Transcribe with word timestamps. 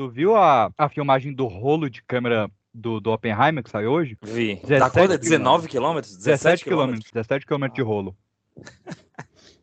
Tu 0.00 0.08
viu 0.08 0.34
a, 0.34 0.72
a 0.78 0.88
filmagem 0.88 1.30
do 1.30 1.46
rolo 1.46 1.90
de 1.90 2.02
câmera 2.02 2.50
do, 2.72 3.00
do 3.00 3.10
Oppenheimer 3.10 3.62
que 3.62 3.68
saiu 3.68 3.90
hoje? 3.90 4.16
Vi. 4.22 4.54
17 4.54 4.78
Dá 4.78 4.88
quanto? 4.88 5.18
19 5.18 5.68
quilômetros? 5.68 6.16
17 6.16 6.64
quilômetros. 6.64 7.10
17 7.12 7.44
quilômetros 7.44 7.76
de 7.76 7.82
rolo. 7.82 8.16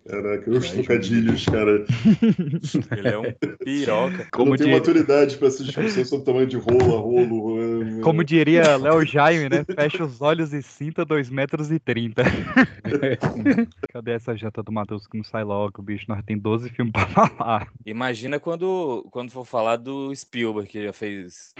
Caraca, 0.08 0.50
os 0.50 0.72
trocadilhos, 0.72 1.46
cara. 1.46 1.86
Ele 2.98 3.08
é 3.08 3.18
um 3.18 3.24
piroca. 3.64 4.22
Eu 4.24 4.28
Como 4.32 4.52
não 4.52 4.58
tenho 4.58 4.70
diria- 4.70 4.78
maturidade 4.78 5.38
pra 5.38 5.48
essa 5.48 5.64
discussão 5.64 6.06
sobre 6.06 6.22
o 6.24 6.26
tamanho 6.26 6.48
de 6.48 6.58
rola, 6.58 7.00
rolo. 7.00 8.02
Como 8.04 8.24
diria 8.24 8.78
Léo 8.78 9.06
Jaime, 9.06 9.50
né? 9.50 9.66
Fecha 9.76 10.04
os 10.04 10.22
olhos 10.22 10.54
e 10.54 10.62
sinta 10.62 11.04
2 11.04 11.30
metros 11.30 11.72
e 11.72 11.80
30. 11.80 12.24
Cadê 13.92 14.12
essa 14.12 14.36
janta 14.36 14.62
do 14.64 14.72
Matheus 14.72 15.08
que 15.08 15.18
não 15.18 15.24
sai 15.24 15.44
logo, 15.44 15.82
bicho? 15.82 16.06
Nós 16.08 16.24
tem 16.26 16.38
12 16.38 16.70
filmes 16.70 16.92
pra 16.94 17.08
falar. 17.30 17.68
Imagina 17.86 18.40
quando, 18.40 19.06
quando 19.12 19.32
for 19.32 19.46
falar 19.46 19.78
do 19.78 20.14
Spielberg, 20.16 20.70
que 20.70 20.84
já 20.84 20.94
fez. 20.94 21.54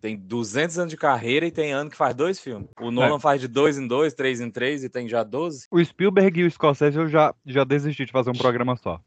Tem 0.00 0.16
200 0.16 0.78
anos 0.78 0.90
de 0.90 0.96
carreira 0.96 1.46
e 1.46 1.50
tem 1.50 1.72
ano 1.72 1.90
que 1.90 1.96
faz 1.96 2.14
dois 2.14 2.38
filmes. 2.40 2.68
O 2.80 2.90
Nolan 2.90 3.18
faz 3.18 3.40
de 3.40 3.48
dois 3.48 3.78
em 3.78 3.86
dois, 3.86 4.14
três 4.14 4.40
em 4.40 4.50
três 4.50 4.84
e 4.84 4.88
tem 4.88 5.08
já 5.08 5.22
12. 5.22 5.66
O 5.70 5.82
Spielberg 5.84 6.40
e 6.40 6.44
o 6.44 6.50
Scorsese 6.50 6.98
eu 6.98 7.08
já, 7.08 7.34
já 7.46 7.64
desisti 7.64 7.93
de 7.96 8.10
fazer 8.10 8.30
um 8.30 8.34
programa 8.34 8.76
só. 8.76 9.00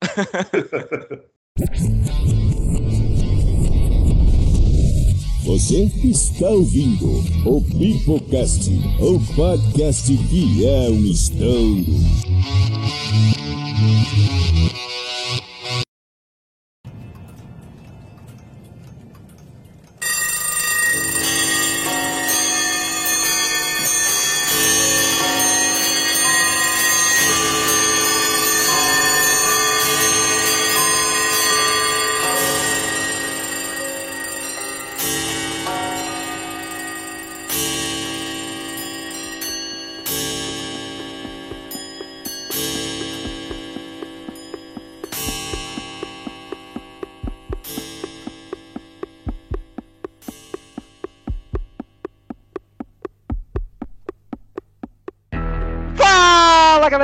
Você 5.43 5.83
está 6.03 6.49
ouvindo 6.49 7.07
o 7.45 7.61
Pipocast, 7.61 8.69
o 8.99 9.19
podcast 9.35 10.17
que 10.29 10.65
é 10.65 10.89
um 10.89 11.05
estouro. 11.05 11.85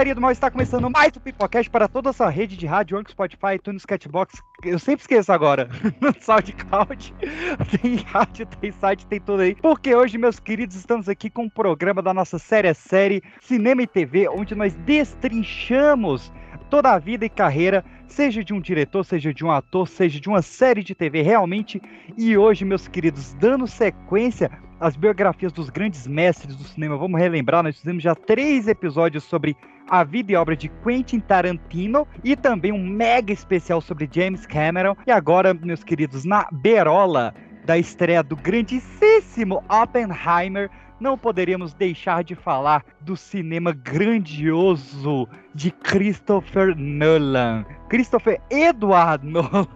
Galerinha 0.04 0.16
do 0.16 0.22
mal, 0.22 0.32
está 0.32 0.52
começando 0.52 0.90
mais 0.90 1.16
um 1.16 1.20
Pipocast 1.22 1.72
para 1.72 1.88
toda 1.88 2.09
essa 2.09 2.28
rede 2.28 2.58
de 2.58 2.66
rádio, 2.66 2.98
Anchor, 2.98 3.12
Spotify, 3.12 3.56
iTunes, 3.56 3.86
Catbox. 3.86 4.34
Eu 4.62 4.78
sempre 4.78 5.02
esqueço 5.02 5.32
agora. 5.32 5.70
No 6.02 6.14
SoundCloud, 6.20 7.16
tem 7.80 7.96
rádio, 7.96 8.46
tem 8.46 8.70
site, 8.74 9.06
tem 9.06 9.22
tudo 9.22 9.44
aí. 9.44 9.56
Porque 9.56 9.96
hoje, 9.96 10.18
meus 10.18 10.42
queridos, 10.42 10.76
estamos 10.76 11.08
aqui 11.08 11.30
com 11.30 11.44
um 11.44 11.50
programa 11.50 12.02
da 12.02 12.14
nossa 12.14 12.38
série 12.38 12.68
a 12.68 12.74
série 12.74 13.24
Cinema 13.40 13.81
e 13.81 13.88
TV, 13.88 14.28
onde 14.28 14.54
nós 14.54 14.74
destrinchamos 14.74 16.34
toda 16.70 16.92
a 16.92 17.00
vida 17.00 17.24
e 17.24 17.30
carreira, 17.30 17.86
seja 18.06 18.44
de 18.44 18.54
um 18.54 18.59
diretor, 18.59 19.06
seja 19.06 19.34
de 19.34 19.46
um 19.46 19.52
ator, 19.52 19.88
seja 19.88 20.20
de 20.20 20.28
uma 20.28 20.42
série 20.42 20.84
de 20.84 20.94
TV 20.94 21.22
realmente. 21.22 21.81
E 22.18 22.38
hoje, 22.38 22.66
meus 22.66 22.90
queridos, 22.90 23.34
dando 23.36 23.66
sequência 23.68 24.52
às 24.81 24.98
biografias 24.98 25.54
dos 25.54 25.70
grandes 25.70 26.06
mestres 26.06 26.58
do 26.58 26.64
cinema, 26.66 26.98
vamos 26.98 27.18
relembrar, 27.18 27.64
nós 27.64 27.78
fizemos 27.80 28.04
já 28.04 28.14
três 28.14 28.68
episódios 28.68 29.24
sobre 29.24 29.56
a 29.89 30.03
vida 30.03 30.31
e 30.31 30.35
obra 30.35 30.56
de 30.56 30.69
Quentin 30.84 31.19
Tarantino 31.19 32.08
e 32.24 32.35
também 32.35 32.72
um 32.72 32.85
mega 32.85 33.31
especial 33.34 33.81
sobre 33.81 34.09
James 34.12 34.46
Cameron. 34.46 34.96
E 35.06 35.12
agora, 35.12 35.53
meus 35.53 35.84
queridos, 35.84 36.25
na 36.25 36.47
berola 36.52 37.34
da 37.66 37.78
estreia 37.78 38.22
do 38.22 38.35
grandíssimo 38.35 39.63
Oppenheimer, 39.69 40.69
não 41.00 41.18
poderíamos 41.18 41.74
deixar 41.74 42.24
de 42.24 42.35
falar 42.35 42.84
do 43.02 43.16
cinema 43.18 43.74
grandioso 43.74 45.28
de 45.53 45.72
Christopher 45.72 46.75
Nolan. 46.78 47.66
Christopher 47.90 48.41
Edward 48.50 49.25
Nolan. 49.28 49.68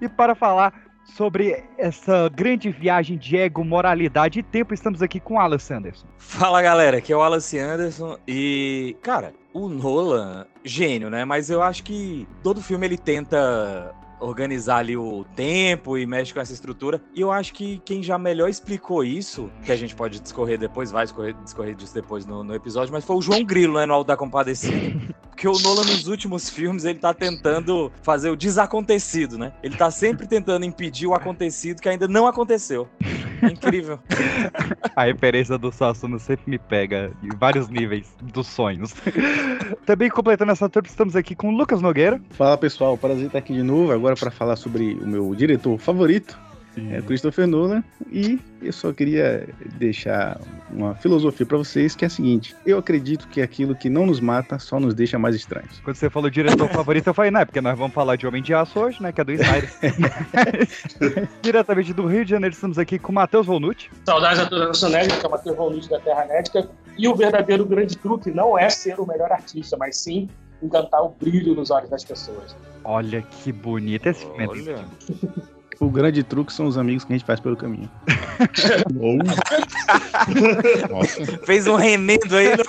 E 0.00 0.08
para 0.08 0.34
falar 0.34 0.72
sobre 1.06 1.64
essa 1.78 2.28
grande 2.28 2.70
viagem 2.70 3.16
de 3.16 3.36
ego, 3.36 3.64
moralidade 3.64 4.40
e 4.40 4.42
tempo, 4.42 4.74
estamos 4.74 5.00
aqui 5.02 5.20
com 5.20 5.40
Alan 5.40 5.58
Sanderson. 5.58 6.06
Fala 6.18 6.60
galera, 6.60 6.98
aqui 6.98 7.12
é 7.12 7.16
o 7.16 7.20
Wallace 7.20 7.58
Anderson 7.58 8.18
e, 8.26 8.96
cara, 9.02 9.32
o 9.52 9.68
Nolan, 9.68 10.46
gênio, 10.64 11.08
né? 11.08 11.24
Mas 11.24 11.48
eu 11.48 11.62
acho 11.62 11.82
que 11.82 12.28
todo 12.42 12.60
filme 12.60 12.86
ele 12.86 12.98
tenta 12.98 13.94
organizar 14.20 14.78
ali 14.78 14.96
o 14.96 15.24
tempo 15.34 15.96
e 15.98 16.06
mexe 16.06 16.32
com 16.32 16.40
essa 16.40 16.52
estrutura. 16.52 17.00
E 17.14 17.20
eu 17.20 17.30
acho 17.30 17.52
que 17.52 17.80
quem 17.84 18.02
já 18.02 18.18
melhor 18.18 18.48
explicou 18.48 19.04
isso, 19.04 19.50
que 19.64 19.72
a 19.72 19.76
gente 19.76 19.94
pode 19.94 20.20
discorrer 20.20 20.58
depois, 20.58 20.90
vai 20.90 21.04
discorrer, 21.04 21.34
discorrer 21.42 21.74
disso 21.74 21.94
depois 21.94 22.24
no, 22.24 22.42
no 22.42 22.54
episódio, 22.54 22.92
mas 22.92 23.04
foi 23.04 23.16
o 23.16 23.22
João 23.22 23.44
Grilo, 23.44 23.78
né, 23.78 23.86
no 23.86 23.94
Alto 23.94 24.08
da 24.08 24.16
Compadecida. 24.16 25.16
Porque 25.36 25.46
o 25.46 25.58
Nolan 25.58 25.82
nos 25.82 26.08
últimos 26.08 26.48
filmes, 26.48 26.86
ele 26.86 26.98
tá 26.98 27.12
tentando 27.12 27.92
fazer 28.02 28.30
o 28.30 28.36
desacontecido, 28.36 29.36
né? 29.36 29.52
Ele 29.62 29.76
tá 29.76 29.90
sempre 29.90 30.26
tentando 30.26 30.64
impedir 30.64 31.06
o 31.06 31.12
acontecido 31.12 31.82
que 31.82 31.90
ainda 31.90 32.08
não 32.08 32.26
aconteceu. 32.26 32.88
É 33.42 33.48
incrível. 33.48 33.98
A 34.96 35.04
referência 35.04 35.58
do 35.58 35.70
Sassuno 35.70 36.18
sempre 36.18 36.50
me 36.50 36.58
pega 36.58 37.12
em 37.22 37.28
vários 37.36 37.68
níveis 37.68 38.06
dos 38.22 38.46
sonhos. 38.46 38.94
Também 39.84 40.08
completando 40.08 40.52
essa 40.52 40.70
turma, 40.70 40.88
estamos 40.88 41.14
aqui 41.14 41.34
com 41.34 41.50
o 41.50 41.54
Lucas 41.54 41.82
Nogueira. 41.82 42.18
Fala 42.30 42.56
pessoal, 42.56 42.96
prazer 42.96 43.26
estar 43.26 43.38
aqui 43.38 43.52
de 43.52 43.62
novo, 43.62 43.92
agora 43.92 44.16
para 44.16 44.30
falar 44.30 44.56
sobre 44.56 44.94
o 44.94 45.06
meu 45.06 45.34
diretor 45.34 45.76
favorito, 45.76 46.38
é 46.76 47.00
Christopher 47.00 47.46
Nolan, 47.46 47.82
e 48.10 48.38
eu 48.62 48.72
só 48.72 48.92
queria 48.92 49.48
deixar 49.78 50.38
uma 50.70 50.94
filosofia 50.94 51.46
para 51.46 51.56
vocês 51.56 51.96
que 51.96 52.04
é 52.04 52.06
a 52.06 52.10
seguinte: 52.10 52.54
eu 52.66 52.78
acredito 52.78 53.26
que 53.28 53.40
aquilo 53.40 53.74
que 53.74 53.88
não 53.88 54.06
nos 54.06 54.20
mata 54.20 54.58
só 54.58 54.78
nos 54.78 54.94
deixa 54.94 55.18
mais 55.18 55.34
estranhos. 55.34 55.80
Quando 55.82 55.96
você 55.96 56.10
falou 56.10 56.28
diretor 56.28 56.68
favorito, 56.68 57.06
eu 57.06 57.14
falei, 57.14 57.30
não, 57.30 57.40
é 57.40 57.44
porque 57.44 57.60
nós 57.60 57.78
vamos 57.78 57.94
falar 57.94 58.16
de 58.16 58.26
Homem 58.26 58.42
de 58.42 58.52
Aço 58.52 58.78
hoje, 58.78 59.02
né? 59.02 59.10
Que 59.10 59.20
é 59.20 59.24
do 59.24 59.32
Snyder. 59.32 59.70
Diretamente 61.40 61.92
do 61.92 62.06
Rio 62.06 62.24
de 62.24 62.30
Janeiro, 62.30 62.54
estamos 62.54 62.78
aqui 62.78 62.98
com 62.98 63.10
o 63.10 63.14
Matheus 63.14 63.46
Volnucci. 63.46 63.88
Saudades 64.04 64.38
da 64.38 64.46
toda 64.46 64.68
nação 64.68 64.90
nerd, 64.90 65.18
que 65.18 65.24
é 65.24 65.28
o 65.28 65.30
Matheus 65.30 65.56
Valnucci 65.56 65.88
da 65.88 66.00
Terra 66.00 66.26
Nédica. 66.26 66.68
E 66.98 67.08
o 67.08 67.14
verdadeiro 67.14 67.64
grande 67.64 67.96
truque 67.96 68.30
não 68.30 68.58
é 68.58 68.68
ser 68.68 69.00
o 69.00 69.06
melhor 69.06 69.32
artista, 69.32 69.76
mas 69.76 69.96
sim 69.96 70.28
encantar 70.62 71.02
o 71.02 71.10
brilho 71.10 71.54
nos 71.54 71.70
olhos 71.70 71.90
das 71.90 72.04
pessoas. 72.04 72.56
Olha 72.84 73.22
que 73.22 73.52
bonito 73.52 74.06
esse 74.06 74.24
filme. 74.24 74.46
Olha. 74.46 74.84
O 75.78 75.90
grande 75.90 76.22
truque 76.22 76.52
são 76.52 76.66
os 76.66 76.78
amigos 76.78 77.04
que 77.04 77.12
a 77.12 77.16
gente 77.16 77.26
faz 77.26 77.38
pelo 77.38 77.56
caminho. 77.56 77.90
Fez 81.44 81.66
um 81.66 81.76
remendo 81.76 82.34
aí. 82.36 82.56
no- 82.56 82.64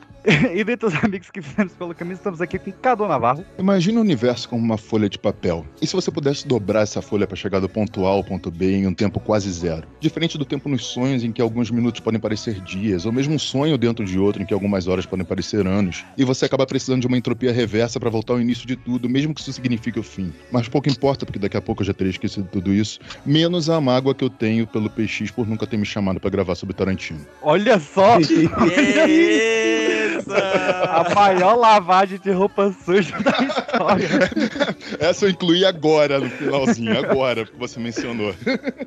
e 0.54 0.62
dentre 0.62 0.86
os 0.86 0.94
amigos 1.02 1.30
que 1.30 1.40
fizemos 1.40 1.72
pelo 1.72 1.94
caminho, 1.94 2.14
estamos 2.14 2.40
aqui 2.40 2.58
com 2.58 2.70
Cadu 2.72 3.06
Navarro. 3.06 3.44
Imagina 3.58 3.98
o 3.98 4.02
universo 4.02 4.48
como 4.48 4.62
uma 4.62 4.76
folha 4.76 5.08
de 5.08 5.18
papel. 5.18 5.64
E 5.80 5.86
se 5.86 5.94
você 5.94 6.10
pudesse 6.10 6.46
dobrar 6.46 6.82
essa 6.82 7.00
folha 7.00 7.26
para 7.26 7.36
chegar 7.36 7.60
do 7.60 7.68
ponto 7.68 8.04
A 8.06 8.10
ao 8.10 8.24
ponto 8.24 8.50
B 8.50 8.76
em 8.76 8.86
um 8.86 8.94
tempo 8.94 9.18
quase 9.18 9.50
zero? 9.50 9.86
Diferente 9.98 10.36
do 10.36 10.44
tempo 10.44 10.68
nos 10.68 10.84
sonhos, 10.84 11.24
em 11.24 11.32
que 11.32 11.40
alguns 11.40 11.70
minutos 11.70 12.00
podem 12.00 12.20
parecer 12.20 12.60
dias, 12.60 13.06
ou 13.06 13.12
mesmo 13.12 13.34
um 13.34 13.38
sonho 13.38 13.78
dentro 13.78 14.04
de 14.04 14.18
outro, 14.18 14.42
em 14.42 14.46
que 14.46 14.52
algumas 14.52 14.86
horas 14.86 15.06
podem 15.06 15.24
parecer 15.24 15.66
anos. 15.66 16.04
E 16.16 16.24
você 16.24 16.44
acaba 16.44 16.66
precisando 16.66 17.00
de 17.00 17.06
uma 17.06 17.16
entropia 17.16 17.52
reversa 17.52 17.98
para 17.98 18.10
voltar 18.10 18.34
ao 18.34 18.40
início 18.40 18.66
de 18.66 18.76
tudo, 18.76 19.08
mesmo 19.08 19.34
que 19.34 19.40
isso 19.40 19.52
signifique 19.52 19.98
o 19.98 20.02
fim. 20.02 20.32
Mas 20.52 20.68
pouco 20.68 20.88
importa, 20.88 21.24
porque 21.24 21.38
daqui 21.38 21.56
a 21.56 21.62
pouco 21.62 21.82
eu 21.82 21.86
já 21.86 21.94
terei 21.94 22.10
esquecido 22.10 22.46
tudo 22.50 22.72
isso, 22.72 23.00
menos 23.24 23.70
a 23.70 23.80
mágoa 23.80 24.14
que 24.14 24.24
eu 24.24 24.30
tenho 24.30 24.66
pelo 24.66 24.90
PX 24.90 25.30
por 25.30 25.46
nunca 25.46 25.66
ter 25.66 25.76
me 25.76 25.86
chamado 25.86 26.20
para 26.20 26.30
gravar 26.30 26.54
sobre 26.54 26.74
Tarantino. 26.74 27.20
Olha 27.42 27.78
só! 27.78 28.18
Beleza! 28.20 29.89
A 30.34 31.14
maior 31.14 31.56
lavagem 31.56 32.18
de 32.18 32.30
roupa 32.30 32.74
suja 32.84 33.18
da 33.20 33.30
história. 33.30 34.08
Essa 34.98 35.26
eu 35.26 35.30
incluí 35.30 35.64
agora, 35.64 36.18
no 36.20 36.28
finalzinho, 36.30 36.98
agora, 36.98 37.44
porque 37.44 37.58
você 37.58 37.80
mencionou. 37.80 38.34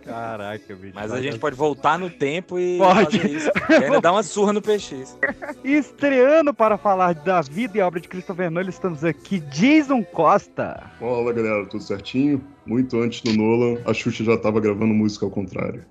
Caraca, 0.06 0.76
bicho. 0.76 0.94
Mas 0.94 1.12
a 1.12 1.22
gente 1.22 1.40
pode 1.40 1.56
voltar 1.56 1.98
no 1.98 2.10
tempo 2.10 2.60
e 2.60 2.78
Pode. 2.78 3.20
fazer 3.20 3.32
isso. 3.32 3.52
E 3.70 3.74
ainda 3.74 4.02
dar 4.02 4.12
uma 4.12 4.24
surra 4.24 4.54
no 4.54 4.62
PX. 4.62 5.18
E 5.64 5.74
estreando 5.78 6.54
para 6.54 6.78
falar 6.78 7.14
da 7.14 7.42
vida 7.42 7.78
e 7.78 7.82
obra 7.82 8.00
de 8.00 8.08
Christopher 8.08 8.50
Nolan, 8.50 8.70
estamos 8.70 9.04
aqui, 9.04 9.40
Jason 9.40 10.04
Costa. 10.04 10.92
fala 11.00 11.34
galera, 11.34 11.66
tudo 11.66 11.84
certinho? 11.84 12.44
Muito 12.66 13.00
antes 13.00 13.22
do 13.22 13.34
Nolan, 13.34 13.82
a 13.86 13.94
Xuxa 13.94 14.24
já 14.24 14.38
tava 14.38 14.60
gravando 14.60 14.94
música 14.94 15.26
ao 15.26 15.32
contrário. 15.32 15.86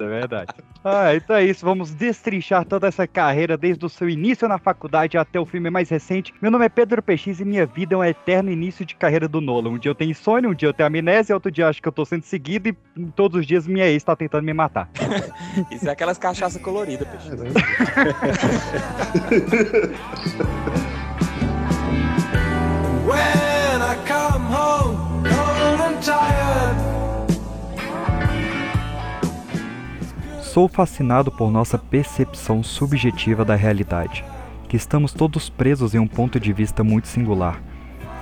É 0.00 0.06
verdade. 0.06 0.52
Ah, 0.84 1.14
então 1.14 1.36
é 1.36 1.44
isso. 1.44 1.64
Vamos 1.64 1.94
destrinchar 1.94 2.64
toda 2.64 2.88
essa 2.88 3.06
carreira 3.06 3.56
desde 3.56 3.84
o 3.84 3.88
seu 3.88 4.08
início 4.08 4.48
na 4.48 4.58
faculdade 4.58 5.16
até 5.16 5.38
o 5.38 5.46
filme 5.46 5.70
mais 5.70 5.88
recente. 5.88 6.34
Meu 6.40 6.50
nome 6.50 6.66
é 6.66 6.68
Pedro 6.68 7.02
PX 7.02 7.40
e 7.40 7.44
minha 7.44 7.66
vida 7.66 7.94
é 7.94 7.98
um 7.98 8.04
eterno 8.04 8.50
início 8.50 8.84
de 8.84 8.94
carreira 8.94 9.28
do 9.28 9.40
Nolan. 9.40 9.70
Um 9.70 9.78
dia 9.78 9.90
eu 9.90 9.94
tenho 9.94 10.10
insônia, 10.10 10.50
um 10.50 10.54
dia 10.54 10.68
eu 10.68 10.74
tenho 10.74 10.86
amnésia, 10.86 11.34
outro 11.34 11.50
dia 11.50 11.64
eu 11.64 11.68
acho 11.68 11.80
que 11.80 11.88
eu 11.88 11.92
tô 11.92 12.04
sendo 12.04 12.24
seguido 12.24 12.68
e 12.68 12.76
todos 13.14 13.40
os 13.40 13.46
dias 13.46 13.66
minha 13.66 13.86
ex 13.86 14.04
tá 14.04 14.16
tentando 14.16 14.44
me 14.44 14.52
matar. 14.52 14.90
Isso 15.70 15.88
é 15.88 15.92
aquelas 15.92 16.18
cachaças 16.18 16.60
coloridas, 16.60 17.08
peixe. 17.08 17.28
When 23.08 23.57
Sou 30.52 30.66
fascinado 30.66 31.30
por 31.30 31.50
nossa 31.50 31.76
percepção 31.76 32.62
subjetiva 32.62 33.44
da 33.44 33.54
realidade, 33.54 34.24
que 34.66 34.78
estamos 34.78 35.12
todos 35.12 35.50
presos 35.50 35.94
em 35.94 35.98
um 35.98 36.06
ponto 36.06 36.40
de 36.40 36.54
vista 36.54 36.82
muito 36.82 37.06
singular. 37.06 37.60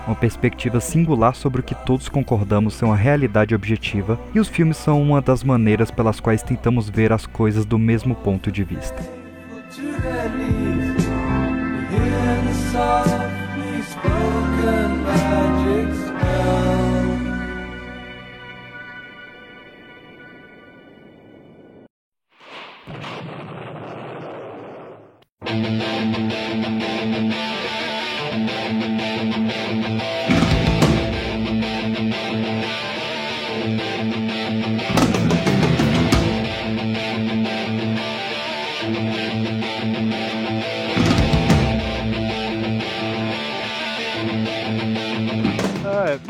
Uma 0.09 0.17
perspectiva 0.17 0.81
singular 0.81 1.37
sobre 1.37 1.61
o 1.61 1.65
que 1.65 1.75
todos 1.75 2.09
concordamos 2.09 2.75
ser 2.75 2.85
uma 2.85 2.97
realidade 2.97 3.55
objetiva, 3.55 4.19
e 4.35 4.41
os 4.41 4.49
filmes 4.49 4.77
são 4.77 5.01
uma 5.01 5.23
das 5.23 5.45
maneiras 5.45 5.89
pelas 5.89 6.19
quais 6.19 6.43
tentamos 6.43 6.91
ver 6.91 7.13
as 7.13 7.27
coisas 7.27 7.65
do 7.65 7.79
mesmo 7.79 8.17
ponto 8.17 8.51
de 8.51 8.65
vista. 8.65 9.01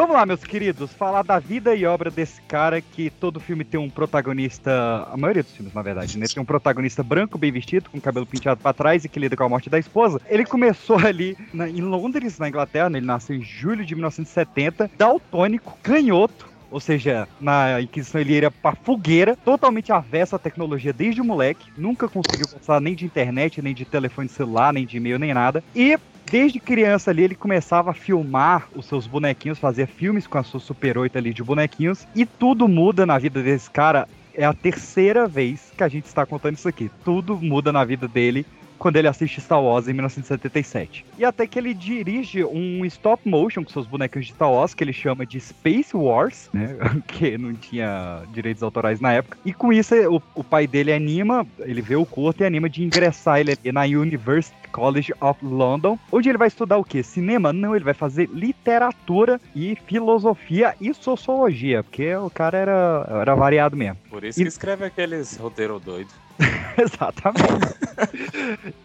Vamos 0.06 0.20
lá, 0.20 0.24
meus 0.24 0.44
queridos, 0.44 0.92
falar 0.92 1.24
da 1.24 1.40
vida 1.40 1.74
e 1.74 1.84
obra 1.84 2.12
desse 2.12 2.40
cara 2.42 2.80
que 2.80 3.10
todo 3.10 3.40
filme 3.40 3.64
tem 3.64 3.78
um 3.80 3.90
protagonista, 3.90 5.04
a 5.12 5.16
maioria 5.16 5.42
dos 5.42 5.50
filmes, 5.50 5.74
na 5.74 5.82
verdade, 5.82 6.16
né? 6.16 6.26
Tem 6.32 6.40
um 6.40 6.46
protagonista 6.46 7.02
branco, 7.02 7.36
bem 7.36 7.50
vestido, 7.50 7.90
com 7.90 8.00
cabelo 8.00 8.24
penteado 8.24 8.60
pra 8.60 8.72
trás 8.72 9.04
e 9.04 9.08
que 9.08 9.18
lida 9.18 9.36
com 9.36 9.42
a 9.42 9.48
morte 9.48 9.68
da 9.68 9.80
esposa. 9.80 10.20
Ele 10.28 10.44
começou 10.44 10.96
ali 11.04 11.36
na- 11.52 11.68
em 11.68 11.80
Londres, 11.80 12.38
na 12.38 12.48
Inglaterra, 12.48 12.88
né? 12.88 13.00
ele 13.00 13.06
nasceu 13.06 13.34
em 13.34 13.42
julho 13.42 13.84
de 13.84 13.96
1970, 13.96 14.88
daltônico, 14.96 15.76
canhoto, 15.82 16.46
ou 16.70 16.78
seja, 16.78 17.26
na 17.40 17.80
Inquisição 17.80 18.20
ele 18.20 18.38
ia 18.38 18.50
pra 18.50 18.76
fogueira, 18.76 19.36
totalmente 19.44 19.92
avesso 19.92 20.36
à 20.36 20.38
tecnologia 20.38 20.92
desde 20.92 21.20
o 21.20 21.24
moleque, 21.24 21.72
nunca 21.76 22.08
conseguiu 22.08 22.46
gostar 22.46 22.80
nem 22.80 22.94
de 22.94 23.04
internet, 23.04 23.60
nem 23.60 23.74
de 23.74 23.84
telefone 23.84 24.28
celular, 24.28 24.72
nem 24.72 24.86
de 24.86 24.98
e-mail, 24.98 25.18
nem 25.18 25.34
nada. 25.34 25.64
E 25.74 25.98
desde 26.30 26.60
criança 26.60 27.10
ali 27.10 27.22
ele 27.22 27.34
começava 27.34 27.90
a 27.90 27.94
filmar 27.94 28.68
os 28.74 28.86
seus 28.86 29.06
bonequinhos, 29.06 29.58
fazer 29.58 29.86
filmes 29.86 30.26
com 30.26 30.38
a 30.38 30.42
sua 30.42 30.60
Super 30.60 30.98
8 30.98 31.16
ali 31.16 31.32
de 31.32 31.42
bonequinhos, 31.42 32.06
e 32.14 32.26
tudo 32.26 32.68
muda 32.68 33.06
na 33.06 33.18
vida 33.18 33.42
desse 33.42 33.70
cara. 33.70 34.08
É 34.34 34.44
a 34.44 34.52
terceira 34.52 35.26
vez 35.26 35.72
que 35.74 35.82
a 35.82 35.88
gente 35.88 36.04
está 36.04 36.26
contando 36.26 36.56
isso 36.56 36.68
aqui. 36.68 36.90
Tudo 37.02 37.38
muda 37.40 37.72
na 37.72 37.82
vida 37.84 38.06
dele 38.06 38.44
quando 38.78 38.96
ele 38.96 39.08
assiste 39.08 39.40
Star 39.40 39.62
Wars 39.62 39.88
em 39.88 39.92
1977. 39.92 41.04
E 41.18 41.24
até 41.24 41.46
que 41.46 41.58
ele 41.58 41.72
dirige 41.74 42.44
um 42.44 42.84
stop 42.84 43.28
motion 43.28 43.64
com 43.64 43.70
seus 43.70 43.86
bonecos 43.86 44.26
de 44.26 44.32
Star 44.32 44.50
Wars, 44.50 44.74
que 44.74 44.84
ele 44.84 44.92
chama 44.92 45.26
de 45.26 45.40
Space 45.40 45.96
Wars, 45.96 46.48
né? 46.52 46.76
que 47.08 47.36
não 47.38 47.54
tinha 47.54 48.22
direitos 48.32 48.62
autorais 48.62 49.00
na 49.00 49.12
época. 49.12 49.38
E 49.44 49.52
com 49.52 49.72
isso, 49.72 49.94
o, 49.94 50.22
o 50.34 50.44
pai 50.44 50.66
dele 50.66 50.92
anima, 50.92 51.46
ele 51.60 51.80
vê 51.80 51.96
o 51.96 52.06
curto 52.06 52.42
e 52.42 52.46
anima 52.46 52.68
de 52.68 52.84
ingressar 52.84 53.40
ele 53.40 53.56
na 53.72 53.82
University 53.82 54.65
College 54.66 55.12
of 55.20 55.44
London, 55.44 55.98
onde 56.12 56.28
ele 56.28 56.38
vai 56.38 56.48
estudar 56.48 56.76
o 56.78 56.84
quê? 56.84 57.02
Cinema? 57.02 57.52
Não, 57.52 57.74
ele 57.74 57.84
vai 57.84 57.94
fazer 57.94 58.28
literatura 58.32 59.40
e 59.54 59.76
filosofia 59.86 60.74
e 60.80 60.92
sociologia, 60.94 61.82
porque 61.82 62.14
o 62.16 62.30
cara 62.30 62.58
era, 62.58 63.06
era 63.22 63.34
variado 63.34 63.76
mesmo. 63.76 63.96
Por 64.10 64.24
isso 64.24 64.40
que 64.40 64.46
escreve 64.48 64.84
aqueles 64.84 65.36
roteiros 65.36 65.80
doidos. 65.82 66.14
Exatamente. 66.76 67.74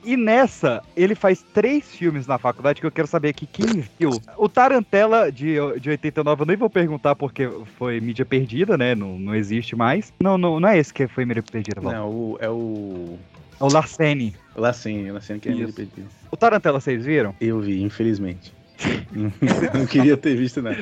e 0.05 0.15
nessa, 0.15 0.81
ele 0.95 1.15
faz 1.15 1.43
três 1.53 1.93
filmes 1.93 2.25
na 2.25 2.37
faculdade 2.37 2.79
que 2.79 2.87
eu 2.87 2.91
quero 2.91 3.07
saber 3.07 3.29
aqui 3.29 3.45
quem 3.45 3.83
viu. 3.99 4.11
O 4.37 4.47
Tarantela 4.47 5.29
de, 5.29 5.55
de 5.79 5.89
89, 5.89 6.41
eu 6.43 6.45
nem 6.45 6.55
vou 6.55 6.69
perguntar 6.69 7.13
porque 7.15 7.49
foi 7.77 7.99
mídia 7.99 8.25
perdida, 8.25 8.77
né? 8.77 8.95
Não, 8.95 9.19
não 9.19 9.35
existe 9.35 9.75
mais. 9.75 10.13
Não, 10.21 10.37
não, 10.37 10.59
não 10.61 10.69
é 10.69 10.77
esse 10.77 10.93
que 10.93 11.07
foi 11.09 11.25
mídia 11.25 11.43
perdida, 11.43 11.81
Val. 11.81 11.91
Não, 11.93 12.09
o- 12.09 12.37
é 12.39 12.49
o. 12.49 13.17
É 13.61 13.63
o 13.63 13.71
Larcene. 13.71 14.35
Lacene, 14.55 15.11
Lacene 15.11 15.39
que 15.39 15.47
é 15.47 15.51
ele 15.51 15.71
pediu. 15.71 16.05
O 16.31 16.35
Tarantela, 16.35 16.81
vocês 16.81 17.05
viram? 17.05 17.35
Eu 17.39 17.59
vi, 17.59 17.83
infelizmente. 17.83 18.51
não 19.73 19.85
queria 19.85 20.17
ter 20.17 20.35
visto, 20.35 20.63
não. 20.63 20.75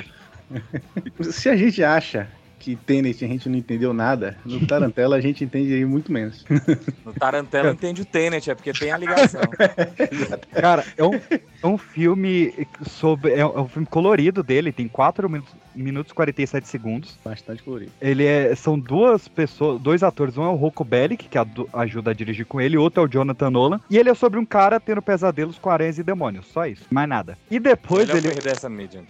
Se 1.21 1.49
a 1.49 1.57
gente 1.57 1.83
acha 1.83 2.29
que 2.57 2.75
Tenet 2.75 3.23
a 3.23 3.27
gente 3.27 3.49
não 3.49 3.57
entendeu 3.57 3.93
nada, 3.93 4.37
no 4.45 4.65
Tarantela 4.65 5.17
a 5.17 5.21
gente 5.21 5.43
entende 5.43 5.73
aí 5.73 5.85
muito 5.85 6.11
menos. 6.11 6.45
No 7.05 7.13
Tarantela 7.13 7.71
entende 7.71 8.01
o 8.01 8.05
Tenet, 8.05 8.49
é 8.49 8.55
porque 8.55 8.71
tem 8.71 8.91
a 8.91 8.97
ligação. 8.97 9.41
Cara, 10.53 10.85
é 10.97 11.03
um, 11.03 11.13
é 11.63 11.67
um 11.67 11.77
filme 11.77 12.53
sobre. 12.87 13.33
É 13.33 13.45
um, 13.45 13.65
é 13.65 13.67
filme 13.67 13.87
colorido 13.87 14.41
dele, 14.41 14.71
tem 14.71 14.87
4 14.87 15.29
minutos, 15.29 15.53
minutos 15.75 16.11
e 16.11 16.15
47 16.15 16.67
segundos. 16.67 17.17
Bastante 17.23 17.63
colorido. 17.63 17.91
Ele 18.01 18.25
é. 18.25 18.53
São 18.55 18.77
duas 18.77 19.27
pessoas, 19.27 19.79
dois 19.81 20.03
atores. 20.03 20.37
Um 20.37 20.43
é 20.43 20.49
o 20.49 20.55
Rocco 20.55 20.83
Bellic, 20.83 21.27
que 21.27 21.37
ajuda 21.73 22.11
a 22.11 22.13
dirigir 22.13 22.45
com 22.45 22.59
ele, 22.59 22.75
e 22.75 22.77
outro 22.77 23.01
é 23.01 23.05
o 23.05 23.07
Jonathan 23.07 23.49
Nolan. 23.49 23.79
E 23.89 23.97
ele 23.97 24.09
é 24.09 24.13
sobre 24.13 24.39
um 24.39 24.45
cara 24.45 24.79
tendo 24.79 25.01
pesadelos 25.01 25.57
com 25.57 25.69
aranhas 25.69 25.97
e 25.97 26.03
demônios. 26.03 26.47
Só 26.47 26.65
isso. 26.65 26.85
Mais 26.89 27.07
nada. 27.07 27.37
E 27.49 27.59
depois 27.59 28.07
Melhor 28.07 28.17
ele. 28.17 28.33
perder 28.33 28.51
essa 28.51 28.69
mídia. 28.69 29.03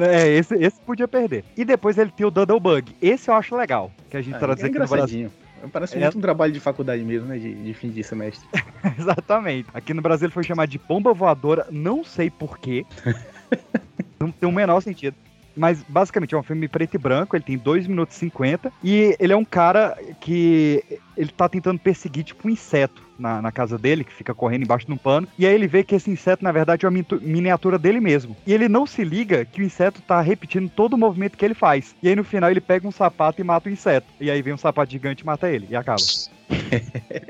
É, 0.00 0.28
esse, 0.28 0.54
esse 0.56 0.80
podia 0.80 1.08
perder. 1.08 1.44
E 1.56 1.64
depois 1.64 1.98
ele 1.98 2.10
tem 2.10 2.26
o 2.26 2.30
Bug. 2.30 2.94
Esse 3.00 3.30
eu 3.30 3.34
acho 3.34 3.56
legal. 3.56 3.90
Que 4.10 4.16
a 4.16 4.22
gente 4.22 4.34
Ah, 4.34 4.38
traduz 4.38 4.64
é 4.64 4.66
aqui 4.68 4.78
no 4.78 4.86
Brasil. 4.88 5.30
Parece 5.72 5.96
É. 5.96 6.00
muito 6.00 6.18
um 6.18 6.20
trabalho 6.20 6.52
de 6.52 6.60
faculdade 6.60 7.02
mesmo, 7.02 7.28
né? 7.28 7.38
De, 7.38 7.52
de 7.54 7.74
fim 7.74 7.90
de 7.90 8.02
semestre. 8.02 8.46
Exatamente. 8.98 9.68
Aqui 9.74 9.92
no 9.94 10.02
Brasil 10.02 10.26
ele 10.26 10.32
foi 10.32 10.44
chamado 10.44 10.68
de 10.68 10.78
bomba 10.78 11.12
voadora, 11.12 11.66
não 11.70 12.04
sei 12.04 12.30
porquê. 12.30 12.84
não 14.20 14.30
tem 14.30 14.48
o 14.48 14.52
menor 14.52 14.80
sentido. 14.80 15.16
Mas 15.56 15.82
basicamente 15.88 16.34
é 16.34 16.38
um 16.38 16.42
filme 16.42 16.68
preto 16.68 16.94
e 16.94 16.98
branco, 16.98 17.34
ele 17.34 17.44
tem 17.44 17.56
2 17.56 17.86
minutos 17.86 18.16
e 18.16 18.20
50. 18.20 18.72
E 18.84 19.16
ele 19.18 19.32
é 19.32 19.36
um 19.36 19.44
cara 19.44 19.96
que 20.20 20.84
ele 21.16 21.30
tá 21.30 21.48
tentando 21.48 21.78
perseguir 21.78 22.24
tipo 22.24 22.46
um 22.46 22.50
inseto 22.50 23.05
na, 23.18 23.40
na 23.40 23.52
casa 23.52 23.78
dele, 23.78 24.04
que 24.04 24.12
fica 24.12 24.34
correndo 24.34 24.62
embaixo 24.62 24.86
de 24.86 24.92
um 24.92 24.96
pano. 24.96 25.26
E 25.38 25.46
aí 25.46 25.54
ele 25.54 25.66
vê 25.66 25.82
que 25.82 25.94
esse 25.94 26.10
inseto, 26.10 26.44
na 26.44 26.52
verdade, 26.52 26.86
é 26.86 26.88
uma 26.88 27.04
miniatura 27.20 27.78
dele 27.78 28.00
mesmo. 28.00 28.36
E 28.46 28.52
ele 28.52 28.68
não 28.68 28.86
se 28.86 29.04
liga 29.04 29.44
que 29.44 29.60
o 29.60 29.64
inseto 29.64 30.00
tá 30.02 30.20
repetindo 30.20 30.68
todo 30.68 30.94
o 30.94 30.98
movimento 30.98 31.36
que 31.36 31.44
ele 31.44 31.54
faz. 31.54 31.94
E 32.02 32.08
aí 32.08 32.16
no 32.16 32.24
final 32.24 32.50
ele 32.50 32.60
pega 32.60 32.86
um 32.86 32.92
sapato 32.92 33.40
e 33.40 33.44
mata 33.44 33.68
o 33.68 33.72
inseto. 33.72 34.06
E 34.20 34.30
aí 34.30 34.42
vem 34.42 34.54
um 34.54 34.58
sapato 34.58 34.92
gigante 34.92 35.22
e 35.22 35.26
mata 35.26 35.50
ele. 35.50 35.66
E 35.70 35.76
acaba. 35.76 35.96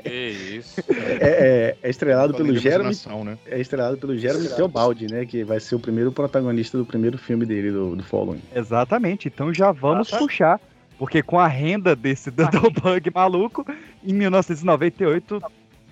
Que 0.03 0.57
isso. 0.57 0.79
É, 1.19 1.27
é- 1.27 1.77
é 1.81 1.89
estrelado 1.89 2.33
pelo 2.33 2.55
Jeremy 2.55 2.95
né? 3.25 3.37
é 3.47 3.59
estrelado 3.59 3.97
pelo 3.97 4.17
Jeremy 4.17 4.47
Teobaldi, 4.49 5.11
né? 5.11 5.25
Que 5.25 5.43
vai 5.43 5.59
ser 5.59 5.75
o 5.75 5.79
primeiro 5.79 6.11
protagonista 6.11 6.77
do 6.77 6.85
primeiro 6.85 7.17
filme 7.17 7.45
dele, 7.45 7.71
do, 7.71 7.95
do 7.95 8.03
Following. 8.03 8.41
Exatamente, 8.55 9.27
então 9.27 9.53
já 9.53 9.71
vamos 9.71 10.09
puxar. 10.09 10.59
Porque 10.97 11.21
com 11.21 11.39
a 11.39 11.47
renda 11.47 11.95
desse 11.95 12.31
Doodlebug 12.31 13.11
maluco, 13.13 13.65
em 14.03 14.13
1998, 14.13 15.41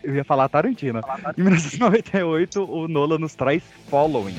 eu 0.06 0.16
ia 0.16 0.24
falar 0.24 0.48
Tarantino. 0.48 1.02
Em 1.38 1.42
1998, 1.42 2.64
o 2.64 2.88
Nolan 2.88 3.18
nos 3.18 3.34
traz 3.34 3.64
Following. 3.90 4.36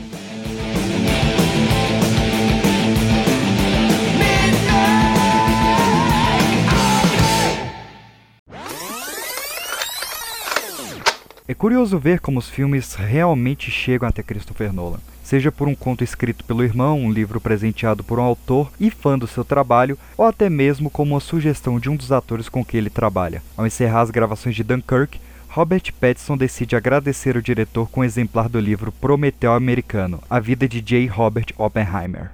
É 11.48 11.54
curioso 11.54 11.96
ver 11.96 12.18
como 12.18 12.40
os 12.40 12.48
filmes 12.48 12.94
realmente 12.94 13.70
chegam 13.70 14.08
até 14.08 14.20
Christopher 14.20 14.72
Nolan. 14.72 14.98
Seja 15.22 15.52
por 15.52 15.68
um 15.68 15.76
conto 15.76 16.02
escrito 16.02 16.44
pelo 16.44 16.64
irmão, 16.64 17.00
um 17.00 17.10
livro 17.10 17.40
presenteado 17.40 18.02
por 18.02 18.18
um 18.18 18.22
autor 18.22 18.70
e 18.80 18.90
fã 18.90 19.16
do 19.16 19.28
seu 19.28 19.44
trabalho, 19.44 19.98
ou 20.16 20.24
até 20.24 20.50
mesmo 20.50 20.90
como 20.90 21.14
uma 21.14 21.20
sugestão 21.20 21.78
de 21.78 21.88
um 21.88 21.96
dos 21.96 22.10
atores 22.10 22.48
com 22.48 22.64
que 22.64 22.76
ele 22.76 22.90
trabalha. 22.90 23.42
Ao 23.56 23.66
encerrar 23.66 24.00
as 24.02 24.10
gravações 24.10 24.56
de 24.56 24.64
Dunkirk, 24.64 25.20
Robert 25.56 25.90
Pattinson 25.98 26.36
decide 26.36 26.76
agradecer 26.76 27.34
o 27.34 27.40
diretor 27.40 27.88
com 27.88 28.00
um 28.00 28.04
exemplar 28.04 28.46
do 28.46 28.60
livro 28.60 28.92
Prometeu 28.92 29.54
Americano, 29.54 30.22
A 30.28 30.38
Vida 30.38 30.68
de 30.68 30.82
J. 30.82 31.06
Robert 31.06 31.46
Oppenheimer. 31.56 32.30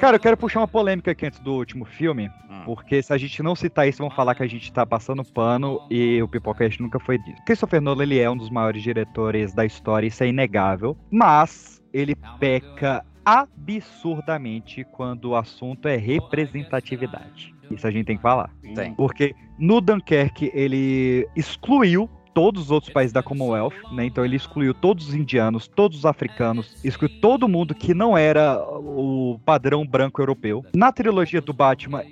Cara, 0.00 0.16
eu 0.16 0.20
quero 0.20 0.36
puxar 0.36 0.60
uma 0.60 0.68
polêmica 0.68 1.10
aqui 1.10 1.26
antes 1.26 1.40
do 1.40 1.52
último 1.54 1.84
filme, 1.84 2.30
Hum. 2.48 2.62
porque 2.64 3.02
se 3.02 3.12
a 3.12 3.18
gente 3.18 3.42
não 3.42 3.54
citar 3.56 3.88
isso, 3.88 3.98
vão 3.98 4.10
falar 4.10 4.34
que 4.34 4.42
a 4.42 4.46
gente 4.46 4.72
tá 4.72 4.86
passando 4.86 5.24
pano 5.24 5.80
e 5.90 6.22
o 6.22 6.28
Pipocast 6.28 6.80
nunca 6.80 7.00
foi 7.00 7.18
disso. 7.18 7.42
Christopher 7.44 7.80
Nolan, 7.80 8.04
ele 8.04 8.18
é 8.18 8.30
um 8.30 8.36
dos 8.36 8.50
maiores 8.50 8.82
diretores 8.82 9.52
da 9.52 9.64
história, 9.66 10.06
isso 10.06 10.22
é 10.22 10.28
inegável, 10.28 10.96
mas 11.10 11.82
ele 11.92 12.14
peca 12.38 13.04
absurdamente 13.24 14.84
quando 14.92 15.30
o 15.30 15.36
assunto 15.36 15.88
é 15.88 15.96
representatividade. 15.96 17.54
Isso 17.70 17.86
a 17.86 17.90
gente 17.90 18.06
tem 18.06 18.16
que 18.16 18.22
falar. 18.22 18.50
Tem. 18.74 18.94
Porque 18.94 19.34
no 19.58 19.80
Dunkirk 19.80 20.50
ele 20.54 21.26
excluiu 21.34 22.08
todos 22.34 22.64
os 22.64 22.70
outros 22.70 22.92
países 22.92 23.12
da 23.12 23.22
Commonwealth, 23.22 23.74
né? 23.92 24.04
Então 24.04 24.24
ele 24.24 24.36
excluiu 24.36 24.74
todos 24.74 25.08
os 25.08 25.14
indianos, 25.14 25.68
todos 25.68 25.98
os 25.98 26.06
africanos, 26.06 26.76
excluiu 26.84 27.20
todo 27.20 27.48
mundo 27.48 27.74
que 27.74 27.94
não 27.94 28.18
era 28.18 28.60
o 28.62 29.38
padrão 29.44 29.86
branco 29.86 30.20
europeu. 30.20 30.64
Na 30.74 30.92
trilogia 30.92 31.40
do 31.40 31.52
Batman, 31.52 32.02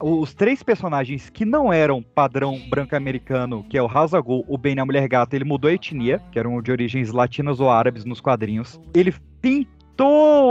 os 0.00 0.34
três 0.34 0.62
personagens 0.62 1.30
que 1.30 1.44
não 1.44 1.72
eram 1.72 2.02
padrão 2.02 2.60
branco 2.68 2.94
americano, 2.94 3.64
que 3.68 3.78
é 3.78 3.82
o 3.82 3.88
Ghul, 3.88 4.44
o 4.46 4.58
Bane 4.58 4.76
e 4.76 4.80
a 4.80 4.84
Mulher 4.84 5.08
Gata, 5.08 5.34
ele 5.34 5.44
mudou 5.44 5.70
a 5.70 5.74
etnia, 5.74 6.20
que 6.30 6.38
eram 6.38 6.60
de 6.60 6.70
origens 6.70 7.10
latinas 7.12 7.60
ou 7.60 7.70
árabes 7.70 8.04
nos 8.04 8.20
quadrinhos. 8.20 8.80
Ele 8.94 9.14
pintou 9.40 9.79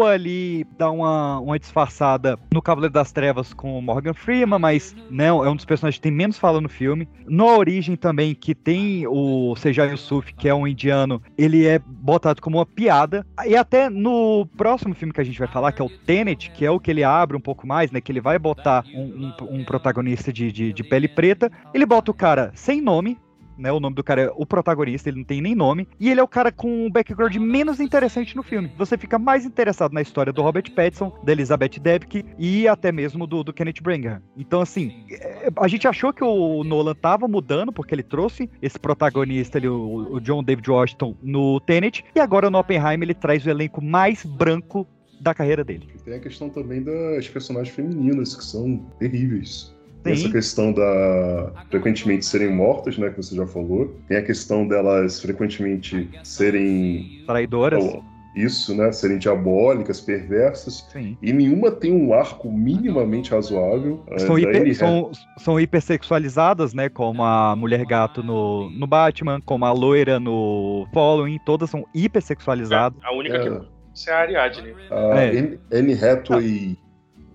ali, 0.06 0.65
dar 0.77 0.91
uma, 0.91 1.39
uma 1.39 1.60
disfarçada 1.60 2.38
no 2.53 2.62
Cavaleiro 2.62 2.94
das 2.94 3.12
Trevas 3.12 3.53
com 3.53 3.77
o 3.77 3.82
Morgan 3.82 4.13
Freeman, 4.13 4.60
mas 4.60 4.96
não, 5.10 5.44
é 5.44 5.50
um 5.50 5.56
dos 5.56 5.65
personagens 5.65 5.98
que 5.98 6.03
tem 6.03 6.12
menos 6.12 6.38
fala 6.38 6.60
no 6.62 6.70
filme. 6.70 7.08
No 7.27 7.46
Origem 7.46 7.96
também, 7.96 8.34
que 8.36 8.53
tem 8.56 9.06
o 9.08 9.56
Sejai 9.56 9.91
Yusuf, 9.91 10.34
que 10.34 10.48
é 10.48 10.53
um 10.53 10.68
indiano, 10.68 11.22
ele 11.38 11.65
é 11.65 11.79
botado 11.79 12.41
como 12.41 12.58
uma 12.58 12.65
piada. 12.65 13.25
E 13.46 13.56
até 13.56 13.89
no 13.89 14.46
próximo 14.58 14.94
filme 14.96 15.13
que 15.13 15.22
a 15.22 15.24
gente 15.24 15.39
vai 15.39 15.48
falar, 15.48 15.72
que 15.72 15.82
é 15.82 15.86
o 15.86 15.89
Tenet, 15.89 16.51
que 16.51 16.65
é 16.65 16.72
o 16.72 16.79
que 16.79 16.91
ele 16.91 17.03
abre 17.03 17.36
um 17.38 17.41
pouco 17.41 17.65
mais, 17.68 17.91
né? 17.91 18.01
Que 18.01 18.12
ele 18.12 18.22
vai 18.22 18.38
botar 18.39 18.84
um, 18.94 19.32
um- 19.41 19.60
um 19.60 19.63
protagonista 19.65 20.32
de, 20.32 20.51
de, 20.51 20.74
de 20.74 20.84
pele 20.84 21.08
preta. 21.08 21.51
Ele 21.74 21.86
bota 21.86 22.12
o 22.12 22.13
cara 22.13 22.51
sem 22.56 22.82
nome, 22.82 23.18
né? 23.60 23.72
O 23.72 23.80
nome 23.80 23.96
do 23.96 24.04
cara 24.04 24.22
é 24.22 24.32
o 24.36 24.46
protagonista, 24.46 25.10
ele 25.10 25.20
não 25.20 25.24
tem 25.24 25.42
nem 25.42 25.54
nome. 25.54 25.88
E 26.00 26.10
ele 26.10 26.20
é 26.20 26.24
o 26.24 26.28
cara 26.28 26.51
com 26.51 26.86
um 26.86 26.89
background 26.89 27.36
menos 27.36 27.80
interessante 27.80 28.36
no 28.36 28.44
filme. 28.44 28.72
Você 28.78 28.98
fica 28.98 29.20
mais 29.20 29.46
interessado 29.46 29.94
na 29.94 30.01
história 30.01 30.34
do 30.34 30.42
Robert 30.42 30.72
Pattinson, 30.72 31.13
da 31.24 31.32
Elizabeth 31.32 31.80
Debicki 31.80 32.25
e 32.38 32.68
até 32.68 32.92
mesmo 32.92 33.28
do, 33.28 33.44
do 33.44 33.54
Kenneth 33.54 33.82
Branagh. 33.82 34.22
Então, 34.38 34.62
assim, 34.62 35.06
é, 35.12 35.50
a 35.58 35.68
gente 35.68 35.88
achou 35.88 36.13
que 36.13 36.24
o 36.24 36.63
Nolan 36.63 36.96
tava 36.96 37.28
mudando, 37.28 37.72
porque 37.72 37.94
ele 37.94 38.04
trouxe 38.04 38.50
esse 38.62 38.80
protagonista 38.80 39.58
ali, 39.58 39.68
o, 39.68 40.13
o 40.13 40.20
John 40.22 40.44
David 40.44 40.70
Washington, 40.70 41.16
no 41.22 41.60
Tenet. 41.60 42.04
E 42.16 42.20
agora 42.20 42.50
no 42.50 42.58
Oppenheimer 42.58 43.04
ele 43.04 43.13
traz 43.13 43.46
o 43.46 43.50
elenco 43.50 43.84
mais 43.84 44.25
branco 44.25 44.88
da 45.20 45.34
carreira 45.34 45.63
dele. 45.63 45.89
E 45.96 46.00
tem 46.00 46.13
a 46.13 46.20
questão 46.20 46.50
também 46.50 46.82
das 46.82 47.28
personagens 47.28 47.75
femininas, 47.75 48.36
que 48.36 48.44
são 48.44 48.78
terríveis. 48.98 49.75
Tem 50.03 50.13
essa 50.13 50.29
questão 50.29 50.72
da 50.72 51.51
frequentemente 51.70 52.25
serem 52.25 52.53
mortas, 52.56 52.98
né, 52.98 53.10
que 53.10 53.18
você 53.18 53.36
já 53.36 53.46
falou. 53.46 53.94
Tem 54.08 54.18
a 54.18 54.22
questão 54.24 54.68
delas 54.68 55.20
frequentemente 55.22 56.10
serem 56.24 57.24
Traidoras. 57.27 57.84
oh, 57.84 58.01
isso, 58.36 58.74
né, 58.75 58.91
serem 58.94 59.18
diabólicas, 59.18 60.00
perversas, 60.00 60.86
Sim. 60.94 61.18
e 61.22 61.34
nenhuma 61.34 61.72
tem 61.72 61.91
um 61.91 62.13
arco 62.13 62.50
minimamente 62.50 63.32
razoável. 63.32 64.01
São, 64.18 64.38
É, 64.38 64.41
hiper, 64.41 64.75
são, 64.75 65.12
são 65.38 65.60
hipersexualizadas, 65.60 66.74
né? 66.74 66.88
Como 66.88 67.22
a 67.24 67.56
Mulher 67.56 67.84
Gato 67.86 68.24
no, 68.24 68.70
no 68.70 68.88
Batman, 68.88 69.41
como 69.41 69.65
a 69.65 69.72
loira 69.74 70.20
no 70.20 70.88
Following, 70.94 71.39
todas 71.46 71.70
são 71.70 71.86
hipersexualizadas. 71.94 72.98
A 73.03 73.13
única 73.13 73.36
É. 73.38 73.50
que 73.50 73.65
isso 73.94 74.10
é 74.10 74.13
a 74.13 74.20
Ariadne. 74.20 74.74
A 74.89 75.20
É. 75.22 75.58
Anne- 75.74 75.94
Hathaway 75.94 76.77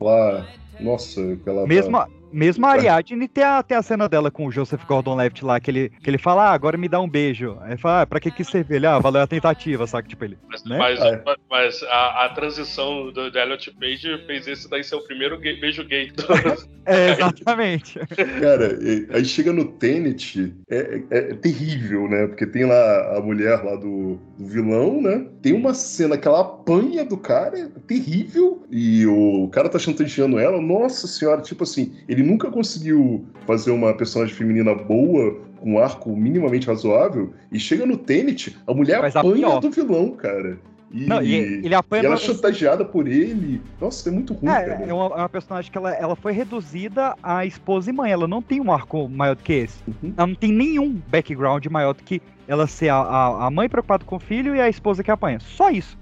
lá, 0.01 0.47
nossa, 0.81 1.21
aquela 1.33 1.67
Mesmo, 1.67 1.97
a- 1.97 2.09
mesmo 2.35 2.67
a 2.67 2.71
Ariadne 2.71 3.29
tem 3.29 3.45
a, 3.45 3.63
tem 3.63 3.77
a 3.77 3.83
cena 3.83 4.09
dela 4.09 4.31
com 4.31 4.47
o 4.47 4.51
Joseph 4.53 4.85
Gordon-Levitt 4.87 5.45
lá, 5.45 5.61
que 5.61 5.71
ele, 5.71 5.89
que 6.03 6.11
ele 6.11 6.19
fala, 6.19 6.51
ah, 6.51 6.53
agora 6.53 6.77
me 6.77 6.89
dá 6.89 7.01
um 7.01 7.09
beijo. 7.09 7.57
Aí 7.63 7.71
ele 7.73 7.79
fala, 7.81 8.03
ah, 8.03 8.07
pra 8.07 8.21
que 8.21 8.31
que 8.31 8.45
serve? 8.45 8.75
Ele, 8.77 8.87
ah, 8.87 8.99
valeu 8.99 9.23
a 9.23 9.27
tentativa, 9.27 9.87
saca? 9.87 10.09
Tipo, 10.09 10.25
ele, 10.25 10.39
Mas, 10.49 10.65
Né? 10.65 10.77
mas, 10.79 11.01
É. 11.01 11.23
mas 11.49 11.83
a, 11.85 12.25
a 12.25 12.29
transição 12.31 13.13
do, 13.13 13.31
do 13.31 13.39
Elliot 13.39 13.71
Page 13.79 14.27
fez 14.27 14.47
esse 14.47 14.69
daí 14.69 14.83
ser 14.85 14.97
o 14.97 15.01
primeiro 15.05 15.39
gay- 15.39 15.59
beijo 15.61 15.85
gay. 15.85 16.11
do- 16.11 16.25
é, 16.85 17.11
exatamente. 17.13 17.99
Cara, 18.41 18.79
aí 19.13 19.25
chega 19.25 19.53
no 19.53 19.65
Tenet, 19.73 20.53
é, 20.69 21.01
é- 21.11 21.19
é 21.19 21.35
terrível, 21.35 22.09
né? 22.09 22.27
Porque 22.27 22.47
tem 22.47 22.65
lá 22.65 23.17
a 23.17 23.21
mulher 23.21 23.63
lá 23.63 23.77
do, 23.77 24.19
do 24.37 24.47
vilão, 24.47 25.01
né? 25.01 25.27
Tem 25.41 25.53
uma 25.53 25.75
cena 25.75 26.17
que 26.19 26.27
ela 26.27 26.41
apanha 26.41 27.05
do 27.05 27.17
cara, 27.17 27.59
é 27.59 27.69
terrível, 27.87 28.65
e 28.71 29.07
o 29.07 29.49
cara 29.53 29.69
tá 29.69 29.79
chantageando 29.79 30.39
ela. 30.39 30.61
Nossa 30.61 31.07
senhora, 31.07 31.41
tipo 31.43 31.63
assim, 31.63 31.95
ele 32.09 32.23
nunca 32.25 32.51
conseguiu 32.51 33.25
fazer 33.47 33.71
uma 33.71 33.95
personagem 33.95 34.35
feminina 34.35 34.75
boa, 34.75 35.39
com 35.61 35.75
um 35.75 35.79
arco 35.79 36.15
minimamente 36.17 36.67
razoável, 36.67 37.33
e 37.53 37.59
chega 37.59 37.87
no 37.87 37.97
Tenet, 37.97 38.57
a 38.67 38.75
mulher 38.75 39.03
a 39.05 39.09
apanha 39.09 39.35
pior. 39.35 39.61
do 39.61 39.71
vilão, 39.71 40.11
cara. 40.11 40.59
E, 40.91 41.07
Não, 41.07 41.21
e 41.21 41.35
ele 41.35 41.75
apanha 41.75 42.05
e 42.05 42.07
ela 42.07 42.15
é 42.15 42.19
chantageada 42.19 42.85
por 42.85 43.09
ele. 43.09 43.61
Nossa, 43.81 44.09
é 44.09 44.13
muito 44.13 44.33
ruim, 44.33 44.49
É, 44.49 44.65
cara. 44.65 44.85
é 44.85 44.95
uma, 44.95 45.07
é 45.07 45.19
uma 45.19 45.29
personagem 45.29 45.71
que 45.71 45.77
ela, 45.77 45.93
ela 45.93 46.15
foi 46.15 46.33
reduzida 46.33 47.17
a 47.21 47.45
esposa 47.45 47.91
e 47.91 47.93
mãe. 47.93 48.13
Ela 48.13 48.29
não 48.29 48.41
tem 48.41 48.61
um 48.61 48.71
arco 48.73 49.09
maior 49.09 49.35
do 49.35 49.43
que 49.43 49.55
esse. 49.55 49.83
Uhum. 49.89 50.15
Ela 50.17 50.27
não 50.29 50.35
tem 50.37 50.53
nenhum 50.53 51.01
background 51.09 51.67
maior 51.67 51.95
do 51.95 52.03
que 52.05 52.23
ela 52.47 52.69
ser 52.69 52.91
a, 52.91 52.97
a, 52.97 53.47
a 53.47 53.51
mãe 53.51 53.69
preocupada 53.69 54.05
com 54.05 54.15
o 54.15 54.21
filho 54.21 54.55
e 54.55 54.61
a 54.61 54.69
esposa 54.69 55.03
que 55.03 55.11
apanha. 55.11 55.41
Só 55.41 55.69
isso. 55.69 55.99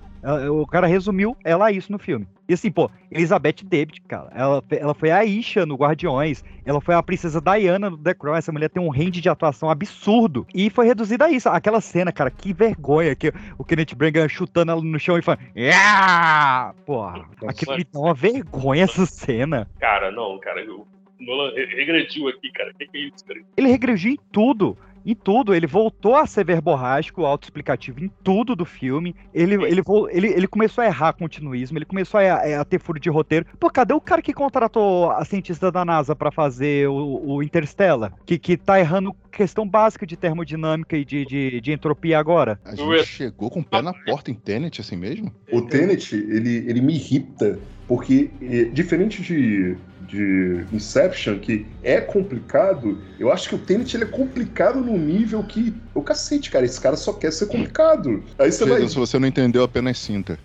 O 0.53 0.67
cara 0.67 0.87
resumiu 0.87 1.37
ela 1.45 1.67
a 1.67 1.73
isso 1.73 1.91
no 1.91 1.99
filme. 1.99 2.27
E 2.49 2.55
assim, 2.55 2.71
pô, 2.71 2.91
Elizabeth 3.11 3.57
Debit, 3.65 4.01
cara, 4.03 4.29
ela, 4.35 4.63
ela 4.71 4.95
foi 4.95 5.11
a 5.11 5.25
Isha 5.25 5.65
no 5.65 5.75
Guardiões, 5.75 6.45
ela 6.67 6.81
foi 6.81 6.95
a 6.95 7.03
princesa 7.03 7.41
Diana 7.41 7.89
no 7.89 7.97
The 7.97 8.15
Crown, 8.15 8.37
essa 8.37 8.53
mulher 8.53 8.69
tem 8.69 8.83
um 8.83 8.91
range 8.91 9.21
de 9.21 9.29
atuação 9.29 9.71
absurdo. 9.71 10.47
E 10.55 10.69
foi 10.71 10.87
reduzida 10.87 11.25
a 11.25 11.31
isso. 11.31 11.49
Aquela 11.49 11.81
cena, 11.81 12.13
cara, 12.13 12.31
que 12.31 12.53
vergonha, 12.53 13.15
que 13.17 13.33
o 13.59 13.65
Kenneth 13.65 13.95
Branagh 13.97 14.29
chutando 14.29 14.71
ela 14.73 14.83
no 14.83 14.99
chão 15.01 15.17
e 15.19 15.23
falando, 15.23 15.41
yeah! 15.57 16.75
Porra, 16.87 17.25
aquilo 17.47 17.77
me 17.77 17.85
dá 17.85 17.99
uma 17.99 18.15
vergonha 18.15 18.85
essa 18.85 19.07
cena. 19.07 19.69
Cara, 19.81 20.11
não, 20.11 20.39
cara. 20.39 20.63
O 20.71 20.87
Nolan 21.21 21.53
re- 21.55 21.67
regrediu 21.75 22.29
aqui, 22.29 22.51
cara. 22.53 22.71
O 22.71 22.75
que, 22.75 22.87
que 22.87 22.97
é 22.99 23.01
isso, 23.03 23.25
cara? 23.25 23.41
Ele 23.57 23.69
regrediu 23.69 24.13
em 24.13 24.19
tudo. 24.31 24.77
Em 25.05 25.15
tudo, 25.15 25.55
ele 25.55 25.67
voltou 25.67 26.17
a 26.17 26.27
ser 26.27 26.45
verborrágico, 26.45 27.25
autoexplicativo 27.25 28.05
em 28.05 28.11
tudo 28.23 28.55
do 28.55 28.65
filme. 28.65 29.15
Ele, 29.35 29.55
ele, 29.55 29.83
ele, 30.11 30.27
ele 30.29 30.47
começou 30.47 30.83
a 30.83 30.87
errar 30.87 31.13
continuismo, 31.13 31.79
ele 31.79 31.85
começou 31.85 32.21
a, 32.21 32.61
a 32.61 32.65
ter 32.65 32.79
furo 32.79 33.01
de 33.01 33.11
roteiro. 33.11 33.47
Pô, 33.59 33.71
cadê 33.71 33.95
o 33.95 34.01
cara 34.01 34.23
que 34.23 34.33
contratou 34.33 35.11
a 35.11 35.25
cientista 35.25 35.71
da 35.71 35.85
NASA 35.85 36.15
pra 36.15 36.31
fazer 36.31 36.89
o, 36.89 37.23
o 37.25 37.43
Interstellar? 37.43 38.13
Que, 38.25 38.39
que 38.39 38.57
tá 38.57 38.79
errando 38.79 39.15
questão 39.31 39.67
básica 39.67 40.07
de 40.07 40.17
termodinâmica 40.17 40.97
e 40.97 41.05
de, 41.05 41.25
de, 41.25 41.61
de 41.61 41.73
entropia 41.73 42.19
agora. 42.19 42.61
A 42.65 42.75
gente 42.75 43.07
chegou 43.07 43.51
com 43.51 43.61
o 43.61 43.65
pé 43.65 43.81
na 43.81 43.93
porta 43.93 44.31
em 44.31 44.35
Tenet, 44.35 44.81
assim 44.81 44.97
mesmo? 44.97 45.33
O 45.51 45.63
Tenet, 45.63 46.15
ele, 46.15 46.65
ele 46.69 46.81
me 46.81 46.95
irrita, 46.95 47.59
porque, 47.89 48.31
eh, 48.41 48.65
diferente 48.65 49.23
de, 49.23 49.77
de 50.07 50.65
Inception, 50.73 51.39
que 51.39 51.67
é 51.83 52.01
complicado, 52.01 52.99
eu 53.19 53.31
acho 53.33 53.49
que 53.49 53.55
o 53.55 53.59
Tenet 53.59 53.97
ele 53.97 54.05
é 54.05 54.07
complicado 54.07 54.81
num 54.81 54.99
nível 54.99 55.43
que. 55.45 55.75
O 55.95 56.03
cacete, 56.03 56.51
cara, 56.51 56.65
esse 56.65 56.81
cara 56.81 56.97
só 56.97 57.13
quer 57.13 57.33
ser 57.33 57.47
complicado. 57.47 58.23
Aí 58.39 58.51
você 58.51 58.65
vai. 58.65 58.87
Se 58.89 58.97
você 58.97 59.19
não 59.19 59.29
entendeu, 59.29 59.63
apenas 59.63 59.99
sinta. 59.99 60.39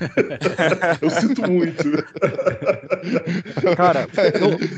Eu 1.00 1.10
sinto 1.10 1.48
muito. 1.50 1.84
Cara, 3.76 4.08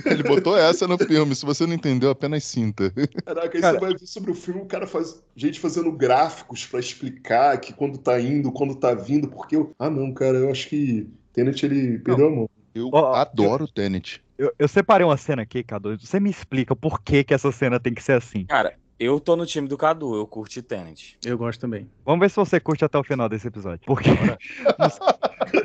Ele 0.06 0.22
botou 0.22 0.58
essa 0.58 0.86
no 0.86 0.98
filme. 0.98 1.34
Se 1.34 1.44
você 1.46 1.66
não 1.66 1.74
entendeu, 1.74 2.10
apenas 2.10 2.44
sinta. 2.44 2.92
Caraca, 3.24 3.56
aí 3.56 3.60
Cara- 3.60 3.78
você 3.78 3.80
vai 3.80 3.94
ver 3.94 4.06
sobre 4.06 4.30
o 4.30 4.34
filme, 4.34 4.60
o 4.60 4.66
cara 4.66 4.86
faz. 4.86 5.22
Gente 5.34 5.60
fazendo 5.60 5.90
gráficos 5.92 6.66
pra 6.66 6.80
explicar 6.80 7.58
que 7.58 7.72
quando 7.72 7.98
tá 7.98 8.20
indo, 8.20 8.52
quando 8.52 8.74
tá 8.74 8.94
vindo, 8.94 9.28
porque 9.28 9.56
eu. 9.56 9.72
Ah, 9.78 9.88
não, 9.88 10.12
cara, 10.12 10.38
eu 10.38 10.50
acho 10.50 10.68
que 10.68 11.08
Tenet 11.32 11.64
ele 11.64 11.98
perdeu 11.98 12.26
a 12.26 12.30
mão. 12.30 12.50
Eu 12.74 12.90
ó, 12.92 13.14
adoro 13.14 13.64
o 13.64 13.68
Tenet. 13.68 14.22
eu, 14.38 14.52
eu 14.58 14.68
separei 14.68 15.06
uma 15.06 15.16
cena 15.16 15.42
aqui, 15.42 15.62
Cadu. 15.62 15.98
Você 15.98 16.18
me 16.18 16.30
explica 16.30 16.74
por 16.74 17.02
que, 17.02 17.24
que 17.24 17.34
essa 17.34 17.52
cena 17.52 17.78
tem 17.78 17.92
que 17.92 18.02
ser 18.02 18.12
assim. 18.12 18.44
Cara, 18.46 18.74
eu 18.98 19.18
tô 19.18 19.34
no 19.34 19.44
time 19.44 19.66
do 19.66 19.76
Cadu, 19.76 20.14
eu 20.14 20.26
curti 20.26 20.62
Tenet. 20.62 21.18
Eu 21.24 21.36
gosto 21.36 21.60
também. 21.60 21.90
Vamos 22.04 22.20
ver 22.20 22.30
se 22.30 22.36
você 22.36 22.60
curte 22.60 22.84
até 22.84 22.96
o 22.96 23.02
final 23.02 23.28
desse 23.28 23.48
episódio. 23.48 23.80
Porque 23.84 24.10
nos, 24.78 24.98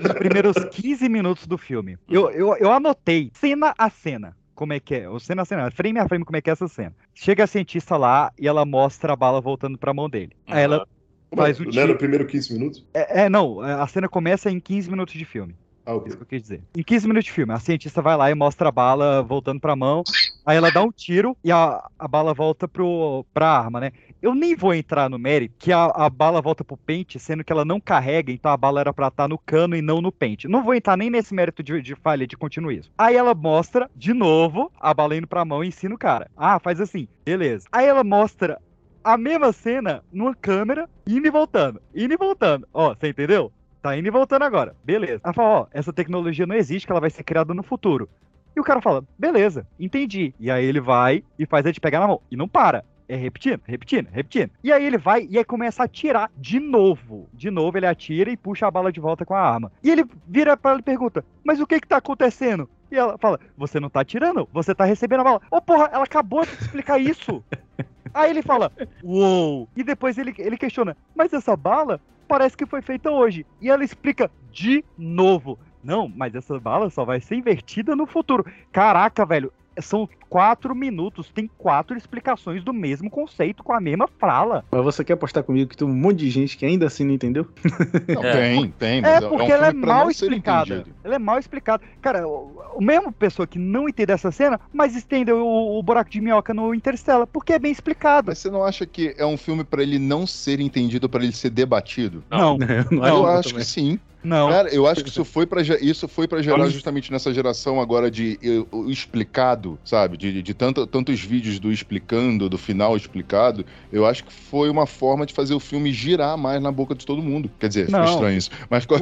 nos 0.02 0.14
primeiros 0.14 0.56
15 0.72 1.08
minutos 1.08 1.46
do 1.46 1.58
filme, 1.58 1.98
eu, 2.10 2.32
eu, 2.32 2.56
eu 2.58 2.72
anotei 2.72 3.32
cena 3.34 3.74
a 3.78 3.90
cena. 3.90 4.36
Como 4.56 4.74
é 4.74 4.80
que 4.80 4.96
é? 4.96 5.08
Ou 5.08 5.20
cena 5.20 5.44
a 5.44 5.46
cena, 5.46 5.70
frame 5.70 6.00
a 6.00 6.08
frame, 6.08 6.26
como 6.26 6.36
é 6.36 6.42
que 6.42 6.50
é 6.50 6.54
essa 6.54 6.68
cena. 6.68 6.96
Chega 7.14 7.44
a 7.44 7.48
cientista 7.48 7.96
lá 7.96 8.34
e 8.40 8.48
ela 8.48 8.66
mostra 8.66 9.14
a 9.14 9.16
bala 9.16 9.40
voltando 9.40 9.78
pra 9.78 9.94
mão 9.94 10.10
dele. 10.10 10.32
Aí 10.48 10.64
ela. 10.64 10.88
Faz 11.36 11.60
o 11.60 11.66
né, 11.66 11.72
tiro. 11.72 11.88
no 11.90 11.98
primeiro 11.98 12.26
15 12.26 12.54
minutos? 12.54 12.86
É, 12.92 13.26
é, 13.26 13.30
não, 13.30 13.60
a 13.60 13.86
cena 13.86 14.08
começa 14.08 14.50
em 14.50 14.60
15 14.60 14.90
minutos 14.90 15.14
de 15.14 15.26
filme. 15.26 15.56
Ok. 15.88 16.08
Isso 16.08 16.18
que 16.18 16.24
eu 16.24 16.28
quis 16.28 16.42
dizer. 16.42 16.62
Em 16.76 16.84
15 16.84 17.08
minutos 17.08 17.26
de 17.26 17.32
filme, 17.32 17.54
a 17.54 17.60
cientista 17.60 18.02
vai 18.02 18.18
lá 18.18 18.30
e 18.30 18.36
mostra 18.36 18.68
a 18.68 18.72
bala 18.72 19.24
voltando 19.24 19.60
pra 19.60 19.76
mão. 19.76 20.04
Aí 20.46 20.58
ela 20.58 20.70
dá 20.70 20.84
um 20.84 20.92
tiro 20.92 21.36
e 21.44 21.52
a, 21.52 21.82
a 21.98 22.08
bala 22.08 22.34
volta 22.34 22.68
pro, 22.68 23.26
pra 23.34 23.50
arma, 23.50 23.80
né? 23.80 23.92
Eu 24.22 24.36
nem 24.36 24.56
vou 24.56 24.74
entrar 24.74 25.10
no 25.10 25.18
mérito 25.18 25.56
que 25.60 25.72
a, 25.72 25.86
a 25.86 26.10
bala 26.10 26.42
volta 26.42 26.64
pro 26.64 26.76
pente, 26.76 27.20
sendo 27.20 27.44
que 27.44 27.54
ela 27.54 27.64
não 27.64 27.80
carrega, 27.80 28.32
então 28.32 28.52
a 28.52 28.58
bala 28.58 28.82
era 28.82 28.94
pra 28.94 29.08
estar 29.08 29.28
no 29.28 29.38
cano 29.38 29.76
e 29.76 29.82
não 29.82 30.02
no 30.02 30.12
pente. 30.12 30.48
Não 30.48 30.64
vou 30.64 30.74
entrar 30.74 30.98
nem 30.98 31.10
nesse 31.10 31.34
mérito 31.34 31.64
de, 31.64 31.82
de 31.82 31.96
falha 31.96 32.28
de 32.28 32.36
continuismo. 32.36 32.92
Aí 32.98 33.16
ela 33.16 33.34
mostra, 33.34 33.90
de 33.96 34.14
novo, 34.14 34.72
a 34.80 34.94
bala 34.94 35.16
indo 35.16 35.28
pra 35.28 35.46
mão 35.46 35.64
e 35.64 35.68
ensina 35.68 35.96
o 35.96 36.00
cara. 36.00 36.30
Ah, 36.36 36.60
faz 36.60 36.82
assim, 36.82 37.08
beleza. 37.24 37.68
Aí 37.72 37.86
ela 37.86 38.04
mostra 38.04 38.60
a 39.04 39.18
mesma 39.18 39.54
cena 39.54 40.04
numa 40.12 40.36
câmera, 40.36 40.90
indo 41.08 41.28
e 41.28 41.32
voltando, 41.32 41.82
indo 41.96 42.14
e 42.14 42.18
voltando. 42.18 42.68
Ó, 42.74 42.94
você 42.94 43.10
entendeu? 43.10 43.54
Tá 43.82 43.98
indo 43.98 44.08
e 44.08 44.12
voltando 44.12 44.44
agora. 44.44 44.76
Beleza. 44.84 45.22
Ela 45.24 45.34
fala, 45.34 45.50
ó, 45.50 45.68
essa 45.72 45.94
tecnologia 45.94 46.46
não 46.46 46.56
existe, 46.56 46.86
que 46.86 46.92
ela 46.92 47.02
vai 47.02 47.10
ser 47.10 47.24
criada 47.24 47.54
no 47.54 47.64
futuro. 47.64 48.10
E 48.56 48.60
o 48.60 48.64
cara 48.64 48.82
fala, 48.82 49.04
beleza, 49.18 49.68
entendi. 49.80 50.34
E 50.40 50.50
aí 50.50 50.66
ele 50.66 50.82
vai 50.82 51.24
e 51.38 51.46
faz 51.46 51.66
a 51.66 51.70
gente 51.70 51.80
pegar 51.80 52.00
na 52.00 52.08
mão. 52.08 52.22
E 52.32 52.36
não 52.36 52.48
para. 52.48 52.84
É 53.10 53.16
repetindo, 53.16 53.62
repetindo, 53.66 54.10
repetindo. 54.12 54.52
E 54.62 54.72
aí 54.72 54.86
ele 54.86 54.98
vai 54.98 55.26
e 55.30 55.38
aí 55.38 55.46
começa 55.46 55.82
a 55.82 55.86
atirar 55.86 56.30
de 56.36 56.60
novo. 56.60 57.30
De 57.34 57.50
novo 57.50 57.78
ele 57.78 57.86
atira 57.86 58.30
e 58.30 58.36
puxa 58.36 58.68
a 58.68 58.72
bala 58.72 58.92
de 58.92 59.00
volta 59.00 59.26
com 59.26 59.34
a 59.34 59.40
arma. 59.40 59.72
E 59.82 59.90
ele 59.90 60.04
vira 60.28 60.58
para 60.58 60.72
ela 60.72 60.80
e 60.82 60.84
pergunta: 60.84 61.24
Mas 61.42 61.62
o 61.62 61.66
que 61.66 61.80
que 61.80 61.88
tá 61.88 61.98
acontecendo? 61.98 62.70
E 62.92 62.98
ela 62.98 63.18
fala: 63.18 63.40
Você 63.58 63.80
não 63.80 63.90
tá 63.90 64.02
atirando, 64.02 64.50
você 64.52 64.76
tá 64.76 64.84
recebendo 64.84 65.22
a 65.22 65.24
bala. 65.24 65.42
Ô 65.50 65.62
porra, 65.62 65.90
ela 65.94 66.04
acabou 66.04 66.46
de 66.46 66.52
te 66.52 66.64
explicar 66.64 67.00
isso. 67.00 67.42
aí 68.14 68.30
ele 68.30 68.42
fala: 68.42 68.74
Uou! 69.02 69.70
E 69.74 69.84
depois 69.86 70.18
ele, 70.18 70.36
ele 70.38 70.58
questiona: 70.58 70.98
Mas 71.16 71.32
essa 71.32 71.56
bala 71.56 72.02
parece 72.28 72.56
que 72.58 72.66
foi 72.66 72.82
feita 72.82 73.10
hoje. 73.10 73.46
E 73.62 73.70
ela 73.70 73.84
explica 73.84 74.30
de 74.52 74.84
novo. 74.98 75.58
Não, 75.84 76.08
mas 76.08 76.36
essa 76.36 76.60
bala 76.60 76.90
só 76.90 77.06
vai 77.06 77.22
ser 77.22 77.36
invertida 77.36 77.96
no 77.96 78.06
futuro. 78.06 78.46
Caraca, 78.72 79.26
velho. 79.26 79.52
São 79.82 80.08
quatro 80.30 80.76
minutos, 80.76 81.30
tem 81.34 81.50
quatro 81.58 81.98
explicações 81.98 82.64
do 82.64 82.74
mesmo 82.74 83.10
conceito 83.10 83.64
com 83.64 83.74
a 83.74 83.80
mesma 83.80 84.08
fala. 84.20 84.64
Mas 84.72 84.84
você 84.84 85.04
quer 85.04 85.14
apostar 85.14 85.44
comigo 85.44 85.70
que 85.70 85.78
tem 85.78 85.88
um 85.88 85.94
monte 85.94 86.20
de 86.20 86.30
gente 86.30 86.58
que 86.58 86.66
ainda 86.66 86.88
assim 86.88 87.06
não 87.06 87.14
entendeu? 87.14 87.48
Não, 88.08 88.24
É. 88.24 88.32
tem, 88.34 88.70
tem. 88.72 89.02
Mas 89.02 89.24
É 89.24 89.26
um 89.26 89.30
porque 89.30 89.52
ela 89.52 89.68
é 89.68 89.70
filme 89.72 89.86
pra 89.86 89.94
mal 89.96 90.06
não 90.06 90.14
ser 90.14 90.26
explicada. 90.26 90.86
Ela 91.04 91.16
é 91.16 91.20
mal 91.20 91.40
explicada. 91.40 91.84
Cara, 92.02 92.28
o, 92.28 92.62
o 92.76 92.84
mesmo 92.84 93.12
pessoa 93.12 93.46
que 93.48 93.58
não 93.60 93.88
entende 93.88 94.12
essa 94.12 94.32
cena, 94.32 94.60
mas 94.74 94.96
entendeu 94.96 95.46
o, 95.46 95.80
o 95.80 95.84
buraco 95.84 96.10
de 96.10 96.20
minhoca 96.22 96.54
no 96.54 96.74
Interstellar, 96.74 97.28
porque 97.28 97.54
é 97.54 97.60
bem 97.60 97.72
explicado. 97.72 98.28
Mas 98.28 98.40
você 98.40 98.50
não 98.50 98.64
acha 98.64 98.86
que 98.86 99.16
é 99.18 99.26
um 99.26 99.38
filme 99.38 99.64
pra 99.64 99.82
ele 99.82 100.00
não 100.00 100.26
ser 100.28 100.60
entendido, 100.60 101.08
pra 101.10 101.24
ele 101.24 101.34
ser 101.34 101.50
debatido? 101.50 102.24
Não, 102.30 102.58
Eu 102.92 102.98
não 102.98 103.08
eu 103.08 103.26
acho 103.26 103.40
acho 103.40 103.50
também. 103.50 103.64
que 103.64 103.70
sim. 103.70 104.00
Não. 104.28 104.50
Cara, 104.50 104.70
eu 104.70 104.86
acho 104.86 105.04
que 105.04 105.10
isso 105.10 105.24
foi 105.24 105.46
para 105.46 105.62
isso 105.62 106.08
foi 106.08 106.28
para 106.28 106.42
gerar 106.42 106.68
justamente 106.68 107.12
nessa 107.12 107.34
geração 107.34 107.80
agora 107.80 108.12
de 108.12 108.38
o 108.72 108.90
explicado, 108.90 109.80
sabe? 109.84 110.18
De, 110.18 110.44
de 110.44 110.54
tanto, 110.54 110.86
tantos 110.86 111.20
vídeos 111.22 111.60
do 111.60 111.72
explicando, 111.72 112.50
do 112.50 112.58
final 112.58 112.96
explicado. 112.96 113.66
Eu 113.92 114.06
acho 114.06 114.26
que 114.26 114.34
foi 114.34 114.70
uma 114.70 114.86
forma 114.86 115.26
de 115.26 115.34
fazer 115.34 115.54
o 115.54 115.60
filme 115.60 115.94
girar 115.94 116.38
mais 116.38 116.62
na 116.62 116.72
boca 116.72 116.94
de 116.94 117.06
todo 117.06 117.22
mundo. 117.22 117.50
Quer 117.60 117.70
dizer, 117.70 117.86
ficou 117.86 118.02
Não. 118.02 118.12
estranho 118.14 118.38
isso. 118.38 118.50
Mas 118.70 118.84
ficou... 118.84 118.98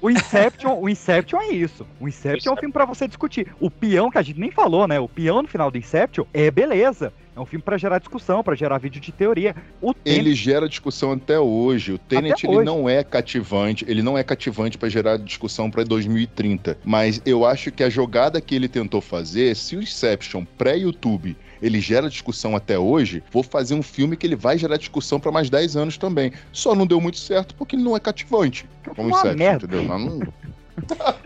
O 0.00 0.10
Inception, 0.10 0.78
o 0.78 0.88
Inception 0.88 1.40
é 1.40 1.52
isso. 1.52 1.86
O 1.98 2.06
Inception 2.06 2.52
é 2.52 2.54
um 2.54 2.58
filme 2.58 2.72
pra 2.72 2.84
você 2.84 3.08
discutir. 3.08 3.46
O 3.58 3.70
peão, 3.70 4.10
que 4.10 4.18
a 4.18 4.22
gente 4.22 4.38
nem 4.38 4.50
falou, 4.50 4.86
né? 4.86 5.00
O 5.00 5.08
peão 5.08 5.42
no 5.42 5.48
final 5.48 5.70
do 5.70 5.78
Inception 5.78 6.24
é 6.34 6.50
beleza. 6.50 7.12
É 7.36 7.40
um 7.40 7.44
filme 7.44 7.62
pra 7.62 7.76
gerar 7.76 7.98
discussão, 7.98 8.42
pra 8.42 8.54
gerar 8.54 8.78
vídeo 8.78 8.98
de 8.98 9.12
teoria. 9.12 9.54
O 9.78 9.92
Tenet, 9.92 10.18
ele 10.20 10.34
gera 10.34 10.66
discussão 10.66 11.12
até 11.12 11.38
hoje. 11.38 11.92
O 11.92 11.98
Tenet 11.98 12.32
Até 12.32 12.46
ele 12.48 12.56
hoje. 12.56 12.64
não 12.64 12.88
é 12.88 13.04
cativante, 13.04 13.84
ele 13.86 14.02
não 14.02 14.16
é 14.16 14.24
cativante 14.24 14.78
para 14.78 14.88
gerar 14.88 15.18
discussão 15.18 15.70
para 15.70 15.84
2030. 15.84 16.78
Mas 16.82 17.20
eu 17.26 17.44
acho 17.44 17.70
que 17.70 17.84
a 17.84 17.90
jogada 17.90 18.40
que 18.40 18.54
ele 18.54 18.68
tentou 18.68 19.02
fazer, 19.02 19.54
se 19.54 19.76
o 19.76 19.82
Inception 19.82 20.46
pré-YouTube 20.56 21.36
ele 21.60 21.78
gera 21.80 22.08
discussão 22.08 22.56
até 22.56 22.78
hoje, 22.78 23.22
vou 23.30 23.42
fazer 23.42 23.74
um 23.74 23.82
filme 23.82 24.16
que 24.16 24.26
ele 24.26 24.36
vai 24.36 24.56
gerar 24.56 24.76
discussão 24.78 25.20
para 25.20 25.30
mais 25.32 25.50
10 25.50 25.76
anos 25.76 25.98
também. 25.98 26.32
Só 26.52 26.74
não 26.74 26.86
deu 26.86 27.00
muito 27.00 27.18
certo 27.18 27.54
porque 27.54 27.76
ele 27.76 27.82
não 27.82 27.94
é 27.96 28.00
cativante. 28.00 28.66
Como 28.94 29.08
uma 29.08 29.18
Inception, 29.18 29.38
merda. 29.38 29.66
entendeu? 29.66 29.84
Não- 29.98 30.20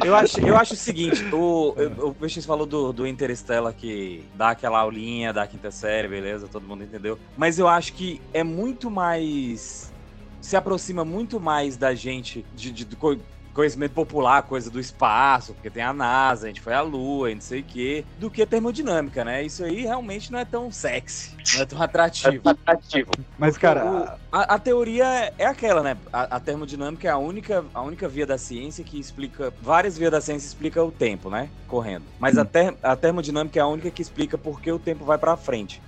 Eu 0.03 0.15
acho, 0.15 0.41
eu 0.41 0.57
acho 0.57 0.75
o 0.75 0.77
seguinte, 0.77 1.23
o, 1.33 1.75
o, 2.09 2.15
Peixes 2.15 2.47
falou 2.47 2.65
do, 2.67 2.93
do 2.93 3.07
Interstellar 3.07 3.75
que 3.75 4.25
dá 4.35 4.51
aquela 4.51 4.79
aulinha 4.79 5.33
da 5.33 5.47
quinta 5.47 5.71
série, 5.71 6.09
beleza, 6.09 6.49
todo 6.49 6.67
mundo 6.67 6.85
entendeu. 6.85 7.19
Mas 7.37 7.59
eu 7.59 7.69
acho 7.69 7.93
que 7.93 8.21
é 8.33 8.43
muito 8.43 8.91
mais. 8.91 9.93
Se 10.41 10.57
aproxima 10.57 11.05
muito 11.05 11.39
mais 11.39 11.77
da 11.77 11.95
gente, 11.95 12.47
de, 12.55 12.71
de- 12.73 12.97
co- 12.97 13.19
conhecimento 13.55 13.93
popular, 13.93 14.43
coisa 14.43 14.71
do 14.71 14.79
espaço, 14.81 15.55
porque 15.55 15.71
tem 15.71 15.83
a 15.83 15.93
NASA, 15.93 16.47
a 16.47 16.49
gente 16.49 16.61
foi 16.61 16.73
à 16.73 16.81
Lua 16.81 17.31
e 17.31 17.35
não 17.35 17.41
sei 17.41 17.61
o 17.61 17.65
quê, 17.65 18.05
do 18.19 18.31
que 18.31 18.45
termodinâmica, 18.47 19.25
né? 19.25 19.43
Isso 19.43 19.65
aí 19.65 19.83
realmente 19.83 20.31
não 20.31 20.39
é 20.39 20.45
tão 20.45 20.71
sexy, 20.71 21.37
não 21.55 21.63
é 21.63 21.67
tão 21.67 21.83
atrativo. 21.83 22.43
Atrativo. 22.49 23.11
Mas, 23.39 23.59
cara, 23.59 23.85
O- 23.85 24.09
a, 24.33 24.55
a 24.55 24.59
teoria 24.59 25.33
é 25.39 25.47
aquela, 25.47 25.83
né? 25.83 25.97
A, 26.13 26.37
a 26.37 26.41
termodinâmica 26.41 27.09
é 27.09 27.11
a 27.11 27.19
única, 27.19 27.65
a 27.75 27.83
única 27.83 28.09
via 28.09 28.27
da 28.27 28.39
ciência 28.39 28.85
que 28.85 28.99
explica. 28.99 29.53
Várias 29.61 29.97
vias 29.99 30.11
da 30.13 30.21
ciência 30.21 30.47
explicam 30.47 30.87
o 30.87 30.93
tempo, 30.93 31.29
né? 31.31 31.51
Correndo. 31.67 32.05
Mas 32.19 32.39
a, 32.39 32.45
ter, 32.45 32.75
a 32.83 32.95
termodinâmica 32.95 33.59
é 33.59 33.63
a 33.63 33.67
única 33.67 33.91
que 33.91 34.03
explica 34.03 34.39
por 34.39 34.61
que 34.61 34.71
o 34.71 34.79
tempo 34.79 35.05
vai 35.05 35.19
pra 35.19 35.37
frente. 35.37 35.83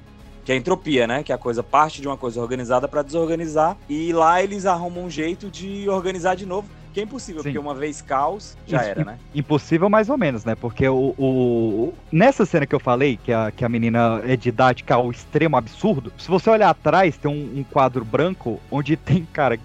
Que 0.44 0.50
é 0.50 0.54
a 0.56 0.58
entropia, 0.58 1.06
né? 1.06 1.22
Que 1.22 1.32
a 1.32 1.38
coisa 1.38 1.62
parte 1.62 2.00
de 2.00 2.08
uma 2.08 2.16
coisa 2.16 2.40
organizada 2.40 2.88
pra 2.88 3.02
desorganizar. 3.02 3.76
E 3.88 4.12
lá 4.12 4.42
eles 4.42 4.66
arrumam 4.66 5.04
um 5.04 5.10
jeito 5.10 5.48
de 5.48 5.88
organizar 5.88 6.34
de 6.34 6.44
novo. 6.44 6.68
Que 6.92 7.00
é 7.00 7.02
impossível, 7.04 7.42
Sim. 7.42 7.48
porque 7.48 7.58
uma 7.58 7.74
vez 7.74 8.02
caos, 8.02 8.56
já 8.66 8.80
Isso, 8.80 8.90
era, 8.90 9.04
né? 9.04 9.18
impossível 9.34 9.88
mais 9.88 10.10
ou 10.10 10.18
menos, 10.18 10.44
né? 10.44 10.54
Porque 10.54 10.86
o, 10.86 11.14
o- 11.18 11.94
nessa 12.12 12.44
cena 12.44 12.66
que 12.66 12.74
eu 12.74 12.80
falei, 12.80 13.16
que 13.16 13.32
a, 13.32 13.50
que 13.50 13.64
a 13.64 13.68
menina 13.68 14.20
é 14.26 14.36
didática 14.36 14.94
ao 14.94 15.10
extremo 15.10 15.56
absurdo, 15.56 16.12
se 16.18 16.28
você 16.28 16.50
olhar 16.50 16.68
atrás, 16.68 17.16
tem 17.16 17.30
um, 17.30 17.60
um 17.60 17.64
quadro 17.64 18.04
branco 18.04 18.60
onde 18.70 18.94
tem, 18.96 19.24
cara, 19.32 19.58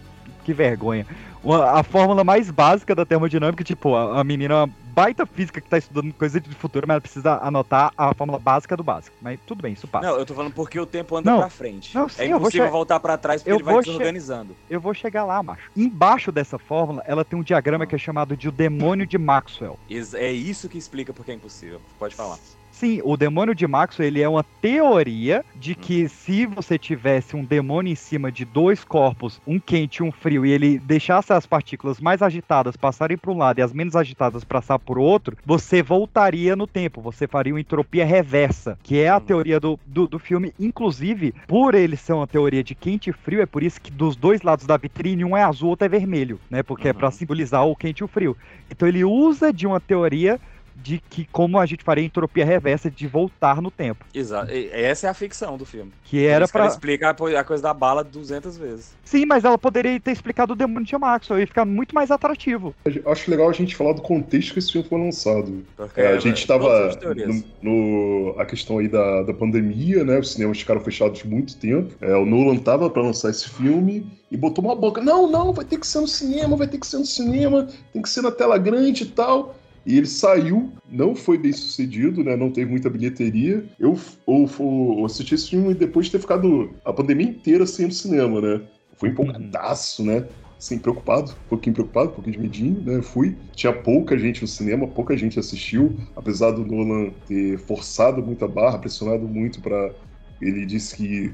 que 0.45 0.53
vergonha. 0.53 1.05
Uma- 1.43 1.71
a 1.79 1.83
fórmula 1.83 2.23
mais 2.23 2.49
básica 2.49 2.95
da 2.95 3.05
termodinâmica, 3.05 3.63
tipo, 3.63 3.93
a, 3.95 4.21
a 4.21 4.23
menina 4.23 4.69
baita 4.97 5.27
física 5.27 5.61
que 5.61 5.69
tá 5.69 5.77
estudando 5.77 6.11
coisa 6.15 6.41
de 6.41 6.49
futuro, 6.55 6.87
mas 6.87 6.95
ela 6.95 7.01
precisa 7.01 7.37
anotar 7.43 7.93
a 7.95 8.15
fórmula 8.15 8.39
básica 8.39 8.75
do 8.75 8.83
básico. 8.83 9.15
Mas 9.21 9.39
tudo 9.45 9.61
bem, 9.61 9.73
isso 9.73 9.87
passa. 9.87 10.07
Não, 10.07 10.17
eu 10.17 10.25
tô 10.25 10.33
falando 10.33 10.51
porque 10.51 10.79
o 10.79 10.87
tempo 10.87 11.15
anda 11.15 11.29
Não. 11.29 11.37
pra 11.37 11.49
frente. 11.51 11.93
Não, 11.93 12.09
sim, 12.09 12.23
é 12.23 12.25
eu 12.25 12.29
vou 12.31 12.39
impossível 12.39 12.65
che- 12.65 12.71
voltar 12.71 12.99
pra 12.99 13.15
trás 13.15 13.43
porque 13.43 13.51
eu 13.51 13.57
ele 13.57 13.63
vai 13.63 13.75
che- 13.75 13.81
desorganizando. 13.91 14.55
Eu 14.67 14.81
vou 14.81 14.95
chegar 14.95 15.23
lá, 15.23 15.43
macho. 15.43 15.69
Embaixo 15.75 16.31
dessa 16.31 16.57
fórmula, 16.57 17.03
ela 17.05 17.23
tem 17.23 17.37
um 17.37 17.43
diagrama 17.43 17.85
que 17.85 17.93
é 17.93 17.97
chamado 17.99 18.35
de 18.35 18.49
o 18.49 18.51
demônio 18.51 19.05
de 19.05 19.19
Maxwell. 19.19 19.77
É 20.15 20.31
isso 20.31 20.67
que 20.67 20.79
explica 20.79 21.13
porque 21.13 21.29
é 21.29 21.35
impossível. 21.35 21.79
Pode 21.99 22.15
falar. 22.15 22.39
Sim, 22.79 23.01
o 23.03 23.17
demônio 23.17 23.55
de 23.55 23.65
Maxwell 23.65 24.07
ele 24.07 24.21
é 24.21 24.29
uma 24.29 24.43
teoria 24.61 25.43
de 25.55 25.73
que 25.73 26.07
se 26.07 26.45
você 26.45 26.77
tivesse 26.77 27.35
um 27.35 27.43
demônio 27.43 27.91
em 27.91 27.95
cima 27.95 28.31
de 28.31 28.45
dois 28.45 28.83
corpos, 28.83 29.39
um 29.47 29.59
quente 29.59 29.97
e 29.97 30.03
um 30.03 30.11
frio, 30.11 30.45
e 30.45 30.51
ele 30.51 30.77
deixasse 30.77 31.33
as 31.33 31.47
partículas 31.47 31.99
mais 31.99 32.21
agitadas 32.21 32.75
passarem 32.77 33.17
para 33.17 33.31
um 33.31 33.37
lado 33.37 33.57
e 33.57 33.63
as 33.63 33.73
menos 33.73 33.95
agitadas 33.95 34.43
passar 34.43 34.77
por 34.77 34.99
outro, 34.99 35.35
você 35.43 35.81
voltaria 35.81 36.55
no 36.55 36.67
tempo, 36.67 37.01
você 37.01 37.27
faria 37.27 37.51
uma 37.51 37.59
entropia 37.59 38.05
reversa, 38.05 38.77
que 38.83 38.99
é 38.99 39.09
a 39.09 39.17
Hum. 39.17 39.21
teoria 39.21 39.59
do, 39.59 39.79
do, 39.83 40.07
do 40.07 40.19
filme. 40.19 40.53
Inclusive, 40.59 41.33
por 41.47 41.73
ele 41.73 41.97
ser 41.97 42.13
uma 42.13 42.27
teoria 42.27 42.63
de 42.63 42.75
quente 42.75 43.09
e 43.09 43.13
frio, 43.13 43.41
é 43.41 43.47
por 43.47 43.63
isso 43.63 43.81
que 43.81 43.89
dos 43.91 44.15
dois 44.15 44.43
lados 44.43 44.67
da 44.67 44.77
vitrine 44.77 45.25
um 45.25 45.35
é 45.35 45.41
azul, 45.41 45.69
outro 45.69 45.85
é 45.85 45.89
vermelho, 45.89 46.39
né? 46.47 46.61
Porque 46.61 46.89
é 46.89 46.93
para 46.93 47.07
Uhum. 47.07 47.11
simbolizar 47.11 47.65
o 47.65 47.75
quente 47.75 48.01
e 48.01 48.03
o 48.03 48.07
frio. 48.07 48.37
Então 48.69 48.87
ele 48.87 49.03
usa 49.03 49.51
de 49.51 49.65
uma 49.65 49.79
teoria 49.81 50.39
de 50.83 51.01
que 51.09 51.25
como 51.31 51.57
a 51.59 51.65
gente 51.65 51.83
faria 51.83 52.05
entropia 52.05 52.45
reversa 52.45 52.89
de 52.89 53.07
voltar 53.07 53.61
no 53.61 53.71
tempo, 53.71 54.05
Exato. 54.13 54.51
E- 54.51 54.69
Essa 54.71 55.07
é 55.07 55.09
a 55.09 55.13
ficção 55.13 55.57
do 55.57 55.65
filme. 55.65 55.91
que 56.03 56.25
era 56.25 56.47
para 56.47 56.67
explica 56.67 57.09
a 57.09 57.43
coisa 57.43 57.63
da 57.63 57.73
bala 57.73 58.03
200 58.03 58.57
vezes. 58.57 58.95
Sim, 59.03 59.25
mas 59.25 59.43
ela 59.43 59.57
poderia 59.57 59.99
ter 59.99 60.11
explicado 60.11 60.53
o 60.53 60.55
demônio 60.55 60.85
de 60.85 60.97
Maxwell 60.97 61.41
e 61.41 61.45
ficar 61.45 61.65
muito 61.65 61.93
mais 61.95 62.11
atrativo. 62.11 62.75
Eu 62.85 63.11
Acho 63.11 63.29
legal 63.31 63.49
a 63.49 63.53
gente 63.53 63.75
falar 63.75 63.93
do 63.93 64.01
contexto 64.01 64.53
que 64.53 64.59
esse 64.59 64.71
filme 64.71 64.87
foi 64.87 64.99
lançado. 64.99 65.63
Porque 65.75 65.99
É, 66.01 66.07
a 66.09 66.19
gente 66.19 66.45
todas 66.45 66.67
estava 66.93 66.95
teorias. 66.97 67.43
no, 67.61 68.31
no- 68.33 68.35
a 68.39 68.45
questão 68.45 68.77
aí 68.77 68.87
da, 68.87 69.23
da 69.23 69.33
pandemia, 69.33 70.03
né? 70.03 70.19
Os 70.19 70.33
cinemas 70.33 70.59
ficaram 70.59 70.81
fechados 70.81 71.23
muito 71.23 71.55
tempo. 71.57 71.93
É, 72.01 72.15
o 72.15 72.25
Nolan 72.25 72.57
tava 72.57 72.89
para 72.89 73.01
lançar 73.01 73.29
esse 73.29 73.49
filme 73.49 74.05
e 74.31 74.37
botou 74.37 74.63
uma 74.63 74.75
boca. 74.75 75.01
Não, 75.01 75.29
não, 75.29 75.53
vai 75.53 75.65
ter 75.65 75.77
que 75.79 75.87
ser 75.87 75.99
no 76.01 76.07
cinema, 76.07 76.55
vai 76.55 76.67
ter 76.67 76.77
que 76.77 76.85
ser 76.87 76.97
no 76.97 77.05
cinema, 77.05 77.67
tem 77.93 78.01
que 78.01 78.09
ser 78.09 78.21
na 78.21 78.31
tela 78.31 78.57
grande 78.57 79.03
e 79.03 79.07
tal. 79.07 79.55
E 79.87 79.97
ele 79.97 80.05
saiu, 80.05 80.73
não 80.91 81.15
foi 81.15 81.37
bem 81.37 81.53
sucedido, 81.53 82.21
né? 82.21 82.35
Não 82.35 82.51
teve 82.51 82.69
muita 82.69 82.89
bilheteria. 82.89 83.63
Eu, 83.79 83.97
eu, 84.27 84.49
eu 84.59 85.05
assisti 85.05 85.33
esse 85.33 85.49
filme 85.49 85.73
depois 85.73 86.07
de 86.07 86.11
ter 86.11 86.19
ficado 86.19 86.75
a 86.83 86.91
pandemia 86.91 87.29
inteira 87.29 87.65
sem 87.65 87.85
ir 87.85 87.87
no 87.87 87.93
cinema, 87.93 88.41
né? 88.41 88.61
Fui 88.97 89.07
empolgadaço, 89.07 90.03
né? 90.03 90.27
Assim, 90.57 90.77
preocupado, 90.77 91.31
um 91.31 91.49
pouquinho 91.49 91.73
preocupado, 91.73 92.09
um 92.09 92.13
pouquinho 92.15 92.35
de 92.35 92.41
medinho, 92.41 92.81
né? 92.81 93.01
Fui. 93.01 93.37
Tinha 93.55 93.71
pouca 93.71 94.17
gente 94.17 94.41
no 94.41 94.47
cinema, 94.47 94.89
pouca 94.89 95.15
gente 95.15 95.39
assistiu, 95.39 95.95
apesar 96.17 96.51
do 96.51 96.65
Nolan 96.65 97.11
ter 97.25 97.57
forçado 97.59 98.21
muita 98.21 98.45
barra, 98.45 98.79
pressionado 98.79 99.25
muito 99.25 99.61
para 99.61 99.93
Ele 100.41 100.65
disse 100.65 100.97
que 100.97 101.33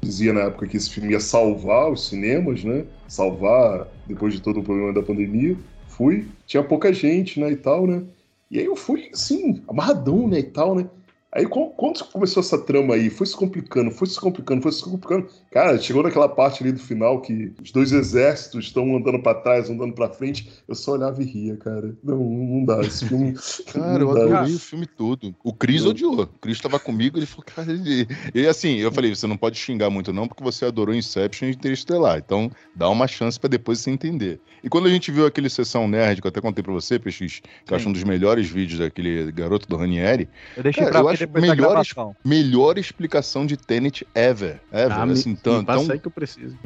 dizia 0.00 0.32
na 0.32 0.42
época 0.42 0.68
que 0.68 0.76
esse 0.76 0.88
filme 0.90 1.10
ia 1.10 1.20
salvar 1.20 1.90
os 1.90 2.08
cinemas, 2.08 2.62
né? 2.62 2.84
Salvar 3.08 3.88
depois 4.06 4.32
de 4.32 4.40
todo 4.40 4.60
o 4.60 4.62
problema 4.62 4.92
da 4.92 5.02
pandemia. 5.02 5.56
Fui, 5.90 6.26
tinha 6.46 6.62
pouca 6.62 6.92
gente, 6.92 7.40
né? 7.40 7.50
E 7.50 7.56
tal, 7.56 7.86
né? 7.86 8.02
E 8.50 8.58
aí 8.58 8.64
eu 8.64 8.76
fui, 8.76 9.10
assim, 9.12 9.62
amarradão, 9.68 10.28
né? 10.28 10.38
E 10.38 10.42
tal, 10.42 10.74
né? 10.74 10.88
Aí 11.32 11.46
qu- 11.46 11.70
quando 11.76 12.04
começou 12.06 12.40
essa 12.42 12.58
trama 12.58 12.94
aí, 12.94 13.08
foi 13.08 13.24
se 13.24 13.36
complicando, 13.36 13.92
foi 13.92 14.08
se 14.08 14.18
complicando, 14.20 14.62
foi 14.62 14.72
se 14.72 14.82
complicando. 14.82 15.28
Cara, 15.52 15.78
chegou 15.78 16.02
naquela 16.02 16.28
parte 16.28 16.62
ali 16.62 16.72
do 16.72 16.80
final 16.80 17.20
que 17.20 17.52
os 17.62 17.70
dois 17.70 17.92
exércitos 17.92 18.64
estão 18.66 18.96
andando 18.96 19.22
pra 19.22 19.34
trás, 19.34 19.70
andando 19.70 19.92
pra 19.94 20.08
frente. 20.08 20.50
Eu 20.66 20.74
só 20.74 20.92
olhava 20.92 21.22
e 21.22 21.26
ria, 21.26 21.56
cara. 21.56 21.94
Não, 22.02 22.16
não 22.18 22.64
dá. 22.64 22.80
Esse 22.80 23.06
filme. 23.06 23.34
Cara, 23.72 24.02
eu 24.02 24.10
adorei 24.10 24.54
o 24.54 24.58
filme 24.58 24.86
todo. 24.86 25.32
O 25.44 25.52
Cris 25.52 25.84
odiou. 25.84 26.22
O 26.22 26.26
Cris 26.26 26.60
tava 26.60 26.80
comigo, 26.80 27.16
ele 27.16 27.26
falou, 27.26 27.44
cara, 27.46 27.70
ele... 27.70 28.08
E 28.34 28.46
assim, 28.46 28.78
eu 28.78 28.90
falei, 28.90 29.14
você 29.14 29.26
não 29.26 29.36
pode 29.36 29.56
xingar 29.56 29.88
muito 29.90 30.12
não, 30.12 30.26
porque 30.26 30.42
você 30.42 30.64
adorou 30.64 30.94
Inception 30.94 31.48
e 31.48 31.52
Interestelar. 31.52 32.18
Então, 32.18 32.50
dá 32.74 32.88
uma 32.88 33.06
chance 33.06 33.38
pra 33.38 33.48
depois 33.48 33.78
você 33.78 33.90
entender. 33.90 34.40
E 34.64 34.68
quando 34.68 34.86
a 34.88 34.90
gente 34.90 35.12
viu 35.12 35.26
aquele 35.26 35.48
Sessão 35.48 35.86
Nerd, 35.86 36.20
que 36.20 36.26
eu 36.26 36.30
até 36.30 36.40
contei 36.40 36.62
pra 36.62 36.72
você, 36.72 36.98
PX, 36.98 37.40
que 37.64 37.72
eu 37.72 37.76
acho 37.76 37.84
Sim. 37.84 37.90
um 37.90 37.92
dos 37.92 38.02
melhores 38.04 38.48
vídeos 38.48 38.80
daquele 38.80 39.30
garoto 39.30 39.68
do 39.68 39.76
Ranieri, 39.76 40.28
Eu 40.56 40.62
deixei 40.64 40.82
Cara, 40.84 40.92
pra 40.92 41.00
eu 41.00 41.19
depois 41.26 41.44
da 41.46 41.54
melhores- 41.54 41.92
gravação. 41.92 42.16
melhor 42.24 42.78
explicação 42.78 43.46
de 43.46 43.56
Tenet 43.56 44.06
ever. 44.14 44.60
Ever, 44.72 44.92
Ah, 44.98 45.06
me- 45.06 45.12
assim, 45.12 45.30
me 45.30 45.36
tanto. 45.36 45.66
passa 45.66 45.82
Então, 45.82 45.94
aí 45.94 46.00
que 46.00 46.06
eu 46.08 46.12
preciso. 46.12 46.58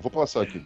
vou 0.00 0.10
passar 0.10 0.42
aqui. 0.42 0.62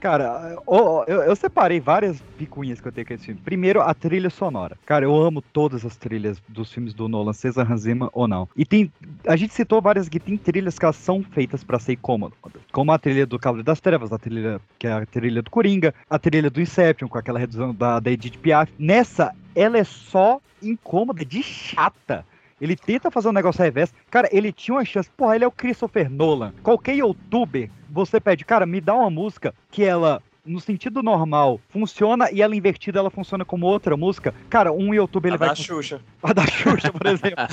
Cara, 0.00 0.56
ó, 0.66 1.04
eu, 1.06 1.22
eu 1.22 1.36
separei 1.36 1.80
várias 1.80 2.20
picuinhas 2.36 2.80
que 2.80 2.88
eu 2.88 2.92
tenho 2.92 3.06
com 3.06 3.14
esse 3.14 3.26
filme. 3.26 3.40
Primeiro, 3.44 3.80
a 3.80 3.92
trilha 3.92 4.30
sonora. 4.30 4.76
Cara, 4.86 5.04
eu 5.04 5.14
amo 5.14 5.42
todas 5.42 5.84
as 5.84 5.96
trilhas 5.96 6.40
dos 6.48 6.72
filmes 6.72 6.94
do 6.94 7.08
Nolan, 7.08 7.32
seja 7.32 7.62
Hans 7.62 7.82
Zimmer 7.82 8.08
ou 8.12 8.28
não. 8.28 8.48
E 8.56 8.64
tem. 8.64 8.92
A 9.26 9.36
gente 9.36 9.52
citou 9.52 9.82
várias 9.82 10.08
que 10.08 10.20
tem 10.20 10.36
trilhas 10.36 10.78
que 10.78 10.84
elas 10.84 10.96
são 10.96 11.22
feitas 11.22 11.64
pra 11.64 11.78
ser 11.78 11.94
incômodas. 11.94 12.38
Como 12.72 12.92
a 12.92 12.98
trilha 12.98 13.26
do 13.26 13.38
Cavaleiro 13.38 13.66
das 13.66 13.80
Trevas, 13.80 14.12
a 14.12 14.18
trilha 14.18 14.60
que 14.78 14.86
é 14.86 14.92
a 14.92 15.04
trilha 15.04 15.42
do 15.42 15.50
Coringa, 15.50 15.94
a 16.08 16.18
trilha 16.18 16.50
do 16.50 16.60
Inception, 16.60 17.08
com 17.08 17.18
aquela 17.18 17.38
redução 17.38 17.74
da, 17.74 17.98
da 17.98 18.10
Edith 18.10 18.38
Piaf. 18.38 18.72
Nessa, 18.78 19.34
ela 19.54 19.78
é 19.78 19.84
só 19.84 20.40
incômoda, 20.62 21.24
de 21.24 21.42
chata. 21.42 22.24
Ele 22.60 22.76
tenta 22.76 23.10
fazer 23.10 23.28
um 23.28 23.32
negócio 23.32 23.62
reverso. 23.62 23.92
Cara, 24.10 24.28
ele 24.32 24.52
tinha 24.52 24.74
uma 24.76 24.84
chance. 24.84 25.08
Porra, 25.16 25.36
ele 25.36 25.44
é 25.44 25.46
o 25.48 25.52
Christopher 25.52 26.10
Nolan. 26.10 26.52
Qualquer 26.62 26.94
youtuber, 26.96 27.70
você 27.90 28.20
pede, 28.20 28.44
cara, 28.44 28.66
me 28.66 28.80
dá 28.80 28.94
uma 28.94 29.10
música 29.10 29.54
que 29.70 29.84
ela, 29.84 30.20
no 30.44 30.60
sentido 30.60 31.02
normal, 31.02 31.60
funciona 31.68 32.30
e 32.32 32.42
ela 32.42 32.56
invertida, 32.56 32.98
ela 32.98 33.10
funciona 33.10 33.44
como 33.44 33.66
outra 33.66 33.96
música. 33.96 34.34
Cara, 34.50 34.72
um 34.72 34.92
youtuber 34.92 35.28
ele 35.30 35.36
A 35.36 35.38
vai. 35.38 35.48
da 35.50 35.54
Xuxa. 35.54 36.00
A 36.22 36.32
da 36.32 36.46
Xuxa, 36.46 36.92
por 36.92 37.06
exemplo. 37.06 37.44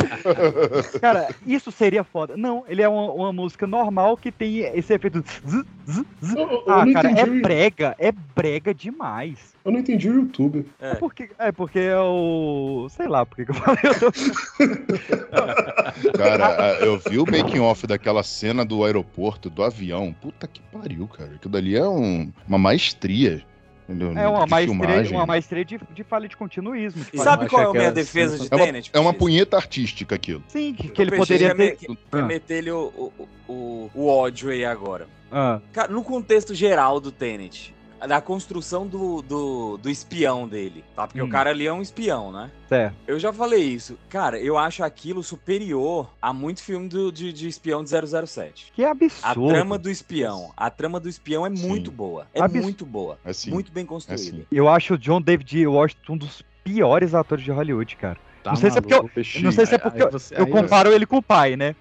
Cara, 1.00 1.30
isso 1.46 1.72
seria 1.72 2.04
foda. 2.04 2.36
Não, 2.36 2.64
ele 2.68 2.82
é 2.82 2.88
uma, 2.90 3.12
uma 3.12 3.34
música 3.34 3.68
normal 3.68 4.18
que 4.18 4.32
tem 4.32 4.60
esse 4.60 4.94
efeito. 4.94 5.20
zzz, 5.22 5.66
zzz, 5.88 6.06
zzz. 6.24 6.36
Eu, 6.36 6.50
eu 6.50 6.64
Ah, 6.68 6.86
cara, 6.92 7.12
é 7.12 7.26
brega, 7.26 7.96
é 8.00 8.12
brega 8.12 8.74
demais. 8.74 9.55
Eu 9.66 9.72
não 9.72 9.80
entendi 9.80 10.10
o 10.10 10.14
YouTube. 10.14 10.66
É. 10.80 10.92
É 10.92 10.96
porque 10.96 11.30
é, 11.38 11.52
porque 11.52 11.80
é 11.80 12.00
o. 12.00 12.88
Sei 12.90 13.08
lá 13.08 13.26
porque 13.26 13.46
que 13.46 13.52
eu 13.52 13.56
falei. 13.56 13.82
Cara, 16.18 16.78
eu 16.82 17.00
vi 17.00 17.18
o 17.20 17.26
making 17.26 17.60
off 17.60 17.86
daquela 17.88 18.24
cena 18.24 18.64
do 18.66 18.84
aeroporto, 18.86 19.50
do 19.50 19.64
avião. 19.64 20.14
Puta 20.22 20.48
que 20.48 20.62
pariu, 20.72 21.08
cara. 21.08 21.32
Aquilo 21.36 21.52
dali 21.52 21.76
é 21.76 21.88
um- 21.88 22.32
uma 22.48 22.58
maestria. 22.58 23.44
entendeu? 23.88 24.18
É 24.18 24.28
uma 24.28 24.46
De 24.46 24.50
maestria, 24.52 25.18
uma 25.18 25.26
maestria 25.28 25.64
de, 25.66 25.80
de 25.94 26.04
falha 26.04 26.28
de 26.28 26.36
continuismo. 26.36 27.04
de 27.04 27.18
Sabe 27.20 27.48
qual 27.48 27.62
é 27.62 27.66
a 27.66 27.72
minha 27.72 27.92
defesa 27.92 28.40
de 28.40 28.48
É 28.52 28.56
uma, 28.56 28.66
Tenet? 28.66 28.90
é 28.94 29.00
uma 29.00 29.14
PX? 29.14 29.20
punheta 29.20 29.58
artística 29.58 30.16
aquilo. 30.16 30.44
Sim, 30.48 30.74
que, 30.74 30.90
que 30.90 31.02
ele 31.02 31.16
poderia 31.16 31.54
ter. 31.54 31.76
que- 31.76 31.88
Ah. 32.12 32.28
o, 32.74 33.14
o, 33.48 33.54
o, 33.54 33.92
o 33.94 34.08
ódio 34.08 34.50
aí 34.50 34.66
agora. 34.66 35.08
Ah, 35.32 35.60
Cara, 35.74 35.92
no 35.92 36.04
contexto 36.04 36.56
geral 36.56 37.00
do 37.00 37.12
Tenet, 37.12 37.75
da 38.08 38.22
construção 38.22 38.86
do, 38.88 39.22
do, 39.22 39.78
do 39.78 39.90
espião 39.90 40.48
dele, 40.48 40.84
tá? 40.96 41.08
Porque 41.08 41.22
Hum. 41.22 41.26
o 41.26 41.30
cara 41.30 41.50
ali 41.50 41.66
é 41.68 41.74
um 41.74 41.82
espião, 41.82 42.32
né? 42.32 42.52
certo. 42.70 42.96
Eu 43.08 43.20
já 43.20 43.32
falei 43.32 43.64
isso. 43.64 43.98
Cara, 44.10 44.40
eu 44.40 44.58
acho 44.58 44.84
aquilo 44.84 45.22
superior 45.24 46.10
a 46.22 46.34
muito 46.34 46.62
filme 46.64 46.88
do- 46.90 47.12
de, 47.12 47.32
de 47.32 47.48
espião 47.48 47.84
de 47.84 47.90
007. 47.90 48.72
Que 48.74 48.84
é 48.84 48.88
A 48.88 48.92
absurdo. 48.92 49.48
trama 49.50 49.78
do 49.78 49.90
espião. 49.90 50.52
A 50.58 50.70
trama 50.70 51.00
do 51.00 51.08
espião 51.08 51.46
é 51.46 51.50
muito 51.50 51.92
boa. 51.92 52.28
É 52.34 52.42
Abs- 52.42 52.62
muito 52.62 52.86
boa. 52.86 53.18
Assim, 53.24 53.52
muito 53.52 53.72
bem 53.72 53.86
construída. 53.86 54.24
assim. 54.38 54.46
Eu 54.52 54.68
acho 54.68 54.96
o 54.96 54.98
John 54.98 55.22
David 55.22 55.66
Washington 55.68 56.14
um 56.14 56.18
dos 56.18 56.44
piores 56.64 57.14
atores 57.14 57.44
de 57.44 57.52
Hollywood, 57.52 57.96
cara. 57.96 58.18
Tá 58.46 58.52
Não 58.52 58.58
sei 58.58 58.70
se 58.70 58.78
é 58.78 58.82
porque 58.82 58.94
eu- 58.94 59.02
não 59.42 59.52
sei 59.52 59.66
se 59.66 59.72
é 59.72 59.76
Aí- 59.76 59.82
porque 59.82 60.04
aí 60.04 60.10
você- 60.12 60.36
Eu 60.36 60.46
aí 60.46 60.52
comparo 60.52 60.94
ele 60.94 61.08
com 61.08 61.18
o 61.18 61.22
pai, 61.24 61.56
né? 61.56 61.76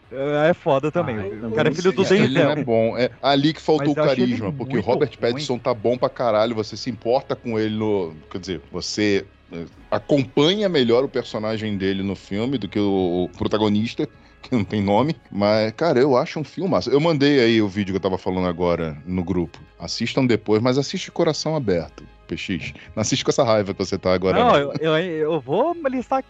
É 0.49 0.55
foda 0.55 0.91
também. 0.91 1.15
Ai, 1.19 1.29
o 1.43 1.51
cara 1.51 1.69
é 1.69 1.75
filho 1.75 1.93
do 1.93 2.07
sei. 2.07 2.21
Ele 2.23 2.29
Denzel. 2.37 2.51
é 2.53 2.65
bom. 2.65 2.97
É 2.97 3.11
ali 3.23 3.53
que 3.53 3.61
faltou 3.61 3.93
o 3.93 3.95
carisma, 3.95 4.51
porque 4.51 4.73
muito 4.73 4.87
Robert 4.87 5.11
ruim. 5.11 5.19
Pattinson 5.33 5.59
tá 5.59 5.75
bom 5.75 5.99
pra 5.99 6.09
caralho, 6.09 6.55
você 6.55 6.75
se 6.75 6.89
importa 6.89 7.37
com 7.37 7.59
ele 7.59 7.77
no. 7.77 8.17
Quer 8.31 8.39
dizer, 8.39 8.61
você 8.73 9.27
eh, 9.53 9.67
acompanha 9.91 10.67
melhor 10.71 11.05
o 11.05 11.09
personagem 11.09 11.77
dele 11.77 12.03
no 12.03 12.17
filme 12.17 12.57
do 12.57 12.67
que 12.67 12.79
o, 12.79 13.25
o 13.25 13.29
protagonista, 13.37 14.09
que 14.45 14.55
não 14.55 14.65
tem 14.65 14.83
nome. 14.83 15.17
Mas, 15.31 15.73
cara, 15.73 15.99
eu 15.99 16.17
acho 16.17 16.39
um 16.39 16.45
filme 16.45 16.71
massa. 16.71 16.91
Eu 16.91 17.01
mandei 17.01 17.41
aí 17.41 17.63
o 17.63 17.69
vídeo 17.69 17.93
que 17.93 17.97
eu 17.97 18.03
tava 18.03 18.19
falando 18.19 18.47
agora 18.47 18.97
no 19.07 19.25
grupo. 19.25 19.59
Assistam 19.79 20.27
depois, 20.27 20.63
mas 20.63 20.79
assiste 20.79 21.11
coração 21.11 21.57
aberto. 21.57 22.05
PX. 22.25 22.73
Não 22.97 23.03
assiste 23.03 23.25
com 23.25 23.31
essa 23.31 23.45
raiva 23.45 23.75
que 23.75 23.79
você 23.79 23.99
tá 23.99 24.13
agora. 24.15 24.39
Não, 24.39 24.51
não. 24.51 24.57
eu, 24.57 24.73
eu, 24.81 24.97
eu 24.97 25.41
vou 25.41 25.77
listar 25.91 26.25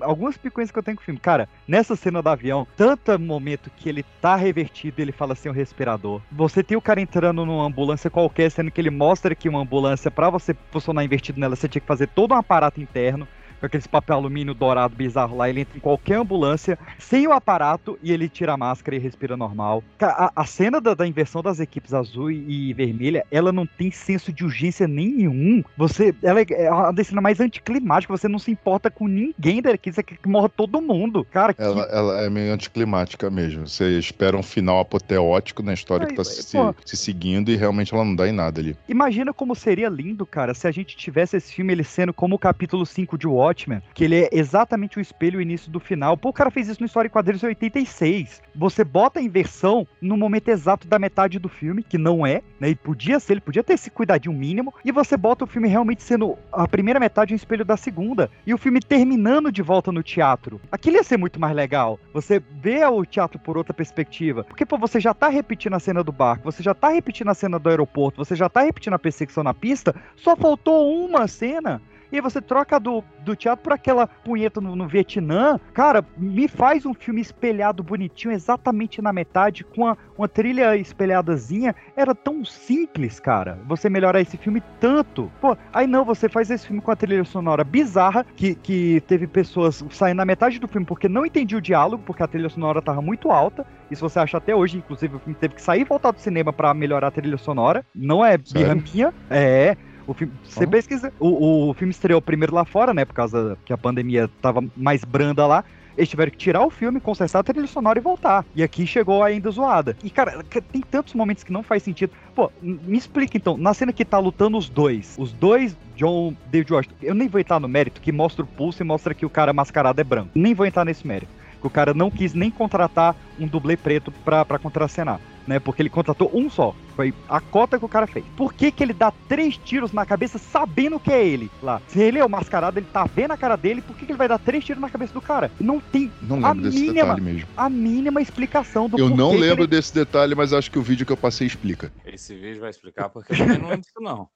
algumas 0.00 0.36
picuinhas 0.36 0.70
que 0.70 0.78
eu 0.78 0.82
tenho 0.82 0.96
com 0.96 1.02
o 1.02 1.04
filme. 1.04 1.20
Cara, 1.20 1.48
nessa 1.66 1.96
cena 1.96 2.22
do 2.22 2.28
avião, 2.28 2.66
tanto 2.76 3.18
momento 3.18 3.70
que 3.76 3.88
ele 3.88 4.04
tá 4.20 4.36
revertido 4.36 5.02
ele 5.02 5.12
fala 5.12 5.32
assim, 5.32 5.48
o 5.48 5.52
respirador. 5.52 6.20
Você 6.30 6.62
tem 6.62 6.76
o 6.76 6.80
cara 6.80 7.00
entrando 7.00 7.44
numa 7.44 7.66
ambulância 7.66 8.08
qualquer, 8.08 8.50
sendo 8.50 8.70
que 8.70 8.80
ele 8.80 8.90
mostra 8.90 9.34
que 9.34 9.48
uma 9.48 9.60
ambulância, 9.60 10.10
pra 10.10 10.30
você 10.30 10.56
funcionar 10.70 11.04
invertido 11.04 11.40
nela, 11.40 11.56
você 11.56 11.68
tinha 11.68 11.80
que 11.80 11.86
fazer 11.86 12.06
todo 12.08 12.32
um 12.32 12.36
aparato 12.36 12.80
interno. 12.80 13.26
Com 13.60 13.66
aqueles 13.66 13.86
papel 13.86 14.16
alumínio 14.16 14.54
dourado 14.54 14.94
bizarro 14.94 15.36
lá, 15.36 15.48
ele 15.48 15.60
entra 15.60 15.76
em 15.76 15.80
qualquer 15.80 16.16
ambulância, 16.16 16.78
sem 16.98 17.26
o 17.26 17.32
aparato, 17.32 17.98
e 18.02 18.12
ele 18.12 18.28
tira 18.28 18.52
a 18.52 18.56
máscara 18.56 18.96
e 18.96 19.00
respira 19.00 19.36
normal. 19.36 19.82
A, 20.00 20.32
a 20.34 20.44
cena 20.44 20.80
da, 20.80 20.94
da 20.94 21.06
inversão 21.06 21.42
das 21.42 21.60
equipes 21.60 21.92
azul 21.92 22.30
e, 22.30 22.70
e 22.70 22.72
vermelha, 22.72 23.24
ela 23.30 23.52
não 23.52 23.66
tem 23.66 23.90
senso 23.90 24.32
de 24.32 24.44
urgência 24.44 24.86
nenhum. 24.86 25.62
Você, 25.76 26.14
ela 26.22 26.40
é, 26.40 26.46
é 26.50 26.70
uma 26.70 26.92
das 26.92 27.06
cenas 27.06 27.22
mais 27.22 27.40
anticlimáticas, 27.40 28.20
você 28.20 28.28
não 28.28 28.38
se 28.38 28.50
importa 28.50 28.90
com 28.90 29.06
ninguém 29.06 29.60
daqui, 29.60 29.92
você 29.92 30.02
quer 30.02 30.16
que 30.16 30.28
morra 30.28 30.48
todo 30.48 30.80
mundo. 30.80 31.26
Cara, 31.30 31.52
que 31.52 31.62
Ela, 31.62 31.82
ela 31.90 32.20
é 32.22 32.30
meio 32.30 32.52
anticlimática 32.52 33.30
mesmo. 33.30 33.66
Você 33.66 33.98
espera 33.98 34.36
um 34.36 34.42
final 34.42 34.80
apoteótico 34.80 35.62
na 35.62 35.74
história 35.74 36.04
Ai, 36.04 36.10
que 36.10 36.16
tá 36.16 36.24
se, 36.24 36.56
se 36.84 36.96
seguindo 36.96 37.50
e 37.50 37.56
realmente 37.56 37.92
ela 37.94 38.04
não 38.04 38.14
dá 38.14 38.28
em 38.28 38.32
nada 38.32 38.60
ali. 38.60 38.76
Imagina 38.88 39.32
como 39.32 39.54
seria 39.54 39.88
lindo, 39.88 40.24
cara, 40.24 40.54
se 40.54 40.66
a 40.66 40.70
gente 40.70 40.96
tivesse 40.96 41.36
esse 41.36 41.52
filme 41.52 41.72
ele 41.72 41.84
sendo 41.84 42.12
como 42.12 42.36
o 42.36 42.38
capítulo 42.38 42.84
5 42.84 43.18
de 43.18 43.26
Watchmen, 43.48 43.82
que 43.94 44.04
ele 44.04 44.16
é 44.22 44.28
exatamente 44.32 44.98
o 44.98 45.00
espelho 45.00 45.38
o 45.38 45.42
início 45.42 45.70
do 45.70 45.80
final. 45.80 46.16
Pô, 46.16 46.28
o 46.28 46.32
cara 46.32 46.50
fez 46.50 46.68
isso 46.68 46.80
no 46.80 46.86
História 46.86 47.08
em 47.08 47.10
Quadrinhos 47.10 47.42
em 47.42 47.48
86. 47.48 48.42
Você 48.54 48.84
bota 48.84 49.20
a 49.20 49.22
inversão 49.22 49.86
no 50.00 50.16
momento 50.16 50.48
exato 50.48 50.86
da 50.86 50.98
metade 50.98 51.38
do 51.38 51.48
filme, 51.48 51.82
que 51.82 51.98
não 51.98 52.26
é, 52.26 52.42
né? 52.60 52.70
E 52.70 52.74
podia 52.74 53.18
ser, 53.20 53.34
ele 53.34 53.40
podia 53.40 53.64
ter 53.64 53.74
esse 53.74 53.90
cuidadinho 53.90 54.34
mínimo, 54.34 54.74
e 54.84 54.92
você 54.92 55.16
bota 55.16 55.44
o 55.44 55.46
filme 55.46 55.68
realmente 55.68 56.02
sendo 56.02 56.36
a 56.52 56.66
primeira 56.66 57.00
metade 57.00 57.32
um 57.32 57.36
espelho 57.36 57.64
da 57.64 57.76
segunda, 57.76 58.30
e 58.46 58.52
o 58.52 58.58
filme 58.58 58.80
terminando 58.80 59.50
de 59.50 59.62
volta 59.62 59.90
no 59.90 60.02
teatro. 60.02 60.60
Aquilo 60.70 60.96
ia 60.96 61.02
ser 61.02 61.16
muito 61.16 61.40
mais 61.40 61.54
legal. 61.54 61.98
Você 62.12 62.42
vê 62.60 62.84
o 62.84 63.04
teatro 63.04 63.38
por 63.38 63.56
outra 63.56 63.72
perspectiva. 63.72 64.44
Porque, 64.44 64.66
pô, 64.66 64.76
você 64.76 65.00
já 65.00 65.14
tá 65.14 65.28
repetindo 65.28 65.74
a 65.74 65.80
cena 65.80 66.02
do 66.02 66.12
barco, 66.12 66.44
você 66.44 66.62
já 66.62 66.74
tá 66.74 66.88
repetindo 66.88 67.28
a 67.28 67.34
cena 67.34 67.58
do 67.58 67.68
aeroporto, 67.68 68.24
você 68.24 68.34
já 68.34 68.48
tá 68.48 68.62
repetindo 68.62 68.94
a 68.94 68.98
perseguição 68.98 69.44
na 69.44 69.54
pista, 69.54 69.94
só 70.16 70.36
faltou 70.36 71.04
uma 71.04 71.26
cena. 71.26 71.80
E 72.10 72.16
aí 72.16 72.22
você 72.22 72.40
troca 72.40 72.80
do, 72.80 73.04
do 73.20 73.36
teatro 73.36 73.62
por 73.62 73.72
aquela 73.72 74.06
punheta 74.06 74.60
no, 74.60 74.74
no 74.74 74.86
Vietnã. 74.86 75.60
Cara, 75.74 76.04
me 76.16 76.48
faz 76.48 76.86
um 76.86 76.94
filme 76.94 77.20
espelhado 77.20 77.82
bonitinho, 77.82 78.32
exatamente 78.32 79.02
na 79.02 79.12
metade, 79.12 79.64
com 79.64 79.82
uma, 79.82 79.98
uma 80.16 80.28
trilha 80.28 80.76
espelhadazinha. 80.76 81.74
Era 81.96 82.14
tão 82.14 82.44
simples, 82.44 83.20
cara. 83.20 83.58
Você 83.66 83.90
melhorar 83.90 84.20
esse 84.20 84.36
filme 84.36 84.62
tanto. 84.80 85.30
Pô, 85.40 85.56
aí 85.72 85.86
não, 85.86 86.04
você 86.04 86.28
faz 86.28 86.50
esse 86.50 86.66
filme 86.66 86.80
com 86.80 86.90
a 86.90 86.96
trilha 86.96 87.24
sonora 87.24 87.62
bizarra, 87.62 88.24
que, 88.36 88.54
que 88.54 89.02
teve 89.06 89.26
pessoas 89.26 89.84
saindo 89.90 90.18
na 90.18 90.24
metade 90.24 90.58
do 90.58 90.68
filme 90.68 90.86
porque 90.86 91.08
não 91.08 91.26
entendiam 91.26 91.58
o 91.58 91.62
diálogo, 91.62 92.02
porque 92.06 92.22
a 92.22 92.26
trilha 92.26 92.48
sonora 92.48 92.80
tava 92.80 93.02
muito 93.02 93.30
alta. 93.30 93.66
Isso 93.90 94.06
você 94.06 94.18
acha 94.18 94.36
até 94.36 94.54
hoje, 94.54 94.78
inclusive 94.78 95.16
o 95.16 95.18
filme 95.18 95.34
teve 95.38 95.54
que 95.54 95.62
sair 95.62 95.82
e 95.82 95.84
voltar 95.84 96.10
do 96.10 96.20
cinema 96.20 96.52
pra 96.52 96.74
melhorar 96.74 97.08
a 97.08 97.10
trilha 97.10 97.38
sonora. 97.38 97.84
Não 97.94 98.24
é 98.24 98.36
birra 98.36 98.74
minha, 98.74 99.14
é. 99.30 99.76
O 100.08 100.14
filme, 100.14 100.32
você 100.42 100.64
Ah. 100.64 100.66
pesquisa. 100.66 101.12
O, 101.20 101.68
o 101.68 101.74
filme 101.74 101.90
estreou 101.92 102.20
primeiro 102.20 102.54
lá 102.54 102.64
fora, 102.64 102.94
né? 102.94 103.04
Por 103.04 103.12
causa 103.14 103.58
que 103.64 103.72
a 103.72 103.78
pandemia 103.78 104.28
tava 104.40 104.64
mais 104.74 105.04
branda 105.04 105.46
lá. 105.46 105.62
Eles 105.98 106.08
tiveram 106.08 106.30
que 106.30 106.38
tirar 106.38 106.64
o 106.64 106.70
filme, 106.70 107.00
consertar 107.00 107.40
a 107.40 107.42
trilha 107.42 107.66
sonora 107.66 107.98
e 107.98 108.02
voltar. 108.02 108.44
E 108.54 108.62
aqui 108.62 108.86
chegou 108.86 109.22
ainda 109.22 109.50
zoada. 109.50 109.96
E, 110.02 110.08
cara, 110.08 110.44
tem 110.72 110.80
tantos 110.80 111.12
momentos 111.12 111.42
que 111.42 111.52
não 111.52 111.62
faz 111.62 111.82
sentido. 111.82 112.12
Pô, 112.36 112.50
me 112.62 112.96
explica 112.96 113.36
então, 113.36 113.56
na 113.56 113.74
cena 113.74 113.92
que 113.92 114.04
tá 114.04 114.16
lutando 114.18 114.56
os 114.56 114.68
dois, 114.68 115.16
os 115.18 115.32
dois, 115.32 115.76
John 115.96 116.34
David 116.46 116.72
Washington, 116.72 116.94
eu 117.02 117.14
nem 117.16 117.26
vou 117.28 117.40
entrar 117.40 117.58
no 117.58 117.66
mérito, 117.68 118.00
que 118.00 118.12
mostra 118.12 118.44
o 118.44 118.46
pulso 118.46 118.80
e 118.80 118.86
mostra 118.86 119.12
que 119.12 119.26
o 119.26 119.30
cara 119.30 119.52
mascarado 119.52 120.00
é 120.00 120.04
branco. 120.04 120.30
Nem 120.36 120.54
vou 120.54 120.64
entrar 120.64 120.84
nesse 120.84 121.04
mérito. 121.06 121.32
Que 121.60 121.66
o 121.66 121.70
cara 121.70 121.92
não 121.92 122.12
quis 122.12 122.32
nem 122.32 122.48
contratar 122.50 123.16
um 123.38 123.46
dublê 123.48 123.76
preto 123.76 124.12
pra, 124.24 124.44
pra 124.44 124.58
contracenar. 124.60 125.20
Né? 125.48 125.58
Porque 125.58 125.82
ele 125.82 125.88
contratou 125.88 126.30
um 126.32 126.48
só. 126.50 126.74
Foi 126.94 127.14
a 127.28 127.40
cota 127.40 127.78
que 127.78 127.84
o 127.84 127.88
cara 127.88 128.06
fez. 128.06 128.24
Por 128.36 128.52
que, 128.52 128.70
que 128.70 128.82
ele 128.82 128.92
dá 128.92 129.10
três 129.28 129.56
tiros 129.56 129.92
na 129.92 130.04
cabeça 130.04 130.36
sabendo 130.38 131.00
que 131.00 131.10
é 131.12 131.26
ele 131.26 131.50
lá? 131.62 131.80
Se 131.88 132.00
ele 132.00 132.18
é 132.18 132.24
o 132.24 132.28
mascarado, 132.28 132.78
ele 132.78 132.86
tá 132.92 133.04
vendo 133.04 133.32
a 133.32 133.36
cara 133.36 133.56
dele, 133.56 133.80
por 133.80 133.96
que, 133.96 134.04
que 134.04 134.12
ele 134.12 134.18
vai 134.18 134.28
dar 134.28 134.38
três 134.38 134.64
tiros 134.64 134.80
na 134.80 134.90
cabeça 134.90 135.12
do 135.14 135.20
cara? 135.22 135.50
Não 135.58 135.80
tem 135.80 136.12
Não 136.20 136.44
a 136.44 136.52
lembro 136.52 136.64
desse 136.70 136.80
mínima, 136.80 137.02
detalhe 137.02 137.20
mesmo. 137.22 137.48
a 137.56 137.70
mínima 137.70 138.20
explicação 138.20 138.88
do 138.88 138.98
Eu 138.98 139.10
não 139.10 139.30
lembro 139.32 139.64
ele- 139.64 139.68
desse 139.68 139.94
detalhe, 139.94 140.34
mas 140.34 140.52
acho 140.52 140.70
que 140.70 140.78
o 140.78 140.82
vídeo 140.82 141.06
que 141.06 141.12
eu 141.12 141.16
passei 141.16 141.46
explica. 141.46 141.90
Esse 142.04 142.34
vídeo 142.34 142.60
vai 142.60 142.70
explicar 142.70 143.08
porque 143.08 143.32
eu 143.32 143.38
não 143.46 143.68
lembro 143.68 143.78
disso, 143.80 143.92
não. 144.00 144.28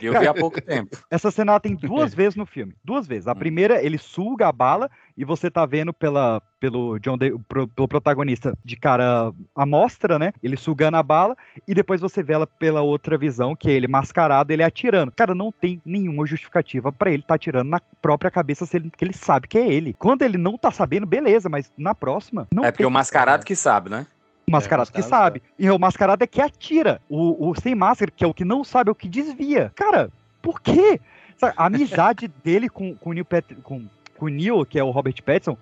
Eu 0.00 0.12
vi 0.12 0.18
Cara, 0.18 0.30
há 0.30 0.34
pouco 0.34 0.60
tempo. 0.60 0.96
Essa 1.10 1.30
cena 1.30 1.60
tem 1.60 1.74
duas 1.74 2.12
vezes 2.14 2.36
no 2.36 2.46
filme. 2.46 2.74
Duas 2.82 3.06
vezes. 3.06 3.28
A 3.28 3.32
Hum. 3.32 3.36
primeira, 3.36 3.82
ele 3.84 3.98
suga 3.98 4.48
a 4.48 4.52
bala 4.52 4.90
e 5.16 5.24
você 5.24 5.50
tá 5.50 5.66
vendo 5.66 5.92
pela, 5.92 6.40
pelo 6.58 6.98
John 6.98 7.18
Day- 7.18 7.34
pro- 7.46 7.68
pelo 7.68 7.86
protagonista 7.86 8.56
de 8.64 8.76
cara 8.76 9.30
à 9.54 9.66
mostra, 9.66 10.18
né? 10.18 10.32
Ele 10.42 10.56
sugando 10.56 10.96
a 10.96 11.02
bala 11.02 11.36
e 11.66 11.74
depois 11.74 12.00
você 12.00 12.22
vê 12.22 12.32
ela 12.32 12.46
pela 12.46 12.80
outra 12.80 13.18
visão, 13.18 13.54
que 13.54 13.68
é 13.68 13.72
ele 13.72 13.86
mascarado, 13.88 14.52
ele 14.52 14.62
atirando. 14.62 15.12
Cara, 15.12 15.34
não 15.34 15.52
tem 15.52 15.82
nenhuma 15.84 16.26
justificativa 16.26 16.90
pra 16.90 17.10
ele 17.10 17.22
tá 17.22 17.34
atirando 17.34 17.68
na 17.68 17.80
própria 18.00 18.30
cabeça 18.30 18.64
se 18.64 18.76
ele, 18.78 18.90
que 18.96 19.04
ele 19.04 19.12
sabe 19.12 19.48
que 19.48 19.58
é 19.58 19.70
ele. 19.70 19.94
Quando 19.98 20.22
ele 20.22 20.38
não 20.38 20.56
tá 20.56 20.70
sabendo, 20.70 21.06
beleza, 21.06 21.48
mas 21.48 21.70
na 21.76 21.94
próxima, 21.94 22.46
não 22.52 22.64
É 22.64 22.70
porque 22.72 22.86
o 22.86 22.90
mascarado 22.90 23.44
que 23.44 23.54
sabe, 23.54 23.90
né? 23.90 24.06
O 24.48 24.52
mascarado 24.52 24.90
É, 24.92 24.92
que 24.92 25.02
sabe. 25.02 25.42
E 25.58 25.70
o 25.70 25.78
mascarado 25.78 26.22
é 26.22 26.26
que 26.26 26.40
atira. 26.40 27.00
O, 27.08 27.48
o 27.50 27.54
sem 27.54 27.74
máscara, 27.74 28.10
que 28.10 28.24
é 28.24 28.26
o 28.26 28.34
que 28.34 28.44
não 28.44 28.64
sabe, 28.64 28.88
é 28.88 28.92
o 28.92 28.94
que 28.94 29.08
desvia. 29.08 29.72
Cara, 29.74 30.10
por 30.42 30.60
quê? 30.60 31.00
Sabe, 31.36 31.54
a 31.56 31.66
amizade 31.66 32.28
dele 32.42 32.68
com, 32.68 32.94
com 32.96 33.10
o 33.10 33.12
Neil 33.12 33.24
Pat- 33.24 33.54
com, 33.62 33.84
com 34.16 34.26
o 34.26 34.28
Neil, 34.28 34.64
que 34.66 34.78
é 34.78 34.82
o 34.84 34.90
Robert 34.90 35.22
Pattinson, 35.22 35.56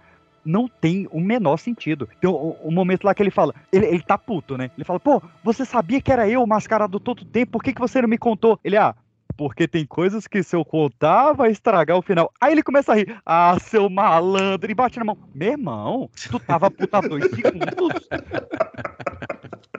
não 0.45 0.69
tem 0.69 1.09
o 1.11 1.21
menor 1.21 1.57
sentido. 1.57 2.09
Tem 2.21 2.31
um, 2.31 2.55
um 2.65 2.71
momento 2.71 3.05
lá 3.05 3.15
que 3.15 3.23
ele 3.23 3.31
fala, 3.33 3.53
ele, 3.73 3.87
ele 3.87 4.03
tá 4.03 4.17
puto, 4.17 4.57
né? 4.57 4.71
Ele 4.77 4.85
fala, 4.85 5.01
pô, 5.01 5.21
você 5.43 5.65
sabia 5.65 6.01
que 6.01 6.13
era 6.13 6.29
eu 6.29 6.43
o 6.43 6.47
mascarado 6.47 7.01
todo 7.01 7.21
o 7.23 7.25
tempo, 7.25 7.53
por 7.53 7.63
que, 7.65 7.73
que 7.73 7.81
você 7.81 8.01
não 8.01 8.09
me 8.09 8.17
contou? 8.17 8.59
Ele, 8.65 8.77
ah, 8.77 8.95
porque 9.37 9.69
tem 9.69 9.85
coisas 9.87 10.27
que 10.27 10.43
se 10.43 10.57
eu 10.57 10.65
contar 10.65 11.33
vai 11.33 11.51
estragar 11.51 11.97
o 11.97 12.03
final. 12.03 12.33
Aí 12.41 12.53
ele 12.53 12.63
começa 12.63 12.93
a 12.93 12.95
rir, 12.97 13.17
ah, 13.25 13.57
seu 13.61 13.89
malandro, 13.89 14.71
e 14.71 14.75
bate 14.75 14.99
na 14.99 15.05
mão. 15.05 15.19
Meu 15.35 15.53
irmão, 15.53 16.11
tu 16.31 16.39
tava 16.41 16.71
puta 16.71 17.01
dois 17.03 17.25
segundos. 17.31 18.09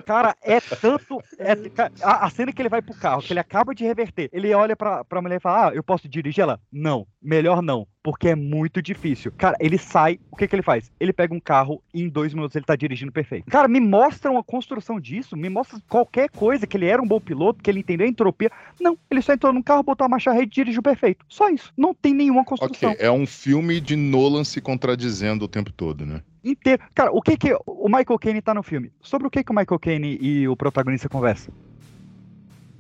Cara, 0.08 0.34
é 0.42 0.62
tanto. 0.62 1.22
é- 1.38 1.58
a, 2.02 2.26
a 2.26 2.30
cena 2.30 2.54
que 2.54 2.62
ele 2.62 2.70
vai 2.70 2.82
pro 2.82 2.96
carro, 2.96 3.22
que 3.22 3.34
ele 3.34 3.42
acaba 3.42 3.76
de 3.76 3.84
reverter, 3.84 4.30
ele 4.32 4.54
olha 4.54 4.74
pra, 4.74 5.04
pra 5.04 5.22
mulher 5.22 5.36
e 5.36 5.42
fala: 5.42 5.68
Ah, 5.68 5.76
eu 5.76 5.84
posso 5.84 6.08
dirigir 6.08 6.44
ela? 6.44 6.62
Não, 6.72 7.06
melhor 7.22 7.62
não, 7.62 7.86
porque 8.02 8.30
é 8.30 8.36
muito 8.36 8.82
difícil. 8.82 9.34
Cara, 9.38 9.58
ele 9.60 9.78
sai, 9.78 10.18
o 10.32 10.38
que 10.38 10.48
que 10.48 10.56
ele 10.56 10.64
faz? 10.64 10.90
Ele 10.98 11.12
pega 11.12 11.34
um 11.34 11.42
carro 11.42 11.84
e 11.94 12.02
em 12.02 12.08
dois 12.08 12.34
minutos 12.34 12.56
ele 12.56 12.64
tá 12.64 12.74
dirigindo 12.76 13.12
perfeito. 13.12 13.52
Cara, 13.52 13.68
me 13.68 13.82
mostra 13.82 14.32
uma 14.32 14.42
construção 14.44 14.98
disso, 14.98 15.36
me 15.36 15.50
mostra 15.50 15.78
qualquer 15.90 16.30
coisa, 16.30 16.66
que 16.66 16.78
ele 16.78 16.86
era 16.86 17.02
um 17.02 17.08
bom 17.08 17.20
piloto, 17.20 17.62
que 17.62 17.70
ele 17.70 17.82
entendeu 17.82 18.08
a 18.08 18.10
entropia. 18.10 18.50
Não, 18.80 18.98
ele 19.12 19.22
só 19.22 19.34
entrou 19.34 19.52
num 19.52 19.62
carro, 19.62 19.84
botou 19.84 20.06
a 20.06 20.10
marcha 20.10 20.32
ré 20.32 20.44
e 20.44 20.46
dirigiu 20.46 20.82
perfeito. 20.82 21.26
Só 21.28 21.50
isso. 21.50 21.74
Não 21.76 21.94
tem 21.94 22.14
nenhuma 22.14 22.46
construção 22.46 22.92
Ok, 22.92 23.06
é 23.06 23.12
um 23.12 23.28
filme 23.28 23.82
de 23.82 23.98
Nolan 23.98 24.46
se 24.46 24.62
contradizendo 24.62 25.44
o 25.44 25.50
tempo 25.50 25.74
todo, 25.74 26.06
né? 26.06 26.22
Inteiro. 26.52 26.82
Cara, 26.96 27.12
o 27.12 27.22
que 27.22 27.38
que 27.38 27.54
o 27.66 27.88
Michael 27.88 28.20
Caine 28.20 28.42
tá 28.42 28.54
no 28.54 28.64
filme? 28.64 28.92
Sobre 29.02 29.28
o 29.28 29.30
que 29.32 29.44
que 29.44 29.52
o 29.52 29.56
Michael 29.56 29.80
Caine 29.80 30.18
e 30.22 30.48
o 30.48 30.56
protagonista 30.56 31.08
conversam? 31.10 31.54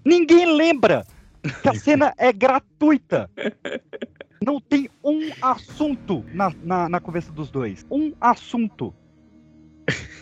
Ninguém 0.05 0.55
lembra 0.55 1.05
que 1.61 1.69
a 1.69 1.73
cena 1.75 2.13
é 2.17 2.31
gratuita. 2.31 3.29
Não 4.43 4.61
tem 4.61 4.89
um 5.03 5.19
assunto 5.41 6.23
na, 6.33 6.51
na, 6.63 6.87
na 6.89 6.99
conversa 6.99 7.31
dos 7.31 7.49
dois. 7.51 7.85
Um 7.91 8.13
assunto. 8.21 8.93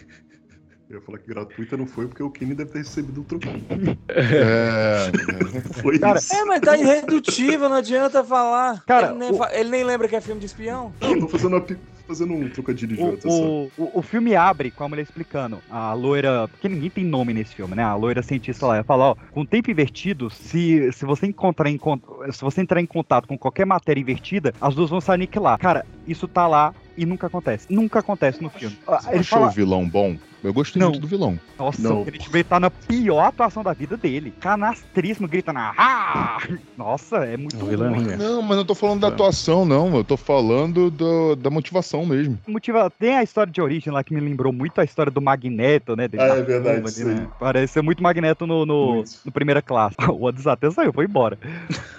Eu 0.88 0.98
ia 0.98 1.02
falar 1.02 1.18
que 1.18 1.28
gratuita 1.28 1.76
não 1.76 1.88
foi 1.88 2.08
porque 2.08 2.22
o 2.22 2.30
Kenny 2.30 2.54
deve 2.54 2.70
ter 2.72 2.78
recebido 2.78 3.20
um 3.22 3.24
troquinho. 3.24 3.66
É, 4.08 5.12
Foi 5.82 5.98
Cara, 5.98 6.20
isso. 6.20 6.32
É, 6.32 6.46
mas 6.46 6.62
tá 6.62 6.78
irredutível, 6.78 7.68
não 7.68 7.78
adianta 7.78 8.24
falar. 8.24 8.86
Cara, 8.86 9.08
ele 9.10 9.18
nem, 9.18 9.32
o- 9.32 9.38
fa- 9.38 9.50
ele 9.52 9.70
nem 9.72 9.84
lembra 9.84 10.08
que 10.08 10.16
é 10.16 10.22
filme 10.22 10.40
de 10.40 10.46
espião. 10.46 10.94
Não, 11.02 11.14
eu 11.14 11.20
tô 11.22 11.28
fazendo, 11.28 11.54
uma 11.54 11.62
pi- 11.62 11.80
fazendo 12.08 12.34
um 12.34 12.50
trocadilho 12.50 12.94
idiota, 12.94 13.30
só. 13.30 13.44
O, 13.44 13.72
o, 13.78 14.00
o 14.00 14.02
filme 14.02 14.36
abre 14.36 14.72
com 14.72 14.84
a 14.84 14.90
mulher 14.90 15.04
explicando. 15.04 15.60
A 15.70 15.94
loira. 15.94 16.48
Porque 16.48 16.70
ninguém 16.70 16.90
tem 16.90 17.04
nome 17.04 17.34
nesse 17.34 17.56
filme, 17.56 17.76
né? 17.76 17.84
A 17.84 17.96
loira 17.96 18.22
cientista 18.22 18.66
lá. 18.68 18.76
Ela 18.76 18.84
fala: 18.84 19.12
ó, 19.12 19.16
com 19.32 19.42
o 19.42 19.46
tempo 19.46 19.70
invertido, 19.72 20.30
se, 20.30 20.92
se 20.92 21.06
você 21.06 21.26
encontrar 21.28 21.70
em, 21.70 21.78
con- 21.78 22.00
se 22.32 22.42
você 22.42 22.62
entrar 22.62 22.82
em 22.82 22.86
contato 22.86 23.28
com 23.28 23.38
qualquer 23.38 23.66
matéria 23.66 24.02
invertida, 24.02 24.54
as 24.60 24.76
duas 24.76 24.90
vão 24.90 25.02
se 25.02 25.12
aniquilar. 25.12 25.58
Cara, 25.60 25.86
isso 26.08 26.28
tá 26.28 26.48
lá 26.48 26.74
e 26.98 27.06
nunca 27.06 27.28
acontece. 27.28 27.68
Nunca 27.70 28.00
acontece 28.00 28.42
no 28.42 28.50
filme. 28.50 28.78
Você 28.86 29.10
Ele 29.10 29.20
achou 29.20 29.40
fala, 29.40 29.52
o 29.52 29.54
vilão 29.54 29.88
bom? 29.88 30.16
Eu 30.46 30.54
gostei 30.54 30.80
Não. 30.80 30.90
muito 30.90 31.02
do 31.02 31.08
vilão. 31.08 31.40
nossa, 31.58 31.82
Não. 31.82 32.02
o 32.02 32.06
Branagh 32.06 32.44
tá 32.48 32.60
na 32.60 32.70
pior 32.70 33.26
atuação 33.26 33.64
da 33.64 33.74
vida 33.74 33.98
dele. 33.98 34.34
Canastríssimo, 34.40 35.28
gritando. 35.28 35.60
Ah! 35.60 36.38
Nossa, 36.78 37.18
é 37.26 37.36
muito 37.38 37.64
O 37.64 37.68
vilão 37.68 37.94
é 37.94 37.96
ruim. 37.98 38.06
né? 38.06 38.18
Não, 38.18 38.42
mas 38.42 38.58
não 38.58 38.66
tô 38.66 38.76
falando 38.76 39.00
da 39.02 39.08
Não. 39.08 39.14
atuação, 39.16 39.66
não. 39.66 39.96
Eu 39.96 40.04
tô 40.04 40.18
falando 40.18 40.90
do- 40.92 41.36
da 41.36 41.50
motivação 41.50 42.06
mesmo. 42.06 42.38
Motiva... 42.48 42.90
Tem 43.00 43.16
a 43.18 43.24
história 43.24 43.52
de 43.52 43.62
origem 43.62 43.92
lá 43.92 44.04
que 44.04 44.14
me 44.14 44.20
lembrou 44.20 44.52
muito 44.54 44.80
a 44.80 44.84
história 44.84 45.12
do 45.12 45.22
Magneto, 45.22 45.96
né? 45.96 46.08
Ah, 46.18 46.24
é 46.38 46.42
verdade, 46.42 47.02
ali, 47.02 47.10
aí. 47.10 47.16
né? 47.22 47.28
Parece 47.40 47.74
ser 47.74 47.82
muito 47.82 48.04
Magneto 48.04 48.46
no, 48.46 48.66
no, 48.66 49.04
no 49.26 49.32
primeira 49.32 49.62
classe. 49.62 49.96
O 50.10 50.20
WhatsApp 50.26 50.66
até 50.66 50.72
saiu, 50.72 50.94
foi 50.94 51.06
embora. 51.06 51.38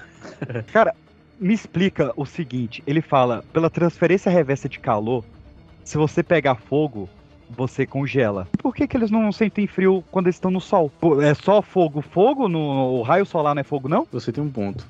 Cara, 0.72 0.94
me 1.38 1.52
explica 1.54 2.12
o 2.16 2.24
seguinte: 2.26 2.82
ele 2.86 3.00
fala, 3.00 3.44
pela 3.52 3.70
transferência 3.70 4.30
reversa 4.30 4.68
de 4.68 4.78
calor, 4.78 5.24
se 5.84 5.96
você 5.96 6.22
pegar 6.22 6.54
fogo, 6.56 7.08
você 7.50 7.86
congela. 7.86 8.48
Por 8.58 8.74
que, 8.74 8.86
que 8.86 8.96
eles 8.96 9.10
não 9.10 9.30
sentem 9.32 9.66
frio 9.66 10.02
quando 10.10 10.26
eles 10.26 10.36
estão 10.36 10.50
no 10.50 10.60
sol? 10.60 10.90
É 11.22 11.34
só 11.34 11.60
fogo? 11.62 12.00
Fogo? 12.02 12.48
No, 12.48 12.58
o 12.98 13.02
raio 13.02 13.24
solar 13.26 13.54
não 13.54 13.60
é 13.60 13.64
fogo, 13.64 13.88
não? 13.88 14.06
Você 14.12 14.32
tem 14.32 14.42
um 14.42 14.50
ponto. 14.50 14.86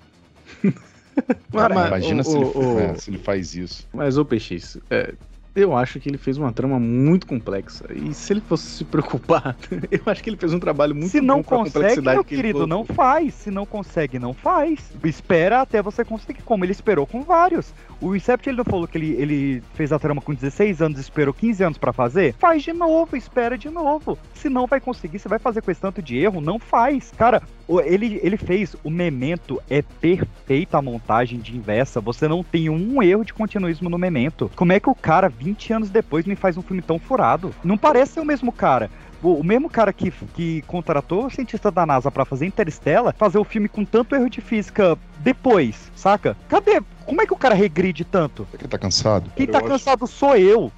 Cara, 1.52 1.74
Mas, 1.74 1.86
Imagina 1.88 2.20
o- 2.20 2.24
se, 2.24 2.36
ele, 2.36 2.44
o- 2.44 2.78
é, 2.78 2.94
se 2.98 3.10
ele 3.10 3.18
faz 3.18 3.54
isso. 3.54 3.86
Mas, 3.92 4.18
ô 4.18 4.24
PX, 4.24 4.78
é, 4.90 5.14
eu 5.56 5.74
acho 5.76 5.98
que 5.98 6.08
ele 6.08 6.18
fez 6.18 6.36
uma 6.36 6.52
trama 6.52 6.78
muito 6.78 7.26
complexa. 7.26 7.86
E 7.92 8.12
se 8.12 8.32
ele 8.34 8.42
fosse 8.42 8.66
se 8.66 8.84
preocupar, 8.84 9.56
eu 9.90 10.02
acho 10.06 10.22
que 10.22 10.28
ele 10.28 10.36
fez 10.36 10.52
um 10.52 10.60
trabalho 10.60 10.94
muito 10.94 11.10
Se 11.10 11.20
não 11.20 11.38
bom 11.38 11.44
consegue, 11.44 11.72
complexidade 11.72 12.16
meu 12.16 12.24
que 12.24 12.36
querido, 12.36 12.58
colocou. 12.60 12.76
não 12.76 12.84
faz. 12.84 13.34
Se 13.34 13.50
não 13.50 13.64
consegue, 13.64 14.18
não 14.18 14.34
faz. 14.34 14.78
Espera 15.02 15.62
até 15.62 15.80
você 15.80 16.04
conseguir, 16.04 16.42
como 16.42 16.64
ele 16.64 16.72
esperou 16.72 17.06
com 17.06 17.22
vários. 17.22 17.72
O 18.00 18.14
Incept, 18.14 18.46
ele 18.46 18.58
não 18.58 18.64
falou 18.64 18.86
que 18.86 18.98
ele, 18.98 19.12
ele 19.12 19.62
fez 19.74 19.90
a 19.90 19.98
trama 19.98 20.20
com 20.20 20.34
16 20.34 20.82
anos 20.82 20.98
e 20.98 21.00
esperou 21.00 21.32
15 21.32 21.64
anos 21.64 21.78
pra 21.78 21.94
fazer? 21.94 22.34
Faz 22.38 22.62
de 22.62 22.74
novo, 22.74 23.16
espera 23.16 23.56
de 23.56 23.70
novo. 23.70 24.18
Se 24.34 24.50
não 24.50 24.66
vai 24.66 24.78
conseguir, 24.80 25.18
você 25.18 25.28
vai 25.28 25.38
fazer 25.38 25.62
com 25.62 25.70
esse 25.70 25.80
tanto 25.80 26.02
de 26.02 26.18
erro? 26.18 26.42
Não 26.42 26.58
faz. 26.58 27.10
Cara, 27.16 27.42
ele, 27.84 28.20
ele 28.22 28.36
fez, 28.36 28.76
o 28.84 28.90
Memento 28.90 29.60
é 29.68 29.82
perfeita 29.82 30.78
a 30.78 30.82
montagem 30.82 31.38
de 31.38 31.56
inversa. 31.56 32.00
Você 32.00 32.28
não 32.28 32.42
tem 32.44 32.68
um 32.70 33.02
erro 33.02 33.24
de 33.24 33.34
continuismo 33.34 33.88
no 33.90 33.98
Memento. 33.98 34.50
Como 34.54 34.72
é 34.72 34.78
que 34.80 34.88
o 34.88 34.94
cara, 34.94 35.28
20 35.28 35.72
anos 35.72 35.90
depois, 35.90 36.24
me 36.26 36.36
faz 36.36 36.56
um 36.56 36.62
filme 36.62 36.82
tão 36.82 36.98
furado? 36.98 37.54
Não 37.64 37.76
parece 37.76 38.12
ser 38.14 38.20
o 38.20 38.24
mesmo 38.24 38.52
cara. 38.52 38.90
O, 39.22 39.40
o 39.40 39.44
mesmo 39.44 39.68
cara 39.68 39.92
que, 39.92 40.10
que 40.34 40.62
contratou 40.66 41.26
o 41.26 41.30
cientista 41.30 41.70
da 41.70 41.84
NASA 41.86 42.10
pra 42.10 42.24
fazer 42.24 42.46
Interstellar, 42.46 43.14
fazer 43.16 43.38
o 43.38 43.44
filme 43.44 43.68
com 43.68 43.84
tanto 43.84 44.14
erro 44.14 44.28
de 44.30 44.40
física 44.40 44.96
depois, 45.20 45.90
saca? 45.96 46.36
Cadê? 46.48 46.80
Como 47.04 47.22
é 47.22 47.26
que 47.26 47.32
o 47.32 47.36
cara 47.36 47.54
regride 47.54 48.04
tanto? 48.04 48.44
Será 48.50 48.58
que 48.58 48.64
ele 48.64 48.70
tá 48.70 48.78
cansado? 48.78 49.30
Quem 49.34 49.46
Cara, 49.46 49.58
tá 49.60 49.64
eu 49.68 49.74
acho- 49.74 49.84
cansado 49.84 50.06
sou 50.06 50.36
eu. 50.36 50.70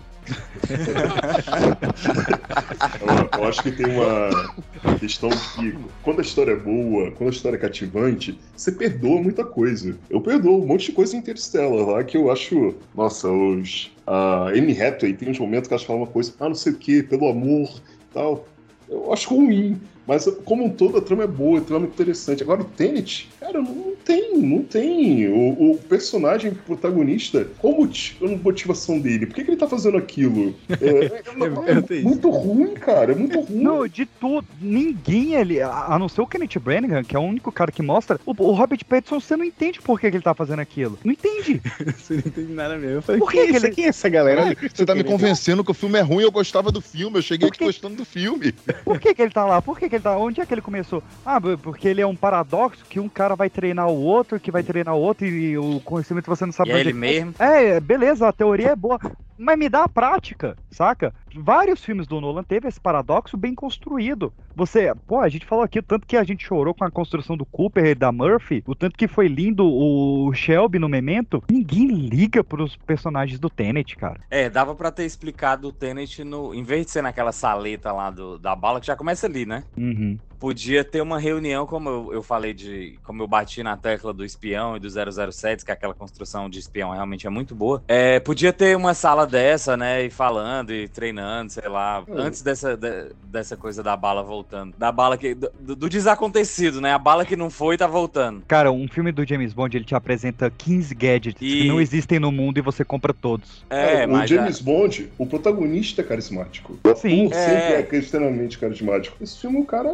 Eu, 3.38 3.45
acho 3.49 3.62
que 3.62 3.73
tem 3.73 3.87
uma 3.87 4.99
questão 4.99 5.31
que 5.31 5.75
quando 6.03 6.19
a 6.19 6.23
história 6.23 6.53
é 6.53 6.57
boa, 6.57 7.11
quando 7.12 7.31
a 7.31 7.33
história 7.33 7.57
é 7.57 7.61
cativante, 7.61 8.38
você 8.57 8.73
perdoa 8.73 9.23
muita 9.23 9.45
coisa. 9.45 9.97
Eu 10.11 10.21
perdoo 10.21 10.62
um 10.62 10.67
monte 10.67 10.87
de 10.87 10.93
coisa 10.93 11.17
Interstellar 11.17 11.87
lá 11.87 12.05
que 12.05 12.17
eu 12.17 12.31
acho. 12.31 12.75
Nossa, 12.95 13.29
os. 13.29 13.91
A 14.07 14.49
Anne 14.49 14.81
Hathaway 14.81 15.14
tem 15.14 15.31
uns 15.31 15.38
momentos 15.38 15.69
que 15.69 15.75
elas 15.75 15.85
falam 15.85 16.03
uma 16.03 16.09
coisa, 16.09 16.33
ah, 16.41 16.49
não 16.49 16.55
sei 16.55 16.73
o 16.73 16.77
que, 16.77 17.03
pelo 17.03 17.29
amor 17.29 17.71
tal. 18.12 18.47
Eu 18.88 19.12
acho 19.12 19.35
ruim. 19.35 19.79
Mas 20.09 20.25
como 20.47 20.64
um 20.64 20.71
todo, 20.71 20.97
a 20.97 21.03
trama 21.03 21.25
é 21.25 21.27
boa, 21.27 21.59
a 21.59 21.62
trama 21.62 21.85
é 21.85 21.88
interessante. 21.88 22.42
Agora 22.42 22.62
o 22.62 22.64
Tenet, 22.64 23.29
cara, 23.38 23.61
não 23.61 23.92
tem, 24.05 24.38
não 24.38 24.62
tem. 24.62 25.29
O, 25.29 25.73
o 25.73 25.79
personagem 25.87 26.53
protagonista, 26.55 27.47
qual 27.59 27.75
a 27.85 28.27
motivação 28.42 28.99
dele? 28.99 29.27
Por 29.27 29.35
que, 29.35 29.44
que 29.44 29.51
ele 29.51 29.57
tá 29.59 29.68
fazendo 29.68 29.99
aquilo? 29.99 30.55
É, 30.71 30.75
é- 30.75 31.23
é 31.92 31.94
isso. 31.99 32.09
muito 32.09 32.31
ruim, 32.31 32.73
cara. 32.75 33.12
É 33.12 33.14
muito 33.14 33.38
ruim. 33.40 33.62
Não, 33.62 33.87
de 33.87 34.07
tudo, 34.07 34.47
ninguém 34.61 35.37
ali, 35.37 35.61
a 35.61 35.97
não 35.99 36.09
ser 36.09 36.23
o 36.23 36.27
Kenneth 36.27 36.59
Branagh, 36.59 37.05
que 37.05 37.14
é 37.14 37.18
o 37.18 37.23
único 37.23 37.53
cara 37.53 37.71
que 37.71 37.83
mostra, 37.83 38.18
o, 38.25 38.31
o 38.31 38.53
Robert 38.53 38.81
Pattinson, 38.88 39.21
você 39.21 39.37
não 39.37 39.44
entende 39.44 39.81
por 39.81 40.01
que, 40.01 40.11
que 40.11 40.16
ele 40.16 40.25
tá 40.25 40.35
fazendo 40.35 40.61
aquilo. 40.61 40.99
Não 41.05 41.12
entende. 41.12 41.61
Você 41.99 42.14
não 42.14 42.21
entende 42.21 42.53
nada 42.53 42.77
mesmo. 42.77 42.97
Eu 42.97 43.03
falei, 43.03 43.21
Por 43.21 43.31
que 43.31 43.37
que 43.47 43.53
é 43.53 43.57
essa- 43.57 43.66
ele- 43.66 43.75
quem 43.75 43.85
é 43.85 43.88
essa 43.88 44.09
galera? 44.09 44.42
ali? 44.47 44.57
Você 44.75 44.87
tá 44.87 44.94
me 44.94 45.05
convencendo 45.05 45.62
que 45.64 45.71
o 45.71 45.75
filme 45.75 45.99
é 45.99 46.03
ruim, 46.03 46.23
eu 46.23 46.31
gostava 46.33 46.71
do 46.73 46.81
filme, 46.81 47.18
eu 47.18 47.23
cheguei 47.23 47.49
aqui 47.49 47.64
gostando 47.64 47.97
do 47.97 48.05
filme. 48.05 48.53
Por 48.85 48.99
que, 48.99 49.14
que 49.14 49.21
ele 49.23 49.31
tá 49.31 49.44
lá? 49.44 49.61
Por 49.61 49.79
que, 49.79 49.88
que 49.88 49.98
ele 49.99 50.03
tá 50.03 50.17
Onde 50.17 50.41
é 50.41 50.47
que 50.47 50.55
ele 50.55 50.63
começou? 50.63 51.03
Ah, 51.25 51.41
porque 51.41 51.89
ele 51.89 52.01
é 52.01 52.07
um 52.07 52.17
paradoxo 52.17 52.85
que 52.89 52.99
um 52.99 53.09
cara 53.09 53.35
vai 53.35 53.51
treinar 53.51 53.89
o 53.89 54.01
outro, 54.01 54.41
que 54.41 54.51
vai 54.51 54.63
treinar 54.63 54.95
o 54.95 55.01
outro 55.01 55.27
e 55.27 55.59
o 55.59 55.81
conhecimento 55.81 56.27
você 56.27 56.47
não 56.47 56.53
sabe 56.53 56.71
E 56.71 56.73
é 56.73 56.81
ele 56.81 56.93
mesmo. 56.93 57.35
É, 57.39 57.81
beleza, 57.81 58.29
a 58.29 58.33
teoria 58.33 58.71
é 58.71 58.77
boa. 58.77 58.99
Mas 59.38 59.59
me 59.59 59.68
dá 59.68 59.85
a 59.85 59.88
prática, 59.88 60.57
saca? 60.70 61.14
vários 61.38 61.85
filmes 61.85 62.07
do 62.07 62.20
Nolan 62.20 62.42
teve 62.42 62.68
esse 62.68 62.81
paradoxo 62.81 63.37
bem 63.37 63.55
construído. 63.55 64.33
Você, 64.55 64.92
pô, 65.07 65.20
a 65.20 65.29
gente 65.29 65.46
falou 65.46 65.64
aqui 65.64 65.79
o 65.79 65.83
tanto 65.83 66.07
que 66.07 66.16
a 66.16 66.24
gente 66.24 66.44
chorou 66.44 66.74
com 66.74 66.85
a 66.85 66.90
construção 66.90 67.37
do 67.37 67.46
Cooper 67.46 67.87
e 67.87 67.94
da 67.94 68.11
Murphy, 68.11 68.62
o 68.66 68.74
tanto 68.74 68.96
que 68.96 69.07
foi 69.07 69.29
lindo 69.29 69.64
o 69.64 70.33
Shelby 70.35 70.79
no 70.79 70.88
Memento. 70.88 71.42
Ninguém 71.51 71.87
liga 71.87 72.42
pros 72.42 72.77
personagens 72.77 73.38
do 73.38 73.48
Tenet, 73.48 73.96
cara. 73.96 74.20
É, 74.31 74.51
dava 74.51 74.74
pra 74.74 74.90
ter 74.90 75.05
explicado 75.05 75.68
o 75.68 75.72
Tenet 75.72 76.24
no. 76.24 76.55
Em 76.55 76.62
vez 76.62 76.87
de 76.87 76.92
ser 76.92 77.03
naquela 77.03 77.33
saleta 77.33 77.92
lá 77.92 78.11
do, 78.11 78.38
da 78.38 78.57
bala, 78.57 78.81
que 78.81 78.87
já 78.87 78.96
começa 78.96 79.27
ali, 79.27 79.46
né? 79.46 79.64
Uhum. 79.77 80.18
Podia 80.38 80.85
ter 80.85 81.01
uma 81.01 81.18
reunião, 81.18 81.66
como 81.66 81.88
eu, 81.88 82.11
eu 82.14 82.22
falei 82.22 82.55
de. 82.55 82.98
Como 83.03 83.22
eu 83.22 83.27
bati 83.27 83.62
na 83.62 83.77
tecla 83.77 84.12
do 84.12 84.24
espião 84.24 84.77
e 84.77 84.81
do 84.81 84.88
007, 84.88 85.64
que 85.64 85.72
aquela 85.72 85.94
construção 85.94 86.48
de 86.48 86.59
espião 86.59 86.90
realmente 86.92 87.27
é 87.27 87.31
muito 87.31 87.55
boa. 87.55 87.83
É, 87.88 88.20
podia 88.20 88.53
ter 88.53 88.77
uma 88.77 88.94
sala 88.94 89.27
dessa, 89.27 89.77
né? 89.77 90.05
E 90.05 90.11
falando 90.11 90.72
e 90.72 90.87
treinando, 90.88 91.53
sei 91.53 91.68
lá. 91.68 92.05
Hum. 92.09 92.14
Antes 92.16 92.40
dessa, 92.42 92.77
de- 92.77 93.11
dessa 93.24 93.57
coisa 93.57 93.83
da 93.83 93.96
bala 93.96 94.22
voltando. 94.22 94.74
Da 94.79 94.92
bala 94.92 95.16
que. 95.18 95.35
Do, 95.35 95.51
do 95.74 95.88
desacontecido, 95.88 96.81
né? 96.81 96.92
A 96.92 96.98
bala 96.98 97.24
que 97.24 97.35
não 97.37 97.51
foi 97.51 97.77
tá 97.77 97.87
voltando. 97.87 98.42
Cara, 98.46 98.70
um 98.70 98.87
filme 98.88 99.11
do 99.12 99.27
James 99.27 99.53
Bond, 99.53 99.77
ele 99.77 99.85
te 99.85 99.94
apresenta 99.94 100.51
15 100.51 100.94
gadgets 100.94 101.38
que 101.38 101.64
E- 101.64 101.68
não 101.68 101.81
existem 101.81 102.18
no 102.20 102.31
mundo 102.31 102.59
e 102.59 102.61
você 102.61 102.85
compra 102.85 103.12
todos. 103.12 103.64
É, 103.70 104.07
o 104.07 104.11
mas. 104.11 104.31
James 104.31 104.61
Bond, 104.61 105.11
o 105.18 105.27
protagonista 105.27 106.01
é 106.03 106.05
carismático. 106.05 106.79
O 106.85 106.94
Sim. 106.94 107.27
ator 107.27 107.35
sempre 107.38 107.74
É. 107.74 107.88
é 107.90 107.96
extremamente 107.98 108.59
carismático. 108.59 109.16
Esse 109.20 109.38
filme, 109.40 109.59
o 109.59 109.64
cara. 109.64 109.88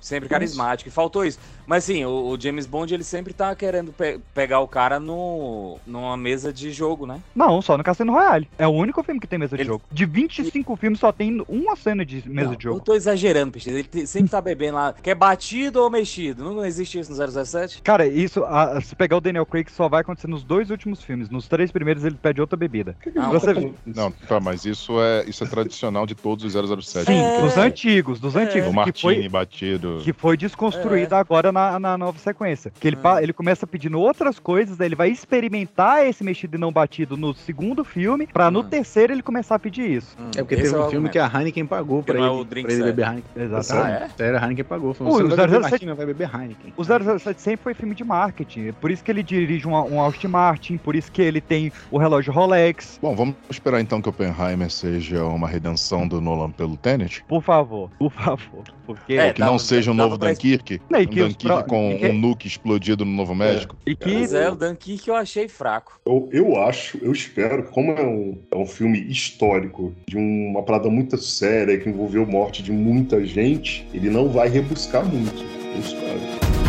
Se- 0.00 0.08
sempre 0.14 0.28
carismático. 0.28 0.88
E 0.88 0.92
faltou 0.92 1.24
isso. 1.24 1.38
Mas 1.66 1.84
assim, 1.84 2.04
o, 2.04 2.28
o 2.28 2.40
James 2.40 2.66
Bond, 2.66 2.92
ele 2.92 3.04
sempre 3.04 3.32
tá 3.32 3.54
querendo 3.54 3.92
pe- 3.92 4.20
pegar 4.34 4.60
o 4.60 4.68
cara 4.68 5.00
no, 5.00 5.78
numa 5.86 6.16
mesa 6.16 6.52
de 6.52 6.70
jogo, 6.72 7.06
né? 7.06 7.20
Não, 7.34 7.62
só 7.62 7.76
no 7.78 7.84
Cassino 7.84 8.12
Royale. 8.12 8.48
É 8.58 8.66
o 8.66 8.70
único 8.70 9.02
filme 9.02 9.18
que 9.20 9.26
tem 9.26 9.38
mesa 9.38 9.56
de 9.56 9.62
Ele- 9.62 9.68
jogo. 9.68 9.84
De 9.90 10.04
25 10.04 10.76
filmes, 10.76 10.98
só 11.00 11.10
tem 11.12 11.42
uma 11.48 11.74
cena 11.76 12.04
de 12.04 12.28
mesa 12.28 12.48
Não, 12.50 12.56
de 12.56 12.62
jogo. 12.64 12.76
Eu 12.78 12.80
tô 12.82 12.94
exagerando, 12.94 13.52
Peixe. 13.52 13.70
Ele 13.70 13.82
te- 13.84 14.06
sempre 14.06 14.30
tá 14.30 14.40
bebendo 14.40 14.74
lá. 14.76 14.94
Quer 15.02 15.14
batido 15.14 15.80
ou 15.82 15.88
mexido? 15.90 16.44
Não 16.52 16.64
existe 16.64 16.98
isso 16.98 17.10
no 17.10 17.16
017? 17.16 17.80
Cara, 17.82 18.06
isso, 18.06 18.44
a- 18.44 18.80
se 18.80 18.94
pegar 18.94 19.16
o 19.16 19.20
Daniel 19.20 19.46
Craig, 19.46 19.70
só 19.70 19.88
vai 19.88 20.02
acontecer 20.02 20.28
nos 20.28 20.42
dois 20.44 20.70
últimos 20.70 21.02
filmes. 21.02 21.30
Nos 21.30 21.48
três 21.48 21.72
primeiros, 21.72 22.04
ele 22.04 22.16
pede 22.20 22.40
outra 22.40 22.56
bebida. 22.56 22.96
Não, 23.14 23.30
ele 23.30 23.40
você- 23.40 23.54
tá? 23.54 23.60
Não, 23.86 24.10
tá, 24.10 24.38
mas 24.40 24.64
isso 24.66 25.00
é, 25.00 25.24
isso 25.26 25.42
é 25.44 25.46
tradicional 25.46 26.06
de 26.06 26.14
todos 26.14 26.44
os 26.44 26.52
007. 26.52 27.06
Sim, 27.06 27.18
É. 27.18 27.40
dos 27.40 27.56
antigos, 27.56 28.20
dos 28.20 28.36
É. 28.36 28.42
antigos. 28.42 28.66
O 28.66 28.70
que 28.70 28.76
Martini 28.76 29.14
foi, 29.22 29.28
batido. 29.28 29.73
Que 30.02 30.12
foi 30.12 30.36
desconstruído 30.36 31.14
agora 31.14 31.50
na, 31.52 31.78
na 31.78 31.98
nova 31.98 32.18
sequência. 32.18 32.72
Que 32.80 32.88
ele, 32.88 32.96
Hum. 32.96 33.18
ele 33.20 33.32
começa 33.32 33.66
pedindo 33.66 33.98
outras 34.00 34.38
coisas, 34.38 34.80
aí 34.80 34.86
ele 34.88 34.94
vai 34.96 35.08
experimentar 35.10 36.06
esse 36.06 36.22
mexido 36.24 36.56
e 36.56 36.60
não 36.60 36.72
batido 36.72 37.16
no 37.16 37.34
segundo 37.34 37.84
filme, 37.84 38.26
pra 38.26 38.50
no 38.50 38.60
Hum. 38.60 38.64
terceiro 38.64 39.12
ele 39.12 39.22
começar 39.22 39.56
a 39.56 39.58
pedir 39.58 39.90
isso. 39.90 40.16
Hum, 40.18 40.30
É 40.36 40.38
porque 40.42 40.54
esse 40.54 40.64
teve 40.64 40.74
o 40.76 40.78
um 40.86 40.90
filme 40.90 41.06
argumento. 41.08 41.12
que 41.12 41.18
a 41.18 41.26
Heineken 41.40 41.66
pagou 41.66 42.02
pra 42.02 42.14
é 42.18 42.20
ele, 42.20 42.28
o 42.28 42.44
drink 42.44 42.64
pra 42.66 42.74
ele 42.74 42.84
beber 42.84 43.06
Heineken. 43.06 43.42
Exatamente. 43.44 43.86
Ah, 44.02 44.04
é? 44.04 44.08
Sério, 44.16 44.38
a 44.38 44.42
Heineken 44.42 44.64
pagou. 44.64 44.94
Falou, 44.94 45.12
o 45.12 45.16
vai 45.28 45.36
beber 45.36 45.48
007 45.50 45.70
Martini, 45.70 45.92
vai 45.92 46.06
beber 46.06 46.30
Heineken. 46.34 46.72
O 46.76 46.84
007 46.84 47.40
sempre 47.40 47.62
foi 47.64 47.74
filme 47.74 47.94
de 47.94 48.04
marketing, 48.04 48.72
por 48.80 48.90
isso 48.90 49.02
que 49.04 49.10
ele 49.10 49.22
dirige 49.22 49.66
um, 49.68 49.72
um 49.74 50.00
Austin 50.00 50.28
Martin, 50.28 50.76
por 50.76 50.94
isso 50.96 51.10
que 51.10 51.20
ele 51.22 51.40
tem 51.40 51.72
o 51.90 51.98
relógio 51.98 52.32
Rolex. 52.32 52.98
Bom, 53.02 53.14
vamos 53.14 53.34
esperar 53.50 53.80
então 53.80 54.00
que 54.00 54.08
Oppenheimer 54.08 54.70
seja 54.70 55.24
uma 55.24 55.48
redenção 55.48 56.06
do 56.06 56.20
Nolan 56.20 56.50
pelo 56.50 56.76
Tenet? 56.76 57.24
Por 57.28 57.42
favor, 57.42 57.90
por 57.98 58.10
favor. 58.10 58.64
Porque. 58.86 59.14
É, 59.14 59.32
que 59.32 59.40
não 59.40 59.58
seja 59.64 59.90
um 59.90 59.96
dava 59.96 60.10
novo 60.10 60.18
Dunkirk? 60.24 60.80
Não, 60.88 61.00
Um 61.00 61.06
que 61.06 61.20
Dunkirk 61.22 61.46
pro- 61.46 61.64
com 61.64 61.94
um 61.94 62.12
nuke 62.12 62.46
explodido 62.46 63.04
no 63.04 63.12
Novo 63.12 63.34
México? 63.34 63.76
E 63.86 63.96
que. 63.96 64.12
Pois 64.12 64.32
é, 64.34 64.50
o 64.50 64.54
Dunkirk 64.54 65.08
eu 65.08 65.16
achei 65.16 65.48
fraco. 65.48 66.00
Eu, 66.06 66.28
eu 66.32 66.62
acho, 66.62 66.98
eu 67.02 67.12
espero, 67.12 67.64
como 67.64 67.92
é 67.92 68.02
um, 68.02 68.38
é 68.50 68.56
um 68.56 68.66
filme 68.66 69.00
histórico, 69.10 69.92
de 70.06 70.16
uma 70.16 70.62
parada 70.62 70.88
muito 70.88 71.16
séria, 71.18 71.78
que 71.78 71.88
envolveu 71.88 72.26
morte 72.26 72.62
de 72.62 72.70
muita 72.72 73.24
gente, 73.24 73.86
ele 73.92 74.10
não 74.10 74.28
vai 74.28 74.48
rebuscar 74.48 75.04
muito. 75.04 75.42
Eu 75.74 75.80
espero. 75.80 76.63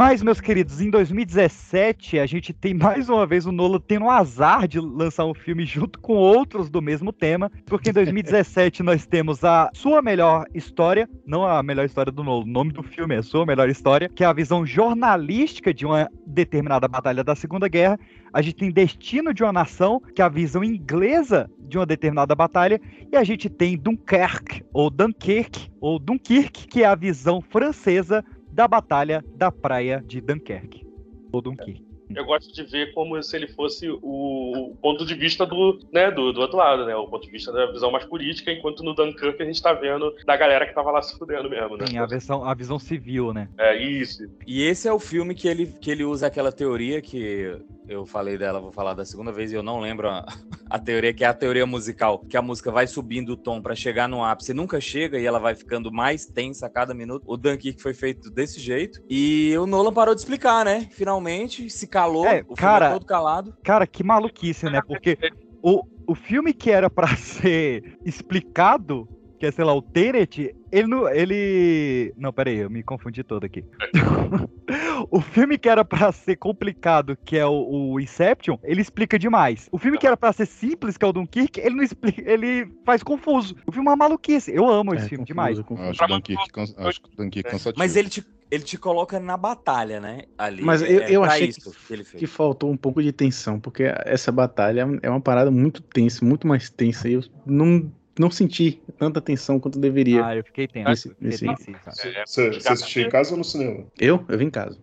Mas, 0.00 0.22
meus 0.22 0.40
queridos, 0.40 0.80
em 0.80 0.88
2017, 0.88 2.18
a 2.18 2.24
gente 2.24 2.54
tem 2.54 2.72
mais 2.72 3.10
uma 3.10 3.26
vez 3.26 3.44
o 3.44 3.52
Nolan 3.52 3.78
tendo 3.86 4.06
o 4.06 4.10
azar 4.10 4.66
de 4.66 4.80
lançar 4.80 5.26
um 5.26 5.34
filme 5.34 5.66
junto 5.66 5.98
com 5.98 6.14
outros 6.14 6.70
do 6.70 6.80
mesmo 6.80 7.12
tema, 7.12 7.52
porque 7.66 7.90
em 7.90 7.92
2017 7.92 8.80
nós 8.82 9.04
temos 9.04 9.44
a 9.44 9.68
sua 9.74 10.00
melhor 10.00 10.46
história, 10.54 11.06
não 11.26 11.46
a 11.46 11.62
melhor 11.62 11.84
história 11.84 12.10
do 12.10 12.24
Nolan, 12.24 12.44
o 12.44 12.46
nome 12.46 12.72
do 12.72 12.82
filme 12.82 13.14
é 13.14 13.20
sua 13.20 13.44
melhor 13.44 13.68
história, 13.68 14.08
que 14.08 14.24
é 14.24 14.26
a 14.26 14.32
visão 14.32 14.64
jornalística 14.64 15.74
de 15.74 15.84
uma 15.84 16.08
determinada 16.26 16.88
batalha 16.88 17.22
da 17.22 17.36
Segunda 17.36 17.68
Guerra. 17.68 18.00
A 18.32 18.40
gente 18.40 18.56
tem 18.56 18.70
Destino 18.70 19.34
de 19.34 19.42
uma 19.42 19.52
Nação, 19.52 20.00
que 20.14 20.22
é 20.22 20.24
a 20.24 20.30
visão 20.30 20.64
inglesa 20.64 21.50
de 21.58 21.76
uma 21.76 21.84
determinada 21.84 22.34
batalha, 22.34 22.80
e 23.12 23.16
a 23.18 23.22
gente 23.22 23.50
tem 23.50 23.76
Dunkerque, 23.76 24.64
ou 24.72 24.88
Dunkirk, 24.88 25.70
ou 25.78 25.98
Dunkirk, 25.98 26.68
que 26.68 26.82
é 26.82 26.86
a 26.86 26.94
visão 26.94 27.42
francesa 27.42 28.24
da 28.60 28.68
Batalha 28.68 29.24
da 29.34 29.50
Praia 29.50 30.04
de 30.06 30.20
Dunkerque. 30.20 30.86
Ou 31.32 31.40
Dunkirk. 31.40 31.89
Eu 32.14 32.24
gosto 32.24 32.52
de 32.52 32.62
ver 32.64 32.92
como 32.92 33.20
se 33.22 33.36
ele 33.36 33.48
fosse 33.48 33.88
o, 33.88 33.98
o 34.02 34.76
ponto 34.80 35.04
de 35.04 35.14
vista 35.14 35.46
do, 35.46 35.78
né, 35.92 36.10
do, 36.10 36.32
do 36.32 36.40
outro 36.40 36.56
lado, 36.56 36.84
né? 36.84 36.94
O 36.96 37.06
ponto 37.06 37.24
de 37.24 37.30
vista 37.30 37.52
da 37.52 37.70
visão 37.70 37.90
mais 37.90 38.04
política, 38.04 38.52
enquanto 38.52 38.82
no 38.82 38.94
Dunkirk 38.94 39.42
a 39.42 39.46
gente 39.46 39.62
tá 39.62 39.72
vendo 39.72 40.14
da 40.24 40.36
galera 40.36 40.66
que 40.66 40.74
tava 40.74 40.90
lá 40.90 41.02
se 41.02 41.16
fudendo 41.16 41.48
mesmo, 41.48 41.76
né? 41.76 41.84
Tem 41.86 41.98
a, 41.98 42.06
versão, 42.06 42.44
a 42.44 42.54
visão 42.54 42.78
civil, 42.78 43.32
né? 43.32 43.48
É 43.58 43.76
isso. 43.76 44.24
E 44.46 44.62
esse 44.62 44.88
é 44.88 44.92
o 44.92 44.98
filme 44.98 45.34
que 45.34 45.48
ele, 45.48 45.66
que 45.66 45.90
ele 45.90 46.04
usa 46.04 46.26
aquela 46.26 46.52
teoria 46.52 47.00
que 47.00 47.56
eu 47.90 48.06
falei 48.06 48.38
dela, 48.38 48.60
vou 48.60 48.70
falar 48.70 48.94
da 48.94 49.04
segunda 49.04 49.32
vez 49.32 49.50
e 49.50 49.56
eu 49.56 49.64
não 49.64 49.80
lembro 49.80 50.08
a, 50.08 50.24
a 50.70 50.78
teoria, 50.78 51.12
que 51.12 51.24
é 51.24 51.26
a 51.26 51.34
teoria 51.34 51.66
musical, 51.66 52.20
que 52.20 52.36
a 52.36 52.42
música 52.42 52.70
vai 52.70 52.86
subindo 52.86 53.30
o 53.30 53.36
tom 53.36 53.60
pra 53.60 53.74
chegar 53.74 54.08
no 54.08 54.24
ápice, 54.24 54.54
nunca 54.54 54.80
chega 54.80 55.18
e 55.18 55.26
ela 55.26 55.40
vai 55.40 55.54
ficando 55.54 55.90
mais 55.90 56.24
tensa 56.24 56.66
a 56.66 56.70
cada 56.70 56.94
minuto. 56.94 57.24
O 57.26 57.36
Dunkirk 57.36 57.82
foi 57.82 57.92
feito 57.92 58.30
desse 58.30 58.60
jeito 58.60 59.02
e 59.10 59.56
o 59.58 59.66
Nolan 59.66 59.92
parou 59.92 60.14
de 60.14 60.20
explicar, 60.20 60.64
né? 60.64 60.88
Finalmente 60.92 61.68
se 61.68 61.86
calou, 62.00 62.26
É, 62.26 62.44
o 62.48 62.54
cara, 62.54 62.86
filme 62.86 63.00
todo 63.00 63.06
calado. 63.06 63.54
Cara, 63.62 63.86
que 63.86 64.02
maluquice, 64.02 64.66
né? 64.66 64.80
Porque 64.86 65.18
o, 65.62 65.82
o 66.06 66.14
filme 66.14 66.52
que 66.52 66.70
era 66.70 66.88
pra 66.88 67.08
ser 67.16 67.98
explicado, 68.04 69.08
que 69.40 69.46
é, 69.46 69.50
sei 69.50 69.64
lá, 69.64 69.74
o 69.74 69.80
Tenet, 69.80 70.54
ele 70.70 70.86
não. 70.86 71.08
Ele. 71.08 72.12
Não, 72.14 72.30
peraí, 72.30 72.58
eu 72.58 72.68
me 72.68 72.82
confundi 72.82 73.24
todo 73.24 73.44
aqui. 73.44 73.64
o 75.10 75.20
filme 75.20 75.58
que 75.58 75.66
era 75.68 75.82
pra 75.84 76.12
ser 76.12 76.36
complicado, 76.36 77.16
que 77.24 77.38
é 77.38 77.46
o, 77.46 77.92
o 77.92 77.98
Inception, 78.00 78.58
ele 78.62 78.82
explica 78.82 79.18
demais. 79.18 79.66
O 79.72 79.78
filme 79.78 79.96
que 79.96 80.06
era 80.06 80.16
pra 80.16 80.32
ser 80.32 80.46
simples, 80.46 80.96
que 80.98 81.04
é 81.04 81.08
o 81.08 81.12
Dunkirk, 81.12 81.58
ele 81.58 81.74
não 81.74 81.82
explica. 81.82 82.22
Ele 82.30 82.70
faz 82.84 83.02
confuso. 83.02 83.56
O 83.66 83.72
filme 83.72 83.88
é 83.88 83.90
uma 83.90 83.96
maluquice. 83.96 84.52
Eu 84.54 84.68
amo 84.68 84.94
esse 84.94 85.06
É, 85.06 85.08
filme 85.08 85.24
confuso, 85.24 85.26
demais. 85.26 85.60
confuso. 85.60 85.88
Acho 85.90 86.06
Dunkirk, 86.06 86.52
can- 86.52 86.64
acho 86.76 87.00
Dunkirk 87.16 87.50
cansativo. 87.50 87.78
Mas 87.78 87.96
ele 87.96 88.10
te, 88.10 88.22
ele 88.50 88.62
te 88.62 88.76
coloca 88.76 89.18
na 89.18 89.38
batalha, 89.38 90.00
né? 90.00 90.24
Ali. 90.36 90.62
Mas 90.62 90.82
É- 90.82 90.92
eu, 90.92 91.00
é 91.00 91.10
eu 91.12 91.24
achei 91.24 91.48
isso 91.48 91.70
que 91.86 91.92
ele 91.94 92.04
fez. 92.04 92.20
que 92.20 92.26
faltou 92.26 92.70
um 92.70 92.76
pouco 92.76 93.02
de 93.02 93.10
tensão, 93.10 93.58
porque 93.58 93.84
essa 94.04 94.30
batalha 94.30 94.86
é 95.02 95.08
uma 95.08 95.20
parada 95.20 95.50
muito 95.50 95.82
tensa, 95.82 96.22
muito 96.24 96.46
mais 96.46 96.68
tensa. 96.68 97.08
E 97.08 97.14
eu 97.14 97.22
não, 97.46 97.90
não 98.20 98.30
senti 98.30 98.82
tanta 98.98 99.20
tensão 99.20 99.58
quanto 99.58 99.78
deveria. 99.78 100.24
Ah, 100.26 100.36
eu 100.36 100.44
fiquei 100.44 100.68
tenso. 100.68 100.90
Esse- 100.90 101.08
eu 101.08 101.14
fiquei 101.14 101.28
esse- 101.30 101.46
tenso, 101.46 101.64
cara. 101.84 101.96
É, 102.20 102.26
Você, 102.26 102.50
você 102.52 102.68
assistiu 102.68 103.02
em 103.04 103.08
casa 103.08 103.32
ou 103.32 103.38
no 103.38 103.44
cinema? 103.44 103.84
Eu? 103.98 104.24
Eu 104.28 104.38
vim 104.38 104.46
em 104.46 104.50
casa. 104.50 104.78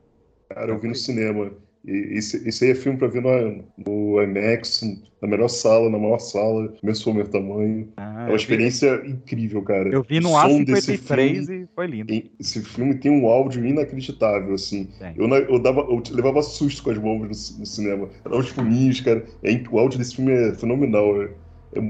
Cara, 0.50 0.72
eu 0.72 0.80
vi 0.80 0.88
no 0.88 0.96
cinema. 0.96 1.52
E 1.86 2.18
esse, 2.18 2.46
esse 2.48 2.66
aí 2.66 2.72
é 2.72 2.76
filme 2.76 2.98
pra 2.98 3.08
ver 3.08 3.22
no, 3.22 3.64
no 3.78 4.22
IMAX, 4.22 4.82
na 5.22 5.28
melhor 5.28 5.48
sala, 5.48 5.90
na 5.90 5.98
maior 5.98 6.20
sala, 6.20 6.74
mesmo 6.84 7.14
meu 7.14 7.28
tamanho. 7.30 7.94
Ah, 7.96 8.24
É 8.24 8.24
uma 8.24 8.30
vi- 8.32 8.36
experiência 8.36 9.02
incrível, 9.06 9.62
cara. 9.62 9.88
Eu 9.88 10.04
vi 10.04 10.20
no 10.20 10.30
O 10.36 10.42
som 10.42 10.64
desse 10.64 10.94
A53 10.94 11.46
filme 11.46 11.64
e 11.64 11.68
foi 11.74 11.88
lindo. 11.88 12.14
Esse 12.40 12.62
filme 12.62 12.96
tem 12.96 13.10
um 13.12 13.28
áudio 13.28 13.66
inacreditável, 13.66 14.54
assim. 14.54 14.86
Tem. 15.00 15.14
Eu, 15.16 15.30
eu, 15.30 15.60
dava, 15.60 15.82
eu 15.82 16.02
levava 16.12 16.42
susto 16.42 16.84
com 16.84 16.90
as 16.90 16.98
bombas 16.98 17.52
no, 17.54 17.60
no 17.60 17.66
cinema. 17.66 18.10
Dava 18.24 18.38
os 18.38 18.52
pulinhos, 18.52 19.00
cara. 19.00 19.26
É, 19.44 19.52
o 19.72 19.80
áudio 19.80 20.00
desse 20.00 20.16
filme 20.16 20.34
é 20.34 20.54
fenomenal. 20.56 21.22
É, 21.24 21.30
É 21.76 21.82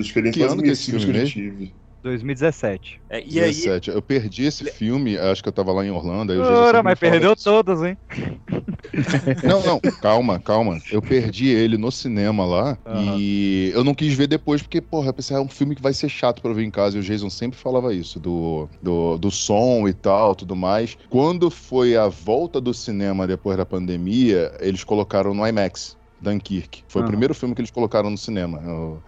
experiências 0.00 0.46
Que 0.46 0.52
ano 0.52 0.62
que 0.62 0.68
é 0.68 0.72
esse 0.72 0.82
imersivas 0.82 1.04
que 1.04 1.10
eu 1.10 1.14
filme 1.14 1.26
já 1.26 1.32
tive. 1.32 1.74
2017. 2.02 3.00
É, 3.08 3.20
e 3.20 3.40
aí, 3.40 3.52
17. 3.52 3.90
Eu 3.90 4.02
perdi 4.02 4.44
esse 4.44 4.64
filme, 4.64 5.18
acho 5.18 5.42
que 5.42 5.48
eu 5.48 5.52
tava 5.52 5.72
lá 5.72 5.84
em 5.84 5.90
Orlando. 5.90 6.32
Aí 6.32 6.38
Ora, 6.38 6.82
mas 6.82 6.98
perdeu 6.98 7.34
disso. 7.34 7.44
todas, 7.44 7.82
hein? 7.82 7.98
Não, 9.42 9.60
não, 9.62 9.80
calma, 10.00 10.38
calma. 10.40 10.78
Eu 10.90 11.02
perdi 11.02 11.48
ele 11.48 11.76
no 11.76 11.90
cinema 11.90 12.44
lá 12.44 12.78
Aham. 12.86 13.16
e 13.18 13.70
eu 13.74 13.84
não 13.84 13.94
quis 13.94 14.14
ver 14.14 14.26
depois 14.26 14.62
porque, 14.62 14.80
porra, 14.80 15.08
eu 15.08 15.14
pensei, 15.14 15.36
é 15.36 15.40
um 15.40 15.48
filme 15.48 15.74
que 15.74 15.82
vai 15.82 15.92
ser 15.92 16.08
chato 16.08 16.40
pra 16.40 16.50
eu 16.50 16.54
ver 16.54 16.64
em 16.64 16.70
casa. 16.70 16.96
E 16.96 17.00
o 17.00 17.02
Jason 17.02 17.30
sempre 17.30 17.58
falava 17.58 17.92
isso, 17.94 18.18
do, 18.18 18.68
do, 18.82 19.18
do 19.18 19.30
som 19.30 19.86
e 19.88 19.92
tal, 19.92 20.34
tudo 20.34 20.56
mais. 20.56 20.96
Quando 21.08 21.50
foi 21.50 21.96
a 21.96 22.08
volta 22.08 22.60
do 22.60 22.72
cinema 22.72 23.26
depois 23.26 23.56
da 23.56 23.66
pandemia, 23.66 24.52
eles 24.60 24.84
colocaram 24.84 25.34
no 25.34 25.46
IMAX. 25.46 25.95
Dunkirk. 26.20 26.84
Foi 26.88 27.00
Aham. 27.00 27.06
o 27.06 27.10
primeiro 27.10 27.34
filme 27.34 27.54
que 27.54 27.60
eles 27.60 27.70
colocaram 27.70 28.10
no 28.10 28.18
cinema, 28.18 28.60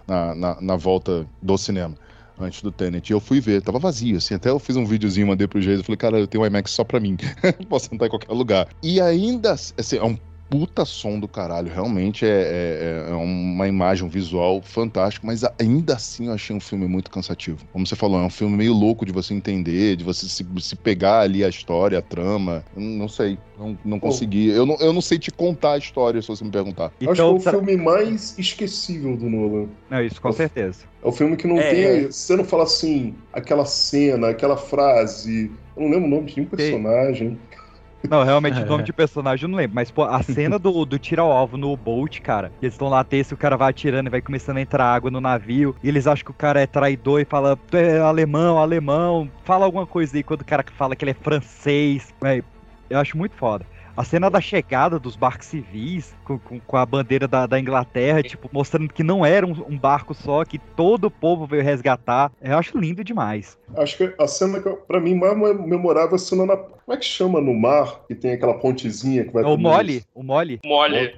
na, 0.06 0.34
na, 0.34 0.60
na 0.60 0.76
volta 0.76 1.26
do 1.42 1.56
cinema. 1.56 1.94
Antes 2.40 2.62
do 2.62 2.70
Tenet. 2.70 3.10
E 3.10 3.12
eu 3.12 3.18
fui 3.18 3.40
ver, 3.40 3.60
tava 3.62 3.80
vazio, 3.80 4.16
assim. 4.16 4.34
Até 4.34 4.48
eu 4.48 4.60
fiz 4.60 4.76
um 4.76 4.84
videozinho, 4.84 5.26
mandei 5.26 5.48
pro 5.48 5.60
Jason. 5.60 5.82
Falei, 5.82 5.96
cara, 5.96 6.18
eu 6.20 6.26
tenho 6.28 6.44
um 6.44 6.46
IMAX 6.46 6.70
só 6.70 6.84
pra 6.84 7.00
mim. 7.00 7.16
Posso 7.68 7.88
sentar 7.88 8.06
em 8.06 8.10
qualquer 8.10 8.32
lugar. 8.32 8.68
E 8.80 9.00
ainda, 9.00 9.54
assim, 9.54 9.96
é 9.96 10.04
um 10.04 10.16
puta 10.48 10.84
som 10.84 11.18
do 11.18 11.28
caralho. 11.28 11.70
Realmente 11.72 12.24
é, 12.24 12.28
é- 13.08 13.10
é 13.10 13.14
uma 13.14 13.66
imagem, 13.68 14.04
um 14.04 14.08
visual 14.08 14.62
fantástico. 14.62 15.26
Mas 15.26 15.42
ainda 15.60 15.94
assim 15.94 16.26
eu 16.26 16.32
achei 16.32 16.54
um 16.54 16.60
filme 16.60 16.86
muito 16.86 17.10
cansativo. 17.10 17.64
Como 17.72 17.86
você 17.86 17.94
falou, 17.96 18.20
é 18.20 18.24
um 18.24 18.30
filme 18.30 18.56
meio 18.56 18.72
louco 18.72 19.04
de 19.04 19.12
você 19.12 19.34
entender, 19.34 19.96
de 19.96 20.04
você 20.04 20.26
se, 20.28 20.46
se 20.60 20.76
pegar 20.76 21.20
ali 21.20 21.44
a 21.44 21.48
história, 21.48 21.98
a 21.98 22.02
trama. 22.02 22.64
Eu 22.74 22.82
não 22.82 23.08
sei. 23.08 23.38
Não, 23.58 23.76
não 23.84 23.98
consegui. 24.00 24.48
Eu 24.48 24.64
não, 24.64 24.76
eu 24.76 24.92
não 24.92 25.00
sei 25.00 25.18
te 25.18 25.30
contar 25.32 25.72
a 25.72 25.78
história, 25.78 26.22
se 26.22 26.28
você 26.28 26.44
me 26.44 26.50
perguntar. 26.50 26.86
Acho 26.86 26.96
que 26.98 27.08
é 27.08 27.12
Então, 27.12 27.34
o 27.36 27.40
filme 27.40 27.76
mais 27.76 28.38
esquecível 28.38 29.16
do 29.16 29.28
Nolan. 29.28 29.66
não, 29.90 30.02
isso 30.04 30.20
com 30.20 30.32
certeza. 30.32 30.84
É 31.02 31.06
o 31.08 31.12
filme 31.12 31.36
que 31.36 31.46
não 31.46 31.58
É. 31.58 31.70
tem. 31.70 32.04
Você 32.06 32.36
não 32.36 32.44
fala 32.44 32.62
assim, 32.64 33.14
aquela 33.32 33.64
cena, 33.64 34.28
aquela 34.28 34.56
frase. 34.56 35.50
Eu 35.76 35.82
não 35.82 35.90
lembro 35.90 36.06
o 36.06 36.10
nome 36.10 36.26
de 36.26 36.36
nenhum 36.36 36.48
personagem. 36.48 37.38
Não, 38.08 38.22
realmente, 38.22 38.60
o 38.60 38.66
nome 38.66 38.84
de 38.84 38.92
personagem 38.92 39.44
eu 39.44 39.48
não 39.48 39.56
lembro. 39.56 39.74
Mas, 39.74 39.90
pô, 39.90 40.04
a 40.04 40.22
cena 40.22 40.58
do, 40.58 40.84
do 40.84 40.98
tiro 40.98 41.22
ao 41.22 41.32
alvo 41.32 41.56
no 41.56 41.76
Bolt, 41.76 42.20
cara. 42.20 42.52
Eles 42.62 42.74
estão 42.74 42.88
lá 42.88 43.02
terça, 43.02 43.34
o 43.34 43.38
cara 43.38 43.56
vai 43.56 43.70
atirando 43.70 44.08
e 44.08 44.10
vai 44.10 44.22
começando 44.22 44.58
a 44.58 44.60
entrar 44.60 44.84
água 44.84 45.10
no 45.10 45.20
navio. 45.20 45.74
E 45.82 45.88
eles 45.88 46.06
acham 46.06 46.24
que 46.24 46.30
o 46.30 46.34
cara 46.34 46.60
é 46.60 46.66
traidor 46.66 47.20
e 47.20 47.24
fala, 47.24 47.56
tu 47.56 47.76
é 47.76 47.98
alemão, 47.98 48.58
alemão. 48.58 49.30
Fala 49.44 49.64
alguma 49.64 49.86
coisa 49.86 50.16
aí 50.16 50.22
quando 50.22 50.42
o 50.42 50.44
cara 50.44 50.64
fala 50.76 50.94
que 50.94 51.04
ele 51.04 51.10
é 51.10 51.14
francês. 51.14 52.14
Véi, 52.20 52.42
eu 52.88 52.98
acho 52.98 53.16
muito 53.16 53.34
foda. 53.34 53.64
A 53.98 54.04
cena 54.04 54.30
da 54.30 54.40
chegada 54.40 54.96
dos 54.96 55.16
barcos 55.16 55.48
civis 55.48 56.14
com, 56.24 56.38
com, 56.38 56.60
com 56.60 56.76
a 56.76 56.86
bandeira 56.86 57.26
da, 57.26 57.46
da 57.46 57.58
Inglaterra, 57.58 58.22
tipo, 58.22 58.48
mostrando 58.52 58.92
que 58.94 59.02
não 59.02 59.26
era 59.26 59.44
um, 59.44 59.50
um 59.68 59.76
barco 59.76 60.14
só, 60.14 60.44
que 60.44 60.56
todo 60.56 61.06
o 61.06 61.10
povo 61.10 61.46
veio 61.48 61.64
resgatar. 61.64 62.30
Eu 62.40 62.56
acho 62.56 62.78
lindo 62.78 63.02
demais. 63.02 63.58
Acho 63.76 63.96
que 63.96 64.14
a 64.16 64.28
cena 64.28 64.62
que, 64.62 64.70
pra 64.86 65.00
mim, 65.00 65.16
mais 65.16 65.36
me- 65.36 65.66
memorável 65.66 66.12
é 66.12 66.14
a 66.14 66.18
cena 66.18 66.46
na. 66.46 66.56
Como 66.56 66.92
é 66.92 66.96
que 66.96 67.04
chama 67.04 67.40
no 67.40 67.52
mar? 67.52 68.04
Que 68.06 68.14
tem 68.14 68.30
aquela 68.34 68.54
pontezinha 68.54 69.24
que 69.24 69.32
vai 69.32 69.42
É 69.42 69.46
o 69.48 69.56
mole, 69.56 70.04
o 70.14 70.22
mole. 70.22 70.60
Mole. 70.64 71.16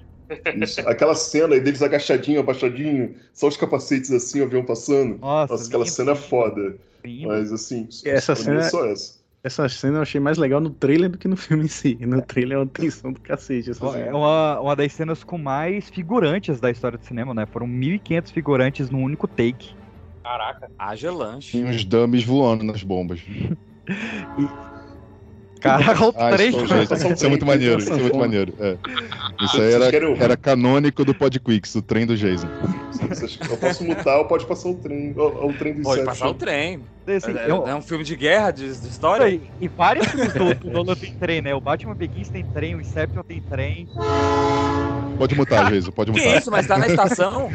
Isso. 0.63 0.81
Aquela 0.89 1.15
cena 1.15 1.57
aí 1.57 1.61
deles 1.61 1.83
agachadinho, 1.83 2.41
abaixadinho, 2.41 3.15
só 3.35 3.49
os 3.49 3.59
capacetes 3.59 4.11
assim, 4.11 4.41
o 4.41 4.45
avião 4.45 4.65
passando. 4.65 5.19
Nossa, 5.19 5.53
Nossa, 5.53 5.69
aquela 5.69 5.85
cena 5.85 6.13
é 6.13 6.15
foda. 6.17 6.77
lindo. 7.05 7.29
Mas 7.29 7.53
assim, 7.53 7.87
Essa 8.07 8.33
mim 8.35 8.41
é 8.41 8.43
cena- 8.45 8.63
só 8.63 8.87
essa. 8.87 9.20
Essa 9.43 9.67
cena 9.71 9.99
eu 9.99 10.03
achei 10.03 10.21
mais 10.21 10.37
legal 10.37 10.61
no 10.61 10.69
trailer 10.69 11.09
do 11.09 11.17
que 11.17 11.27
no 11.27 11.37
filme 11.37 11.65
em 11.65 11.69
si. 11.69 11.97
No 12.01 12.21
trailer 12.21 12.57
é 12.59 12.61
uma 12.61 12.67
tensão 12.67 13.11
do 13.13 13.21
cacete. 13.21 13.71
Essa 13.71 13.87
É 13.87 13.93
cena. 13.93 14.17
uma, 14.17 14.61
uma 14.61 14.77
das 14.77 14.93
cenas 14.93 15.25
com 15.25 15.39
mais 15.39 15.89
figurantes 15.89 16.61
da 16.61 16.71
história 16.71 16.99
do 16.99 17.05
cinema, 17.05 17.33
né? 17.33 17.47
Foram 17.47 17.67
1.500 17.67 18.31
figurantes 18.33 18.91
num 18.91 19.03
único 19.03 19.27
take. 19.27 19.71
Caraca. 20.23 20.71
haja 20.79 21.11
lanche. 21.11 21.53
Tinha 21.53 21.67
uns 21.67 21.85
dummies 21.85 22.23
voando 22.23 22.63
nas 22.63 22.83
bombas. 22.83 23.21
Caraca, 25.61 26.07
o 26.07 26.15
Ah, 26.17 26.31
trem. 26.31 26.49
isso, 26.51 26.67
jeito. 26.67 26.95
Isso 26.95 27.27
é 27.27 27.29
muito 27.29 27.45
maneiro, 27.45 27.79
isso 27.81 27.93
é 27.93 27.97
muito 27.97 28.19
maneiro. 28.19 28.55
é. 28.59 28.77
Isso 29.45 29.61
aí 29.61 29.73
era, 29.73 30.11
o- 30.11 30.17
era 30.17 30.37
canônico 30.37 31.05
do 31.05 31.15
Podquicks, 31.15 31.75
o 31.75 31.83
trem 31.83 32.07
do 32.07 32.17
Jason. 32.17 32.49
Eu 33.51 33.57
posso 33.59 33.85
mutar 33.85 34.19
ou 34.19 34.25
pode 34.27 34.47
passar 34.47 34.69
o 34.71 34.75
trem. 34.77 35.13
Ou 35.17 35.51
o 35.51 35.53
trem 35.55 35.75
do 35.75 35.83
Pode 35.83 36.05
passar 36.05 36.29
o 36.29 36.35
trem. 36.35 36.81
Assim, 37.07 37.37
é, 37.37 37.51
eu- 37.51 37.67
é 37.67 37.75
um 37.75 37.83
filme 37.83 38.05
de 38.05 38.15
guerra, 38.15 38.51
de, 38.51 38.81
de 38.81 38.89
história. 38.89 39.27
aí, 39.27 39.51
e 39.61 39.69
vários 39.69 40.07
filmes 40.09 40.33
do, 40.33 40.55
do 40.55 40.71
Nolan 40.71 40.95
tem 40.95 41.13
trem, 41.19 41.43
né? 41.43 41.55
O 41.55 41.61
Batman 41.61 41.95
Begins 41.95 42.29
tem 42.29 42.45
trem, 42.45 42.75
o 42.77 42.81
Inception 42.81 43.23
tem 43.27 43.41
trem. 43.41 43.89
Pode 45.19 45.35
mutar, 45.35 45.71
Jason, 45.71 45.91
pode 45.91 46.13
Que 46.13 46.19
mutar. 46.21 46.39
isso, 46.39 46.51
mas 46.51 46.67
tá 46.67 46.79
na 46.79 46.87
estação? 46.87 47.51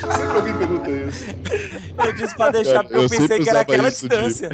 Sempre 0.00 0.36
alguém 0.38 0.56
pergunta 0.56 0.90
isso. 0.90 1.24
Eu 2.02 2.12
disse 2.14 2.34
pra 2.34 2.50
deixar, 2.50 2.82
porque 2.82 2.96
eu, 2.96 3.02
Eu 3.02 3.10
pensei 3.10 3.40
que 3.40 3.50
era 3.50 3.60
aquela 3.60 3.88
isso 3.88 4.08
de- 4.08 4.16
distância. 4.16 4.48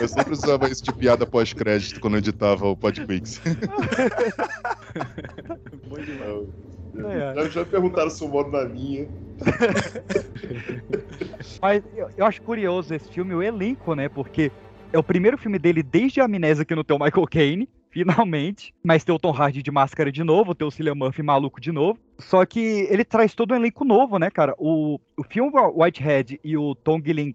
Eu 0.00 0.08
sempre 0.08 0.32
usava 0.32 0.68
isso 0.70 0.82
de 0.82 0.92
piada 0.94 1.26
pós-crédito 1.26 2.00
quando 2.00 2.14
eu 2.14 2.18
editava 2.18 2.66
o 2.66 2.74
Podquicks. 2.76 3.40
É, 6.94 7.50
Já, 7.50 7.64
perguntaram 7.64 8.10
se 8.10 8.22
eu 8.22 8.28
moro 8.28 8.50
na 8.50 8.62
linha. 8.62 9.08
Mas 11.60 11.82
eu, 11.96 12.08
eu 12.16 12.26
acho 12.26 12.42
curioso 12.42 12.94
esse 12.94 13.10
filme, 13.10 13.34
o 13.34 13.42
elenco, 13.42 13.94
né? 13.94 14.08
Porque 14.08 14.50
é 14.92 14.98
o 14.98 15.02
primeiro 15.02 15.38
filme 15.38 15.58
dele 15.58 15.82
desde 15.82 16.20
a 16.20 16.24
Amnésia 16.24 16.64
que 16.64 16.74
não 16.74 16.84
tem 16.84 16.96
o 16.96 17.02
Michael 17.02 17.26
Caine, 17.26 17.68
finalmente. 17.92 18.74
Mas 18.82 19.04
tem 19.04 19.14
o 19.14 19.18
Tom 19.18 19.30
Hardy 19.30 19.62
de 19.62 19.70
máscara 19.70 20.10
de 20.10 20.24
novo, 20.24 20.54
tem 20.54 20.66
o 20.66 20.70
Cillian 20.70 20.94
Murphy 20.94 21.22
maluco 21.22 21.60
de 21.60 21.70
novo. 21.70 22.00
Só 22.18 22.44
que 22.44 22.86
ele 22.90 23.04
traz 23.04 23.34
todo 23.34 23.52
um 23.52 23.56
elenco 23.56 23.84
novo, 23.84 24.18
né, 24.18 24.30
cara? 24.30 24.54
O, 24.58 24.98
o 25.16 25.22
filme 25.22 25.52
Whitehead 25.74 26.40
e 26.42 26.56
o 26.56 26.74
Tom 26.74 27.00
Gillian 27.04 27.32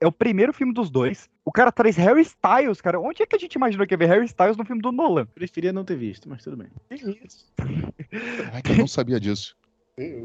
é 0.00 0.06
o 0.06 0.12
primeiro 0.12 0.52
filme 0.52 0.74
dos 0.74 0.90
dois. 0.90 1.30
O 1.44 1.52
cara 1.52 1.70
traz 1.72 1.96
Harry 1.96 2.22
Styles, 2.22 2.80
cara. 2.80 3.00
Onde 3.00 3.22
é 3.22 3.26
que 3.26 3.36
a 3.36 3.38
gente 3.38 3.54
imaginou 3.54 3.86
que 3.86 3.94
ia 3.94 3.98
ver 3.98 4.08
Harry 4.08 4.26
Styles 4.26 4.56
no 4.56 4.64
filme 4.64 4.82
do 4.82 4.92
Nolan? 4.92 5.26
Preferia 5.26 5.72
não 5.72 5.84
ter 5.84 5.96
visto, 5.96 6.28
mas 6.28 6.42
tudo 6.42 6.56
bem. 6.56 6.68
Que 6.88 6.94
isso? 7.24 7.52
Ai, 8.52 8.62
que 8.62 8.72
eu 8.72 8.78
não 8.78 8.88
sabia 8.88 9.20
disso. 9.20 9.56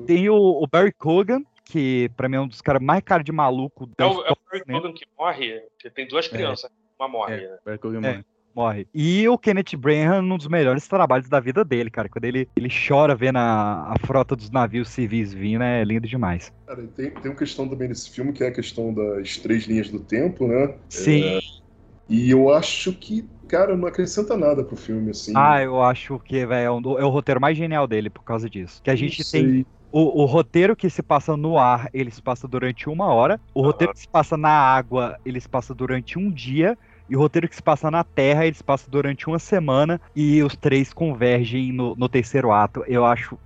Tem 0.05 0.29
o, 0.29 0.35
o 0.35 0.67
Barry 0.67 0.93
Cogan, 0.93 1.43
que 1.65 2.09
pra 2.15 2.29
mim 2.29 2.37
é 2.37 2.41
um 2.41 2.47
dos 2.47 2.61
caras 2.61 2.81
mais 2.81 3.03
cara 3.03 3.23
de 3.23 3.31
maluco 3.31 3.89
É 3.97 4.03
da 4.03 4.07
o, 4.09 4.25
é 4.25 4.31
o 4.31 4.37
Barry? 4.49 4.63
Cogan 4.65 4.93
que 4.93 5.05
morre, 5.17 5.61
que 5.77 5.89
tem 5.89 6.07
duas 6.07 6.27
crianças. 6.27 6.71
Uma 6.97 7.07
morre. 7.09 7.37
né? 7.37 7.57
Barry 7.65 7.77
Cogan 7.77 8.07
É. 8.07 8.23
morre. 8.57 8.87
E 8.93 9.27
o 9.29 9.37
Kenneth 9.37 9.75
Branagh, 9.77 10.21
num 10.21 10.37
dos 10.37 10.47
melhores 10.47 10.87
trabalhos 10.87 11.29
da 11.29 11.39
vida 11.39 11.63
dele, 11.63 11.89
cara. 11.89 12.09
Quando 12.09 12.25
ele, 12.25 12.49
ele 12.55 12.69
chora 12.69 13.15
vendo 13.15 13.37
a, 13.37 13.93
a 13.93 13.95
frota 14.05 14.35
dos 14.35 14.49
navios 14.49 14.89
civis 14.89 15.33
vindo, 15.33 15.63
é 15.63 15.83
lindo 15.83 16.07
demais. 16.07 16.51
Cara, 16.65 16.85
tem, 16.87 17.11
tem 17.11 17.31
uma 17.31 17.37
questão 17.37 17.67
também 17.69 17.87
nesse 17.87 18.09
filme, 18.09 18.33
que 18.33 18.43
é 18.43 18.47
a 18.47 18.53
questão 18.53 18.93
das 18.93 19.37
três 19.37 19.63
linhas 19.65 19.89
do 19.89 19.99
tempo, 20.03 20.47
né? 20.47 20.77
Sim. 20.89 21.39
E 22.09 22.29
eu 22.29 22.49
acho 22.53 22.93
que, 22.93 23.23
cara, 23.47 23.75
não 23.75 23.87
acrescenta 23.87 24.35
nada 24.37 24.63
pro 24.63 24.75
filme, 24.75 25.11
assim. 25.11 25.33
Ah, 25.33 25.61
eu 25.61 25.81
acho 25.83 26.19
que, 26.19 26.45
velho, 26.45 26.65
é, 26.65 26.71
um- 26.71 26.99
é 26.99 27.03
o 27.05 27.09
roteiro 27.09 27.39
mais 27.39 27.57
genial 27.57 27.87
dele 27.87 28.09
por 28.09 28.23
causa 28.23 28.49
disso. 28.49 28.81
Que 28.83 28.89
a 28.89 28.95
gente 28.95 29.23
tem 29.23 29.67
o, 29.91 30.23
o 30.23 30.25
roteiro 30.25 30.75
que 30.75 30.89
se 30.89 31.03
passa 31.03 31.37
no 31.37 31.57
ar, 31.59 31.89
ele 31.93 32.09
se 32.11 32.21
passa 32.21 32.47
durante 32.47 32.89
uma 32.89 33.07
hora. 33.13 33.39
O 33.53 33.61
roteiro 33.61 33.93
que 33.93 33.99
se 34.01 34.07
passa 34.09 34.35
na 34.35 34.49
água, 34.49 35.17
ele 35.23 35.39
se 35.39 35.47
passa 35.47 35.75
durante 35.75 36.17
um 36.17 36.31
dia. 36.31 36.77
E 37.09 37.15
o 37.15 37.19
roteiro 37.19 37.47
que 37.47 37.55
se 37.55 37.61
passa 37.63 37.89
na 37.89 38.03
Terra, 38.03 38.45
ele 38.45 38.55
se 38.55 38.63
passa 38.63 38.89
durante 38.89 39.27
uma 39.27 39.39
semana. 39.39 39.99
E 40.15 40.41
os 40.43 40.55
três 40.55 40.91
convergem 40.93 41.71
no, 41.71 41.95
no 41.95 42.09
terceiro 42.09 42.51
ato. 42.51 42.83
Eu 42.87 43.05
acho 43.05 43.37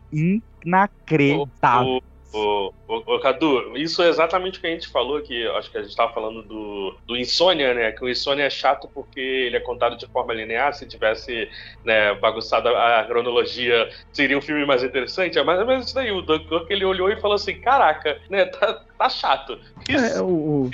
inacreditável. 0.66 2.02
Ô, 2.34 2.72
ô, 2.88 3.16
ô, 3.16 3.20
Cadu, 3.20 3.76
isso 3.76 4.02
é 4.02 4.08
exatamente 4.08 4.58
o 4.58 4.62
que 4.62 4.68
a 4.68 4.70
gente 4.70 4.88
falou 4.88 5.22
que 5.22 5.46
acho 5.50 5.70
que 5.70 5.78
a 5.78 5.84
gente 5.84 5.94
tava 5.94 6.14
falando 6.14 6.42
do, 6.44 6.98
do 7.06 7.18
Insônia, 7.18 7.74
né? 7.74 7.92
Que 7.92 8.06
o 8.06 8.10
Insônia 8.10 8.44
é 8.46 8.50
chato 8.50 8.90
porque 8.94 9.20
ele 9.20 9.58
é 9.58 9.60
contado 9.60 9.98
de 9.98 10.08
forma 10.08 10.34
linear. 10.34 10.74
Se 10.74 10.88
tivesse 10.88 11.50
né, 11.84 12.16
bagunçado 12.16 12.70
a 12.70 13.04
cronologia, 13.04 13.90
seria 14.14 14.38
um 14.38 14.42
filme 14.42 14.66
mais 14.66 14.82
interessante. 14.82 15.38
É 15.38 15.44
mais 15.44 15.60
ou 15.60 15.68
menos 15.68 15.88
isso 15.88 15.96
daí. 15.96 16.10
O 16.10 16.22
Dunkirk 16.22 16.68
ele 16.72 16.86
olhou 16.86 17.10
e 17.12 17.20
falou 17.20 17.36
assim: 17.36 17.60
Caraca, 17.60 18.18
né? 18.30 18.46
Tá, 18.46 18.80
tá 18.98 19.10
chato. 19.10 19.60
É, 19.90 20.22
o, 20.22 20.28
o- 20.68 20.70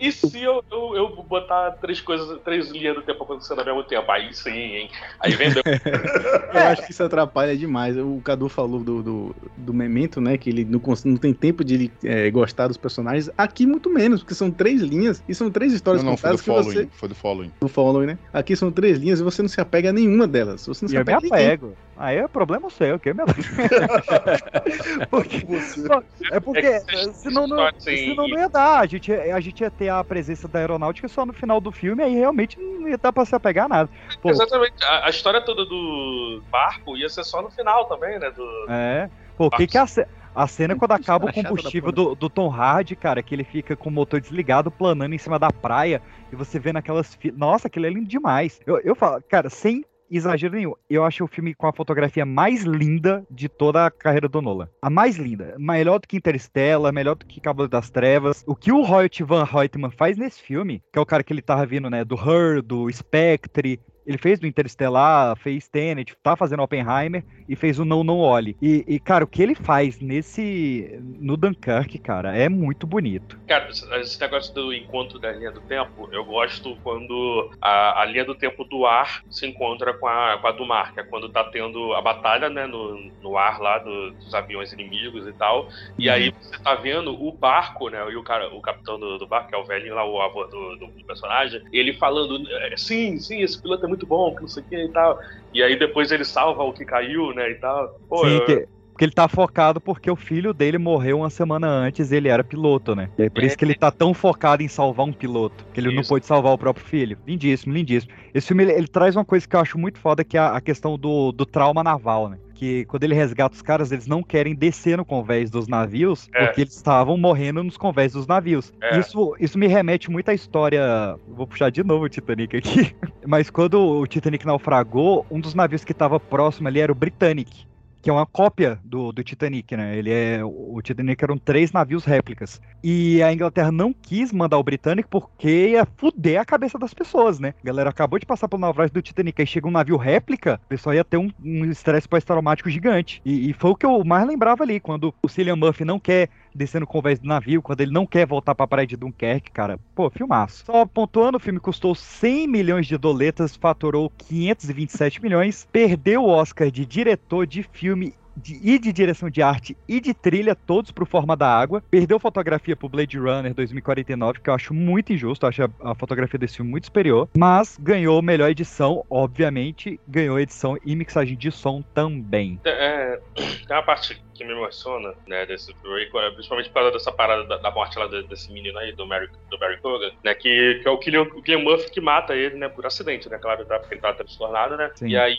e 0.00 0.12
se 0.12 0.42
eu, 0.42 0.62
eu, 0.70 0.96
eu 0.96 1.22
botar 1.24 1.72
três 1.72 2.00
coisas, 2.00 2.40
três 2.42 2.70
linhas 2.70 2.94
do 2.94 3.02
tempo 3.02 3.24
acontecendo 3.24 3.58
ao 3.60 3.64
mesmo 3.64 3.84
tempo? 3.84 4.10
Aí 4.10 4.32
sim, 4.32 4.50
hein? 4.50 4.90
Aí 5.20 5.32
vem 5.32 5.48
eu 6.54 6.60
acho 6.70 6.84
que 6.84 6.92
isso 6.92 7.02
atrapalha 7.02 7.56
demais. 7.56 7.96
O 7.96 8.20
Cadu 8.22 8.48
falou 8.48 8.80
do, 8.80 9.02
do, 9.02 9.36
do 9.56 9.74
Memento, 9.74 10.20
né? 10.20 10.36
Que 10.38 10.50
ele 10.50 10.64
não, 10.64 10.80
não 11.04 11.16
tem 11.16 11.32
tempo 11.32 11.64
de 11.64 11.74
ele, 11.74 11.92
é, 12.04 12.30
gostar 12.30 12.68
dos 12.68 12.76
personagens. 12.76 13.30
Aqui, 13.36 13.66
muito 13.66 13.90
menos, 13.90 14.20
porque 14.20 14.34
são 14.34 14.50
três 14.50 14.80
linhas 14.82 15.22
e 15.28 15.34
são 15.34 15.50
três 15.50 15.72
histórias 15.72 16.02
Não, 16.02 16.12
não, 16.12 16.16
foi 16.16 16.30
do 16.30 16.38
contadas 16.38 16.40
que 16.40 16.46
following. 16.46 16.88
você. 16.88 16.98
Foi 16.98 17.08
do 17.08 17.14
following. 17.14 17.52
Do 17.60 17.68
following, 17.68 18.06
né? 18.06 18.18
Aqui 18.32 18.56
são 18.56 18.70
três 18.70 18.98
linhas 18.98 19.20
e 19.20 19.22
você 19.22 19.42
não 19.42 19.48
se 19.48 19.60
apega 19.60 19.90
a 19.90 19.92
nenhuma 19.92 20.26
delas. 20.26 20.66
Você 20.66 20.84
não 20.84 20.88
E 20.88 20.90
se 20.90 20.96
eu 20.96 21.04
me 21.04 21.12
apega 21.12 21.18
a 21.18 21.20
ninguém. 21.22 21.46
apego. 21.46 21.76
Aí 22.00 22.16
é 22.18 22.28
problema 22.28 22.70
seu, 22.70 22.98
que 22.98 23.12
me 23.12 23.24
porque, 25.10 25.44
Você... 25.44 25.86
É 26.30 26.38
porque 26.40 26.58
É 26.66 26.80
que 26.80 26.90
vocês- 26.96 27.16
senão, 27.16 27.46
não, 27.48 27.68
senão 27.80 28.28
não 28.28 28.38
ia 28.38 28.48
dar. 28.48 28.80
A 28.80 28.86
gente, 28.86 29.10
ia- 29.10 29.34
a 29.34 29.40
gente 29.40 29.60
ia 29.60 29.70
ter 29.70 29.88
a 29.88 30.02
presença 30.04 30.46
da 30.46 30.60
aeronáutica 30.60 31.08
só 31.08 31.26
no 31.26 31.32
final 31.32 31.60
do 31.60 31.72
filme, 31.72 32.02
aí 32.02 32.14
realmente 32.14 32.58
não 32.60 32.88
ia 32.88 32.96
dar 32.98 33.12
pra 33.12 33.24
se 33.24 33.34
apegar 33.34 33.66
a 33.66 33.68
nada. 33.68 33.90
Pô, 34.22 34.30
Exatamente. 34.30 34.74
A, 34.84 35.06
a 35.06 35.10
história 35.10 35.40
toda 35.40 35.64
do 35.64 36.42
barco 36.50 36.96
ia 36.96 37.08
ser 37.08 37.24
só 37.24 37.42
no 37.42 37.50
final 37.50 37.86
também, 37.86 38.18
né? 38.18 38.30
Do, 38.30 38.66
é. 38.68 39.10
Pô, 39.36 39.46
o 39.46 39.50
que, 39.50 39.66
que 39.66 39.78
a, 39.78 39.86
A 40.34 40.46
cena 40.46 40.74
é 40.74 40.76
quando 40.76 40.92
acaba 40.92 41.26
o 41.26 41.32
combustível 41.32 41.90
do, 41.90 42.14
do 42.14 42.30
Tom 42.30 42.48
Hardy, 42.48 42.94
cara, 42.94 43.22
que 43.22 43.34
ele 43.34 43.44
fica 43.44 43.74
com 43.76 43.88
o 43.88 43.92
motor 43.92 44.20
desligado, 44.20 44.70
planando 44.70 45.14
em 45.14 45.18
cima 45.18 45.38
da 45.38 45.50
praia, 45.50 46.00
e 46.32 46.36
você 46.36 46.60
vê 46.60 46.72
naquelas. 46.72 47.18
Nossa, 47.34 47.66
aquilo 47.66 47.86
é 47.86 47.90
lindo 47.90 48.06
demais. 48.08 48.60
Eu, 48.64 48.78
eu 48.80 48.94
falo, 48.94 49.20
cara, 49.28 49.50
sem 49.50 49.84
exagero 50.10 50.54
nenhum, 50.54 50.74
eu 50.88 51.04
achei 51.04 51.24
o 51.24 51.28
filme 51.28 51.54
com 51.54 51.66
a 51.66 51.72
fotografia 51.72 52.24
mais 52.24 52.62
linda 52.62 53.24
de 53.30 53.48
toda 53.48 53.86
a 53.86 53.90
carreira 53.90 54.28
do 54.28 54.40
Nolan. 54.40 54.68
A 54.80 54.90
mais 54.90 55.16
linda. 55.16 55.54
Melhor 55.58 55.98
do 55.98 56.08
que 56.08 56.16
Interstellar, 56.16 56.92
melhor 56.92 57.14
do 57.14 57.26
que 57.26 57.40
Cavaleiro 57.40 57.70
das 57.70 57.90
Trevas. 57.90 58.44
O 58.46 58.54
que 58.54 58.72
o 58.72 58.82
Hoyt 58.82 59.22
Van 59.22 59.46
Hoytman 59.50 59.90
faz 59.90 60.16
nesse 60.16 60.40
filme, 60.40 60.82
que 60.92 60.98
é 60.98 61.02
o 61.02 61.06
cara 61.06 61.22
que 61.22 61.32
ele 61.32 61.42
tava 61.42 61.66
vindo, 61.66 61.90
né, 61.90 62.04
do 62.04 62.16
Her, 62.16 62.62
do 62.62 62.90
Spectre. 62.90 63.80
Ele 64.08 64.18
fez 64.18 64.40
do 64.40 64.46
Interstellar, 64.46 65.36
fez 65.36 65.68
Tenet, 65.68 66.16
tá 66.22 66.34
fazendo 66.34 66.62
Oppenheimer 66.62 67.22
e 67.46 67.54
fez 67.54 67.78
o 67.78 67.84
Não 67.84 68.02
Não 68.02 68.18
Olhe. 68.18 68.56
E, 68.60 68.82
e, 68.88 68.98
cara, 68.98 69.24
o 69.24 69.28
que 69.28 69.42
ele 69.42 69.54
faz 69.54 70.00
nesse. 70.00 70.98
no 71.02 71.36
Dunkirk, 71.36 71.98
cara, 71.98 72.34
é 72.36 72.48
muito 72.48 72.86
bonito. 72.86 73.36
Cara, 73.46 73.68
esse- 73.68 74.18
negócio 74.20 74.52
do 74.54 74.72
encontro 74.72 75.18
da 75.18 75.30
linha 75.32 75.52
do 75.52 75.60
tempo, 75.60 76.08
eu 76.12 76.24
gosto 76.24 76.76
quando 76.82 77.50
a, 77.60 78.02
a 78.02 78.04
linha 78.06 78.24
do 78.24 78.34
tempo 78.34 78.64
do 78.64 78.86
ar 78.86 79.20
se 79.28 79.46
encontra 79.46 79.92
com 79.94 80.06
a, 80.06 80.38
com 80.38 80.46
a 80.48 80.52
do 80.52 80.66
mar, 80.66 80.92
que 80.94 81.00
é 81.00 81.04
quando 81.04 81.30
tá 81.30 81.44
tendo 81.44 81.92
a 81.94 82.00
batalha, 82.02 82.48
né, 82.50 82.66
no, 82.66 82.96
no 83.20 83.36
ar 83.36 83.58
lá 83.60 83.78
do- 83.78 84.12
dos 84.14 84.34
aviões 84.34 84.72
inimigos 84.72 85.26
e 85.26 85.32
tal. 85.34 85.66
E 85.98 86.08
aí 86.10 86.30
você 86.40 86.58
tá 86.62 86.74
vendo 86.74 87.12
o 87.12 87.32
barco, 87.36 87.88
né, 87.88 87.98
e 88.10 88.16
o 88.16 88.22
cara, 88.22 88.48
o 88.54 88.60
capitão 88.60 88.98
do, 88.98 89.18
do 89.18 89.26
barco, 89.26 89.48
que 89.48 89.54
é 89.54 89.58
o 89.58 89.64
velhinho 89.64 89.94
lá, 89.94 90.04
o 90.04 90.20
avô 90.20 90.44
do, 90.46 90.76
do- 90.76 90.92
do 90.96 91.04
personagem, 91.06 91.60
ele 91.72 91.92
falando, 91.94 92.38
"É, 92.50 92.76
sim, 92.76 93.18
sim, 93.18 93.40
esse 93.42 93.60
piloto 93.60 93.84
é 93.84 93.88
muito 93.88 93.97
bom, 94.06 94.34
que 94.34 94.40
não 94.42 94.48
sei 94.48 94.62
o 94.62 94.66
que 94.66 94.76
e 94.76 94.92
tal. 94.92 95.18
E 95.52 95.62
aí 95.62 95.78
depois 95.78 96.10
ele 96.12 96.24
salva 96.24 96.62
o 96.62 96.72
que 96.72 96.84
caiu, 96.84 97.32
né, 97.34 97.50
e 97.50 97.54
tal. 97.56 97.88
Pô, 98.08 98.26
Sim, 98.26 98.28
eu- 98.28 98.42
que, 98.42 98.68
porque 98.98 99.04
ele 99.04 99.12
tá 99.12 99.28
focado 99.28 99.80
porque 99.80 100.10
o 100.10 100.16
filho 100.16 100.52
dele 100.52 100.76
morreu 100.76 101.18
uma 101.18 101.30
semana 101.30 101.68
antes 101.68 102.10
e 102.10 102.16
ele 102.16 102.26
era 102.28 102.42
piloto, 102.42 102.96
né? 102.96 103.08
E 103.16 103.22
aí 103.22 103.30
por 103.30 103.44
É. 103.44 103.46
isso 103.46 103.56
que 103.56 103.64
ele 103.64 103.76
tá 103.76 103.92
tão 103.92 104.12
focado 104.12 104.60
em 104.60 104.66
salvar 104.66 105.06
um 105.06 105.12
piloto, 105.12 105.64
que 105.72 105.78
ele 105.78 105.94
não 105.94 106.00
Isso. 106.00 106.08
pôde 106.08 106.26
salvar 106.26 106.52
o 106.52 106.58
próprio 106.58 106.84
filho. 106.84 107.16
Lindíssimo, 107.24 107.72
lindíssimo. 107.72 108.12
Esse 108.34 108.48
filme, 108.48 108.64
ele, 108.64 108.72
ele 108.72 108.88
traz 108.88 109.14
uma 109.14 109.24
coisa 109.24 109.46
que 109.46 109.54
eu 109.54 109.60
acho 109.60 109.78
muito 109.78 110.00
foda, 110.00 110.24
que 110.24 110.36
é 110.36 110.40
a, 110.40 110.56
a 110.56 110.60
questão 110.60 110.98
do, 110.98 111.30
do 111.30 111.46
trauma 111.46 111.84
naval, 111.84 112.28
né? 112.28 112.38
Que 112.56 112.84
quando 112.86 113.04
ele 113.04 113.14
resgata 113.14 113.54
os 113.54 113.62
caras, 113.62 113.92
eles 113.92 114.08
não 114.08 114.20
querem 114.20 114.52
descer 114.52 114.96
no 114.98 115.04
convés 115.04 115.48
dos 115.48 115.68
navios, 115.68 116.28
É. 116.34 116.46
porque 116.46 116.62
eles 116.62 116.74
estavam 116.74 117.16
morrendo 117.16 117.62
nos 117.62 117.76
convés 117.76 118.14
dos 118.14 118.26
navios. 118.26 118.72
É. 118.82 118.98
Isso, 118.98 119.36
isso 119.38 119.56
me 119.56 119.68
remete 119.68 120.10
muito 120.10 120.28
à 120.28 120.34
história. 120.34 120.82
Vou 121.28 121.46
puxar 121.46 121.70
de 121.70 121.84
novo 121.84 122.06
o 122.06 122.08
Titanic 122.08 122.56
aqui. 122.56 122.96
Mas 123.24 123.48
quando 123.48 123.80
o 123.80 124.04
Titanic 124.08 124.44
naufragou, 124.44 125.24
um 125.30 125.38
dos 125.38 125.54
navios 125.54 125.84
que 125.84 125.92
estava 125.92 126.18
próximo 126.18 126.66
ali 126.66 126.80
era 126.80 126.90
o 126.90 126.96
Britannic 126.96 127.67
que 128.02 128.10
é 128.10 128.12
uma 128.12 128.26
cópia 128.26 128.78
do, 128.84 129.12
do 129.12 129.24
Titanic, 129.24 129.76
né? 129.76 129.96
Ele 129.96 130.12
é 130.12 130.40
o 130.44 130.80
Titanic 130.82 131.22
eram 131.22 131.38
três 131.38 131.72
navios 131.72 132.04
réplicas 132.04 132.60
e 132.82 133.22
a 133.22 133.32
Inglaterra 133.32 133.72
não 133.72 133.92
quis 133.92 134.32
mandar 134.32 134.58
o 134.58 134.62
Britannic 134.62 135.08
porque 135.08 135.68
ia 135.70 135.86
fuder 135.96 136.40
a 136.40 136.44
cabeça 136.44 136.78
das 136.78 136.94
pessoas, 136.94 137.38
né? 137.38 137.54
A 137.62 137.66
galera 137.66 137.90
acabou 137.90 138.18
de 138.18 138.26
passar 138.26 138.48
pelo 138.48 138.60
naufrágio 138.60 138.94
do 138.94 139.02
Titanic, 139.02 139.40
aí 139.40 139.46
chega 139.46 139.66
um 139.66 139.72
navio 139.72 139.96
réplica, 139.96 140.60
o 140.64 140.68
pessoal 140.68 140.94
ia 140.94 141.04
ter 141.04 141.16
um 141.16 141.28
um 141.42 141.64
estresse 141.64 142.08
pós-traumático 142.08 142.70
gigante. 142.70 143.20
E, 143.24 143.50
e 143.50 143.52
foi 143.52 143.70
o 143.70 143.76
que 143.76 143.86
eu 143.86 144.04
mais 144.04 144.26
lembrava 144.26 144.62
ali, 144.62 144.80
quando 144.80 145.14
o 145.22 145.28
Cillian 145.28 145.56
Murphy 145.56 145.84
não 145.84 145.98
quer 145.98 146.28
descer 146.54 146.80
no 146.80 146.86
convés 146.86 147.18
do 147.18 147.28
navio, 147.28 147.62
quando 147.62 147.80
ele 147.80 147.92
não 147.92 148.06
quer 148.06 148.26
voltar 148.26 148.54
pra 148.54 148.66
praia 148.66 148.86
de 148.86 148.96
Dunkerque, 148.96 149.50
cara. 149.50 149.78
Pô, 149.94 150.10
filmaço. 150.10 150.64
Só 150.64 150.86
pontuando, 150.86 151.36
o 151.36 151.40
filme 151.40 151.60
custou 151.60 151.94
100 151.94 152.46
milhões 152.46 152.86
de 152.86 152.96
doletas, 152.96 153.56
faturou 153.56 154.10
527 154.10 155.22
milhões, 155.22 155.68
perdeu 155.70 156.24
o 156.24 156.28
Oscar 156.28 156.70
de 156.70 156.84
diretor 156.84 157.46
de 157.46 157.62
filme 157.62 158.14
de- 158.38 158.58
e 158.62 158.78
de 158.78 158.92
direção 158.92 159.28
de 159.28 159.42
arte 159.42 159.76
e 159.88 160.00
de 160.00 160.14
trilha, 160.14 160.54
todos 160.54 160.90
pro 160.90 161.04
Forma 161.06 161.36
da 161.36 161.48
Água. 161.48 161.82
Perdeu 161.90 162.18
fotografia 162.18 162.76
pro 162.76 162.88
Blade 162.88 163.18
Runner 163.18 163.52
2049, 163.54 164.40
que 164.40 164.50
eu 164.50 164.54
acho 164.54 164.72
muito 164.72 165.12
injusto, 165.12 165.44
eu 165.44 165.48
acho 165.48 165.62
a, 165.64 165.68
a 165.90 165.94
fotografia 165.94 166.38
desse 166.38 166.56
filme 166.56 166.70
muito 166.70 166.84
superior. 166.84 167.28
Mas 167.36 167.76
ganhou 167.80 168.20
melhor 168.22 168.50
edição, 168.50 169.04
obviamente, 169.10 170.00
ganhou 170.06 170.38
edição 170.38 170.76
e 170.84 170.94
mixagem 170.94 171.36
de 171.36 171.50
som 171.50 171.82
também. 171.94 172.60
É, 172.64 173.20
tem 173.34 173.76
uma 173.76 173.82
parte 173.82 174.20
que 174.34 174.44
me 174.44 174.52
emociona, 174.52 175.14
né, 175.26 175.44
desse 175.46 175.74
principalmente 175.74 176.68
por 176.68 176.74
causa 176.74 176.92
dessa 176.92 177.10
parada 177.10 177.44
da, 177.44 177.56
da 177.56 177.70
morte 177.72 177.98
lá 177.98 178.06
desse 178.06 178.52
menino 178.52 178.78
aí, 178.78 178.92
do 178.92 179.04
Barry, 179.06 179.28
do 179.50 179.58
Barry 179.58 179.80
Kogan, 179.80 180.12
né, 180.22 180.32
que, 180.34 180.78
que 180.80 180.86
é 180.86 180.90
o 180.90 180.98
Killian, 180.98 181.22
o 181.22 181.42
Killian 181.42 181.64
Murphy 181.64 181.90
que 181.90 182.00
mata 182.00 182.36
ele, 182.36 182.56
né, 182.56 182.68
por 182.68 182.86
acidente, 182.86 183.28
né, 183.28 183.36
claro, 183.38 183.64
tá, 183.64 183.80
porque 183.80 183.94
ele 183.94 184.00
tá 184.00 184.12
transtornado, 184.12 184.76
né, 184.76 184.90
Sim. 184.94 185.08
e 185.08 185.16
aí 185.16 185.38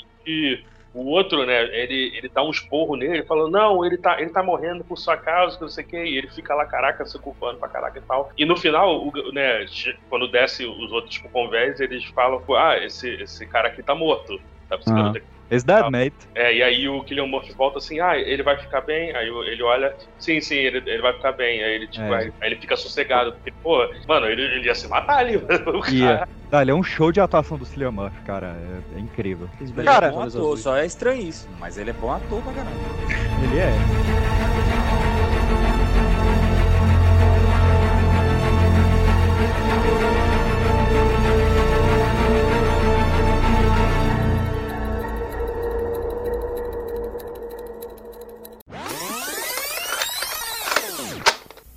o 0.93 1.05
outro, 1.05 1.45
né, 1.45 1.63
ele, 1.77 2.11
ele 2.15 2.29
dá 2.29 2.43
um 2.43 2.49
esporro 2.49 2.95
nele, 2.95 3.23
falando, 3.23 3.51
não, 3.51 3.85
ele 3.85 3.97
tá, 3.97 4.19
ele 4.19 4.31
tá 4.31 4.41
morrendo 4.41 4.83
por 4.83 4.97
sua 4.97 5.15
causa, 5.15 5.55
que 5.55 5.61
não 5.61 5.69
sei 5.69 5.83
o 5.83 5.87
que, 5.87 5.97
e 5.97 6.17
ele 6.17 6.27
fica 6.27 6.55
lá, 6.55 6.65
caraca, 6.65 7.05
se 7.05 7.17
culpando 7.19 7.59
pra 7.59 7.69
caraca 7.69 7.99
e 7.99 8.01
tal. 8.01 8.31
E 8.37 8.45
no 8.45 8.57
final, 8.57 9.07
o, 9.07 9.31
né, 9.31 9.65
quando 10.09 10.27
desce 10.27 10.65
os 10.65 10.91
outros 10.91 11.17
pro 11.19 11.29
convés, 11.29 11.79
eles 11.79 12.03
falam, 12.05 12.43
ah, 12.57 12.77
esse, 12.77 13.09
esse 13.21 13.45
cara 13.45 13.67
aqui 13.67 13.83
tá 13.83 13.93
morto. 13.93 14.39
Tá 14.67 14.77
precisando 14.77 15.13
ter 15.13 15.23
Is 15.51 15.63
that, 15.63 15.83
Ah. 15.85 15.89
mate? 15.91 16.13
é, 16.35 16.55
e 16.55 16.61
aí 16.63 16.87
o 16.87 17.03
Killian 17.03 17.25
Murphy 17.25 17.53
volta 17.53 17.79
assim, 17.79 17.99
ah, 17.99 18.15
ele 18.17 18.43
vai 18.43 18.55
ficar 18.57 18.81
bem? 18.81 19.15
Aí 19.15 19.27
ele 19.27 19.63
olha, 19.63 19.95
sim, 20.19 20.39
sim, 20.39 20.55
ele, 20.55 20.77
ele 20.85 21.01
vai 21.01 21.13
ficar 21.13 21.31
bem. 21.31 21.63
Aí 21.63 21.73
ele, 21.73 21.87
tipo, 21.87 22.05
É. 22.05 22.17
aí, 22.17 22.31
aí 22.41 22.49
ele 22.49 22.55
fica 22.57 22.75
sossegado, 22.75 23.31
porque, 23.33 23.51
pô, 23.63 23.79
mano, 24.07 24.27
ele, 24.27 24.41
ele 24.43 24.65
ia 24.67 24.75
se 24.75 24.87
matar 24.87 25.17
ali, 25.17 25.37
o 25.41 25.41
cara. 25.47 25.91
Ia. 25.91 26.27
Ah, 26.51 26.61
ele 26.61 26.71
é 26.71 26.75
um 26.75 26.83
show 26.83 27.11
de 27.11 27.19
atuação 27.19 27.57
do 27.57 27.65
Cillian 27.65 27.91
Murphy, 27.91 28.21
cara. 28.25 28.55
É, 28.95 28.97
é 28.97 28.99
incrível. 28.99 29.49
Ele 29.59 29.83
Cara, 29.83 30.07
é 30.07 30.11
bom 30.11 30.21
ator, 30.21 30.57
só 30.57 30.77
é 30.77 30.85
estranhíssimo, 30.85 31.55
mas 31.59 31.77
ele 31.77 31.89
é 31.89 31.93
bom 31.93 32.11
ator 32.11 32.41
pra 32.43 32.53
caramba. 32.53 32.77
Ele 33.43 33.59
é. 33.59 34.38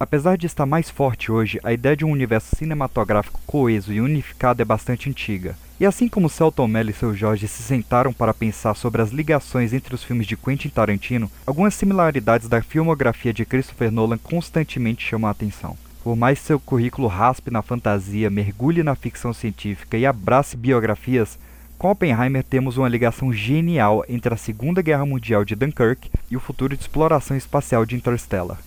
Apesar 0.02 0.36
de 0.36 0.46
estar 0.46 0.66
mais 0.66 0.90
forte 0.90 1.30
hoje, 1.30 1.60
a 1.62 1.72
ideia 1.72 1.96
de 1.96 2.04
um 2.04 2.10
universo 2.10 2.56
cinematográfico 2.56 3.40
coeso 3.46 3.92
e 3.92 4.00
unificado 4.00 4.60
é 4.60 4.64
bastante 4.64 5.08
antiga. 5.08 5.54
E 5.78 5.86
assim 5.86 6.08
como 6.08 6.28
Celton 6.28 6.66
Mello 6.66 6.90
e 6.90 6.92
seu 6.92 7.14
Jorge 7.14 7.46
se 7.46 7.62
sentaram 7.62 8.12
para 8.12 8.34
pensar 8.34 8.74
sobre 8.74 9.00
as 9.00 9.12
ligações 9.12 9.72
entre 9.72 9.94
os 9.94 10.02
filmes 10.02 10.26
de 10.26 10.36
Quentin 10.36 10.70
Tarantino, 10.70 11.30
algumas 11.46 11.74
similaridades 11.74 12.48
da 12.48 12.60
filmografia 12.60 13.32
de 13.32 13.44
Christopher 13.44 13.92
Nolan 13.92 14.18
constantemente 14.18 15.06
chamam 15.06 15.28
a 15.28 15.30
atenção. 15.30 15.78
Por 16.02 16.16
mais 16.16 16.40
seu 16.40 16.58
currículo 16.58 17.06
raspe 17.06 17.52
na 17.52 17.62
fantasia, 17.62 18.28
mergulhe 18.28 18.82
na 18.82 18.96
ficção 18.96 19.32
científica 19.32 19.96
e 19.96 20.04
abrace 20.04 20.56
biografias, 20.56 21.38
com 21.78 21.88
Oppenheimer 21.88 22.42
temos 22.42 22.76
uma 22.76 22.88
ligação 22.88 23.32
genial 23.32 24.04
entre 24.08 24.34
a 24.34 24.36
Segunda 24.36 24.82
Guerra 24.82 25.06
Mundial 25.06 25.44
de 25.44 25.54
Dunkirk 25.54 26.10
e 26.28 26.36
o 26.36 26.40
futuro 26.40 26.76
de 26.76 26.82
exploração 26.82 27.36
espacial 27.36 27.86
de 27.86 27.94
Interstellar. 27.94 28.58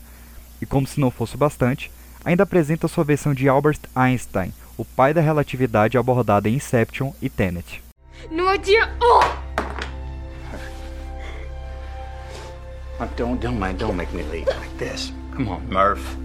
E 0.62 0.66
como 0.66 0.88
se 0.88 1.00
não 1.00 1.12
fosse 1.12 1.38
bastante, 1.38 1.92
ainda 2.24 2.44
apresenta 2.44 2.88
sua 2.88 3.04
versão 3.04 3.34
de 3.34 3.48
Albert 3.48 3.80
Einstein, 3.96 4.54
o 4.78 4.84
pai 4.84 5.14
da 5.14 5.22
relatividade 5.22 5.98
abordada 5.98 6.50
em 6.50 6.56
Inception 6.56 7.12
e 7.22 7.30
Tenet. 7.30 7.82
No 8.32 8.54
idea. 8.54 8.90
Oh! 9.02 9.46
Don't, 13.18 13.40
don't, 13.40 13.60
mind, 13.60 13.78
don't 13.78 13.96
make 13.96 14.14
me 14.14 14.24
leave 14.24 14.48
like 14.48 14.78
this. 14.78 15.12
Come 15.34 15.50
on, 15.50 15.68
Murph. 15.70 16.18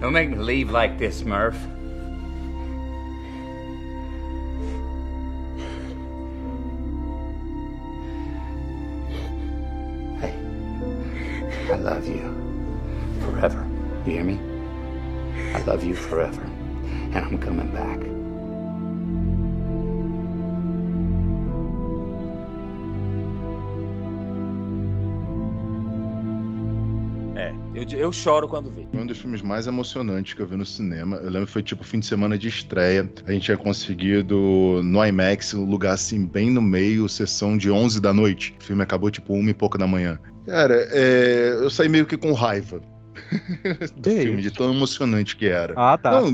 Don't 0.00 0.12
make 0.12 0.30
me 0.30 0.36
leave 0.36 0.70
like 0.70 0.98
this, 0.98 1.22
Murph. 1.22 1.56
Hey, 10.20 10.34
I 11.70 11.76
love 11.76 12.06
you. 12.06 12.37
You 14.08 14.14
hear 14.14 14.24
me? 14.24 14.40
I 15.54 15.62
love 15.66 15.84
you 15.84 15.94
forever, 15.94 16.40
and 17.12 17.26
I'm 17.26 17.36
coming 17.36 17.68
back. 17.72 18.00
É, 27.36 27.52
eu, 27.74 27.98
eu 27.98 28.10
choro 28.10 28.48
quando 28.48 28.70
vejo. 28.70 28.88
Foi 28.90 29.00
um 29.02 29.06
dos 29.06 29.18
filmes 29.18 29.42
mais 29.42 29.66
emocionantes 29.66 30.32
que 30.32 30.40
eu 30.40 30.46
vi 30.46 30.56
no 30.56 30.64
cinema. 30.64 31.16
Eu 31.16 31.28
lembro 31.28 31.46
que 31.46 31.52
foi 31.52 31.62
tipo 31.62 31.84
fim 31.84 31.98
de 31.98 32.06
semana 32.06 32.38
de 32.38 32.48
estreia. 32.48 33.06
A 33.26 33.32
gente 33.32 33.42
tinha 33.42 33.58
conseguido 33.58 34.80
no 34.82 35.04
IMAX 35.04 35.52
um 35.52 35.66
lugar 35.66 35.92
assim, 35.92 36.24
bem 36.24 36.50
no 36.50 36.62
meio, 36.62 37.06
sessão 37.10 37.58
de 37.58 37.70
11 37.70 38.00
da 38.00 38.14
noite. 38.14 38.56
O 38.58 38.64
filme 38.64 38.82
acabou 38.82 39.10
tipo 39.10 39.34
uma 39.34 39.50
e 39.50 39.54
pouco 39.54 39.76
da 39.76 39.86
manhã. 39.86 40.18
Cara, 40.46 40.88
é, 40.92 41.58
eu 41.60 41.68
saí 41.68 41.90
meio 41.90 42.06
que 42.06 42.16
com 42.16 42.32
raiva 42.32 42.80
do 43.96 44.10
Que 44.10 44.22
filme, 44.22 44.42
de 44.42 44.50
tão 44.50 44.72
emocionante 44.72 45.36
que 45.36 45.46
era. 45.46 45.74
Ah, 45.76 45.98
tá. 45.98 46.20
Não, 46.20 46.32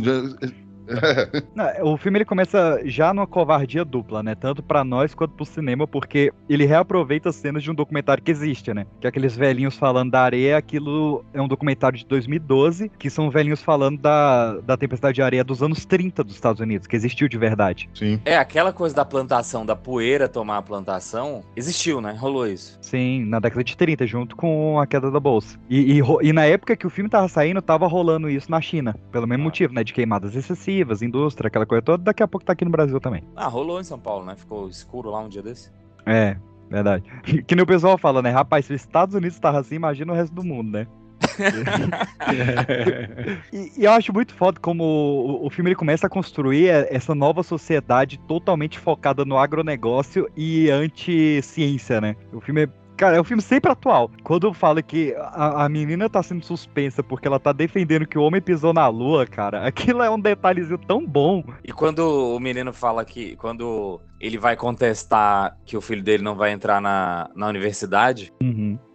Não, 1.55 1.93
O 1.93 1.97
filme 1.97 2.19
ele 2.19 2.25
começa 2.25 2.81
já 2.85 3.13
numa 3.13 3.27
covardia 3.27 3.85
dupla, 3.85 4.23
né? 4.23 4.35
Tanto 4.35 4.63
pra 4.63 4.85
nós 4.85 5.15
quanto 5.15 5.35
pro 5.35 5.45
cinema, 5.45 5.87
porque 5.87 6.33
ele 6.49 6.65
reaproveita 6.67 7.33
cenas 7.33 7.63
de 7.63 7.71
um 7.71 7.75
documentário 7.75 8.23
que 8.23 8.31
existe, 8.31 8.73
né? 8.73 8.87
Que 9.01 9.07
é 9.07 9.09
aqueles 9.09 9.37
velhinhos 9.37 9.77
falando 9.77 10.11
da 10.13 10.21
areia, 10.23 10.57
aquilo 10.57 11.25
é 11.33 11.41
um 11.41 11.49
documentário 11.49 11.99
de 11.99 12.07
2012, 12.07 12.91
que 12.99 13.09
são 13.11 13.31
velhinhos 13.31 13.63
falando 13.63 13.99
da, 14.01 14.59
da 14.61 14.77
tempestade 14.77 15.15
de 15.17 15.23
areia 15.23 15.45
dos 15.45 15.63
anos 15.63 15.85
30 15.85 16.23
dos 16.25 16.35
Estados 16.35 16.61
Unidos, 16.61 16.87
que 16.87 16.97
existiu 16.97 17.29
de 17.29 17.39
verdade. 17.39 17.89
Sim. 17.95 18.21
É, 18.25 18.37
aquela 18.37 18.73
coisa 18.73 18.95
da 18.95 19.05
plantação, 19.05 19.65
da 19.65 19.77
poeira 19.77 20.29
tomar 20.29 20.59
a 20.59 20.63
plantação, 20.63 21.43
existiu, 21.57 22.01
né? 22.01 22.15
Rolou 22.19 22.47
isso. 22.47 22.79
Sim, 22.81 23.25
na 23.25 23.39
década 23.41 23.65
de 23.65 23.77
30, 23.77 24.07
junto 24.07 24.37
com 24.37 24.79
a 24.79 24.87
queda 24.87 25.11
da 25.11 25.21
bolsa. 25.21 25.59
E, 25.69 25.99
e 25.99 26.03
e 26.23 26.33
na 26.33 26.45
época 26.45 26.77
que 26.77 26.87
o 26.87 26.91
filme 26.91 27.09
tava 27.11 27.29
saindo, 27.29 27.61
tava 27.63 27.87
rolando 27.87 28.29
isso 28.29 28.51
na 28.51 28.61
China. 28.61 28.95
Pelo 29.11 29.27
mesmo 29.27 29.43
Ah. 29.43 29.45
motivo, 29.45 29.73
né? 29.75 29.83
De 29.85 29.93
queimadas 29.93 30.35
excessivas, 30.35 30.74
indústria, 30.81 31.49
aquela 31.49 31.67
coisa 31.67 31.83
toda. 31.83 32.05
Daqui 32.05 32.23
a 32.23 32.29
pouco 32.29 32.45
tá 32.45 32.53
aqui 32.53 32.65
no 32.65 32.71
Brasil 32.71 33.01
também. 33.01 33.23
Ah, 33.37 33.49
rolou 33.49 33.81
em 33.81 33.85
São 33.85 33.99
Paulo, 33.99 34.25
né? 34.25 34.37
Ficou 34.37 34.69
escuro 34.69 35.11
lá 35.11 35.21
um 35.21 35.29
dia 35.29 35.43
desse. 35.43 35.71
É, 36.07 36.37
verdade. 36.71 37.05
Que 37.47 37.55
nem 37.55 37.63
o 37.63 37.67
pessoal 37.67 37.99
fala, 37.99 38.23
né? 38.23 38.31
Rapaz, 38.31 38.67
se 38.67 38.75
os 38.75 38.81
Estados 38.81 39.15
Unidos 39.15 39.39
tava 39.39 39.61
assim, 39.61 39.77
imagina 39.77 40.13
o 40.13 40.17
resto 40.17 40.35
do 40.35 40.45
mundo, 40.45 40.73
né? 40.73 40.87
E, 43.53 43.73
e 43.77 43.85
eu 43.85 43.93
acho 43.93 44.13
muito 44.13 44.35
foda 44.35 44.59
como 44.61 44.85
o, 44.85 45.47
o 45.47 45.51
filme 45.51 45.71
ele 45.71 45.77
começa 45.77 46.07
a 46.07 46.11
construir 46.11 46.69
essa 46.69 47.15
nova 47.15 47.43
sociedade 47.43 48.19
totalmente 48.27 48.79
focada 48.79 49.25
no 49.25 49.39
agronegócio 49.39 50.29
e 50.37 50.71
anti-ciência, 50.71 52.01
né? 52.01 52.17
O 52.33 52.41
filme 52.41 52.65
é. 52.65 52.69
Cara, 52.97 53.17
é 53.17 53.21
um 53.21 53.25
filme 53.25 53.43
sempre 53.43 53.71
atual. 53.71 54.11
Quando 54.23 54.53
fala 54.55 54.81
que 54.83 55.15
a, 55.17 55.65
a 55.65 55.69
menina 55.69 56.09
tá 56.09 56.23
sendo 56.23 56.45
suspensa 56.45 57.03
porque 57.03 57.27
ela 57.27 57.41
tá 57.41 57.53
defendendo 57.53 58.07
que 58.07 58.17
o 58.17 58.23
homem 58.23 58.41
pisou 58.41 58.73
na 58.73 58.87
lua, 58.89 59.27
cara, 59.27 59.65
aquilo 59.67 60.03
é 60.03 60.11
um 60.11 60.21
detalhezinho 60.21 60.79
tão 60.79 61.05
bom. 61.05 61.43
E 61.65 61.73
quando 61.73 62.35
o 62.35 62.39
menino 62.39 62.73
fala 62.73 63.05
que. 63.05 63.37
Quando 63.37 64.01
ele 64.21 64.39
vai 64.39 64.57
contestar 64.57 65.57
que 65.67 65.77
o 65.77 65.81
filho 65.81 66.03
dele 66.03 66.23
não 66.23 66.35
vai 66.35 66.53
entrar 66.53 66.81
na, 66.81 67.29
na 67.35 67.49
universidade, 67.49 68.33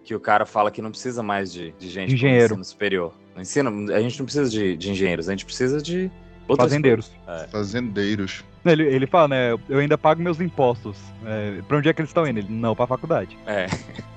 que 0.03 0.15
o 0.15 0.19
cara 0.19 0.45
fala 0.45 0.71
que 0.71 0.81
não 0.81 0.89
precisa 0.89 1.21
mais 1.21 1.51
de, 1.51 1.71
de 1.77 1.89
gente 1.89 2.13
Engenheiro. 2.13 2.55
no 2.55 2.61
ensino 2.61 2.65
superior. 2.65 3.13
No 3.35 3.41
ensino, 3.41 3.93
a 3.93 4.01
gente 4.01 4.17
não 4.17 4.25
precisa 4.25 4.49
de, 4.49 4.75
de 4.75 4.89
engenheiros, 4.89 5.29
a 5.29 5.31
gente 5.31 5.45
precisa 5.45 5.81
de 5.81 6.09
outras 6.49 6.69
Fazendeiros. 6.69 7.11
É. 7.27 7.47
Fazendeiros. 7.47 8.43
Ele, 8.65 8.83
ele 8.83 9.07
fala, 9.07 9.29
né? 9.29 9.51
Eu 9.69 9.79
ainda 9.79 9.97
pago 9.97 10.21
meus 10.21 10.41
impostos. 10.41 10.97
É, 11.25 11.61
pra 11.65 11.77
onde 11.77 11.87
é 11.87 11.93
que 11.93 12.01
eles 12.01 12.09
estão 12.09 12.27
indo? 12.27 12.39
Ele, 12.39 12.47
não, 12.49 12.75
pra 12.75 12.85
faculdade. 12.85 13.37
É. 13.47 13.67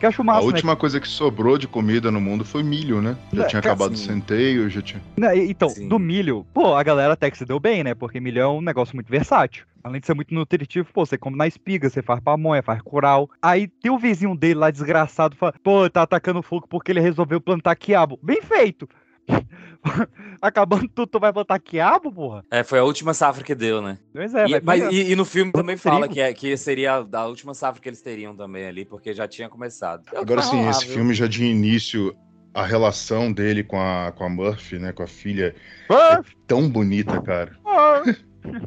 Que 0.01 0.05
eu 0.07 0.09
acho 0.09 0.23
A 0.23 0.25
massa, 0.25 0.41
né? 0.41 0.47
última 0.47 0.75
coisa 0.75 0.99
que 1.01 1.07
sobrou 1.07 1.57
de 1.57 1.69
comida 1.69 2.11
no 2.11 2.21
mundo 2.21 2.45
foi 2.45 2.63
milho, 2.65 3.01
né? 3.01 3.17
Já 3.33 3.45
É, 3.45 3.47
tinha 3.47 3.63
cara, 3.63 3.75
acabado 3.75 3.93
o 3.93 3.97
sim. 3.97 4.07
centeio, 4.07 4.69
já 4.69 4.83
tinha. 4.83 5.01
Né, 5.17 5.37
e- 5.39 5.51
Então, 5.51 5.69
Sim. 5.69 5.87
do 5.87 5.97
milho, 5.99 6.45
pô, 6.53 6.75
a 6.75 6.83
galera 6.83 7.13
até 7.13 7.31
que 7.31 7.39
se 7.39 7.45
deu 7.45 7.61
bem, 7.61 7.85
né? 7.85 7.95
Porque 7.95 8.19
milho 8.19 8.41
é 8.41 8.49
um 8.49 8.61
negócio 8.61 8.97
muito 8.97 9.09
versátil. 9.09 9.65
Além 9.85 10.01
de 10.01 10.07
ser 10.07 10.15
muito 10.15 10.35
nutritivo, 10.35 10.89
pô, 10.93 11.05
você 11.07 11.17
come 11.19 11.37
na 11.37 11.47
espiga, 11.47 11.89
você 11.89 12.03
faz 12.03 12.21
pamonha, 12.21 12.63
faz 12.63 12.81
curau. 12.83 13.31
Aí 13.41 13.67
tem 13.69 13.91
o 13.93 13.99
vizinho 13.99 14.37
dele 14.37 14.55
lá, 14.55 14.71
desgraçado, 14.71 15.37
fala, 15.37 15.55
pô, 15.63 15.89
tá 15.91 16.03
atacando 16.03 16.43
fogo 16.43 16.67
porque 16.69 16.91
ele 16.91 17.01
resolveu 17.01 17.41
plantar 17.41 17.75
quiabo. 17.77 18.19
Bem 18.23 18.41
feito! 18.43 18.89
Acabando 20.41 20.89
tudo, 20.89 21.07
tu 21.09 21.21
vai 21.21 21.33
plantar 21.33 21.59
quiabo, 21.59 22.13
porra? 22.13 22.45
É, 22.51 22.63
foi 22.65 22.79
a 22.79 22.85
última 22.85 23.15
safra 23.15 23.43
que 23.45 23.55
deu, 23.55 23.81
né? 23.81 23.99
Pois 24.13 24.35
é, 24.35 24.47
E- 24.47 24.61
mas, 24.63 24.81
pegar. 24.81 24.93
e, 24.93 25.13
e 25.13 25.17
no 25.17 25.25
filme 25.25 25.53
também 25.53 25.77
Trigo. 25.77 25.95
fala 25.97 26.09
que, 26.09 26.21
é, 26.21 26.33
que 26.33 26.57
seria 26.57 27.05
a 27.13 27.27
última 27.27 27.55
safra 27.55 27.81
que 27.81 27.89
eles 27.89 28.03
teriam 28.03 28.35
também 28.37 28.67
ali, 28.67 28.85
porque 28.85 29.13
já 29.13 29.27
tinha 29.29 29.49
começado. 29.49 30.03
É 30.09 30.11
o 30.11 30.13
que 30.13 30.19
Agora 30.33 30.43
sim, 30.43 30.57
rolar, 30.59 30.71
esse 30.71 30.87
filme 30.87 31.15
já 31.15 31.27
de 31.27 31.45
início, 31.45 32.15
a 32.55 32.65
relação 32.65 33.33
dele 33.33 33.63
com 33.65 33.81
a, 33.81 34.13
com 34.13 34.25
a 34.25 34.29
Murphy, 34.29 34.79
né? 34.79 34.93
Com 34.93 35.03
a 35.03 35.07
filha, 35.07 35.55
Ah, 35.91 36.21
tão 36.47 36.69
bonita, 36.69 37.21
cara. 37.21 37.57
ah. 37.67 38.03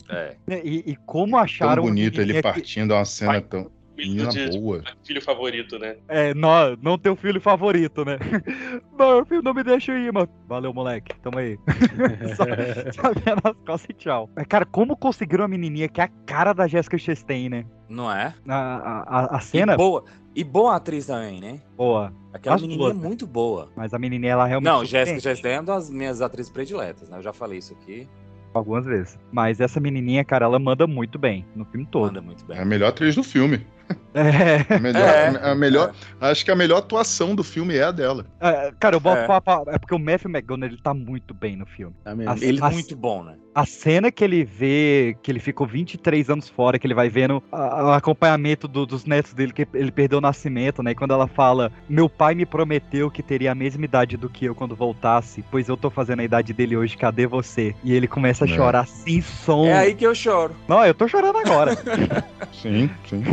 É. 0.10 0.36
E, 0.64 0.92
e 0.92 0.96
como 1.06 1.32
Tão 1.32 1.40
acharam. 1.42 1.84
uma 1.84 1.90
bonita, 1.90 2.22
ele 2.22 2.34
menininha 2.34 2.42
que- 2.42 2.50
partindo, 2.50 2.94
é 2.94 2.98
uma 2.98 3.06
cena 3.06 3.32
Vai. 3.34 3.42
tão. 3.42 3.70
Menino 3.98 4.28
Menina 4.28 4.50
de 4.52 4.60
boa. 4.60 4.84
filho 5.04 5.22
favorito, 5.22 5.80
né? 5.80 5.96
É, 6.08 6.34
não, 6.34 6.76
não 6.82 6.98
teu 6.98 7.16
filho 7.16 7.40
favorito, 7.40 8.04
né? 8.04 8.18
Murphy, 8.98 9.42
não 9.42 9.54
me 9.54 9.64
deixa 9.64 9.98
ir, 9.98 10.12
mano. 10.12 10.28
Valeu, 10.48 10.74
moleque. 10.74 11.16
Tamo 11.22 11.38
aí. 11.40 11.58
só, 12.36 12.44
só 13.02 13.14
vendo 13.14 13.42
as 13.44 13.56
costas 13.66 13.90
e 13.90 13.94
tchau. 13.94 14.30
Mas, 14.36 14.46
cara, 14.48 14.66
como 14.66 14.98
conseguiram 14.98 15.46
a 15.46 15.48
menininha 15.48 15.88
que 15.88 16.02
é 16.02 16.06
a 16.06 16.10
cara 16.26 16.54
da 16.54 16.68
Jessica 16.68 16.98
Chastain, 16.98 17.50
né? 17.50 17.66
Não 17.88 18.12
é? 18.12 18.34
A, 18.48 18.56
a, 18.56 19.20
a- 19.22 19.36
a 19.36 19.40
E 19.40 19.42
cena, 19.44 19.78
boa. 19.78 20.04
E 20.36 20.44
boa 20.44 20.76
atriz 20.76 21.06
também, 21.06 21.40
né? 21.40 21.62
boa. 21.78 22.12
Aquela 22.34 22.56
As 22.58 22.62
menininha 22.62 22.90
é 22.90 22.94
né? 22.94 23.00
muito 23.00 23.26
boa. 23.26 23.70
Mas 23.78 23.94
a 23.94 24.00
menininha, 24.00 24.34
ela 24.34 24.46
realmente. 24.46 24.70
Não, 24.70 24.84
Jéssica 24.84 25.20
surpreende 25.22 25.24
Chastain 25.24 25.54
é 25.54 25.60
uma 25.60 25.64
das 25.64 25.90
minhas 25.90 26.22
atrizes 26.22 26.52
prediletas, 26.52 27.10
né? 27.10 27.18
Eu 27.18 27.22
já 27.24 27.32
falei 27.32 27.60
isso 27.60 27.74
aqui. 27.74 28.06
Algumas 28.54 28.86
vezes. 28.86 29.18
Mas 29.32 29.60
essa 29.62 29.80
menininha, 29.80 30.24
cara, 30.26 30.46
ela 30.46 30.60
manda 30.60 30.86
muito 30.88 31.18
bem 31.20 31.46
no 31.56 31.64
filme 31.66 31.86
todo. 31.86 32.08
Manda 32.08 32.22
muito 32.22 32.44
bem. 32.46 32.58
É 32.58 32.62
a 32.62 32.66
melhor 32.66 32.88
atriz 32.90 33.16
do 33.16 33.24
filme. 33.24 33.66
É. 34.18 34.74
A 34.74 34.80
melhor, 34.80 35.02
É. 35.10 35.50
a 35.52 35.56
melhor, 35.56 35.94
Acho 36.22 36.46
que 36.46 36.50
a 36.52 36.56
melhor 36.56 36.78
atuação 36.78 37.36
do 37.36 37.44
filme 37.44 37.76
é 37.76 37.84
a 37.84 37.92
dela. 37.92 38.26
É, 38.40 38.72
cara, 38.80 38.96
eu 38.96 39.00
boto 39.02 39.18
É. 39.18 39.26
pra, 39.26 39.42
pra- 39.42 39.64
É 39.68 39.78
porque 39.78 39.94
o 39.94 40.00
Matthew 40.00 40.32
McGonagall, 40.32 40.70
ele 40.74 40.82
tá 40.82 40.94
muito 40.94 41.34
bem 41.34 41.58
no 41.58 41.66
filme. 41.66 41.94
Mesmo? 42.16 42.32
As- 42.32 42.42
Ele 42.42 42.62
é 42.62 42.66
as- 42.66 42.74
muito 42.74 42.96
bom, 42.96 43.24
né? 43.26 43.36
A 43.54 43.66
cena 43.66 44.12
que 44.12 44.24
ele 44.24 44.46
vê, 44.46 45.18
que 45.22 45.30
ele 45.32 45.40
ficou 45.42 45.68
23 45.68 46.30
anos 46.30 46.48
fora, 46.48 46.80
que 46.80 46.88
ele 46.88 46.94
vai 46.94 47.10
vendo 47.10 47.44
a- 47.52 47.84
o 47.88 47.92
acompanhamento 47.92 48.70
do- 48.70 48.86
dos 48.86 49.04
netos 49.06 49.34
dele, 49.34 49.52
que 49.52 49.68
ele 49.74 49.92
perdeu 49.92 50.20
o 50.20 50.22
nascimento, 50.22 50.82
né? 50.82 50.92
E 50.92 50.96
quando 50.96 51.14
ela 51.14 51.28
fala, 51.28 51.70
meu 51.90 52.08
pai 52.10 52.36
me 52.36 52.46
prometeu 52.46 53.12
que 53.12 53.22
teria 53.22 53.52
a 53.52 53.56
mesma 53.56 53.84
idade 53.84 54.16
do 54.16 54.30
que 54.30 54.46
eu 54.46 54.56
quando 54.56 54.76
voltasse, 54.78 55.44
pois 55.52 55.68
eu 55.68 55.76
tô 55.76 55.90
fazendo 55.90 56.22
a 56.22 56.24
idade 56.24 56.54
dele 56.54 56.78
hoje, 56.78 56.96
cadê 56.96 57.28
você? 57.28 57.76
E 57.84 57.94
ele 57.94 58.08
começa 58.08 58.46
a 58.46 58.48
É. 58.48 58.52
chorar 58.56 58.88
sem 58.88 59.20
som. 59.22 59.66
É 59.66 59.74
aí 59.78 59.94
que 59.94 60.06
eu 60.08 60.16
choro. 60.16 60.56
Não, 60.70 60.86
eu 60.86 60.94
tô 60.94 61.06
chorando 61.06 61.38
agora. 61.38 61.76
Sim, 62.54 62.90
sim. 63.10 63.24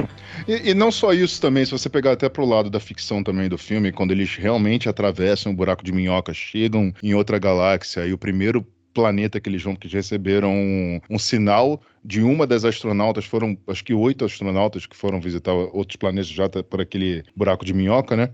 E, 0.46 0.70
e 0.70 0.74
não 0.74 0.90
só 0.90 1.12
isso 1.12 1.40
também, 1.40 1.64
se 1.64 1.72
você 1.72 1.88
pegar 1.88 2.12
até 2.12 2.28
pro 2.28 2.44
lado 2.44 2.70
da 2.70 2.80
ficção 2.80 3.22
também 3.22 3.48
do 3.48 3.58
filme, 3.58 3.92
quando 3.92 4.12
eles 4.12 4.36
realmente 4.36 4.88
atravessam 4.88 5.52
o 5.52 5.54
buraco 5.54 5.84
de 5.84 5.92
minhoca, 5.92 6.34
chegam 6.34 6.92
em 7.02 7.14
outra 7.14 7.38
galáxia, 7.38 8.06
e 8.06 8.12
o 8.12 8.18
primeiro 8.18 8.66
planeta 8.92 9.40
que 9.40 9.48
eles 9.48 9.62
vão, 9.62 9.74
que 9.74 9.88
receberam 9.88 10.52
um, 10.52 11.00
um 11.08 11.18
sinal 11.18 11.80
de 12.04 12.22
uma 12.22 12.46
das 12.46 12.64
astronautas, 12.64 13.24
foram 13.24 13.56
acho 13.68 13.84
que 13.84 13.94
oito 13.94 14.24
astronautas 14.24 14.86
que 14.86 14.96
foram 14.96 15.20
visitar 15.20 15.52
outros 15.52 15.96
planetas 15.96 16.28
já 16.28 16.48
por 16.48 16.80
aquele 16.80 17.24
buraco 17.34 17.64
de 17.64 17.72
minhoca, 17.72 18.16
né? 18.16 18.30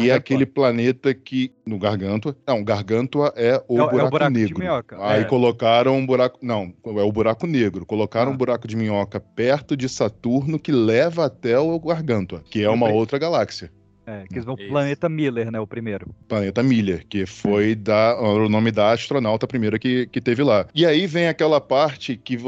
Que 0.00 0.10
é 0.10 0.14
aquele 0.14 0.46
planeta 0.46 1.12
que. 1.14 1.52
No 1.66 1.78
Gargantua. 1.78 2.36
Não, 2.46 2.62
Gargantua 2.62 3.32
é 3.36 3.62
o 3.68 3.78
É 3.78 3.80
o- 3.80 3.82
é 3.82 3.86
o 3.86 3.90
buraco, 3.90 4.10
buraco 4.10 4.32
negro. 4.32 4.54
Aí 5.00 5.20
é. 5.22 5.24
colocaram 5.24 5.96
um 5.96 6.04
buraco. 6.06 6.38
Não, 6.42 6.72
é 6.84 7.02
o 7.02 7.12
buraco 7.12 7.46
negro. 7.46 7.84
Colocaram 7.86 8.30
Ah. 8.30 8.34
um 8.34 8.36
buraco 8.36 8.66
de 8.68 8.76
minhoca 8.76 9.18
perto 9.20 9.76
de 9.76 9.88
Saturno 9.88 10.58
que 10.58 10.72
leva 10.72 11.24
até 11.26 11.58
o 11.58 11.78
Gargantua, 11.80 12.42
que 12.50 12.62
é 12.62 12.68
uma 12.70 12.88
outra 12.90 13.18
galáxia. 13.18 13.70
É, 14.04 14.24
que 14.26 14.34
eles 14.34 14.44
vão 14.44 14.56
Isso. 14.58 14.68
planeta 14.68 15.08
Miller, 15.08 15.50
né? 15.50 15.60
O 15.60 15.66
primeiro. 15.66 16.12
Planeta 16.26 16.62
Miller, 16.62 17.06
que 17.08 17.24
foi 17.24 17.74
da, 17.76 18.20
o 18.20 18.48
nome 18.48 18.72
da 18.72 18.90
astronauta 18.92 19.46
primeira 19.46 19.78
que, 19.78 20.06
que 20.08 20.20
teve 20.20 20.42
lá. 20.42 20.66
E 20.74 20.84
aí 20.84 21.06
vem 21.06 21.28
aquela 21.28 21.60
parte 21.60 22.16
que 22.16 22.34
é, 22.34 22.38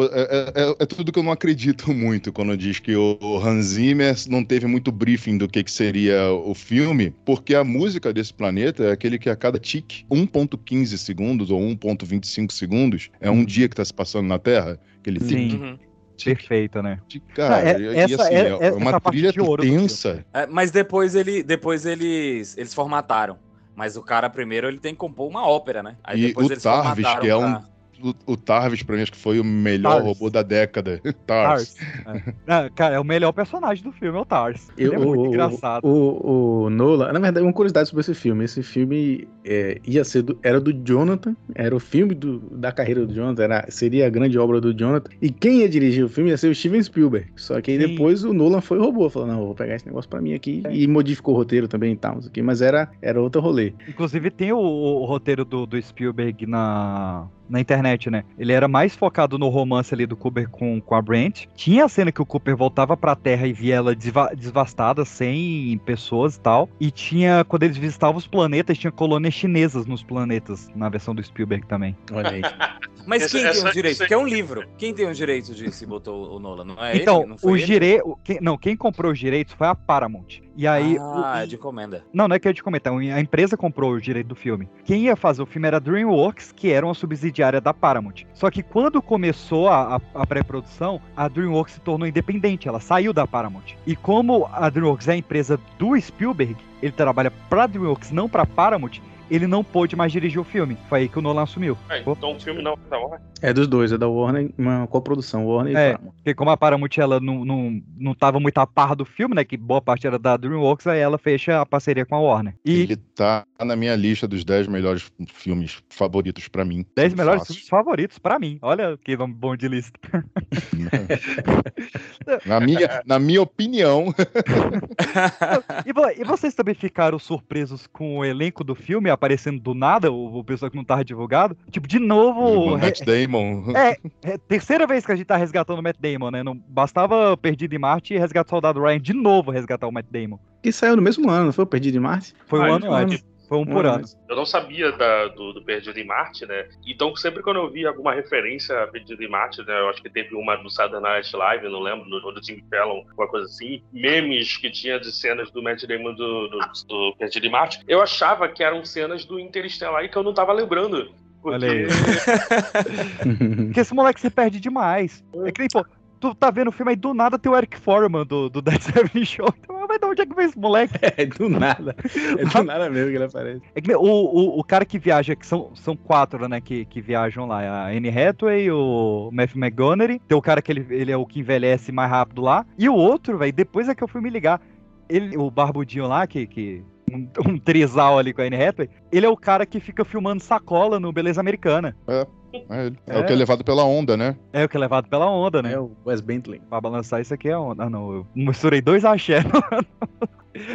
é- 0.58 0.62
é- 0.62 0.76
é 0.80 0.86
tudo 0.86 1.12
que 1.12 1.18
eu 1.18 1.22
não 1.22 1.30
acredito 1.30 1.92
muito 1.94 2.32
quando 2.32 2.56
diz 2.56 2.80
que 2.80 2.96
o 2.96 3.18
Hans 3.38 3.66
Zimmer 3.66 4.14
não 4.28 4.44
teve 4.44 4.66
muito 4.66 4.90
briefing 4.90 5.38
do 5.38 5.48
que, 5.48 5.62
que 5.62 5.70
seria 5.70 6.32
o 6.32 6.54
filme, 6.54 7.14
porque 7.24 7.54
a 7.54 7.62
música 7.62 8.12
desse 8.12 8.34
planeta 8.34 8.84
é 8.84 8.92
aquele 8.92 9.18
que 9.18 9.30
a 9.30 9.36
cada 9.36 9.58
tique, 9.58 10.04
1.15 10.10 10.96
segundos 10.98 11.50
ou 11.50 11.60
1.25 11.60 12.52
segundos, 12.52 13.10
é 13.20 13.30
um 13.30 13.44
dia 13.44 13.68
que 13.68 13.74
está 13.74 13.84
se 13.84 13.94
passando 13.94 14.26
na 14.26 14.38
Terra. 14.38 14.78
Aquele 15.00 15.20
Sim. 15.20 15.48
tique, 15.48 15.54
Uhum. 15.56 15.78
Perfeita, 16.22 16.82
né? 16.82 16.98
tique, 17.08 17.26
cara. 17.34 17.56
Ah, 17.56 17.60
é- 17.68 17.78
e- 17.78 17.82
e 17.82 17.98
essa 17.98 18.22
assim, 18.22 18.34
é- 18.34 18.48
é, 18.48 18.66
essa 18.66 18.76
uma 18.76 19.00
trilha 19.00 19.32
de 19.32 19.56
tensa. 19.56 20.24
É, 20.32 20.46
mas 20.46 20.70
depois 20.70 21.14
ele, 21.14 21.42
depois 21.42 21.84
eles, 21.86 22.56
eles 22.56 22.72
formataram. 22.74 23.38
Mas 23.74 23.96
o 23.96 24.02
cara 24.02 24.30
primeiro 24.30 24.68
ele 24.68 24.78
tem 24.78 24.92
que 24.92 24.98
compor 24.98 25.28
uma 25.28 25.48
ópera, 25.48 25.82
né? 25.82 25.96
Aí 26.04 26.20
E 26.22 26.26
depois 26.28 26.46
o 26.48 26.52
eles 26.52 26.62
Tarvis, 26.62 27.04
formataram 27.04 27.20
que 27.22 27.28
é 27.28 27.36
um 27.36 27.73
O, 28.04 28.32
o 28.32 28.36
Tarvis, 28.36 28.82
pra 28.82 28.96
mim, 28.96 29.02
acho 29.02 29.12
que 29.12 29.18
foi 29.18 29.40
o 29.40 29.44
melhor 29.44 29.92
Tars. 29.94 30.04
robô 30.04 30.28
da 30.28 30.42
década. 30.42 31.00
Tars. 31.26 31.74
Tars. 32.04 32.26
É. 32.46 32.70
Cara, 32.74 32.96
é 32.96 33.00
o 33.00 33.04
melhor 33.04 33.32
personagem 33.32 33.82
do 33.82 33.90
filme, 33.92 34.18
é 34.18 34.20
o 34.20 34.24
Tars. 34.26 34.68
Eu- 34.76 34.92
Ele 34.92 34.94
é 34.96 34.98
muito 35.06 35.20
o- 35.22 35.26
engraçado. 35.28 35.84
O, 35.86 36.64
o 36.64 36.70
Nolan, 36.70 37.12
na 37.12 37.18
verdade, 37.18 37.44
uma 37.46 37.52
curiosidade 37.52 37.88
sobre 37.88 38.02
esse 38.02 38.14
filme. 38.14 38.44
Esse 38.44 38.62
filme 38.62 39.26
é, 39.44 39.80
ia 39.86 40.04
ser 40.04 40.22
do, 40.22 40.38
era 40.42 40.60
do 40.60 40.72
Jonathan, 40.72 41.34
era 41.54 41.74
o 41.74 41.80
filme 41.80 42.14
do- 42.14 42.40
da 42.50 42.70
carreira 42.72 43.06
do 43.06 43.14
Jonathan, 43.14 43.42
era, 43.42 43.66
seria 43.70 44.06
a 44.06 44.10
grande 44.10 44.38
obra 44.38 44.60
do 44.60 44.74
Jonathan. 44.76 45.10
E 45.22 45.30
quem 45.30 45.60
ia 45.60 45.68
dirigir 45.68 46.04
o 46.04 46.08
filme 46.08 46.28
ia 46.30 46.36
ser 46.36 46.48
o 46.48 46.54
Steven 46.54 46.82
Spielberg. 46.82 47.28
Só 47.36 47.60
que 47.60 47.70
aí 47.70 47.80
Sim. 47.80 47.88
depois 47.88 48.22
o 48.24 48.32
Nolan 48.34 48.60
foi 48.60 48.78
roubou, 48.78 49.08
falou: 49.08 49.28
não, 49.28 49.38
eu 49.40 49.46
vou 49.46 49.54
pegar 49.54 49.76
esse 49.76 49.86
negócio 49.86 50.10
pra 50.10 50.20
mim 50.20 50.34
aqui. 50.34 50.62
E 50.70 50.86
modificou 50.86 51.34
o 51.34 51.36
roteiro 51.38 51.66
também 51.68 51.92
e 51.92 51.96
tal, 51.96 52.18
mas 52.42 52.60
era, 52.60 52.90
era 53.00 53.20
outro 53.20 53.40
rolê. 53.40 53.72
Inclusive 53.88 54.30
tem 54.30 54.52
o, 54.52 54.58
o 54.58 55.04
roteiro 55.06 55.44
do, 55.44 55.64
do 55.64 55.80
Spielberg 55.80 56.46
na, 56.46 57.26
na 57.48 57.60
internet, 57.60 58.10
né? 58.10 58.24
Ele 58.38 58.52
era 58.52 58.66
mais 58.68 58.94
focado 58.94 59.38
no 59.38 59.48
romance 59.48 59.92
ali 59.94 60.06
do 60.06 60.16
Cooper 60.16 60.48
com, 60.48 60.80
com 60.80 60.94
a 60.94 61.02
Brent. 61.02 61.46
Tinha 61.54 61.84
a 61.84 61.88
cena 61.88 62.10
que 62.10 62.22
o 62.22 62.26
Cooper 62.26 62.56
voltava 62.56 62.96
pra 62.96 63.14
Terra 63.14 63.46
e 63.46 63.52
via 63.52 63.76
ela 63.76 63.94
desva- 63.94 64.32
desvastada, 64.34 65.04
sem 65.04 65.78
pessoas 65.84 66.36
e 66.36 66.40
tal. 66.40 66.68
E 66.80 66.90
tinha, 66.90 67.44
quando 67.44 67.64
eles 67.64 67.76
visitavam 67.76 68.16
os 68.16 68.26
planetas, 68.26 68.78
tinha 68.78 68.90
colônias 68.90 69.34
chinesas 69.34 69.86
nos 69.86 70.02
planetas, 70.02 70.68
na 70.74 70.88
versão 70.88 71.14
do 71.14 71.22
Spielberg 71.22 71.66
também. 71.66 71.96
Olha 72.12 72.30
aí. 72.30 72.42
Mas 73.06 73.22
Essa- 73.24 73.36
quem 73.36 73.46
essa- 73.46 73.60
tem 73.60 73.68
os 73.68 73.74
direitos? 73.74 73.98
Porque 73.98 74.14
é 74.14 74.18
um 74.18 74.26
livro. 74.26 74.64
Quem 74.78 74.94
tem 74.94 75.06
os 75.06 75.16
direitos 75.16 75.54
de 75.54 75.70
se 75.70 75.84
botou 75.84 76.34
o 76.36 76.38
Nolan? 76.40 76.64
Não 76.64 76.82
é 76.82 76.96
então, 76.96 77.20
ele? 77.20 77.26
Não 77.30 77.36
foi 77.38 77.52
o 77.52 77.56
ele? 77.56 77.66
dire... 77.66 78.00
o- 78.02 78.16
quem- 78.16 78.38
Não, 78.40 78.56
quem 78.56 78.74
comprou 78.74 79.12
os 79.12 79.18
direitos 79.18 79.52
foi 79.52 79.66
a 79.66 79.74
Paramount. 79.74 80.40
E 80.56 80.66
aí. 80.66 80.96
Ah, 80.98 81.34
o- 81.36 81.38
é 81.42 81.46
de 81.46 81.54
encomenda. 81.56 82.04
Não, 82.12 82.28
não 82.28 82.36
é 82.36 82.38
que 82.38 82.46
eu 82.46 82.50
ia 82.50 82.54
te 82.54 82.62
comentar. 82.62 82.92
A 82.92 83.20
empresa 83.20 83.56
comprou 83.56 83.92
o 83.92 84.00
direito 84.00 84.28
do 84.28 84.34
filme. 84.34 84.68
Quem 84.84 85.02
ia 85.04 85.16
fazer 85.16 85.42
o 85.42 85.46
filme 85.46 85.66
era 85.66 85.78
a 85.78 85.80
DreamWorks, 85.80 86.52
que 86.52 86.70
era 86.70 86.86
uma 86.86 86.94
subsidiária 86.94 87.60
da 87.60 87.74
Paramount. 87.74 88.24
Só 88.32 88.50
que 88.50 88.62
quando 88.62 89.02
começou 89.02 89.68
a, 89.68 89.96
a- 89.96 90.00
a 90.22 90.26
pré-produção, 90.26 91.00
a 91.16 91.26
DreamWorks 91.28 91.74
se 91.74 91.80
tornou 91.80 92.06
independente. 92.06 92.68
Ela 92.68 92.80
saiu 92.80 93.12
da 93.12 93.26
Paramount. 93.26 93.74
E 93.86 93.96
como 93.96 94.48
a 94.52 94.68
DreamWorks 94.70 95.08
é 95.08 95.12
a 95.12 95.16
empresa 95.16 95.58
do 95.78 96.00
Spielberg, 96.00 96.56
ele 96.82 96.92
trabalha 96.92 97.30
pra 97.48 97.66
DreamWorks, 97.66 98.10
não 98.12 98.28
pra 98.28 98.46
Paramount, 98.46 99.00
ele 99.30 99.46
não 99.46 99.64
pôde 99.64 99.96
mais 99.96 100.12
dirigir 100.12 100.40
o 100.40 100.44
filme. 100.44 100.76
Foi 100.88 101.00
aí 101.00 101.08
que 101.08 101.18
o 101.18 101.22
Nolan 101.22 101.42
assumiu. 101.42 101.76
É, 101.88 102.00
então 102.00 102.32
o 102.32 102.40
filme 102.40 102.62
não 102.62 102.76
tá 102.76 102.98
bom. 102.98 103.16
É 103.42 103.52
dos 103.52 103.66
dois, 103.66 103.92
é 103.92 103.98
da 103.98 104.08
Warner, 104.08 104.50
uma 104.56 104.86
coprodução, 104.86 105.46
Warner 105.46 105.72
e 105.72 105.76
É. 105.76 105.92
Paramount. 105.92 106.12
Porque 106.16 106.34
como 106.34 106.50
a 106.50 106.56
Paramount 106.56 106.88
ela 106.98 107.20
não, 107.20 107.44
não, 107.44 107.82
não 107.96 108.14
tava 108.14 108.40
muito 108.40 108.58
a 108.58 108.66
par 108.66 108.94
do 108.94 109.04
filme, 109.04 109.34
né? 109.34 109.44
Que 109.44 109.56
boa 109.56 109.80
parte 109.80 110.06
era 110.06 110.18
da 110.18 110.36
DreamWorks, 110.36 110.86
aí 110.86 111.00
ela 111.00 111.18
fecha 111.18 111.60
a 111.60 111.66
parceria 111.66 112.06
com 112.06 112.14
a 112.14 112.20
Warner. 112.20 112.54
E 112.64 112.82
Ele 112.82 112.96
tá 112.96 113.44
na 113.64 113.76
minha 113.76 113.94
lista 113.96 114.26
dos 114.26 114.44
10 114.44 114.68
melhores 114.68 115.10
filmes 115.32 115.82
favoritos 115.90 116.48
pra 116.48 116.64
mim. 116.64 116.84
10 116.96 117.14
melhores 117.14 117.40
Fácil. 117.40 117.54
filmes 117.54 117.68
favoritos 117.68 118.18
pra 118.18 118.38
mim. 118.38 118.58
Olha 118.62 118.96
que 119.02 119.16
nome 119.16 119.34
bom 119.34 119.56
de 119.56 119.68
lista. 119.68 119.98
na, 122.46 122.60
minha, 122.60 123.02
na 123.06 123.18
minha 123.18 123.42
opinião, 123.42 124.14
E, 125.84 126.20
e 126.20 126.24
vocês 126.24 126.54
também 126.54 126.74
ficaram 126.74 127.18
surpresos 127.18 127.86
com 127.86 128.18
o 128.18 128.24
elenco 128.24 128.64
do 128.64 128.74
filme 128.74 129.10
aparecendo 129.14 129.60
do 129.60 129.74
nada, 129.74 130.12
o, 130.12 130.38
o 130.38 130.44
pessoal 130.44 130.70
que 130.70 130.76
não 130.76 130.84
tava 130.84 131.04
divulgado? 131.04 131.56
Tipo, 131.70 131.88
de 131.88 131.98
novo. 131.98 132.40
o 132.40 132.74
re- 132.76 132.86
Matt 132.86 133.00
Damon. 133.04 133.64
é, 133.76 133.96
é 134.22 134.38
terceira 134.38 134.86
vez 134.86 135.06
que 135.06 135.12
a 135.12 135.16
gente 135.16 135.26
tá 135.26 135.36
resgatando 135.36 135.78
o 135.78 135.82
Matt 135.82 135.96
Damon, 135.98 136.30
né? 136.30 136.42
Não 136.42 136.54
bastava 136.68 137.36
Perdido 137.36 137.74
em 137.74 137.78
Marte 137.78 138.14
e 138.14 138.18
Resgate 138.18 138.46
do 138.46 138.50
Soldado 138.50 138.80
Ryan 138.82 139.00
de 139.00 139.12
novo 139.14 139.50
resgatar 139.50 139.86
o 139.88 139.92
Matt 139.92 140.06
Damon. 140.10 140.38
Que 140.62 140.72
saiu 140.72 140.96
no 140.96 141.02
mesmo 141.02 141.30
ano, 141.30 141.46
não 141.46 141.52
foi 141.52 141.64
o 141.64 141.66
Perdido 141.66 141.96
em 141.96 142.00
Marte? 142.00 142.34
Foi 142.46 142.60
um 142.60 142.62
Ah, 142.64 142.76
ano 142.76 142.92
antes. 142.92 143.24
Foi 143.48 143.58
um 143.58 143.66
por 143.66 143.84
Um 143.84 143.88
ano. 143.90 144.04
Eu 144.28 144.36
não 144.36 144.46
sabia 144.46 144.90
da- 144.92 145.28
do, 145.28 145.52
do 145.52 145.62
Perdido 145.62 145.98
em 145.98 146.06
Marte, 146.06 146.46
né? 146.46 146.66
Então, 146.86 147.14
sempre 147.16 147.42
quando 147.42 147.58
eu 147.58 147.70
vi 147.70 147.86
alguma 147.86 148.14
referência 148.14 148.82
a 148.82 148.86
Perdido 148.86 149.22
em 149.22 149.28
Marte, 149.28 149.62
né? 149.64 149.80
Eu 149.80 149.88
acho 149.90 150.02
que 150.02 150.08
teve 150.10 150.34
uma 150.34 150.56
do 150.56 150.70
Saturday 150.70 151.00
Night 151.00 151.34
Live, 151.36 151.68
não 151.68 151.80
lembro, 151.80 152.08
do, 152.08 152.32
do 152.32 152.44
Jimmy 152.44 152.64
Fallon, 152.70 153.04
alguma 153.08 153.28
coisa 153.28 153.46
assim. 153.46 153.82
Memes 153.92 154.56
que 154.56 154.70
tinha 154.70 154.98
de 154.98 155.12
cenas 155.12 155.50
do 155.50 155.62
Matt 155.62 155.84
Damon 155.84 156.14
do, 156.14 156.48
do, 156.48 156.58
do 156.88 157.16
Perdido 157.18 157.46
em 157.46 157.50
Marte. 157.50 157.80
Eu 157.86 158.00
achava 158.02 158.48
que 158.48 158.62
eram 158.62 158.84
cenas 158.84 159.24
do 159.24 159.38
Interestelar 159.38 160.04
e 160.04 160.08
que 160.08 160.16
eu 160.16 160.22
não 160.22 160.32
tava 160.34 160.52
lembrando. 160.52 161.12
Porque 161.42 161.56
Olha 161.56 161.70
aí. 161.70 161.86
Porque 163.66 163.80
esse 163.80 163.94
moleque 163.94 164.20
se 164.20 164.30
perde 164.30 164.58
demais. 164.60 165.22
É 165.44 165.52
que 165.52 165.60
nem, 165.60 165.68
pô, 165.70 165.84
tu 166.30 166.34
tá 166.34 166.50
vendo 166.50 166.68
o 166.68 166.72
filme 166.72 166.92
aí 166.92 166.96
do 166.96 167.12
nada 167.12 167.38
tem 167.38 167.52
o 167.52 167.56
Eric 167.56 167.78
Foreman 167.78 168.24
do, 168.24 168.48
do 168.48 168.62
Dead 168.62 168.80
Seven 168.80 169.24
Show. 169.26 169.52
Então, 169.58 169.86
mas 169.86 169.98
de 169.98 170.06
onde 170.06 170.22
é 170.22 170.26
que 170.26 170.34
vem 170.34 170.46
esse 170.46 170.58
moleque? 170.58 170.94
É 171.16 171.26
do 171.26 171.48
nada. 171.48 171.94
É 172.38 172.44
do 172.44 172.64
nada 172.64 172.90
mesmo 172.90 173.10
que 173.10 173.16
ele 173.16 173.24
aparece. 173.24 173.62
É 173.74 173.80
que 173.80 173.94
o, 173.94 174.00
o, 174.00 174.58
o 174.58 174.64
cara 174.64 174.84
que 174.84 174.98
viaja, 174.98 175.36
que 175.36 175.46
são, 175.46 175.70
são 175.74 175.94
quatro, 175.94 176.48
né, 176.48 176.60
que, 176.60 176.84
que 176.86 177.00
viajam 177.00 177.46
lá. 177.46 177.60
A 177.60 177.88
Anne 177.88 178.08
Hathaway, 178.08 178.70
o 178.70 179.30
Matthew 179.32 179.62
McGonaghy, 179.62 180.20
tem 180.26 180.36
o 180.36 180.42
cara 180.42 180.62
que 180.62 180.72
ele, 180.72 180.86
ele 180.90 181.12
é 181.12 181.16
o 181.16 181.26
que 181.26 181.40
envelhece 181.40 181.92
mais 181.92 182.10
rápido 182.10 182.42
lá. 182.42 182.66
E 182.78 182.88
o 182.88 182.94
outro, 182.94 183.36
velho, 183.38 183.52
depois 183.52 183.88
é 183.88 183.94
que 183.94 184.02
eu 184.02 184.08
fui 184.08 184.20
me 184.20 184.30
ligar. 184.30 184.60
Ele, 185.08 185.36
o 185.36 185.50
barbudinho 185.50 186.08
lá, 186.08 186.26
que, 186.26 186.46
que 186.46 186.82
um, 187.12 187.28
um 187.46 187.58
trisal 187.58 188.18
ali 188.18 188.32
com 188.32 188.42
a 188.42 188.44
Anne 188.44 188.56
Hathaway, 188.56 188.90
ele 189.12 189.26
é 189.26 189.28
o 189.28 189.36
cara 189.36 189.66
que 189.66 189.78
fica 189.78 190.04
filmando 190.04 190.42
sacola 190.42 190.98
no 190.98 191.12
Beleza 191.12 191.40
Americana. 191.40 191.94
É, 192.08 192.26
ele. 192.54 192.98
É 193.06 193.16
É. 193.18 193.20
o 193.20 193.26
que 193.26 193.32
é 193.32 193.36
levado 193.36 193.64
pela 193.64 193.84
onda, 193.84 194.16
né? 194.16 194.36
É 194.52 194.64
o 194.64 194.68
que 194.68 194.76
é 194.76 194.80
levado 194.80 195.08
pela 195.08 195.28
onda, 195.30 195.62
né? 195.62 195.72
É 195.72 195.78
o 195.80 195.90
Wes 196.06 196.20
Bentley. 196.20 196.60
Pra 196.68 196.80
balançar 196.80 197.20
isso 197.20 197.32
aqui 197.34 197.48
é 197.48 197.56
onda. 197.58 197.84
Ah, 197.84 197.90
não. 197.90 198.12
Eu 198.12 198.26
misturei 198.34 198.80
dois 198.80 199.04
axé. 199.04 199.42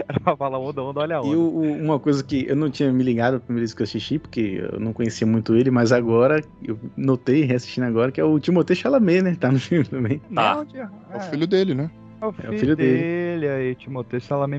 Era 0.08 0.20
pra 0.24 0.36
falar 0.36 0.60
onda, 0.60 0.82
onda, 0.84 1.00
olha 1.00 1.16
a 1.18 1.22
onda. 1.22 1.30
E 1.30 1.36
o- 1.36 1.40
o- 1.42 1.74
uma 1.84 2.00
coisa 2.00 2.24
que 2.24 2.46
eu 2.48 2.56
não 2.56 2.70
tinha 2.70 2.92
me 2.92 3.04
ligado 3.04 3.36
a 3.36 3.40
primeira 3.40 3.62
vez 3.62 3.74
que 3.74 3.82
eu 3.82 3.86
assisti, 3.86 4.20
porque 4.20 4.62
eu 4.72 4.80
não 4.80 4.92
conhecia 4.92 5.26
muito 5.26 5.56
ele, 5.56 5.72
mas 5.72 5.92
agora 5.92 6.42
eu 6.64 6.78
notei, 6.98 7.44
reassistindo 7.44 7.88
agora, 7.88 8.12
que 8.12 8.20
é 8.20 8.24
o 8.24 8.40
Timothée 8.40 8.76
Chalamet, 8.76 9.22
né? 9.22 9.38
Tá 9.40 9.52
no 9.52 9.60
filme 9.60 9.86
também. 9.86 10.22
Tá. 10.34 10.66
É 11.14 11.18
o 11.18 11.22
filho 11.22 11.48
dele, 11.48 11.74
né? 11.74 11.90
É 12.22 12.26
o 12.28 12.34
filho, 12.34 12.60
filho 12.60 12.76
dele. 12.76 12.98
dele. 13.42 13.50
Aí, 13.50 13.76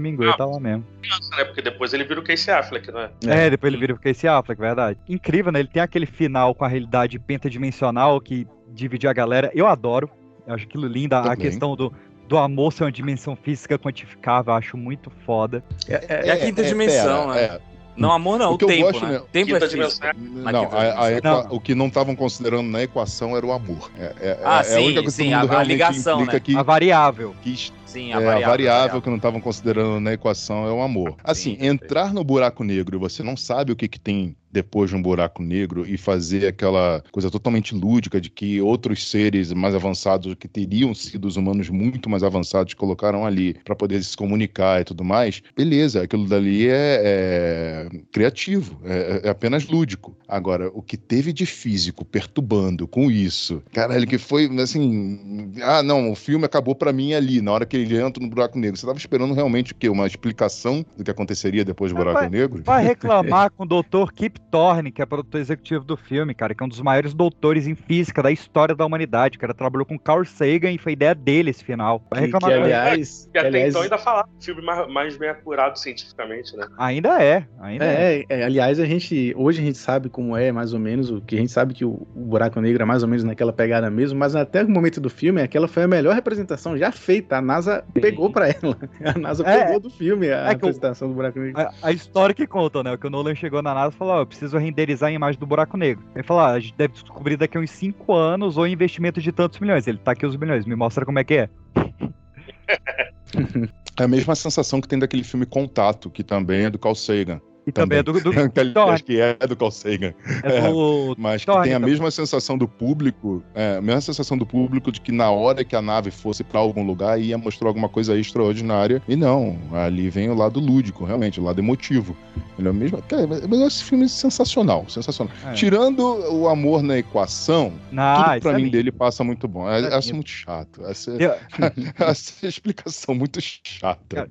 Minguet 0.01 0.31
Ah. 0.33 0.37
tá 0.37 0.45
lá 0.47 0.59
mesmo. 0.61 0.85
criança, 1.03 1.37
né? 1.37 1.45
Porque 1.45 1.63
depois 1.63 1.93
ele 1.93 2.05
vira 2.05 2.21
o 2.21 2.23
Casey 2.23 2.53
Affleck, 2.55 2.91
né? 2.91 3.11
É, 3.27 3.51
depois 3.51 3.73
ele 3.73 3.81
vira 3.81 3.95
o 3.95 3.99
Casey 4.01 4.29
Affleck, 4.29 4.61
verdade. 4.61 4.99
Incrível, 5.09 5.53
né? 5.53 5.61
Ele 5.61 5.69
tem 5.69 5.83
aquele 5.83 6.07
final 6.07 6.55
com 6.55 6.65
a 6.65 6.69
realidade 6.69 7.19
pentadimensional 7.19 8.21
que 8.21 8.47
divide 8.69 9.07
a 9.09 9.13
galera. 9.13 9.51
Eu 9.55 9.67
adoro. 9.67 10.09
Eu 10.47 10.55
acho 10.55 10.65
aquilo 10.65 10.87
lindo. 10.87 11.15
A 11.15 11.37
questão 11.37 11.77
do, 11.77 11.93
do 12.29 12.39
amor 12.39 12.73
ser 12.73 12.85
uma 12.85 12.93
dimensão 12.93 13.37
física 13.37 13.79
quantificável, 13.79 14.53
eu 14.53 14.57
acho 14.59 14.77
muito 14.77 15.11
foda. 15.25 15.63
É, 15.89 16.29
É 16.29 16.33
a 16.33 16.37
quinta 16.39 16.63
dimensão, 16.63 17.33
pera, 17.33 17.53
né? 17.55 17.61
Não, 17.97 18.13
amor 18.13 18.39
não, 18.39 18.53
O 18.53 18.55
o, 18.55 18.59
que 18.59 18.65
eu 18.65 18.69
tempo, 18.69 18.83
gosto, 18.93 19.05
né? 19.05 19.13
né? 19.13 19.23
Tempo 19.33 19.53
Quinta 19.53 19.65
é 19.65 19.69
dimensão. 19.69 20.09
Não, 20.17 20.67
que 20.67 20.75
a- 20.77 21.03
a 21.05 21.13
equa- 21.13 21.45
Não. 21.45 21.57
o 21.57 21.61
que 21.61 21.75
não 21.75 21.87
estavam 21.89 22.17
considerando 22.17 22.69
na 22.71 22.83
equação 22.83 23.37
era 23.37 23.45
o 23.45 23.53
amor. 23.53 23.91
É, 23.99 24.15
é- 24.21 24.39
Ah, 24.43 24.61
é 24.61 24.63
sim, 24.65 24.75
a 24.77 24.81
única 24.81 25.03
coisa 25.03 25.17
que 25.17 25.23
sim, 25.25 25.35
mundo 25.35 25.53
a- 25.53 25.59
a 25.59 25.63
ligação, 25.63 26.25
né? 26.25 26.41
que, 26.41 26.57
A 26.57 26.63
variável. 26.63 27.35
que 27.43 27.71
Sim, 27.85 28.11
é, 28.11 28.15
a 28.15 28.17
a 28.17 28.21
variável. 28.21 28.49
variável, 28.49 29.03
que 29.03 29.09
não 29.11 29.17
estavam 29.17 29.41
considerando 29.41 30.01
na 30.01 30.13
equação 30.13 30.67
é 30.67 30.73
o 30.73 30.81
amor. 30.81 31.15
Assim, 31.25 31.57
Sim, 31.61 31.67
entrar 31.67 32.15
no 32.15 32.23
buraco 32.25 32.63
negro 32.65 32.97
e 32.97 32.99
você 33.01 33.23
não 33.23 33.37
sabe 33.37 33.73
o 33.73 33.77
que, 33.77 33.89
que 33.89 33.99
tem 34.01 34.35
depois 34.51 34.91
de 34.91 34.97
um 34.97 35.03
buraco 35.03 35.43
negro 35.43 35.85
e 35.87 35.97
fazer 35.97 36.47
aquela 36.47 37.03
coisa 37.13 37.31
totalmente 37.31 37.75
lúdica 37.75 38.21
de 38.21 38.31
que 38.31 38.61
outros 38.61 39.09
seres 39.09 39.53
mais 39.53 39.75
avançados 39.75 40.35
que 40.35 40.49
teriam 40.49 40.95
sido 40.95 41.27
os 41.27 41.37
humanos 41.37 41.69
muito 41.69 42.09
mais 42.09 42.23
avançados 42.23 42.75
colocaram 42.75 43.25
ali 43.25 43.55
para 43.65 43.77
poder 43.77 44.03
se 44.03 44.17
comunicar 44.17 44.81
e 44.81 44.85
tudo 44.85 45.05
mais, 45.05 45.43
beleza, 45.57 46.03
aquilo 46.03 46.27
dali 46.27 46.69
é, 46.69 47.01
é 47.03 47.89
criativo, 48.13 48.79
é, 48.85 49.23
é 49.25 49.29
apenas 49.31 49.67
lúdico. 49.67 50.17
Agora, 50.29 50.71
o 50.73 50.83
que 50.83 50.97
teve 50.97 51.33
de 51.33 51.47
físico 51.47 52.05
perturbando 52.05 52.87
com 52.87 53.11
isso, 53.11 53.63
caralho, 53.73 54.07
que 54.07 54.19
foi 54.19 54.49
assim, 54.61 55.53
ah, 55.63 55.83
não, 55.83 56.11
o 56.11 56.15
filme 56.15 56.45
acabou 56.45 56.75
para 56.75 56.93
mim 56.93 57.13
ali, 57.15 57.41
na 57.41 57.53
hora 57.53 57.67
que 57.67 57.77
ele 57.77 58.01
entra 58.01 58.23
no 58.23 58.29
buraco 58.31 58.59
negro. 58.59 58.79
Você 58.79 58.87
tava 58.87 58.99
esperando 58.99 59.35
realmente 59.35 59.73
o 59.73 59.75
quê? 59.75 59.89
Uma 59.89 60.07
explicação 60.07 60.85
do 60.97 61.05
que 61.05 61.11
aconteceria 61.11 61.65
depois 61.65 61.93
do 61.93 61.97
buraco 61.97 62.21
vai- 62.21 62.29
negro? 62.31 62.63
Vai 62.65 62.85
reclamar 62.85 63.51
com 63.51 63.65
o 63.65 63.67
Dr. 63.67 64.13
Kip 64.15 64.40
Thorne, 64.51 64.91
que 64.91 65.01
é 65.03 65.07
produtor 65.07 65.41
executivo 65.41 65.85
do 65.85 65.97
filme, 65.97 66.35
cara, 66.35 66.55
que 66.55 66.63
é 66.63 66.67
um 66.67 66.69
dos 66.69 66.81
maiores 66.81 67.15
doutores 67.15 67.67
em 67.67 67.75
física 67.75 68.23
da 68.23 68.31
história 68.31 68.75
da 68.75 68.85
humanidade. 68.85 69.37
O 69.37 69.41
cara 69.41 69.55
trabalhou 69.55 69.87
com 69.87 69.99
Carl 69.99 70.25
Sagan 70.25 70.71
e 70.73 70.79
foi 70.79 70.93
ideia 70.93 71.15
dele 71.15 71.51
esse 71.51 71.65
final. 71.65 72.03
Vai 72.11 72.21
que, 72.21 72.27
reclamar 72.27 72.51
que, 72.51 72.57
ele. 72.57 72.65
aliás, 72.73 73.29
E 73.35 73.39
até 73.39 73.49
aliás 73.49 73.69
então 73.71 73.83
ainda 73.83 73.99
falar 73.99 74.25
um 74.27 74.43
filme 74.43 74.63
mais, 74.63 74.89
mais 74.93 75.17
bem 75.17 75.29
acurado 75.29 75.79
cientificamente, 75.79 76.57
né? 76.57 76.67
Ainda 76.79 77.23
é, 77.23 77.47
ainda 77.61 77.85
é. 77.85 78.25
É, 78.29 78.41
é, 78.41 78.45
aliás, 78.45 78.81
a 78.81 78.85
gente 78.87 79.33
hoje 79.37 79.61
a 79.61 79.65
gente 79.65 79.79
sabe 79.79 80.09
como 80.09 80.37
é 80.37 80.51
mais 80.53 80.73
ou 80.73 80.81
menos 80.81 81.11
o 81.11 81.21
que 81.21 81.37
a 81.37 81.39
gente 81.39 81.53
sabe 81.53 81.75
que 81.75 81.85
o, 81.85 82.07
o 82.15 82.21
buraco 82.21 82.61
negro 82.61 82.83
é 82.83 82.87
mais 82.87 83.03
ou 83.03 83.09
menos 83.09 83.25
naquela 83.25 83.53
pegada 83.53 83.91
mesmo, 83.91 84.19
mas 84.19 84.35
até 84.35 84.63
o 84.65 84.69
momento 84.71 85.01
do 85.01 85.11
filme 85.11 85.41
aquela 85.43 85.69
foi 85.69 85.85
a 85.85 85.89
melhor 85.89 86.15
representação 86.15 86.77
já 86.77 86.91
feita. 86.91 87.37
A 87.37 87.41
NASA 87.43 87.85
pegou 87.95 88.31
pra 88.31 88.49
ela. 88.49 88.77
A 89.15 89.19
NASA 89.19 89.45
É, 89.47 89.65
pegou 89.65 89.81
do 89.81 89.91
filme 89.91 90.31
a 90.31 90.47
é 90.51 90.55
que 90.55 90.65
o- 90.65 90.69
representação 90.69 91.09
do 91.09 91.15
buraco 91.15 91.39
negro. 91.39 91.61
A, 91.61 91.73
a 91.83 91.93
história 91.93 92.35
que 92.35 92.47
conta, 92.47 92.83
né? 92.83 92.97
Que 92.97 93.07
o 93.07 93.11
Nolan 93.11 93.35
chegou 93.35 93.63
na 93.63 93.73
NASA 93.75 93.95
e 93.95 93.99
falou: 93.99 94.27
preciso 94.31 94.57
renderizar 94.57 95.11
a 95.11 95.13
imagem 95.13 95.39
do 95.39 95.47
buraco 95.47 95.77
negro. 95.77 96.03
Ele 96.15 96.25
falou: 96.25 96.43
ah, 96.43 96.53
a 96.53 96.61
gente 96.61 96.75
deve 96.77 96.95
descobrir 96.95 97.37
daqui 97.37 97.59
a 97.59 97.61
uns 97.61 97.71
5 97.71 98.15
anos 98.15 98.57
ou 98.57 98.67
investimento 98.67 99.21
de 99.21 99.33
tantos 99.33 99.61
milhões. 99.61 99.87
Ele 99.87 99.99
tá 99.99 100.13
aqui 100.13 100.25
os 100.25 100.37
milhões, 100.37 100.65
me 100.65 100.75
mostra 100.75 101.05
como 101.05 101.19
é 101.19 101.25
que 101.25 101.35
é. 101.35 101.51
É 103.99 104.05
a 104.05 104.09
mesma 104.09 104.35
sensação 104.35 104.81
que 104.81 104.89
tem 104.89 104.99
daquele 104.99 105.23
filme 105.23 105.45
Contato, 105.45 106.09
que 106.09 106.25
também 106.25 106.65
é 106.65 106.71
do 106.71 106.79
Carl 106.79 106.95
Sagan. 106.95 107.39
E 107.67 107.73
também, 107.73 107.99
é 107.99 108.03
do, 108.03 108.13
do, 108.15 108.31
Que, 108.51 108.61
aliás, 108.61 108.73
Thorne. 108.75 109.03
que 109.03 109.21
é 109.21 109.35
do 109.47 109.57
Carl 109.57 109.71
Sagan. 109.71 110.15
é 110.43 110.71
do 110.71 111.15
Mas 111.19 111.45
que 111.45 111.51
tem 111.51 111.73
a 111.73 111.77
também. 111.77 111.91
mesma 111.91 112.11
sensação 112.11 112.57
do 112.57 112.67
público, 112.67 113.43
é, 113.55 113.77
a 113.77 113.81
mesma 113.83 114.01
sensação 114.01 114.37
do 114.39 114.47
público 114.47 114.91
de 114.91 115.01
que 115.01 115.13
na 115.13 115.31
hora 115.31 115.63
que 115.65 115.77
a 115.77 115.83
nave 115.83 116.11
fosse 116.11 116.43
pra 116.43 116.59
algum 116.61 116.83
lugar 116.85 117.21
ia 117.21 117.37
mostrar 117.37 117.69
alguma 117.69 117.89
coisa 117.89 118.19
extraordinária. 118.19 119.03
E 119.07 119.15
não, 119.17 119.59
ali 119.73 120.09
vem 120.11 120.31
o 120.31 120.35
lado 120.35 120.59
lúdico, 120.59 121.05
realmente, 121.05 121.39
o 121.41 121.45
lado 121.45 121.61
emotivo. 121.61 122.17
Ele 122.59 122.69
é 122.69 122.71
o 122.71 122.75
mesmo. 122.75 123.01
Cara, 123.03 123.27
mas 123.27 123.47
mas 123.47 123.61
esse 123.61 123.85
filme 123.85 124.05
é 124.05 124.09
sensacional, 124.09 124.85
sensacional. 124.89 125.33
É. 125.47 125.53
Tirando 125.53 126.01
o 126.33 126.49
amor 126.49 126.83
na 126.83 126.99
equação, 126.99 127.73
Ah, 127.97 128.33
tudo 128.35 128.43
pra 128.43 128.53
é 128.53 128.57
mim 128.57 128.69
dele 128.71 128.91
passa 128.93 129.23
muito 129.25 129.47
bom. 129.49 129.69
É, 129.69 129.81
é 129.81 129.85
é 129.95 129.99
lindo. 130.01 130.15
muito 130.15 130.31
chato. 130.31 130.83
Essa, 130.87 131.11
Eu- 131.13 131.35
essa 132.07 132.47
explicação 132.47 133.15
muito 133.15 133.39
chata. 133.41 134.31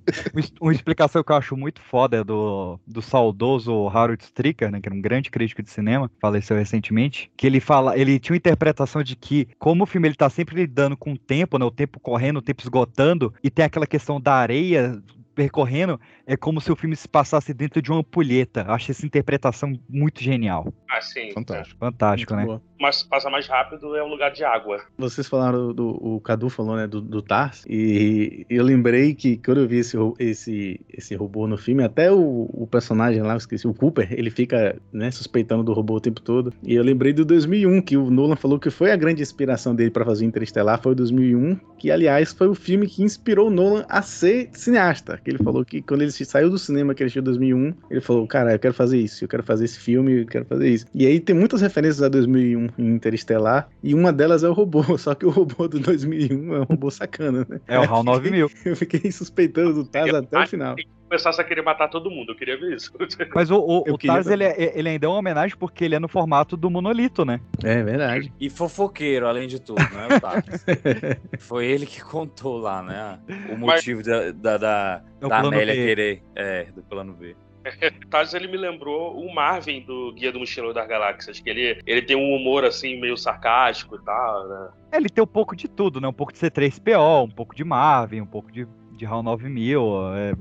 Uma 0.62 0.72
explicação 0.74 1.24
que 1.24 1.32
eu 1.32 1.36
acho 1.36 1.56
muito 1.58 1.82
foda 1.82 2.18
é 2.18 2.24
do, 2.24 2.80
do 2.86 3.02
saudoso 3.20 3.90
Harold 3.90 4.24
Stricker, 4.24 4.72
né, 4.72 4.80
que 4.80 4.88
era 4.88 4.96
um 4.96 5.02
grande 5.02 5.30
crítico 5.30 5.62
de 5.62 5.70
cinema, 5.70 6.10
faleceu 6.22 6.56
recentemente, 6.56 7.30
que 7.36 7.46
ele 7.46 7.60
fala, 7.60 7.98
ele 7.98 8.18
tinha 8.18 8.34
uma 8.34 8.38
interpretação 8.38 9.04
de 9.04 9.16
que, 9.16 9.48
como 9.60 9.84
o 9.84 9.88
filme 9.88 10.08
ele 10.08 10.16
tá 10.16 10.30
sempre 10.30 10.56
lidando 10.56 10.96
com 10.96 11.12
o 11.12 11.18
tempo, 11.18 11.58
né, 11.58 11.66
o 11.66 11.72
tempo 11.72 12.00
correndo, 12.00 12.38
o 12.38 12.42
tempo 12.42 12.62
esgotando, 12.62 13.34
e 13.44 13.50
tem 13.50 13.66
aquela 13.66 13.86
questão 13.86 14.22
da 14.22 14.34
areia 14.34 15.02
percorrendo, 15.36 16.00
é 16.30 16.38
como 16.38 16.62
se 16.62 16.72
o 16.72 16.76
filme 16.76 16.96
se 16.96 17.08
passasse 17.08 17.56
dentro 17.56 17.82
de 17.82 17.90
uma 17.90 18.02
ampulheta. 18.02 18.64
Eu 18.68 18.74
acho 18.74 18.92
essa 18.92 19.04
interpretação 19.04 19.74
muito 19.90 20.22
genial. 20.22 20.72
Assim, 20.88 21.32
Fantástico. 21.32 21.80
Fantástico, 21.80 22.34
Muito 22.34 22.42
né? 22.42 22.48
boa. 22.48 22.62
mas 22.80 23.02
passa 23.02 23.30
mais 23.30 23.48
rápido 23.48 23.96
é 23.96 24.04
um 24.04 24.08
lugar 24.08 24.32
de 24.32 24.44
água. 24.44 24.80
Vocês 24.98 25.28
falaram 25.28 25.74
do. 25.74 25.90
O 25.90 26.20
Cadu 26.20 26.50
falou, 26.50 26.76
né? 26.76 26.86
Do, 26.86 27.02
do 27.02 27.22
Tars. 27.22 27.64
E 27.68 28.46
eu 28.50 28.64
lembrei 28.64 29.16
que 29.16 29.38
quando 29.38 29.62
eu 29.62 29.68
vi 29.68 29.78
esse, 29.78 29.98
esse, 30.20 30.80
esse 30.92 31.16
robô 31.16 31.48
no 31.48 31.58
filme, 31.58 31.84
até 31.84 32.12
o, 32.12 32.50
o 32.54 32.68
personagem 32.68 33.22
lá, 33.24 33.34
eu 33.34 33.38
esqueci, 33.38 33.68
o 33.68 33.74
Cooper, 33.74 34.12
ele 34.12 34.30
fica 34.30 34.80
né, 34.92 35.10
suspeitando 35.10 35.64
do 35.64 35.74
robô 35.74 35.96
o 35.96 36.02
tempo 36.02 36.22
todo. 36.22 36.54
E 36.64 36.76
eu 36.76 36.84
lembrei 36.84 37.12
do 37.12 37.26
2001, 37.26 37.82
que 37.82 37.98
o 37.98 38.12
Nolan 38.12 38.36
falou 38.36 38.60
que 38.60 38.70
foi 38.70 38.92
a 38.92 38.96
grande 38.96 39.22
inspiração 39.22 39.74
dele 39.74 39.90
pra 39.92 40.06
fazer 40.06 40.26
o 40.26 40.28
Interestelar, 40.28 40.82
foi 40.82 40.92
o 40.92 40.96
2001, 40.96 41.56
que 41.78 41.90
aliás 41.90 42.34
foi 42.34 42.48
o 42.48 42.56
filme 42.56 42.88
que 42.88 43.04
inspirou 43.04 43.48
o 43.48 43.52
Nolan 43.52 43.84
a 43.90 44.02
ser 44.04 44.50
cineasta. 44.54 45.20
Que 45.24 45.32
ele 45.32 45.40
falou 45.40 45.66
que 45.66 45.82
quando 45.82 46.02
ele 46.02 46.12
saiu 46.26 46.50
do 46.50 46.58
cinema, 46.58 46.94
que 46.94 47.04
ele 47.04 47.08
assistiu 47.08 47.22
em 47.22 47.26
2001, 47.26 47.74
ele 47.90 48.02
falou: 48.02 48.28
Cara, 48.28 48.54
eu 48.54 48.60
quero 48.60 48.74
fazer 48.74 48.98
isso, 48.98 49.24
eu 49.24 49.28
quero 49.28 49.44
fazer 49.44 49.66
esse 49.66 49.80
filme, 49.80 50.22
eu 50.22 50.26
quero 50.26 50.46
fazer 50.46 50.70
isso. 50.70 50.86
E 50.94 51.06
aí 51.06 51.20
tem 51.20 51.36
muitas 51.36 51.62
referências 51.62 52.02
a 52.02 52.10
2001 52.10 52.70
em 52.78 52.88
Interestelar, 52.88 53.70
e 53.84 53.94
uma 53.94 54.12
delas 54.12 54.44
é 54.44 54.50
o 54.50 54.54
robô, 54.54 54.84
só 54.98 55.16
que 55.16 55.26
o 55.26 55.30
robô 55.30 55.68
do 55.68 55.80
2001 55.80 56.56
é 56.56 56.60
um 56.60 56.64
robô 56.64 56.90
sacana, 56.90 57.46
né? 57.48 57.60
É 57.68 57.80
o 57.80 57.84
HAL 57.84 58.04
9000. 58.04 58.50
Eu 58.66 58.76
fiquei 58.76 59.12
suspeitando 59.12 59.74
do 59.74 59.86
Taz 59.86 60.14
até 60.14 60.44
o 60.44 60.48
final. 60.48 60.76
Começasse 61.10 61.41
a 61.41 61.43
querer 61.43 61.64
matar 61.64 61.88
todo 61.88 62.12
mundo, 62.12 62.32
eu 62.32 62.36
queria 62.36 62.55
ver 62.55 62.76
isso. 62.76 62.93
Mas 63.34 63.49
o, 63.49 63.57
o, 63.57 63.93
o 63.93 63.97
Tars, 63.97 64.28
ele, 64.28 64.43
é, 64.43 64.78
ele 64.78 64.89
ainda 64.89 65.07
é 65.07 65.10
uma 65.10 65.18
homenagem 65.18 65.57
porque 65.57 65.84
ele 65.84 65.95
é 65.95 65.99
no 65.99 66.07
formato 66.07 66.55
do 66.55 66.70
monolito, 66.70 67.26
né? 67.26 67.41
É 67.64 67.82
verdade. 67.82 68.32
E 68.39 68.49
fofoqueiro, 68.49 69.28
além 69.28 69.47
de 69.47 69.60
tudo, 69.60 69.82
né? 69.82 70.16
O 70.16 70.22
Tars. 70.22 70.45
Foi 71.39 71.66
ele 71.66 71.86
que 71.88 72.01
contou 72.01 72.60
lá, 72.60 72.84
né? 72.84 73.20
O 73.51 73.57
motivo 73.57 74.03
da, 74.03 74.32
da, 74.32 74.57
da, 74.57 75.03
É 75.20 75.28
da 75.28 75.39
Amélia 75.39 75.74
B. 75.74 75.86
querer. 75.86 76.24
É, 76.36 76.66
do 76.66 76.84
plano 76.84 77.14
B. 77.14 77.36
Taz, 78.10 78.34
ele 78.34 78.47
me 78.47 78.57
lembrou 78.57 79.18
o 79.18 79.34
Marvin 79.34 79.82
do 79.82 80.14
Guia 80.14 80.32
do 80.32 80.39
Mochileiro 80.39 80.74
das 80.74 80.88
Galáxias, 80.88 81.39
que 81.39 81.49
ele, 81.49 81.82
ele 81.86 82.01
tem 82.01 82.16
um 82.16 82.36
humor 82.36 82.64
assim, 82.64 82.99
meio 82.99 83.18
sarcástico 83.18 83.95
e 83.95 84.03
tal, 84.03 84.47
né? 84.47 84.70
É, 84.91 84.97
Ele 84.97 85.10
tem 85.10 85.24
um 85.24 85.28
pouco 85.28 85.55
de 85.55 85.68
tudo, 85.68 85.99
né? 85.99 86.07
Um 86.07 86.14
pouco 86.14 86.34
de 86.34 86.39
C3PO, 86.39 87.26
um 87.26 87.30
pouco 87.30 87.55
de 87.55 87.64
Marvin, 87.64 88.22
um 88.22 88.26
pouco 88.26 88.51
de, 88.51 88.68
de 89.00 89.06
HAL 89.06 89.24
9000, 89.24 89.82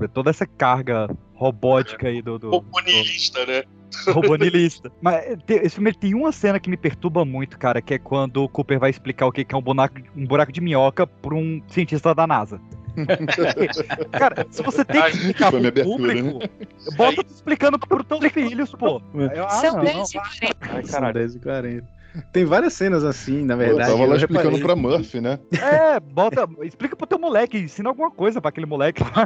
é, 0.03 0.09
toda 0.09 0.31
essa 0.31 0.45
carga 0.45 1.09
robótica 1.35 2.09
aí 2.09 2.21
do, 2.21 2.39
do, 2.39 2.51
do 2.51 2.63
Comunista, 2.63 3.47
né? 3.47 3.63
robonilista. 4.09 4.91
Mas 5.01 5.15
é, 5.15 5.37
tem- 5.37 5.59
esse 5.59 5.77
filme 5.77 5.93
tem 5.95 6.13
uma 6.15 6.33
cena 6.33 6.59
que 6.59 6.69
me 6.69 6.77
perturba 6.77 7.25
muito, 7.25 7.57
cara, 7.57 7.81
que 7.81 7.95
é 7.95 7.99
quando 7.99 8.43
o 8.43 8.49
Cooper 8.49 8.79
vai 8.81 8.91
explicar 8.91 9.27
o 9.27 9.33
que 9.33 9.45
que 9.45 9.55
é 9.55 9.59
um 9.59 9.63
buraco, 9.63 10.01
um 10.17 10.27
buraco 10.27 10.51
de 10.53 10.61
minhoca 10.61 11.07
pra 11.07 11.35
um 11.35 11.63
cientista 11.69 12.13
da 12.15 12.27
NASA. 12.27 12.61
cara, 14.11 14.45
se 14.51 14.61
você 14.61 14.85
tem 14.85 15.01
que 15.03 15.09
explicar 15.11 15.51
Foi 15.53 15.61
minha 15.61 15.71
pro 15.71 15.83
abertura, 15.83 16.15
público, 16.23 16.51
bota 16.97 17.23
tu 17.23 17.33
explicando 17.33 17.79
pros 17.79 18.05
teus 18.05 18.33
filhos, 18.33 18.73
pô. 18.73 19.01
Eu, 19.15 19.45
ah, 19.47 19.51
São 19.51 19.77
não, 19.77 19.85
10 19.85 19.97
não. 19.97 20.03
e 20.03 20.13
40. 20.13 20.57
Ai, 20.63 20.85
São 20.85 20.93
caralho. 20.93 21.15
10 21.15 21.35
e 21.37 21.39
40. 21.39 21.98
Tem 22.33 22.45
várias 22.45 22.73
cenas 22.73 23.05
assim, 23.05 23.45
na 23.45 23.55
Eu 23.55 23.59
verdade. 23.59 23.91
tava 23.91 24.05
lá 24.05 24.15
eu 24.15 24.17
explicando 24.17 24.57
reparei. 24.57 24.63
pra 24.65 24.77
Murphy, 24.77 25.21
né? 25.21 25.39
É, 25.53 26.01
bota, 26.01 26.49
explica 26.63 26.97
pro 26.97 27.07
teu 27.07 27.19
moleque, 27.19 27.59
ensina 27.59 27.89
alguma 27.91 28.11
coisa 28.11 28.41
pra 28.41 28.49
aquele 28.49 28.67
moleque 28.67 29.03
lá. 29.03 29.25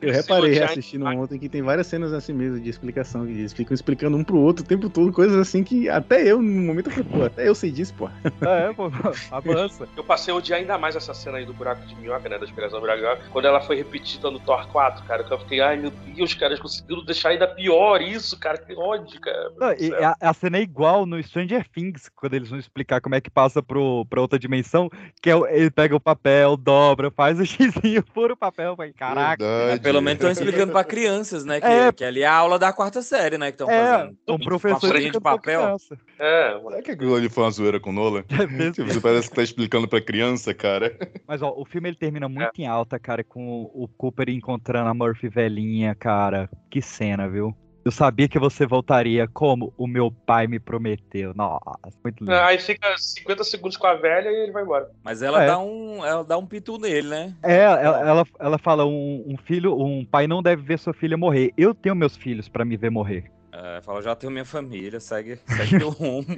Eu 0.00 0.12
reparei 0.12 0.52
reassistindo 0.54 1.06
ontem 1.06 1.38
que 1.38 1.48
tem 1.48 1.62
várias 1.62 1.86
cenas 1.86 2.12
assim 2.12 2.32
mesmo 2.32 2.60
de 2.60 2.68
explicação, 2.68 3.26
que 3.26 3.32
eles 3.32 3.52
ficam 3.52 3.74
explicando 3.74 4.16
um 4.16 4.24
pro 4.24 4.38
outro 4.38 4.64
o 4.64 4.68
tempo 4.68 4.88
todo, 4.88 5.12
coisas 5.12 5.38
assim 5.38 5.62
que 5.62 5.88
até 5.88 6.22
eu, 6.22 6.40
no 6.40 6.62
momento, 6.62 6.88
eu 6.88 6.92
falei, 6.92 7.08
pô, 7.10 7.24
até 7.24 7.48
eu 7.48 7.54
sei 7.54 7.70
disso, 7.70 7.94
pô. 7.94 8.08
É, 8.44 8.72
pô, 8.72 8.90
avança. 9.30 9.88
Eu 9.96 10.04
passei 10.04 10.32
a 10.32 10.36
odiar 10.36 10.60
ainda 10.60 10.76
mais 10.76 10.94
essa 10.94 11.14
cena 11.14 11.38
aí 11.38 11.46
do 11.46 11.54
buraco 11.54 11.84
de 11.86 11.94
minhoca, 11.96 12.28
né? 12.28 12.38
Da 12.38 12.44
explicação 12.44 12.78
do 12.78 12.82
buraco 12.82 13.00
de 13.00 13.06
minhoca, 13.06 13.22
quando 13.30 13.46
ela 13.46 13.60
foi 13.60 13.76
repetida 13.76 14.30
no 14.30 14.38
Thor 14.38 14.68
4, 14.68 15.04
cara. 15.04 15.24
Que 15.24 15.32
eu 15.32 15.38
fiquei, 15.38 15.60
ai 15.60 15.76
meu 15.76 15.90
Deus, 15.90 16.34
cara, 16.34 16.52
eles 16.52 16.60
conseguiram 16.60 17.04
deixar 17.04 17.30
ainda 17.30 17.46
pior 17.46 18.02
isso, 18.02 18.38
cara. 18.38 18.58
Que 18.58 18.74
ódio, 18.74 19.20
cara. 19.20 19.52
Não, 19.58 19.72
e 19.72 19.92
a, 19.94 20.16
a 20.20 20.34
cena 20.34 20.58
é 20.58 20.62
igual 20.62 21.06
no 21.06 21.22
Stranger 21.22 21.66
Things, 21.68 22.10
quando 22.14 22.34
eles 22.34 22.48
vão 22.48 22.58
explicar 22.58 23.00
como 23.00 23.14
é 23.14 23.20
que 23.20 23.30
passa 23.30 23.62
pro, 23.62 24.04
pra 24.06 24.20
outra 24.20 24.38
dimensão, 24.38 24.90
que 25.22 25.30
é, 25.30 25.34
ele 25.50 25.70
pega 25.70 25.96
o 25.96 26.00
papel, 26.00 26.56
dobra, 26.56 27.10
faz 27.10 27.40
o 27.40 27.46
xizinho, 27.46 28.04
fura 28.12 28.34
o 28.34 28.36
papel, 28.36 28.76
vai, 28.76 28.92
caraca. 28.92 29.44
Verdade. 29.44 29.83
Pelo 29.84 30.00
menos 30.00 30.14
estão 30.18 30.30
explicando 30.30 30.72
pra 30.72 30.82
crianças, 30.82 31.44
né? 31.44 31.60
Que, 31.60 31.66
É. 31.66 31.92
que 31.92 32.04
ali 32.04 32.22
é 32.22 32.26
a 32.26 32.34
aula 32.34 32.58
da 32.58 32.72
quarta 32.72 33.02
série, 33.02 33.38
né? 33.38 33.46
Que 33.52 33.54
estão 33.62 33.70
É, 33.70 33.90
fazendo. 33.98 34.16
um 34.28 34.38
professor 34.38 34.98
de 34.98 35.20
papel. 35.20 35.76
É, 36.18 36.58
Será 36.60 36.82
que 36.82 36.90
aquilo 36.90 37.14
ali 37.14 37.28
foi 37.28 37.44
uma 37.44 37.50
zoeira 37.50 37.78
com 37.78 37.90
o 37.90 37.92
Nolan? 37.92 38.24
É 38.44 38.46
mesmo. 38.46 38.72
Tipo, 38.72 38.92
você 38.92 39.00
parece 39.00 39.28
que 39.28 39.36
tá 39.36 39.42
explicando 39.42 39.86
pra 39.86 40.00
criança, 40.00 40.52
cara. 40.54 40.96
Mas 41.26 41.42
ó, 41.42 41.52
o 41.56 41.64
filme 41.64 41.88
ele 41.88 41.96
termina 41.96 42.28
muito 42.28 42.58
em 42.60 42.66
alta, 42.66 42.98
cara, 42.98 43.22
com 43.22 43.62
o 43.74 43.88
Cooper 43.96 44.28
encontrando 44.30 44.88
a 44.88 44.94
Murphy 44.94 45.28
velhinha, 45.28 45.94
cara. 45.94 46.48
Que 46.70 46.80
cena, 46.82 47.28
viu? 47.28 47.54
Eu 47.84 47.90
sabia 47.92 48.26
que 48.26 48.38
você 48.38 48.66
voltaria 48.66 49.28
como 49.28 49.72
o 49.76 49.86
meu 49.86 50.10
pai 50.10 50.46
me 50.46 50.58
prometeu. 50.58 51.32
Nossa, 51.34 51.60
muito 52.02 52.20
lindo. 52.24 52.34
aí 52.34 52.58
fica 52.58 52.88
50 52.96 53.44
segundos 53.44 53.76
com 53.76 53.86
a 53.86 53.94
velha 53.94 54.30
e 54.30 54.42
ele 54.44 54.52
vai 54.52 54.62
embora. 54.62 54.88
Mas 55.02 55.20
ela, 55.20 55.42
É. 55.44 55.46
dá 55.46 55.58
um, 55.58 56.04
ela 56.04 56.24
dá 56.24 56.38
um 56.38 56.46
pitu 56.46 56.78
nele, 56.78 57.08
né? 57.08 57.34
É, 57.42 57.58
ela, 57.58 58.00
ela, 58.08 58.24
ela 58.40 58.58
fala, 58.58 58.86
um, 58.86 59.22
um 59.26 59.36
filho, 59.36 59.78
um 59.78 60.02
pai 60.04 60.26
não 60.26 60.42
deve 60.42 60.62
ver 60.62 60.78
sua 60.78 60.94
filha 60.94 61.16
morrer. 61.16 61.52
Eu 61.58 61.74
tenho 61.74 61.94
meus 61.94 62.16
filhos 62.16 62.48
pra 62.48 62.64
me 62.64 62.76
ver 62.76 62.90
morrer. 62.90 63.30
É, 63.56 63.80
fala, 63.82 64.02
já 64.02 64.16
tenho 64.16 64.32
minha 64.32 64.44
família, 64.44 64.98
segue, 64.98 65.38
segue 65.46 65.78
teu 65.78 65.90
rumo. 65.90 66.26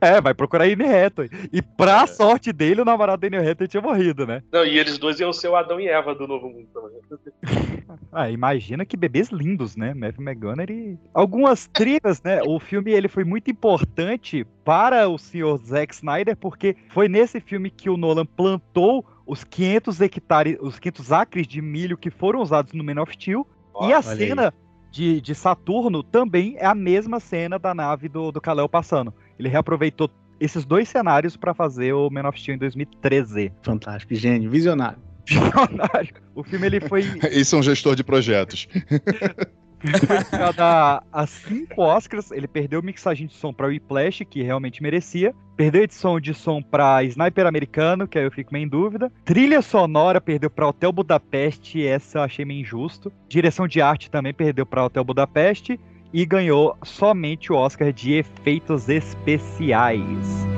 É, 0.00 0.18
vai 0.18 0.32
procurar 0.32 0.64
Anne 0.64 0.84
Hathaway. 0.84 1.28
E 1.52 1.60
pra 1.60 2.06
sorte 2.06 2.52
dele, 2.54 2.80
o 2.80 2.84
namorado 2.84 3.20
da 3.20 3.26
Anne 3.36 3.46
Hathaway 3.46 3.68
tinha 3.68 3.82
morrido, 3.82 4.26
né? 4.26 4.42
Não, 4.50 4.64
e 4.64 4.78
eles 4.78 4.96
dois 4.96 5.20
iam 5.20 5.30
ser 5.30 5.48
o 5.48 5.56
Adão 5.56 5.78
e 5.78 5.86
Eva 5.88 6.14
do 6.14 6.26
Novo 6.26 6.48
Mundo 6.48 6.68
também. 6.72 6.98
Ah, 8.10 8.30
imagina 8.30 8.86
que 8.86 8.96
bebês 8.96 9.28
lindos, 9.28 9.76
né? 9.76 9.92
Matthew 9.92 10.22
McConaughey. 10.24 10.98
Algumas 11.12 11.66
trilhas, 11.66 12.22
né? 12.22 12.40
O 12.46 12.58
filme 12.58 12.90
ele 12.92 13.08
foi 13.08 13.24
muito 13.24 13.50
importante 13.50 14.46
para 14.64 15.08
o 15.08 15.18
senhor 15.18 15.58
Zack 15.58 15.94
Snyder, 15.94 16.36
porque 16.36 16.74
foi 16.88 17.08
nesse 17.08 17.40
filme 17.40 17.70
que 17.70 17.90
o 17.90 17.96
Nolan 17.96 18.24
plantou 18.24 19.04
os 19.26 19.44
500 19.44 20.00
hectares, 20.00 20.56
os 20.60 20.78
500 20.78 21.12
acres 21.12 21.46
de 21.46 21.60
milho 21.60 21.98
que 21.98 22.10
foram 22.10 22.40
usados 22.40 22.72
no 22.72 22.82
Man 22.82 23.00
of 23.02 23.12
Steel. 23.12 23.46
e 23.82 23.92
a 23.92 24.00
olha 24.00 24.46
aí. 24.46 24.50
De, 24.90 25.20
de 25.20 25.34
Saturno 25.34 26.02
também 26.02 26.56
é 26.58 26.66
a 26.66 26.74
mesma 26.74 27.20
cena 27.20 27.58
da 27.58 27.74
nave 27.74 28.08
do, 28.08 28.32
do 28.32 28.40
Kal-El 28.40 28.68
passando. 28.68 29.12
Ele 29.38 29.48
reaproveitou 29.48 30.10
esses 30.40 30.64
dois 30.64 30.88
cenários 30.88 31.36
para 31.36 31.52
fazer 31.52 31.92
o 31.92 32.08
Man 32.10 32.28
of 32.28 32.40
Steel 32.40 32.56
em 32.56 32.58
2013. 32.58 33.52
Fantástico, 33.62 34.14
gênio, 34.14 34.50
visionário. 34.50 34.98
Visionário. 35.26 36.14
O 36.34 36.42
filme 36.42 36.66
ele 36.66 36.80
foi 36.80 37.02
Esse 37.30 37.54
é 37.54 37.58
um 37.58 37.62
gestor 37.62 37.94
de 37.94 38.04
projetos. 38.04 38.68
indicado 39.84 40.62
a, 40.62 41.02
a 41.12 41.26
cinco 41.26 41.82
Oscars. 41.82 42.30
Ele 42.30 42.48
perdeu 42.48 42.82
mixagem 42.82 43.26
de 43.26 43.34
som 43.34 43.52
pra 43.52 43.68
Whiplash, 43.68 44.24
que 44.24 44.42
realmente 44.42 44.82
merecia. 44.82 45.34
Perdeu 45.56 45.82
edição 45.82 46.20
de 46.20 46.32
som 46.34 46.62
pra 46.62 47.02
Sniper 47.04 47.46
Americano, 47.46 48.06
que 48.06 48.18
aí 48.18 48.24
eu 48.24 48.30
fico 48.30 48.52
meio 48.52 48.64
em 48.64 48.68
dúvida. 48.68 49.10
Trilha 49.24 49.60
sonora 49.60 50.20
perdeu 50.20 50.50
pra 50.50 50.68
Hotel 50.68 50.92
Budapeste, 50.92 51.84
essa 51.84 52.18
eu 52.18 52.22
achei 52.22 52.44
meio 52.44 52.60
injusto. 52.60 53.12
Direção 53.28 53.66
de 53.66 53.80
arte 53.80 54.10
também 54.10 54.32
perdeu 54.32 54.64
pra 54.64 54.84
Hotel 54.84 55.04
Budapeste. 55.04 55.78
E 56.12 56.24
ganhou 56.24 56.74
somente 56.84 57.52
o 57.52 57.56
Oscar 57.56 57.92
de 57.92 58.14
efeitos 58.14 58.88
especiais. 58.88 60.48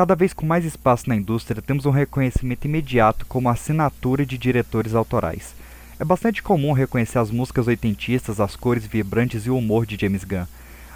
Cada 0.00 0.14
vez 0.14 0.32
com 0.32 0.46
mais 0.46 0.64
espaço 0.64 1.06
na 1.10 1.14
indústria, 1.14 1.60
temos 1.60 1.84
um 1.84 1.90
reconhecimento 1.90 2.64
imediato 2.64 3.26
como 3.26 3.50
assinatura 3.50 4.24
de 4.24 4.38
diretores 4.38 4.94
autorais. 4.94 5.54
É 5.98 6.04
bastante 6.06 6.42
comum 6.42 6.72
reconhecer 6.72 7.18
as 7.18 7.30
músicas 7.30 7.66
oitentistas, 7.66 8.40
as 8.40 8.56
cores 8.56 8.86
vibrantes 8.86 9.44
e 9.44 9.50
o 9.50 9.58
humor 9.58 9.84
de 9.84 9.98
James 10.00 10.24
Gunn. 10.24 10.46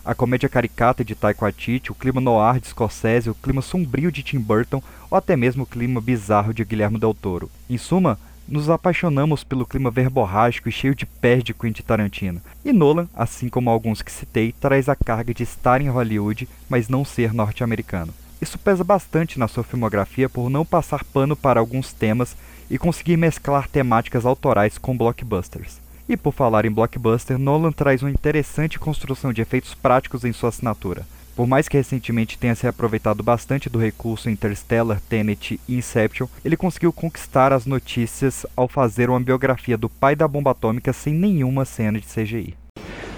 A 0.02 0.14
comédia 0.14 0.48
caricata 0.48 1.04
de 1.04 1.14
Taika 1.14 1.44
Waititi, 1.44 1.92
o 1.92 1.94
clima 1.94 2.18
noir 2.18 2.58
de 2.58 2.68
Scorsese, 2.68 3.28
o 3.28 3.34
clima 3.34 3.60
sombrio 3.60 4.10
de 4.10 4.22
Tim 4.22 4.38
Burton 4.38 4.82
ou 5.10 5.18
até 5.18 5.36
mesmo 5.36 5.64
o 5.64 5.66
clima 5.66 6.00
bizarro 6.00 6.54
de 6.54 6.64
Guilherme 6.64 6.98
Del 6.98 7.12
Toro. 7.12 7.50
Em 7.68 7.76
suma, 7.76 8.18
nos 8.48 8.70
apaixonamos 8.70 9.44
pelo 9.44 9.66
clima 9.66 9.90
verborrágico 9.90 10.70
e 10.70 10.72
cheio 10.72 10.94
de 10.94 11.04
pés 11.04 11.44
de 11.44 11.52
Quentin 11.52 11.82
Tarantino. 11.82 12.40
E 12.64 12.72
Nolan, 12.72 13.06
assim 13.14 13.50
como 13.50 13.68
alguns 13.68 14.00
que 14.00 14.10
citei, 14.10 14.54
traz 14.58 14.88
a 14.88 14.96
carga 14.96 15.34
de 15.34 15.42
estar 15.42 15.82
em 15.82 15.90
Hollywood, 15.90 16.48
mas 16.70 16.88
não 16.88 17.04
ser 17.04 17.34
norte-americano. 17.34 18.14
Isso 18.40 18.58
pesa 18.58 18.84
bastante 18.84 19.38
na 19.38 19.48
sua 19.48 19.64
filmografia 19.64 20.28
por 20.28 20.50
não 20.50 20.64
passar 20.64 21.04
pano 21.04 21.36
para 21.36 21.60
alguns 21.60 21.92
temas 21.92 22.36
e 22.70 22.78
conseguir 22.78 23.16
mesclar 23.16 23.68
temáticas 23.68 24.26
autorais 24.26 24.78
com 24.78 24.96
blockbusters. 24.96 25.80
E 26.08 26.16
por 26.16 26.32
falar 26.32 26.66
em 26.66 26.70
blockbuster, 26.70 27.38
Nolan 27.38 27.72
traz 27.72 28.02
uma 28.02 28.10
interessante 28.10 28.78
construção 28.78 29.32
de 29.32 29.40
efeitos 29.40 29.74
práticos 29.74 30.24
em 30.24 30.32
sua 30.32 30.50
assinatura. 30.50 31.06
Por 31.34 31.48
mais 31.48 31.66
que 31.66 31.76
recentemente 31.76 32.38
tenha 32.38 32.54
se 32.54 32.66
aproveitado 32.66 33.22
bastante 33.22 33.68
do 33.68 33.78
recurso 33.78 34.30
Interstellar, 34.30 35.00
Tenet 35.08 35.58
e 35.68 35.76
Inception, 35.76 36.28
ele 36.44 36.56
conseguiu 36.56 36.92
conquistar 36.92 37.52
as 37.52 37.66
notícias 37.66 38.46
ao 38.54 38.68
fazer 38.68 39.10
uma 39.10 39.18
biografia 39.18 39.76
do 39.76 39.88
pai 39.88 40.14
da 40.14 40.28
bomba 40.28 40.52
atômica 40.52 40.92
sem 40.92 41.12
nenhuma 41.12 41.64
cena 41.64 41.98
de 41.98 42.06
CGI. 42.06 42.54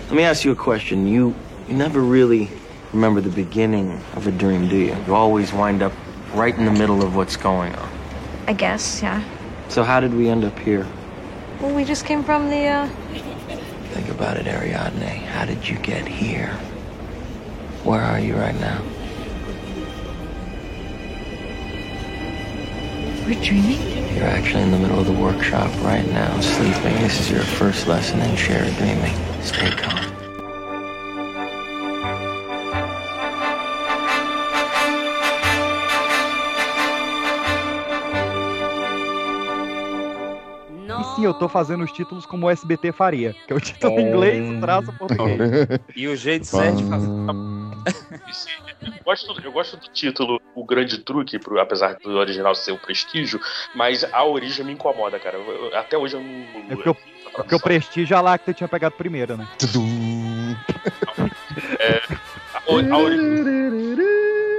Let 0.08 0.16
me 0.16 0.24
ask 0.24 0.44
you 0.44 0.52
a 0.52 0.56
question. 0.56 1.06
You 1.08 1.34
never 1.68 2.00
really 2.00 2.48
remember 2.96 3.20
the 3.20 3.28
beginning 3.28 4.00
of 4.14 4.26
a 4.26 4.32
dream, 4.32 4.68
do 4.68 4.76
you? 4.76 4.96
You 5.06 5.14
always 5.14 5.52
wind 5.52 5.82
up 5.82 5.92
right 6.32 6.56
in 6.56 6.64
the 6.64 6.72
middle 6.72 7.02
of 7.02 7.14
what's 7.14 7.36
going 7.36 7.74
on. 7.74 7.92
I 8.46 8.54
guess, 8.54 9.02
yeah. 9.02 9.22
So 9.68 9.84
how 9.84 10.00
did 10.00 10.14
we 10.14 10.30
end 10.30 10.44
up 10.44 10.58
here? 10.58 10.86
Well, 11.60 11.74
we 11.74 11.84
just 11.84 12.06
came 12.06 12.24
from 12.24 12.48
the, 12.48 12.66
uh. 12.66 12.88
Think 13.92 14.08
about 14.08 14.38
it, 14.38 14.46
Ariadne. 14.46 15.26
How 15.26 15.44
did 15.44 15.68
you 15.68 15.76
get 15.78 16.08
here? 16.08 16.48
Where 17.84 18.00
are 18.00 18.18
you 18.18 18.34
right 18.34 18.58
now? 18.58 18.82
We're 23.26 23.42
dreaming? 23.42 24.16
You're 24.16 24.24
actually 24.24 24.62
in 24.62 24.70
the 24.70 24.78
middle 24.78 25.00
of 25.00 25.06
the 25.06 25.12
workshop 25.12 25.70
right 25.82 26.06
now, 26.06 26.40
sleeping. 26.40 26.94
This 27.02 27.20
is 27.20 27.30
your 27.30 27.42
first 27.42 27.86
lesson 27.86 28.20
in 28.20 28.36
shared 28.36 28.74
dreaming. 28.76 29.14
Stay 29.42 29.70
calm. 29.70 30.15
E 41.16 41.20
sim, 41.20 41.24
eu 41.24 41.32
tô 41.34 41.48
fazendo 41.48 41.82
os 41.82 41.90
títulos 41.92 42.26
como 42.26 42.46
o 42.46 42.50
SBT 42.50 42.92
faria, 42.92 43.34
que 43.46 43.52
é 43.52 43.56
o 43.56 43.60
título 43.60 43.98
em 43.98 44.06
inglês, 44.08 44.60
traço 44.60 44.92
português. 44.92 45.40
E 45.96 46.06
o 46.08 46.14
jeito 46.16 46.44
certo 46.46 46.76
de 46.76 46.84
fazer. 46.84 47.08
Eu 47.08 48.92
gosto, 49.04 49.40
eu 49.42 49.52
gosto 49.52 49.76
do 49.78 49.88
título 49.92 50.40
O 50.54 50.64
Grande 50.64 50.98
Truque, 50.98 51.38
pro- 51.38 51.58
apesar 51.60 51.94
do 51.94 52.10
original 52.10 52.54
ser 52.54 52.72
o 52.72 52.78
prestígio, 52.78 53.40
mas 53.74 54.04
a 54.12 54.24
origem 54.24 54.64
me 54.64 54.72
incomoda, 54.72 55.18
cara. 55.18 55.38
Eu- 55.38 55.66
eu- 55.70 55.76
até 55.78 55.96
hoje 55.96 56.16
eu 56.16 56.20
não. 56.20 56.44
É 56.70 56.74
porque, 56.74 56.88
eu, 56.88 56.96
é 57.26 57.30
porque 57.30 57.54
o 57.54 57.60
Prestígio 57.60 58.16
a 58.16 58.20
Lacta 58.20 58.52
tinha 58.52 58.68
pegado 58.68 58.94
primeiro, 58.96 59.36
né? 59.36 59.48
A, 62.54 62.62
o- 62.72 62.92
a 62.94 62.98
origem. 62.98 63.26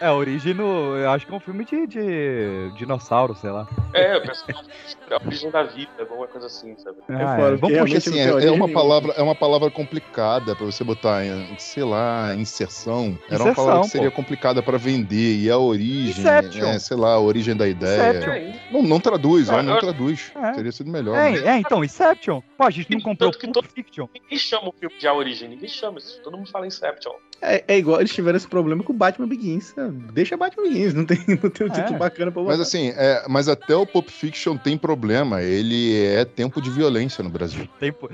É, 0.00 0.06
a 0.06 0.14
origem 0.14 0.54
no. 0.54 0.96
Eu 0.96 1.10
acho 1.10 1.26
que 1.26 1.32
é 1.32 1.36
um 1.36 1.40
filme 1.40 1.64
de, 1.64 1.86
de 1.86 2.72
dinossauro, 2.76 3.34
sei 3.34 3.50
lá. 3.50 3.66
É, 3.92 4.16
eu 4.16 4.22
penso 4.22 4.44
que 4.44 4.52
é 4.52 5.14
a 5.14 5.20
origem 5.24 5.50
da 5.50 5.62
vida, 5.62 5.90
alguma 6.00 6.26
coisa 6.26 6.46
assim, 6.46 6.76
sabe? 6.78 6.98
Ah, 7.08 7.12
é. 7.12 7.16
porque 7.16 7.38
Vamos 7.38 7.60
Porque 7.60 7.72
realmente 7.74 7.96
assim, 7.98 8.18
é, 8.18 8.46
é 8.46 8.50
uma 8.50 8.68
palavra, 8.68 9.12
é 9.16 9.22
uma 9.22 9.34
palavra 9.34 9.70
complicada 9.70 10.54
pra 10.56 10.66
você 10.66 10.82
botar, 10.84 11.22
sei 11.58 11.84
lá, 11.84 12.34
inserção. 12.34 13.18
Era 13.28 13.42
uma 13.42 13.50
Inserção, 13.52 13.54
palavra 13.54 13.80
que 13.82 13.88
seria 13.88 14.10
pô. 14.10 14.16
complicada 14.16 14.62
pra 14.62 14.76
vender 14.76 15.36
e 15.38 15.50
a 15.50 15.58
origem, 15.58 16.24
é, 16.26 16.78
sei 16.78 16.96
lá, 16.96 17.12
a 17.14 17.20
origem 17.20 17.56
da 17.56 17.66
ideia. 17.68 18.62
Não, 18.70 18.82
não 18.82 19.00
traduz, 19.00 19.48
Ah, 19.48 19.56
ó, 19.58 19.62
não 19.62 19.74
eu- 19.74 19.80
traduz. 19.80 20.32
É. 20.34 20.52
Teria 20.52 20.72
sido 20.72 20.90
melhor. 20.90 21.14
né? 21.16 21.34
É, 21.36 21.48
é, 21.50 21.56
então, 21.58 21.82
Inception. 21.84 22.40
Pô, 22.58 22.64
a 22.64 22.70
gente 22.70 22.90
não 22.90 23.00
comprou 23.00 23.30
Tanto 23.30 23.38
que 23.40 23.52
todo- 23.52 23.68
Fiction. 23.68 24.06
Ninguém 24.14 24.38
chama 24.38 24.68
o 24.68 24.72
filme 24.72 24.96
de 24.98 25.06
A 25.08 25.14
Origem, 25.14 25.48
ninguém 25.48 25.68
chama 25.68 25.98
isso. 25.98 26.20
Todo 26.22 26.36
mundo 26.36 26.50
fala 26.50 26.66
Inception. 26.66 27.12
É, 27.42 27.62
é 27.68 27.76
igual 27.78 28.00
eles 28.00 28.12
tiveram 28.12 28.36
esse 28.36 28.48
problema 28.48 28.82
com 28.82 28.92
o 28.92 28.96
Batman 28.96 29.28
Begins. 29.28 29.74
É, 29.76 29.88
Deixa 30.12 30.36
Batman 30.36 30.62
Begins, 30.64 30.94
não 30.94 31.04
tem, 31.04 31.18
não 31.28 31.50
tem 31.50 31.66
um 31.66 31.70
título 31.70 31.96
É. 31.96 31.98
bacana 31.98 32.32
pra 32.32 32.42
botar. 32.42 32.56
Mas 32.56 32.60
assim, 32.66 32.92
é, 32.96 33.24
mas 33.28 33.48
até 33.48 33.74
o 33.76 33.84
Pulp 33.86 34.08
Fiction 34.08 34.56
tem 34.56 34.78
problema. 34.78 35.42
Ele 35.42 36.04
é 36.06 36.24
tempo 36.24 36.60
de 36.62 36.70
violência 36.70 37.22
no 37.22 37.28
Brasil. 37.30 37.68
Tempo. 37.78 38.08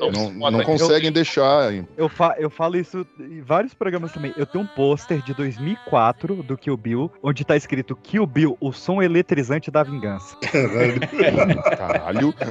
Eu, 0.00 0.12
Não, 0.12 0.50
não 0.50 0.62
conseguem 0.64 1.10
deixar. 1.10 1.72
hein? 1.72 1.88
Eu, 1.96 2.08
fa 2.08 2.34
eu 2.38 2.50
falo 2.50 2.76
isso 2.76 3.06
em 3.18 3.40
vários 3.40 3.72
programas 3.74 4.12
também. 4.12 4.32
Eu 4.36 4.44
tenho 4.46 4.64
um 4.64 4.66
pôster 4.66 5.22
de 5.22 5.32
2004 5.34 6.42
do 6.42 6.56
Kill 6.58 6.76
Bill, 6.76 7.10
onde 7.22 7.44
tá 7.44 7.56
escrito 7.56 7.96
Kill 7.96 8.26
Bill, 8.26 8.56
o 8.60 8.72
som 8.72 9.02
eletrizante 9.02 9.70
da 9.70 9.82
vingança. 9.82 10.36
Caralho. 11.76 12.34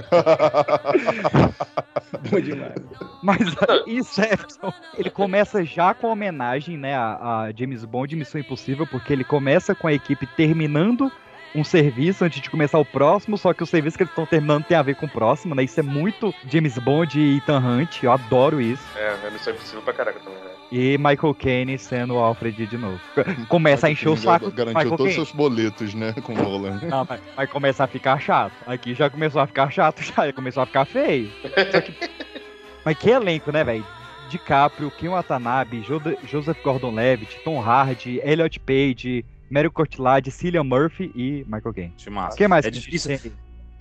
Bom 2.29 2.39
demais. 2.39 2.73
Mas 3.23 3.37
Inception, 3.87 4.71
ele 4.97 5.09
começa 5.09 5.63
já 5.63 5.80
com 5.95 6.07
a 6.07 6.11
homenagem, 6.11 6.77
né, 6.77 6.95
a, 6.95 7.45
a 7.47 7.51
James 7.55 7.83
Bond 7.85 8.15
Missão 8.15 8.39
Impossível, 8.39 8.85
porque 8.87 9.11
ele 9.11 9.23
começa 9.23 9.73
com 9.75 9.87
a 9.87 9.93
equipe 9.93 10.25
terminando 10.25 11.11
um 11.53 11.65
serviço 11.65 12.23
antes 12.23 12.39
de 12.39 12.49
começar 12.49 12.79
o 12.79 12.85
próximo, 12.85 13.37
só 13.37 13.53
que 13.53 13.61
o 13.61 13.65
serviço 13.65 13.97
que 13.97 14.03
eles 14.03 14.11
estão 14.11 14.25
terminando 14.25 14.63
tem 14.63 14.77
a 14.77 14.81
ver 14.81 14.95
com 14.95 15.05
o 15.05 15.09
próximo, 15.09 15.53
né? 15.53 15.63
Isso 15.65 15.77
é 15.81 15.83
muito 15.83 16.33
James 16.47 16.77
Bond 16.77 17.19
e 17.19 17.37
Ethan 17.39 17.59
Hunt, 17.59 18.03
eu 18.03 18.11
adoro 18.13 18.61
isso. 18.61 18.81
É, 18.95 19.17
é 19.27 19.29
missão 19.29 19.51
impossível 19.53 19.81
pra 19.81 19.93
caraca 19.93 20.19
também, 20.21 20.39
né? 20.39 20.49
E 20.71 20.97
Michael 20.97 21.35
Caine 21.37 21.77
sendo 21.77 22.13
o 22.15 22.19
Alfred 22.19 22.65
de 22.65 22.77
novo. 22.77 22.97
Começa 23.49 23.87
a 23.87 23.91
encher 23.91 24.07
o 24.07 24.15
saco 24.15 24.49
Garantiu 24.51 24.77
Michael 24.79 24.97
todos 24.97 25.07
os 25.07 25.13
seus 25.15 25.31
boletos, 25.33 25.93
né, 25.93 26.13
com 26.23 26.33
o 26.33 26.37
Nolan. 26.41 26.79
Não, 26.83 27.03
vai, 27.03 27.19
vai 27.35 27.47
começar 27.47 27.83
a 27.83 27.87
ficar 27.87 28.17
chato. 28.21 28.53
Aqui 28.65 28.93
já 28.93 29.09
começou 29.09 29.41
a 29.41 29.47
ficar 29.47 29.69
chato, 29.69 30.01
já, 30.01 30.13
já 30.27 30.31
começou 30.31 30.63
a 30.63 30.65
ficar 30.65 30.85
feio. 30.85 31.29
Só 31.69 31.81
que- 31.81 32.09
Mas 32.85 32.97
que 32.97 33.09
elenco, 33.09 33.51
né, 33.51 33.65
velho? 33.65 33.85
DiCaprio, 34.31 34.89
Kim 34.91 35.09
Watanabe, 35.11 35.81
Jo- 35.81 36.01
Joseph 36.25 36.61
Gordon-Levitt, 36.63 37.37
Tom 37.43 37.59
Hardy, 37.61 38.19
Elliot 38.23 38.59
Page, 38.59 39.25
Mary 39.49 39.69
Cortilade, 39.69 40.31
Cillian 40.31 40.63
Murphy 40.63 41.11
e 41.15 41.43
Michael 41.47 41.73
Caine. 41.73 41.93
Timaço. 41.97 42.35
O 42.35 42.37
que 42.37 42.47
mais? 42.47 42.65
É 42.65 42.69
difícil. 42.71 43.17
tem? 43.19 43.31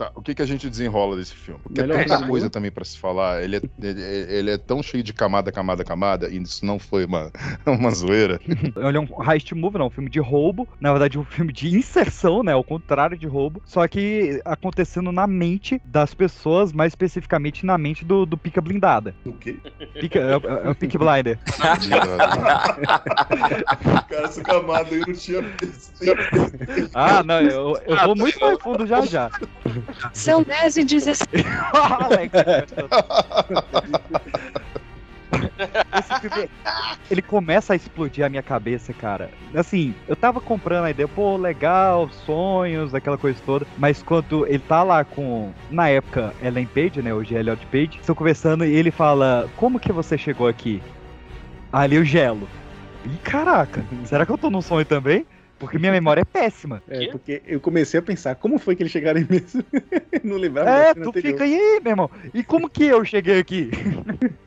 Tá, 0.01 0.11
o 0.15 0.23
que, 0.23 0.35
que 0.35 0.41
a 0.41 0.47
gente 0.47 0.71
desenrola 0.71 1.15
desse 1.15 1.35
filme? 1.35 1.61
Porque 1.63 1.83
Melhor 1.83 2.01
é 2.01 2.05
tanta 2.05 2.27
coisa 2.27 2.49
também 2.49 2.71
pra 2.71 2.87
se 2.87 2.99
falar. 2.99 3.43
Ele 3.45 3.57
é, 3.57 3.61
ele, 3.83 4.01
ele 4.33 4.51
é 4.53 4.57
tão 4.57 4.83
cheio 4.83 5.03
de 5.05 5.13
camada, 5.13 5.53
camada, 5.53 5.85
camada, 5.85 6.31
e 6.31 6.39
isso 6.39 6.65
não 6.65 6.79
foi 6.79 7.05
uma, 7.05 7.31
uma 7.67 7.91
zoeira. 7.91 8.41
Ele 8.81 8.97
é 8.97 9.01
um 9.01 9.07
heist 9.31 9.53
movie, 9.53 9.77
não, 9.79 9.89
um 9.89 9.91
filme 9.91 10.09
de 10.09 10.19
roubo. 10.19 10.67
Na 10.81 10.91
verdade, 10.91 11.19
um 11.19 11.25
filme 11.25 11.53
de 11.53 11.77
inserção, 11.77 12.43
né? 12.43 12.53
Ao 12.53 12.65
contrário 12.65 13.19
de 13.19 13.27
roubo. 13.27 13.61
Só 13.67 13.87
que 13.87 14.41
acontecendo 14.43 15.13
na 15.13 15.27
mente 15.27 15.79
das 15.85 16.15
pessoas, 16.15 16.73
mais 16.73 16.93
especificamente 16.93 17.67
na 17.67 17.77
mente 17.77 18.03
do, 18.03 18.25
do 18.25 18.39
Pica 18.39 18.63
Blindada. 18.63 19.15
O 19.27 19.35
quê? 19.35 19.59
Pica, 20.01 20.19
é, 20.19 20.33
é- 20.33 20.67
é 20.67 20.71
o 20.71 20.75
Pick 20.75 20.97
Blinder. 20.97 21.39
Cara, 24.09 24.25
essa 24.25 24.43
camada 24.43 24.89
aí 24.95 25.01
não 25.07 25.13
tinha 25.15 25.43
visto. 25.43 25.93
Ah, 26.95 27.23
não, 27.23 27.41
eu, 27.43 27.79
eu 27.87 27.97
vou 27.99 28.17
muito 28.17 28.41
mais 28.41 28.59
fundo 28.63 28.87
já 28.87 29.05
já. 29.05 29.31
São 30.13 30.43
10 30.43 30.77
e 30.77 30.85
16. 30.85 31.45
Alex. 31.73 32.33
Esse 35.99 36.51
ele 37.11 37.23
começa 37.23 37.73
a 37.73 37.77
explodir 37.77 38.25
a 38.25 38.29
minha 38.29 38.43
cabeça, 38.43 38.93
cara. 38.93 39.31
Assim, 39.55 39.95
eu 40.09 40.17
tava 40.17 40.41
comprando 40.41 40.85
a 40.85 40.91
ideia, 40.91 41.09
pô, 41.09 41.37
legal, 41.37 42.09
sonhos, 42.27 42.95
aquela 42.95 43.19
coisa 43.19 43.39
toda. 43.45 43.67
Mas 43.79 44.03
quando 44.03 44.47
ele 44.47 44.61
tá 44.61 44.83
lá 44.83 45.05
com, 45.05 45.53
na 45.71 45.89
época, 45.89 46.33
Ellen 46.43 46.67
Page, 46.67 47.03
né, 47.03 47.13
hoje 47.13 47.37
é 47.37 47.41
Elliot 47.41 47.65
Page, 47.67 47.99
estão 48.01 48.15
conversando 48.15 48.65
e 48.65 48.75
ele 48.75 48.91
fala, 48.91 49.49
como 49.57 49.81
que 49.81 49.93
você 49.93 50.17
chegou 50.17 50.49
aqui? 50.49 50.83
Ali 51.73 51.97
eu 51.97 52.05
gelo. 52.05 52.49
Ih, 53.05 53.17
caraca, 53.23 53.85
será 54.05 54.27
que 54.27 54.33
eu 54.33 54.39
tô 54.39 54.51
num 54.51 54.63
sonho 54.63 54.85
também? 54.85 55.27
Porque 55.61 55.79
minha 55.79 55.93
memória 55.93 56.23
é 56.23 56.25
péssima. 56.25 56.83
É, 56.89 57.09
porque 57.09 57.43
eu 57.47 57.61
comecei 57.61 58.01
a 58.01 58.03
pensar, 58.03 58.35
como 58.35 58.59
foi 58.59 58.75
que 58.75 58.83
eles 58.83 58.91
chegaram 58.91 59.21
aí 59.21 59.27
mesmo? 59.29 59.63
não 60.25 60.39
lembrava 60.39 60.71
É, 60.71 60.95
tu 60.95 61.11
anterior. 61.11 61.33
fica 61.33 61.45
aí, 61.45 61.81
meu 61.85 61.93
irmão. 61.93 62.11
E 62.33 62.43
como 62.43 62.71
que 62.71 62.85
eu 62.85 63.05
cheguei 63.05 63.39
aqui? 63.39 63.71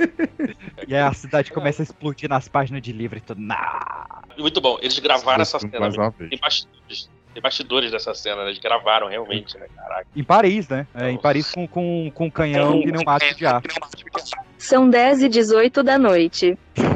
e 0.88 0.96
aí 0.96 1.02
a 1.02 1.14
cidade 1.14 1.52
começa 1.52 1.84
a 1.84 1.86
explodir 1.86 2.28
nas 2.28 2.48
páginas 2.48 2.82
de 2.82 2.92
livro 2.92 3.20
e 3.20 3.22
tudo. 3.22 3.40
Nah. 3.40 4.24
Muito 4.40 4.60
bom, 4.60 4.80
eles 4.82 4.98
gravaram 4.98 5.44
essa 5.44 5.60
cena. 5.60 5.80
Mais 5.82 5.96
né? 5.96 6.12
Tem 6.18 6.40
bastidores, 6.40 7.10
tem 7.32 7.44
bastidores 7.44 7.92
dessa 7.92 8.16
cena, 8.16 8.44
né? 8.44 8.50
Eles 8.50 8.60
gravaram 8.60 9.08
realmente, 9.08 9.56
né? 9.60 9.68
Caraca. 9.76 10.08
Em 10.16 10.24
Paris, 10.24 10.68
né? 10.68 10.88
É, 10.96 11.12
em 11.12 11.18
Paris 11.20 11.52
com, 11.52 11.68
com, 11.68 12.12
com 12.12 12.32
canhão 12.32 12.82
pneumático 12.82 13.38
de 13.38 13.46
ar. 13.46 13.62
São 14.58 14.90
10 14.90 15.24
e 15.24 15.30
18 15.30 15.84
da 15.84 16.00
noite. 16.00 16.58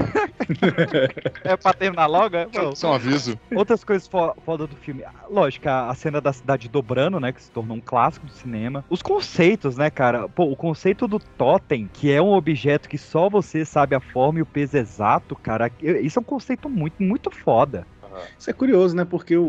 É 1.43 1.55
pra 1.57 1.73
terminar 1.73 2.05
logo? 2.07 2.35
É? 2.35 2.47
É 2.53 2.87
um 2.87 2.93
aviso. 2.93 3.39
Outras 3.55 3.83
coisas 3.83 4.07
fo- 4.07 4.35
foda 4.45 4.67
do 4.67 4.75
filme. 4.75 5.03
Lógico, 5.29 5.67
a, 5.69 5.93
cena 5.95 6.19
da 6.21 6.31
cidade 6.33 6.67
dobrando, 6.69 7.19
né? 7.19 7.31
Que 7.31 7.41
se 7.41 7.51
tornou 7.51 7.77
um 7.77 7.81
clássico 7.81 8.25
do 8.25 8.31
cinema. 8.31 8.83
Os 8.89 9.01
conceitos, 9.01 9.77
né, 9.77 9.89
cara? 9.89 10.27
Pô, 10.29 10.45
o 10.45 10.55
conceito 10.55 11.07
do 11.07 11.19
totem, 11.19 11.89
que 11.91 12.11
é 12.11 12.21
um 12.21 12.33
objeto 12.33 12.89
que 12.89 12.97
só 12.97 13.29
você 13.29 13.65
sabe 13.65 13.95
a 13.95 13.99
forma 13.99 14.39
e 14.39 14.41
o 14.41 14.45
peso 14.45 14.77
exato, 14.77 15.35
cara. 15.35 15.71
Isso 15.81 16.19
é 16.19 16.21
um 16.21 16.25
conceito 16.25 16.69
muito, 16.69 17.01
muito 17.01 17.31
foda. 17.31 17.85
Isso 18.39 18.49
é 18.49 18.53
curioso, 18.53 18.95
né? 18.95 19.05
Porque 19.05 19.37
o, 19.37 19.43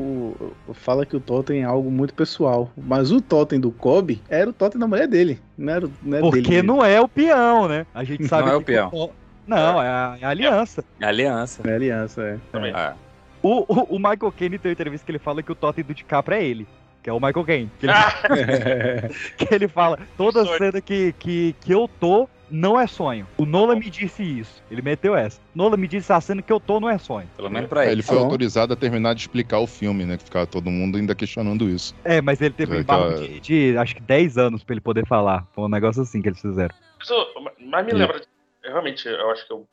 o- 0.68 0.74
fala 0.74 1.06
que 1.06 1.16
o 1.16 1.20
totem 1.20 1.62
é 1.62 1.64
algo 1.64 1.90
muito 1.90 2.12
pessoal. 2.12 2.70
Mas 2.76 3.10
o 3.10 3.18
totem 3.18 3.58
do 3.58 3.70
Kobe 3.70 4.20
era 4.28 4.50
o 4.50 4.52
totem 4.52 4.78
da 4.78 4.86
mulher 4.86 5.08
dele. 5.08 5.40
Não 5.56 5.72
era, 5.72 5.88
não 6.02 6.18
é 6.18 6.20
Porque 6.20 6.42
dele. 6.42 6.62
não 6.66 6.84
é 6.84 7.00
o 7.00 7.08
peão, 7.08 7.66
né? 7.66 7.86
A 7.94 8.04
gente 8.04 8.26
sabe 8.28 8.48
Não 8.48 8.52
é 8.52 8.56
o 8.56 8.62
peão. 8.62 9.10
Não, 9.48 9.82
é 9.82 9.88
a, 9.88 10.18
é 10.20 10.24
a 10.24 10.28
aliança. 10.28 10.84
É 11.00 11.06
aliança. 11.06 11.62
É 11.68 11.74
aliança, 11.74 12.22
é. 12.22 12.38
Também. 12.52 12.72
É. 12.74 12.92
O, 13.42 13.64
o, 13.72 13.96
o 13.96 13.98
Michael 13.98 14.32
Caine 14.36 14.58
tem 14.58 14.68
uma 14.70 14.72
entrevista 14.74 15.04
que 15.06 15.10
ele 15.12 15.18
fala 15.18 15.42
que 15.42 15.50
o 15.50 15.54
totem 15.54 15.82
do 15.84 15.94
DiCaprio 15.94 16.36
é 16.36 16.44
ele. 16.44 16.66
Que 17.02 17.08
é 17.08 17.12
o 17.12 17.20
Michael 17.20 17.44
Caine. 17.44 17.70
Que 17.78 17.86
ele, 17.86 17.94
que 19.38 19.54
ele 19.54 19.68
fala, 19.68 19.98
toda 20.16 20.44
Sonho. 20.44 20.58
cena 20.58 20.80
que, 20.80 21.14
que, 21.18 21.54
que 21.60 21.72
eu 21.72 21.88
tô 22.00 22.28
não 22.50 22.80
é 22.80 22.86
sonho. 22.86 23.26
O 23.36 23.44
Nola 23.44 23.76
me 23.76 23.88
disse 23.90 24.22
isso. 24.22 24.62
Ele 24.70 24.80
meteu 24.82 25.14
essa. 25.14 25.38
Nola 25.54 25.76
me 25.76 25.86
disse 25.86 26.10
a 26.12 26.20
cena 26.20 26.40
que 26.42 26.50
eu 26.52 26.58
tô 26.58 26.80
não 26.80 26.88
é 26.88 26.96
sonho. 26.98 27.28
Pelo 27.36 27.50
menos 27.50 27.68
pra 27.68 27.84
ele. 27.84 27.92
ele 27.92 28.02
foi 28.02 28.16
bom. 28.16 28.24
autorizado 28.24 28.72
a 28.72 28.76
terminar 28.76 29.14
de 29.14 29.20
explicar 29.20 29.58
o 29.58 29.66
filme, 29.66 30.04
né? 30.06 30.16
Que 30.16 30.24
ficava 30.24 30.46
todo 30.46 30.70
mundo 30.70 30.96
ainda 30.98 31.14
questionando 31.14 31.68
isso. 31.68 31.94
É, 32.04 32.20
mas 32.22 32.40
ele 32.40 32.54
teve 32.54 32.72
um 32.72 32.78
É, 32.78 32.80
embargo 32.80 33.04
aquela- 33.10 33.28
de, 33.28 33.40
de, 33.40 33.76
acho 33.78 33.94
que 33.94 34.00
10 34.02 34.38
anos 34.38 34.64
pra 34.64 34.72
ele 34.74 34.80
poder 34.80 35.06
falar. 35.06 35.46
Foi 35.54 35.64
um 35.64 35.68
negócio 35.68 36.02
assim 36.02 36.20
que 36.22 36.28
eles 36.30 36.40
fizeram. 36.40 36.74
Mas, 37.70 37.86
me 37.86 37.92
E- 38.68 38.70
lembra. 38.70 38.80
Realmente, 38.80 39.08
eu 39.08 39.30
acho 39.30 39.46
que 39.46 39.52
eu, 39.52 39.66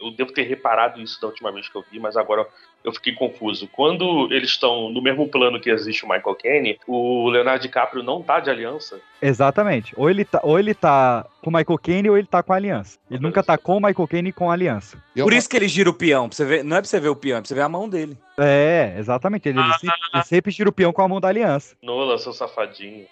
eu 0.00 0.10
devo 0.16 0.32
ter 0.32 0.42
reparado 0.42 1.00
isso 1.00 1.20
da 1.20 1.28
última 1.28 1.52
vez 1.52 1.68
que 1.68 1.76
eu 1.76 1.84
vi, 1.90 1.98
mas 2.00 2.16
agora 2.16 2.46
eu 2.84 2.92
fiquei 2.92 3.12
confuso. 3.14 3.68
Quando 3.68 4.28
eles 4.32 4.50
estão 4.50 4.90
no 4.90 5.00
mesmo 5.00 5.28
plano 5.28 5.60
que 5.60 5.70
existe 5.70 6.04
o 6.04 6.08
Michael 6.08 6.34
Caine, 6.36 6.78
o 6.86 7.28
Leonardo 7.28 7.62
DiCaprio 7.62 8.02
não 8.02 8.22
tá 8.22 8.40
de 8.40 8.50
aliança. 8.50 9.00
Exatamente. 9.20 9.92
Ou 9.96 10.10
ele 10.10 10.24
tá, 10.24 10.40
ou 10.42 10.58
ele 10.58 10.74
tá 10.74 11.24
com 11.40 11.50
o 11.50 11.52
Michael 11.52 11.78
Caine 11.78 12.10
ou 12.10 12.18
ele 12.18 12.26
tá 12.26 12.42
com 12.42 12.52
a 12.52 12.56
aliança. 12.56 12.98
Ele 13.10 13.20
nunca 13.20 13.42
tá 13.42 13.56
com 13.56 13.76
o 13.76 13.80
Michael 13.80 14.08
Caine 14.08 14.28
e 14.30 14.32
com 14.32 14.50
a 14.50 14.54
aliança. 14.54 14.96
Por 15.16 15.32
isso 15.32 15.48
que 15.48 15.56
ele 15.56 15.68
gira 15.68 15.88
o 15.90 15.94
peão. 15.94 16.28
Pra 16.28 16.36
você 16.36 16.44
ver, 16.44 16.64
não 16.64 16.76
é 16.76 16.80
pra 16.80 16.88
você 16.88 16.98
ver 16.98 17.08
o 17.08 17.16
peão, 17.16 17.38
é 17.38 17.40
pra 17.40 17.48
você 17.48 17.54
ver 17.54 17.60
a 17.60 17.68
mão 17.68 17.88
dele. 17.88 18.16
É, 18.36 18.94
exatamente. 18.98 19.48
Ele, 19.48 19.60
ele 19.60 19.72
sempre, 19.74 19.96
ele 20.14 20.24
sempre 20.24 20.52
tira 20.52 20.68
o 20.68 20.72
peão 20.72 20.92
com 20.92 21.02
a 21.02 21.08
mão 21.08 21.20
da 21.20 21.28
aliança. 21.28 21.76
Nola, 21.82 22.18
seu 22.18 22.32
safadinho. 22.32 23.06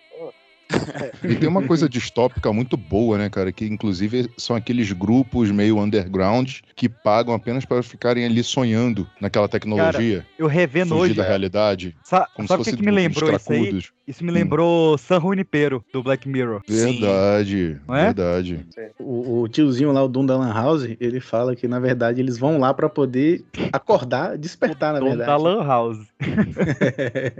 E 1.22 1.34
tem 1.36 1.48
uma 1.48 1.62
coisa 1.62 1.88
distópica 1.88 2.52
muito 2.52 2.76
boa, 2.76 3.18
né, 3.18 3.28
cara? 3.28 3.52
Que 3.52 3.64
inclusive 3.66 4.28
são 4.38 4.56
aqueles 4.56 4.90
grupos 4.92 5.50
meio 5.50 5.78
underground 5.78 6.50
que 6.74 6.88
pagam 6.88 7.34
apenas 7.34 7.64
para 7.64 7.82
ficarem 7.82 8.24
ali 8.24 8.42
sonhando 8.42 9.06
naquela 9.20 9.48
tecnologia. 9.48 10.24
Eu 10.38 10.46
revendo 10.46 10.94
hoje. 10.96 11.14
da 11.14 11.22
realidade. 11.24 11.94
Sa- 12.02 12.26
Como 12.34 12.48
sabe 12.48 12.62
o 12.62 12.64
que, 12.64 12.76
que 12.76 12.82
me 12.82 12.90
lembrou 12.90 13.32
isso 13.34 13.52
aí? 13.52 13.82
Isso 14.06 14.24
me 14.24 14.30
lembrou 14.32 14.96
San 14.98 15.20
Junipero, 15.20 15.84
do 15.92 16.02
Black 16.02 16.28
Mirror. 16.28 16.62
Verdade, 16.66 17.78
é? 17.88 18.04
verdade. 18.04 18.66
O, 18.98 19.42
o 19.42 19.48
tiozinho 19.48 19.92
lá, 19.92 20.02
o 20.02 20.08
dono 20.08 20.26
da 20.28 20.36
Lan 20.36 20.52
House, 20.52 20.88
ele 21.00 21.20
fala 21.20 21.54
que, 21.54 21.68
na 21.68 21.78
verdade, 21.78 22.20
eles 22.20 22.36
vão 22.38 22.58
lá 22.58 22.72
pra 22.74 22.88
poder 22.88 23.44
acordar, 23.72 24.36
despertar, 24.38 24.92
na 24.94 25.00
verdade. 25.00 25.26
da 25.30 25.36
Lan 25.36 25.64
House. 25.64 25.98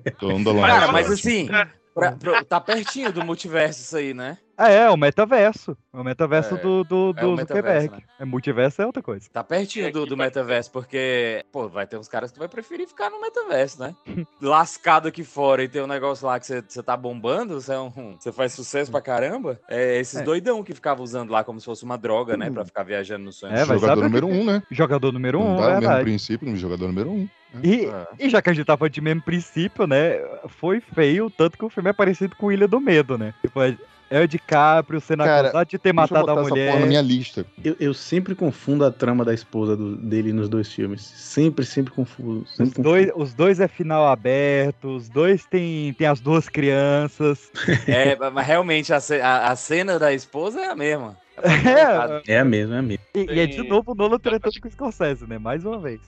Então, 0.07 0.43
da 0.43 0.53
Lan 0.53 0.61
Cara, 0.63 0.81
House, 0.81 0.93
mas 0.93 1.11
ótimo. 1.11 1.15
assim, 1.15 1.49
pra- 1.95 2.13
pra- 2.13 2.45
tá 2.45 2.61
pertinho 2.61 3.13
do 3.13 3.25
multiverso 3.25 3.81
isso 3.83 3.97
aí, 3.97 4.15
né? 4.15 4.39
Ah, 4.63 4.69
é, 4.69 4.91
o 4.91 4.97
metaverso. 4.97 5.75
O 5.91 6.05
metaverso 6.05 6.55
É, 6.55 6.59
do, 6.59 6.85
do, 6.85 7.15
é 7.17 7.25
o 7.25 7.31
do 7.31 7.37
metaverso, 7.37 7.81
Zuckerberg. 7.87 7.91
né? 7.93 8.03
É 8.21 8.25
multiverso 8.27 8.83
é 8.83 8.87
outra 8.87 9.03
coisa. 9.03 9.27
Tá 9.33 9.43
pertinho 9.43 9.91
do, 9.91 10.05
do 10.05 10.19
metaverso, 10.19 10.71
porque, 10.71 11.43
pô, 11.51 11.67
vai 11.67 11.87
ter 11.87 11.97
uns 11.97 12.09
caras 12.09 12.31
que 12.31 12.39
vai 12.39 12.47
preferir 12.47 12.87
ficar 12.87 13.09
no 13.09 13.19
metaverso, 13.23 13.81
né? 13.81 13.95
Lascado 14.41 15.09
aqui 15.09 15.25
fora 15.25 15.63
e 15.65 15.69
tem 15.69 15.81
um 15.81 15.87
negócio 15.87 16.27
lá 16.27 16.39
que 16.39 16.45
você 16.47 16.61
você 16.67 16.83
tá 16.83 16.95
bombando, 16.95 17.59
você, 17.59 17.73
é 17.73 17.81
um, 17.81 18.17
você 18.19 18.31
faz 18.31 18.53
sucesso 18.53 18.91
pra 18.91 19.01
caramba. 19.01 19.59
É 19.67 19.99
esses 19.99 20.21
É. 20.21 20.23
doidão 20.23 20.63
que 20.63 20.75
ficavam 20.75 21.03
usando 21.03 21.31
lá 21.31 21.43
como 21.43 21.59
se 21.59 21.65
fosse 21.65 21.83
uma 21.85 21.97
droga, 21.97 22.37
né? 22.37 22.51
Pra 22.51 22.65
ficar 22.67 22.83
viajando 22.83 23.25
no 23.25 23.33
sonho. 23.33 23.55
É, 23.55 23.65
jogador 23.65 24.03
número 24.03 24.29
que- 24.29 24.35
um, 24.35 24.45
né? 24.45 24.63
Jogador 24.71 25.11
número 25.11 25.39
Não 25.39 25.55
um, 25.55 25.57
dá 25.57 25.63
o 25.63 25.67
mesmo 25.69 25.81
verdade. 25.81 26.05
princípio, 26.05 26.55
jogador 26.57 26.87
número 26.87 27.11
um. 27.11 27.29
E, 27.63 27.87
É. 27.87 28.07
e 28.27 28.31
já 28.31 28.41
que 28.41 28.51
a 28.51 28.53
gente 28.53 28.65
tá 28.67 28.77
falando 28.77 28.93
de 28.93 29.01
mesmo 29.01 29.23
princípio, 29.23 29.87
né? 29.87 30.19
Foi 30.49 30.81
feio, 30.81 31.29
tanto 31.31 31.59
que 31.59 31.65
o 31.65 31.71
filme 31.71 31.91
é 31.91 31.93
parecido 31.93 32.37
com 32.37 32.53
Ilha 32.53 32.69
do 32.69 32.81
Medo, 32.81 33.19
né? 33.19 33.35
Tipo, 33.43 33.61
é- 33.63 33.77
é 34.09 34.21
o 34.23 34.27
DiCaprio 34.27 35.01
sendo 35.01 35.23
Cara, 35.23 35.49
acusado 35.49 35.69
de 35.71 35.79
ter 35.79 35.93
Deixa 35.93 36.13
eu 36.15 36.19
matado 36.19 36.27
botar 36.27 36.33
a 36.33 36.43
essa 36.43 36.51
mulher. 36.51 36.67
porra 36.69 36.81
na 36.81 36.87
minha 36.87 37.01
lista. 37.03 37.47
Eu, 37.65 37.77
eu 37.79 37.95
sempre 37.95 38.35
confundo 38.35 38.85
a 38.85 38.91
trama 38.91 39.25
da 39.25 39.33
esposa 39.33 39.77
do- 39.77 39.97
dele 39.97 40.33
nos 40.33 40.49
dois 40.49 40.73
filmes. 40.73 41.01
Sempre, 41.03 41.65
sempre 41.65 41.93
confundo. 41.93 42.43
Os 42.43 42.57
Sempre 42.57 42.83
dois, 42.83 43.11
os 43.15 43.35
dois 43.35 43.61
é 43.61 43.69
final 43.69 44.07
aberto, 44.09 44.97
os 44.97 45.09
dois 45.09 45.45
tem, 45.47 45.93
tem 45.95 46.07
as 46.09 46.21
duas 46.21 46.49
crianças. 46.49 47.51
É, 47.89 48.17
mas 48.31 48.47
realmente 48.47 48.93
a, 48.93 48.99
a- 49.23 49.51
a 49.53 49.57
cena 49.57 49.99
da 49.99 50.13
esposa 50.13 50.61
é 50.61 50.67
a 50.71 50.77
mesma. 50.77 51.17
É, 51.37 51.41
É 52.35 52.39
a 52.41 52.45
mesma, 52.45 52.75
é 52.77 52.79
a 52.79 52.83
mesma. 52.83 53.05
e, 53.15 53.27
e 53.33 53.41
é 53.41 53.47
de 53.47 53.63
novo 53.67 53.93
o 53.93 53.95
Nolan 53.95 54.19
tratando 54.19 54.61
com 54.61 54.69
o 54.69 54.71
Scorsese, 54.71 55.27
né? 55.27 55.39
Mais 55.39 55.65
uma 55.65 55.79
vez. 55.79 56.01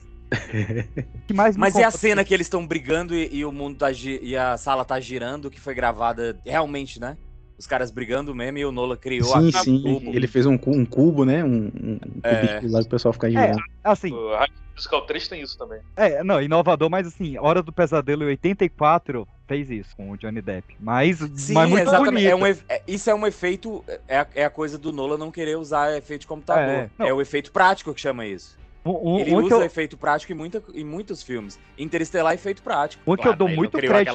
Que 1.27 1.33
mais 1.33 1.55
me 1.55 1.61
Mas 1.61 1.75
e 1.75 1.83
a 1.83 1.91
cena 1.91 2.23
que 2.23 2.33
eles 2.33 2.47
estão 2.47 2.65
brigando 2.65 3.15
e, 3.15 3.29
e 3.31 3.45
o 3.45 3.51
mundo 3.51 3.77
tá 3.77 3.91
e 3.91 4.35
a 4.35 4.57
sala 4.57 4.83
tá 4.83 4.99
girando, 4.99 5.49
que 5.49 5.59
foi 5.59 5.73
gravada 5.73 6.37
realmente, 6.45 6.99
né? 6.99 7.17
Os 7.57 7.67
caras 7.67 7.91
brigando 7.91 8.33
mesmo 8.33 8.57
e 8.57 8.65
o 8.65 8.71
Nola 8.71 8.97
criou 8.97 9.31
Sim, 9.33 9.49
a 9.49 9.63
sim. 9.63 9.81
cubo. 9.81 10.11
Ele 10.15 10.27
fez 10.27 10.45
um, 10.45 10.57
um 10.67 10.85
cubo, 10.85 11.23
né? 11.23 11.43
Um, 11.43 11.67
um 11.67 11.99
É. 12.23 12.59
lá 12.63 12.79
que 12.81 12.87
o 12.87 12.89
pessoal 12.89 13.13
fica 13.13 13.29
girando. 13.29 13.61
Assim, 13.83 14.11
O 14.11 14.35
High 14.35 14.47
Musical 14.75 15.05
3 15.05 15.27
tem 15.27 15.41
isso 15.41 15.57
também. 15.57 15.79
é, 15.95 16.23
não, 16.23 16.41
inovador, 16.41 16.89
mas 16.89 17.05
assim, 17.07 17.37
Hora 17.37 17.61
do 17.61 17.71
Pesadelo 17.71 18.23
em 18.23 18.27
84 18.27 19.27
fez 19.47 19.69
isso 19.69 19.95
com 19.95 20.09
o 20.09 20.17
Johnny 20.17 20.41
Depp. 20.41 20.75
Mas, 20.79 21.19
Sim, 21.35 21.53
mas 21.53 21.69
muito 21.69 21.83
exatamente. 21.83 22.11
bonito. 22.11 22.29
É 22.29 22.35
um 22.35 22.45
é- 22.45 22.81
isso 22.87 23.09
é 23.09 23.13
um 23.13 23.27
efeito. 23.27 23.83
É 24.07 24.19
a, 24.19 24.27
é 24.35 24.45
a 24.45 24.49
coisa 24.49 24.77
do 24.77 24.91
Nola 24.91 25.17
não 25.17 25.31
querer 25.31 25.57
usar 25.57 25.95
efeito 25.95 26.21
de 26.21 26.27
computador. 26.27 26.89
É, 26.99 27.07
É, 27.07 27.13
o 27.13 27.21
efeito 27.21 27.51
prático 27.51 27.93
que 27.93 28.01
chama 28.01 28.25
isso. 28.25 28.57
Ele 28.85 29.33
usa 29.35 29.55
eu, 29.55 29.63
efeito 29.63 29.95
prático 29.97 30.33
em, 30.33 30.35
muita, 30.35 30.61
em 30.73 30.83
muitos 30.83 31.23
filmes. 31.23 31.57
Interestelar 31.77 32.33
é 32.33 32.35
efeito 32.35 32.61
prático. 32.61 33.01
Um 33.07 33.15
que 33.15 33.27
eu 33.27 33.33
dou 33.35 33.47
muito 33.49 33.77
crédito. 33.77 34.13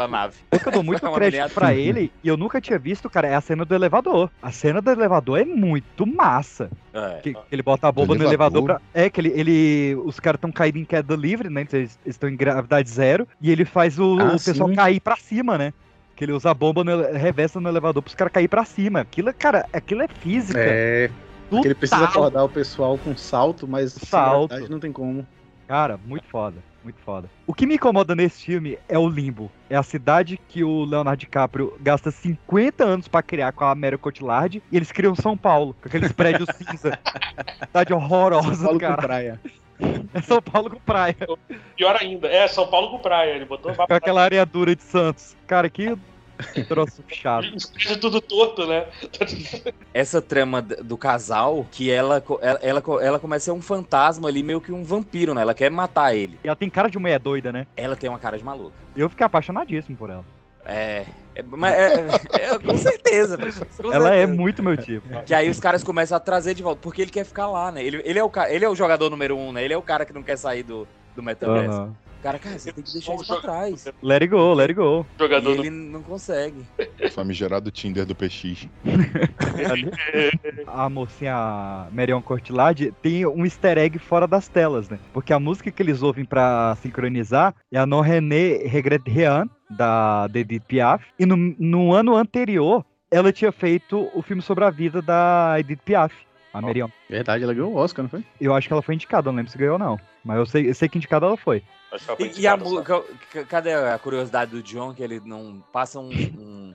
um 0.52 0.58
que 0.58 0.68
eu 0.68 0.72
dou 0.72 0.82
muito 0.82 1.10
crédito 1.12 1.54
pra 1.54 1.74
ele, 1.74 2.12
e 2.22 2.28
eu 2.28 2.36
nunca 2.36 2.60
tinha 2.60 2.78
visto, 2.78 3.08
cara, 3.08 3.28
é 3.28 3.34
a 3.34 3.40
cena 3.40 3.64
do 3.64 3.74
elevador. 3.74 4.30
A 4.42 4.50
cena 4.52 4.82
do 4.82 4.90
elevador 4.90 5.40
é 5.40 5.44
muito 5.44 6.06
massa. 6.06 6.70
É. 6.92 7.20
Que, 7.22 7.32
que 7.32 7.40
ele 7.50 7.62
bota 7.62 7.88
a 7.88 7.92
bomba 7.92 8.14
no 8.14 8.24
elevador? 8.24 8.64
pra. 8.64 8.80
É, 8.92 9.08
que 9.08 9.20
ele. 9.20 9.32
ele 9.34 9.94
os 10.04 10.20
caras 10.20 10.38
estão 10.38 10.52
caindo 10.52 10.78
em 10.78 10.84
queda 10.84 11.14
livre, 11.16 11.48
né? 11.48 11.66
Eles 11.72 11.98
estão 12.04 12.28
em 12.28 12.36
gravidade 12.36 12.90
zero. 12.90 13.26
E 13.40 13.50
ele 13.50 13.64
faz 13.64 13.98
o, 13.98 14.18
Ah, 14.18 14.28
o 14.28 14.30
pessoal 14.32 14.68
sim. 14.68 14.74
cair 14.74 15.00
pra 15.00 15.16
cima, 15.16 15.56
né? 15.56 15.72
Que 16.16 16.24
ele 16.24 16.32
usa 16.32 16.50
a 16.50 16.54
bomba 16.54 16.82
no, 16.82 17.12
reversa 17.12 17.60
no 17.60 17.68
elevador 17.68 18.02
pros 18.02 18.14
caras 18.14 18.32
cair 18.32 18.48
pra 18.48 18.64
cima. 18.64 19.00
Aquilo, 19.00 19.28
é- 19.28 19.32
cara, 19.32 19.66
aquilo 19.72 20.02
é 20.02 20.08
física. 20.08 20.58
É, 20.60 21.08
porque 21.48 21.68
ele 21.68 21.74
precisa 21.74 22.00
total. 22.06 22.22
acordar 22.22 22.44
o 22.44 22.48
pessoal 22.48 22.98
com 22.98 23.16
salto, 23.16 23.66
mas 23.66 23.92
Salto. 23.92 24.48
gravidade 24.48 24.70
não 24.70 24.80
tem 24.80 24.92
como. 24.92 25.26
Cara, 25.66 25.98
muito 26.06 26.26
foda, 26.26 26.56
muito 26.82 26.98
foda. 27.00 27.28
O 27.46 27.52
que 27.52 27.66
me 27.66 27.74
incomoda 27.74 28.14
nesse 28.14 28.42
filme 28.44 28.78
é 28.88 28.98
o 28.98 29.06
limbo. 29.08 29.50
É 29.68 29.76
a 29.76 29.82
cidade 29.82 30.40
que 30.48 30.64
o 30.64 30.84
Leonardo 30.84 31.20
DiCaprio 31.20 31.76
gasta 31.80 32.10
50 32.10 32.82
anos 32.84 33.06
pra 33.08 33.22
criar 33.22 33.52
com 33.52 33.64
a 33.64 33.74
Mary 33.74 33.98
Cotillard 33.98 34.62
e 34.72 34.76
eles 34.76 34.90
criam 34.90 35.14
São 35.14 35.36
Paulo, 35.36 35.76
com 35.80 35.88
aqueles 35.88 36.10
prédios 36.12 36.48
cinza. 36.56 36.98
Cidade 37.66 37.92
horrorosa, 37.92 38.64
Paulo 38.64 38.80
com 38.80 38.86
cara. 38.86 39.02
praia. 39.02 39.40
É 40.14 40.20
São 40.22 40.40
Paulo 40.42 40.70
com 40.70 40.80
praia. 40.80 41.16
Pior 41.76 41.96
ainda, 42.00 42.26
é 42.28 42.48
São 42.48 42.66
Paulo 42.66 42.90
com 42.90 42.98
praia. 42.98 43.32
Ele 43.36 43.44
botou 43.44 43.72
Com 43.74 43.82
aquela 43.94 44.22
areia 44.22 44.44
dura 44.46 44.74
de 44.74 44.82
Santos. 44.82 45.36
Cara, 45.46 45.68
que 45.68 45.96
troço 46.68 47.02
chato. 47.08 47.48
Tudo 48.00 48.20
torto, 48.20 48.66
né? 48.66 48.86
Essa 49.92 50.20
trama 50.22 50.60
do 50.62 50.96
casal, 50.96 51.66
que 51.70 51.90
ela, 51.90 52.22
ela, 52.40 52.58
ela, 52.62 52.82
ela 53.02 53.18
começa 53.18 53.50
a 53.50 53.54
ser 53.54 53.58
um 53.58 53.62
fantasma 53.62 54.28
ali, 54.28 54.42
meio 54.42 54.60
que 54.60 54.72
um 54.72 54.84
vampiro, 54.84 55.34
né? 55.34 55.42
Ela 55.42 55.54
quer 55.54 55.70
matar 55.70 56.14
ele. 56.14 56.38
E 56.42 56.46
ela 56.46 56.56
tem 56.56 56.70
cara 56.70 56.88
de 56.88 56.98
mulher 56.98 57.18
doida, 57.18 57.52
né? 57.52 57.66
Ela 57.76 57.96
tem 57.96 58.08
uma 58.08 58.18
cara 58.18 58.38
de 58.38 58.44
maluca. 58.44 58.72
Eu 58.96 59.08
fiquei 59.08 59.24
apaixonadíssimo 59.26 59.96
por 59.96 60.10
ela. 60.10 60.24
É. 60.64 61.06
é, 61.34 61.42
mas 61.42 61.74
é- 61.74 61.94
é- 62.54 62.58
com 62.58 62.76
certeza, 62.76 63.38
com 63.38 63.90
Ela 63.92 64.14
é 64.14 64.18
certeza. 64.18 64.38
muito 64.40 64.62
meu 64.62 64.76
tipo. 64.76 65.08
Que 65.24 65.32
aí 65.34 65.48
os 65.48 65.58
caras 65.58 65.82
começam 65.82 66.16
a 66.16 66.20
trazer 66.20 66.52
de 66.54 66.62
volta, 66.62 66.80
porque 66.82 67.00
ele 67.00 67.10
quer 67.10 67.24
ficar 67.24 67.46
lá, 67.46 67.72
né? 67.72 67.82
Ele, 67.82 68.02
ele, 68.04 68.18
é, 68.18 68.24
o, 68.24 68.30
ele 68.48 68.64
é 68.64 68.68
o 68.68 68.74
jogador 68.76 69.08
número 69.08 69.36
um, 69.36 69.50
né? 69.52 69.64
Ele 69.64 69.72
é 69.72 69.78
o 69.78 69.82
cara 69.82 70.04
que 70.04 70.12
não 70.12 70.22
quer 70.22 70.36
sair 70.36 70.62
do, 70.62 70.86
do 71.16 71.22
metaverso. 71.22 71.72
Aham. 71.72 71.94
Cara, 72.22 72.38
cara, 72.38 72.58
você 72.58 72.72
tem 72.72 72.82
que 72.82 72.92
deixar 72.92 73.14
isso 73.14 73.26
pra 73.26 73.40
trás. 73.40 73.84
Let 74.02 74.22
it 74.22 74.28
go, 74.28 74.52
let 74.52 74.70
it 74.70 74.74
go. 74.74 75.06
E 75.16 75.22
Jogador 75.22 75.50
ele 75.50 75.70
não 75.70 76.02
consegue. 76.02 76.64
Famigerado 77.12 77.70
Tinder 77.70 78.04
do 78.04 78.14
PX. 78.14 78.68
a 80.66 80.88
mocinha 80.88 81.86
Marion 81.92 82.20
Cotillard 82.20 82.92
tem 83.02 83.26
um 83.26 83.44
easter 83.44 83.78
egg 83.78 83.98
fora 83.98 84.26
das 84.26 84.48
telas, 84.48 84.88
né? 84.88 84.98
Porque 85.12 85.32
a 85.32 85.38
música 85.38 85.70
que 85.70 85.82
eles 85.82 86.02
ouvem 86.02 86.24
pra 86.24 86.76
sincronizar 86.82 87.54
é 87.72 87.78
a 87.78 87.86
Non 87.86 88.00
René 88.00 88.66
Regret 88.66 89.02
Rien, 89.06 89.48
da 89.70 90.28
Edith 90.34 90.64
Piaf. 90.66 91.04
E 91.18 91.26
no, 91.26 91.36
no 91.36 91.92
ano 91.92 92.16
anterior, 92.16 92.84
ela 93.10 93.32
tinha 93.32 93.52
feito 93.52 94.08
o 94.14 94.22
filme 94.22 94.42
sobre 94.42 94.64
a 94.64 94.70
vida 94.70 95.00
da 95.00 95.56
Edith 95.58 95.80
Piaf. 95.84 96.14
A 96.52 96.62
Merion. 96.62 96.88
Verdade, 97.08 97.44
ela 97.44 97.52
ganhou 97.52 97.72
o 97.72 97.76
Oscar, 97.76 98.02
não 98.02 98.10
foi? 98.10 98.24
Eu 98.40 98.54
acho 98.54 98.66
que 98.66 98.72
ela 98.72 98.82
foi 98.82 98.94
indicada, 98.94 99.30
não 99.30 99.36
lembro 99.36 99.52
se 99.52 99.58
ganhou 99.58 99.74
ou 99.74 99.78
não. 99.78 99.98
Mas 100.24 100.38
eu 100.38 100.46
sei, 100.46 100.68
eu 100.68 100.74
sei 100.74 100.88
que 100.88 100.98
indicada 100.98 101.26
ela 101.26 101.36
foi. 101.36 101.62
E, 102.18 102.40
e 102.42 102.46
a 102.46 102.56
música. 102.56 103.02
ca- 103.32 103.44
Cadê 103.44 103.72
a 103.74 103.98
curiosidade 103.98 104.50
do 104.50 104.62
John 104.62 104.92
que 104.94 105.02
ele 105.02 105.20
não 105.24 105.62
passa 105.72 105.98
um, 105.98 106.10
um, 106.10 106.74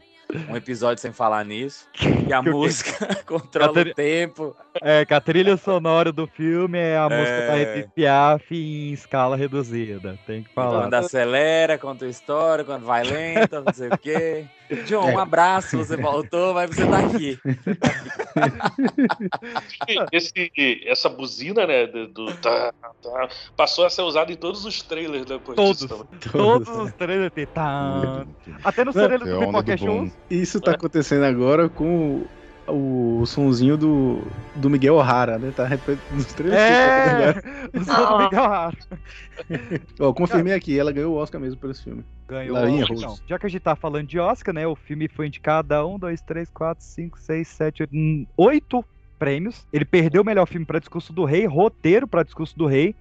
um 0.50 0.56
episódio 0.56 1.00
sem 1.02 1.12
falar 1.14 1.46
nisso? 1.46 1.88
E 2.28 2.34
a 2.34 2.42
Que 2.44 2.50
música 2.50 3.16
controla 3.26 3.68
Cateri- 3.68 3.92
o 3.92 3.96
tempo. 3.96 4.56
É, 4.82 5.06
que 5.06 5.14
a 5.14 5.22
trilha 5.22 5.56
sonora 5.58 6.12
do 6.12 6.26
filme 6.26 6.80
é 6.80 6.98
a 6.98 7.04
música 7.10 7.48
da 7.48 7.58
É. 7.58 7.62
Edith 7.78 7.90
Piaf 7.94 8.44
em 8.52 8.92
escala 8.94 9.36
reduzida. 9.38 10.18
Tem 10.26 10.42
que 10.44 10.52
falar. 10.54 10.82
Quando 10.84 10.94
acelera, 10.96 11.78
conta 11.78 12.06
história, 12.08 12.64
quando 12.64 12.86
vai 12.86 13.04
lenta, 13.04 13.62
não 13.62 13.74
sei 13.74 13.90
o 13.90 13.98
quê. 13.98 14.46
John, 14.86 15.12
um 15.12 15.20
abraço, 15.20 15.78
você 15.78 15.96
voltou, 15.98 16.54
mas 16.54 16.70
você 16.70 16.86
tá 16.88 17.00
aqui. 17.00 17.40
Esse, 20.12 20.52
essa 20.86 21.10
buzina, 21.10 21.68
né, 21.68 21.86
do, 21.86 22.34
tá, 22.38 22.74
tá, 23.02 23.30
passou 23.56 23.86
a 23.86 23.90
ser 23.90 24.02
usada 24.02 24.32
em 24.32 24.36
todos 24.36 24.66
os 24.66 24.82
trailers 24.82 25.26
depois 25.26 25.56
Todos. 25.56 25.82
disso 25.82 25.88
também. 25.88 26.20
Todos 26.32 26.70
os 26.70 26.94
trailers 26.94 27.34
tem. 27.34 27.46
Tá. 27.46 28.26
Até 28.64 28.84
nos 28.84 28.96
Não, 28.96 29.06
trailers 29.06 29.30
é 29.30 29.34
do 29.34 29.40
do 29.40 29.46
Pipoca 29.46 29.78
bom. 29.78 29.86
Shows. 29.86 30.12
Isso 30.30 30.62
tá 30.62 30.72
acontecendo 30.72 31.24
agora 31.24 31.70
com 31.70 32.26
o, 32.68 33.20
o 33.22 33.26
sonzinho 33.26 33.78
do, 33.78 34.22
do 34.56 34.70
Miguel 34.70 34.96
O'Hara, 34.96 35.38
né? 35.38 35.52
Tá 35.56 35.68
nos 36.12 36.26
três 36.34 36.54
É! 36.54 37.34
O 37.74 37.84
som 37.84 38.06
do. 38.18 38.24
Miguel 38.24 38.44
Hara. 38.44 38.78
Ó, 40.00 40.14
confirmei 40.14 40.54
aqui, 40.54 40.78
ela 40.78 40.92
ganhou 40.92 41.14
o 41.14 41.18
Oscar 41.18 41.42
mesmo 41.42 41.60
por 41.60 41.70
esse 41.72 41.84
filme. 41.84 42.04
Ganhou. 42.28 42.54
Larinha 42.54 42.84
Então, 42.84 43.10
Rose. 43.10 43.24
já 43.28 43.38
que 43.40 43.46
a 43.46 43.50
gente 43.50 43.62
tá 43.62 43.76
falando 43.76 44.08
de 44.08 44.20
Oscar, 44.20 44.54
né? 44.54 44.66
O 44.68 44.76
filme 44.76 45.08
foi 45.08 45.28
indicado 45.28 45.74
a 45.74 45.86
1, 45.86 46.00
2, 46.00 46.22
3, 46.22 46.50
4, 46.50 46.84
5, 46.84 47.20
6, 47.20 47.48
7, 47.48 47.84
8, 47.84 48.28
8 48.38 48.86
prêmios. 49.24 49.66
Ele 49.72 49.86
perdeu 49.86 50.22
o 50.22 50.26
melhor 50.26 50.46
filme 50.46 50.66
pra 50.66 50.80
Discurso 50.80 51.14
do 51.14 51.24
Rei, 51.24 51.46
roteiro 51.46 52.06
pra 52.06 52.24
Discurso 52.24 52.58
do 52.58 52.66
Rei, 52.66 52.94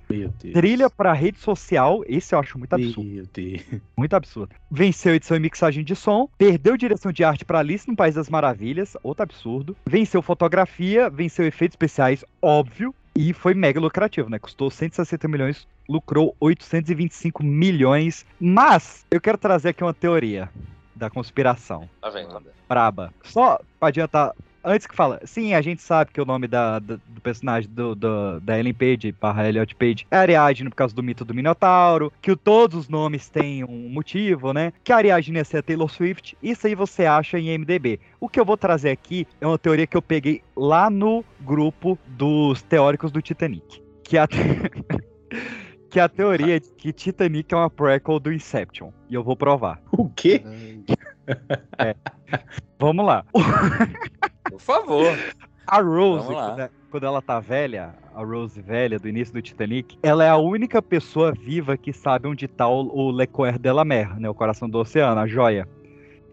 trilha 0.52 0.88
pra 0.88 1.12
rede 1.12 1.40
social. 1.40 2.04
Esse 2.06 2.32
eu 2.32 2.38
acho 2.38 2.56
muito 2.56 2.72
absurdo. 2.72 3.02
Meu 3.02 3.26
Deus. 3.32 3.62
Muito 3.96 4.14
absurdo. 4.14 4.54
Venceu 4.70 5.16
edição 5.16 5.36
e 5.36 5.40
mixagem 5.40 5.82
de 5.82 5.96
som. 5.96 6.28
Perdeu 6.38 6.76
direção 6.76 7.10
de 7.10 7.24
arte 7.24 7.44
pra 7.44 7.58
Alice 7.58 7.88
no 7.88 7.96
País 7.96 8.14
das 8.14 8.30
Maravilhas. 8.30 8.96
Outro 9.02 9.24
absurdo. 9.24 9.76
Venceu 9.84 10.22
fotografia. 10.22 11.10
Venceu 11.10 11.44
efeitos 11.44 11.74
especiais, 11.74 12.24
óbvio. 12.40 12.94
E 13.16 13.32
foi 13.32 13.52
mega 13.52 13.80
lucrativo, 13.80 14.30
né? 14.30 14.38
Custou 14.38 14.70
160 14.70 15.26
milhões, 15.26 15.66
lucrou 15.88 16.36
825 16.38 17.42
milhões. 17.42 18.24
Mas 18.40 19.04
eu 19.10 19.20
quero 19.20 19.36
trazer 19.36 19.70
aqui 19.70 19.82
uma 19.82 19.92
teoria 19.92 20.48
da 20.94 21.10
conspiração. 21.10 21.90
Tá 22.00 22.08
vendo? 22.10 22.40
Braba. 22.68 23.12
Só 23.24 23.60
pra 23.80 23.88
adiantar, 23.88 24.32
antes 24.64 24.86
que 24.86 24.94
fala, 24.94 25.20
sim, 25.24 25.54
a 25.54 25.60
gente 25.62 25.82
sabe 25.82 26.10
que 26.12 26.20
o 26.20 26.24
nome 26.24 26.46
da, 26.46 26.78
da- 26.78 26.98
do 27.08 27.20
personagem 27.20 27.70
do, 27.70 27.94
do- 27.94 28.40
da 28.40 28.58
Ellen 28.58 28.74
Page, 28.74 29.12
barra 29.20 29.48
Elliot 29.48 29.74
Page, 29.74 30.06
é 30.10 30.16
Ariadne 30.16 30.68
por 30.70 30.76
causa 30.76 30.94
do 30.94 31.02
mito 31.02 31.24
do 31.24 31.34
Minotauro, 31.34 32.12
que 32.20 32.30
o- 32.30 32.36
todos 32.36 32.76
os 32.78 32.88
nomes 32.88 33.28
têm 33.28 33.64
um 33.64 33.88
motivo, 33.88 34.52
né? 34.52 34.72
Que 34.84 34.92
a 34.92 34.96
Ariadne 34.96 35.38
ia 35.38 35.44
ser 35.44 35.58
a 35.58 35.62
Taylor 35.62 35.88
Swift, 35.90 36.36
isso 36.42 36.66
aí 36.66 36.74
você 36.74 37.06
acha 37.06 37.38
em 37.38 37.48
MDB. 37.58 38.00
O 38.20 38.28
que 38.28 38.38
eu 38.40 38.44
vou 38.44 38.56
trazer 38.56 38.90
aqui 38.90 39.26
é 39.40 39.46
uma 39.46 39.58
teoria 39.58 39.86
que 39.86 39.96
eu 39.96 40.02
peguei 40.02 40.42
lá 40.56 40.88
no 40.90 41.24
grupo 41.40 41.98
dos 42.06 42.62
teóricos 42.62 43.10
do 43.10 43.20
Titanic. 43.22 43.82
Que 44.04 44.18
a, 44.18 44.26
que 45.90 45.98
a 46.00 46.08
teoria 46.08 46.56
é 46.56 46.60
de 46.60 46.68
que 46.72 46.92
Titanic 46.92 47.52
é 47.52 47.56
uma 47.56 47.70
prequel 47.70 48.18
do 48.20 48.32
Inception. 48.32 48.90
E 49.08 49.14
eu 49.14 49.22
vou 49.22 49.36
provar. 49.36 49.80
O 49.92 50.08
quê? 50.08 50.42
Vamos 52.78 53.06
lá. 53.06 53.24
Por 54.64 54.74
favor. 54.76 55.18
A 55.66 55.80
Rose, 55.80 56.26
quando, 56.26 56.60
é- 56.60 56.70
quando 56.90 57.06
ela 57.06 57.22
tá 57.22 57.40
velha, 57.40 57.94
a 58.14 58.22
Rose 58.24 58.60
velha 58.60 58.98
do 58.98 59.08
início 59.08 59.32
do 59.32 59.40
Titanic, 59.40 59.96
ela 60.02 60.24
é 60.24 60.28
a 60.28 60.36
única 60.36 60.82
pessoa 60.82 61.32
viva 61.32 61.76
que 61.76 61.92
sabe 61.92 62.28
onde 62.28 62.46
tá 62.48 62.68
o, 62.68 62.88
o 62.94 63.10
Le 63.10 63.26
Coeur 63.26 63.58
de 63.58 63.72
la 63.72 63.84
Mer, 63.84 64.18
né? 64.18 64.28
O 64.28 64.34
coração 64.34 64.68
do 64.68 64.78
oceano, 64.78 65.20
a 65.20 65.26
joia. 65.26 65.68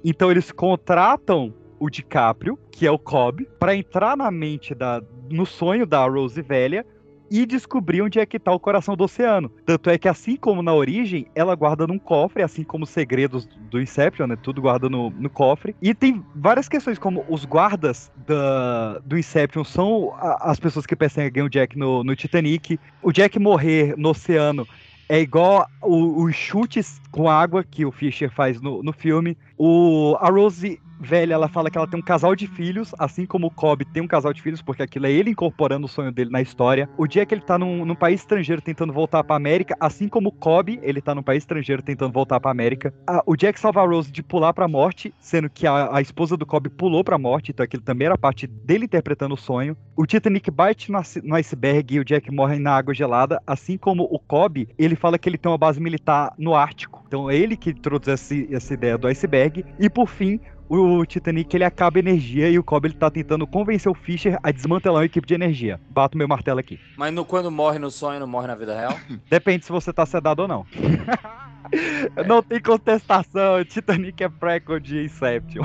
Então 0.03 0.31
eles 0.31 0.51
contratam 0.51 1.53
o 1.80 1.89
DiCaprio, 1.89 2.57
que 2.72 2.85
é 2.85 2.91
o 2.91 2.99
Cobb, 2.99 3.47
pra 3.60 3.76
entrar 3.76 4.18
na 4.18 4.30
mente 4.31 4.73
da. 4.76 5.01
no 5.30 5.45
sonho 5.45 5.85
da 5.85 6.06
Rose 6.06 6.41
velha 6.41 6.85
e 7.31 7.45
descobrir 7.45 8.01
onde 8.01 8.19
é 8.19 8.26
que 8.26 8.39
tá 8.39 8.51
o 8.51 8.60
coração 8.60 8.95
do 8.95 9.03
oceano. 9.03 9.49
Tanto 9.65 9.89
é 9.89 9.97
que, 9.97 10.07
assim 10.07 10.35
como 10.35 10.61
na 10.61 10.73
origem, 10.73 11.27
ela 11.35 11.56
guarda 11.56 11.85
num 11.88 11.99
cofre, 11.99 12.43
assim 12.43 12.64
como 12.64 12.84
os 12.84 12.89
segredos 12.89 13.45
do 13.69 13.81
Inception, 13.81 14.27
né? 14.27 14.35
Tudo 14.35 14.61
guarda 14.61 14.89
no, 14.89 15.10
no 15.11 15.30
cofre. 15.30 15.76
E 15.81 15.93
tem 15.93 16.23
várias 16.35 16.68
questões, 16.68 16.97
como 16.97 17.26
os 17.30 17.45
guardas 17.45 18.11
da, 18.27 18.99
do 18.99 19.18
Inception 19.18 19.64
são 19.64 20.14
a- 20.15 20.51
as 20.51 20.60
pessoas 20.60 20.85
que 20.85 20.95
perseguem 20.95 21.43
o 21.43 21.49
Jack 21.49 21.77
no, 21.77 22.03
no 22.03 22.15
Titanic. 22.15 22.80
O 23.01 23.11
Jack 23.11 23.38
morrer 23.39 23.95
no 23.97 24.10
oceano 24.10 24.68
é 25.07 25.19
igual 25.19 25.68
os 25.81 26.35
chutes 26.35 27.01
com 27.11 27.27
água 27.30 27.64
que 27.64 27.84
o 27.84 27.91
Fisher 27.91 28.30
faz 28.31 28.61
no, 28.61 28.84
no 28.84 28.93
filme. 28.93 29.35
O, 29.61 30.15
a 30.22 30.30
Rose 30.30 30.80
velha, 31.02 31.34
ela 31.34 31.48
fala 31.48 31.69
que 31.69 31.77
ela 31.77 31.88
tem 31.88 31.98
um 31.99 32.03
casal 32.03 32.36
de 32.36 32.45
filhos, 32.48 32.94
assim 32.99 33.26
como 33.26 33.48
o 33.48 33.52
Cobb 33.52 33.86
tem 33.86 34.02
um 34.03 34.07
casal 34.07 34.34
de 34.34 34.41
filhos, 34.41 34.61
porque 34.61 34.84
aquilo 34.84 35.06
é 35.06 35.11
ele 35.11 35.30
incorporando 35.31 35.86
o 35.86 35.90
sonho 35.90 36.11
dele 36.11 36.30
na 36.30 36.41
história. 36.41 36.90
O 36.98 37.07
Jack, 37.07 37.34
ele 37.34 37.41
tá 37.41 37.57
num, 37.57 37.86
num 37.86 37.95
país 37.95 38.19
estrangeiro 38.22 38.61
tentando 38.61 38.91
voltar 38.91 39.23
pra 39.23 39.36
América, 39.38 39.76
assim 39.80 40.10
como 40.10 40.27
o 40.30 40.31
Cobb, 40.31 40.77
ele 40.84 41.02
tá 41.02 41.15
num 41.15 41.23
país 41.23 41.44
estrangeiro 41.44 41.81
tentando 41.81 42.11
voltar 42.11 42.40
pra 42.41 42.52
América. 42.52 42.94
Ah, 43.07 43.23
o 43.26 43.36
Jack 43.38 43.57
salva 43.60 43.81
a 43.81 43.86
Rose 43.86 44.11
de 44.11 44.22
pular 44.22 44.53
pra 44.53 44.68
morte, 44.68 45.14
sendo 45.22 45.49
que 45.49 45.65
a, 45.65 45.95
a 45.95 46.02
esposa 46.02 46.36
do 46.36 46.45
Cobb 46.45 46.69
pulou 46.69 47.02
pra 47.03 47.18
morte, 47.18 47.52
então 47.52 47.64
aquilo 47.64 47.84
também 47.84 48.06
era 48.06 48.18
parte 48.18 48.45
dele 48.45 48.84
interpretando 48.86 49.36
o 49.36 49.38
sonho. 49.38 49.77
O 49.95 50.06
Titanic 50.06 50.52
bate 50.52 50.91
no, 50.91 50.99
no 51.23 51.36
iceberg 51.36 51.95
e 51.95 51.99
o 51.99 52.06
Jack 52.06 52.30
morre 52.30 52.60
na 52.60 52.76
água 52.76 52.94
gelada, 52.94 53.41
assim 53.48 53.77
como 53.77 54.03
o 54.03 54.19
Cobb, 54.19 54.68
ele 54.77 54.95
fala 54.98 55.18
que 55.18 55.30
ele 55.30 55.38
tem 55.38 55.49
uma 55.52 55.57
base 55.57 55.80
militar 55.80 56.34
no 56.38 56.56
Ártico. 56.56 57.03
Então 57.07 57.30
é 57.30 57.36
ele 57.38 57.56
que 57.57 57.69
introduz 57.72 58.07
esse- 58.10 58.48
essa 58.53 58.73
ideia 58.73 58.98
do 58.98 59.07
iceberg. 59.07 59.49
E 59.80 59.90
por 59.90 60.08
fim, 60.08 60.40
o 60.68 61.04
Titanic 61.06 61.54
ele 61.56 61.64
acaba 61.64 61.98
a 61.98 62.02
energia 62.02 62.50
e 62.50 62.60
o 62.60 62.64
Cobb 62.64 62.86
ele 62.88 62.94
tá 62.94 63.10
tentando 63.10 63.48
convencer 63.48 63.92
o 63.92 63.96
Fisher 63.96 64.38
a 64.44 64.52
desmantelar 64.52 65.00
uma 65.00 65.06
equipe 65.06 65.28
de 65.28 65.34
energia. 65.34 65.80
Bato 65.90 66.18
meu 66.18 66.28
martelo 66.28 66.60
aqui. 66.60 66.80
Mas 66.98 67.12
no- 67.14 67.26
quando 67.26 67.50
morre 67.50 67.80
no 67.80 67.90
sonho, 67.90 68.20
não 68.20 68.28
morre 68.28 68.48
na 68.48 68.56
vida 68.56 68.76
real? 68.78 68.98
Depende 69.30 69.66
se 69.66 69.72
você 69.72 69.92
tá 69.92 70.06
sedado 70.06 70.44
ou 70.44 70.48
não. 70.48 70.66
não 72.28 72.42
tem 72.42 72.62
contestação, 72.62 73.64
Titanic 73.66 74.24
é 74.24 74.30
prequel 74.30 74.80
de 74.80 75.04
Inception. 75.06 75.64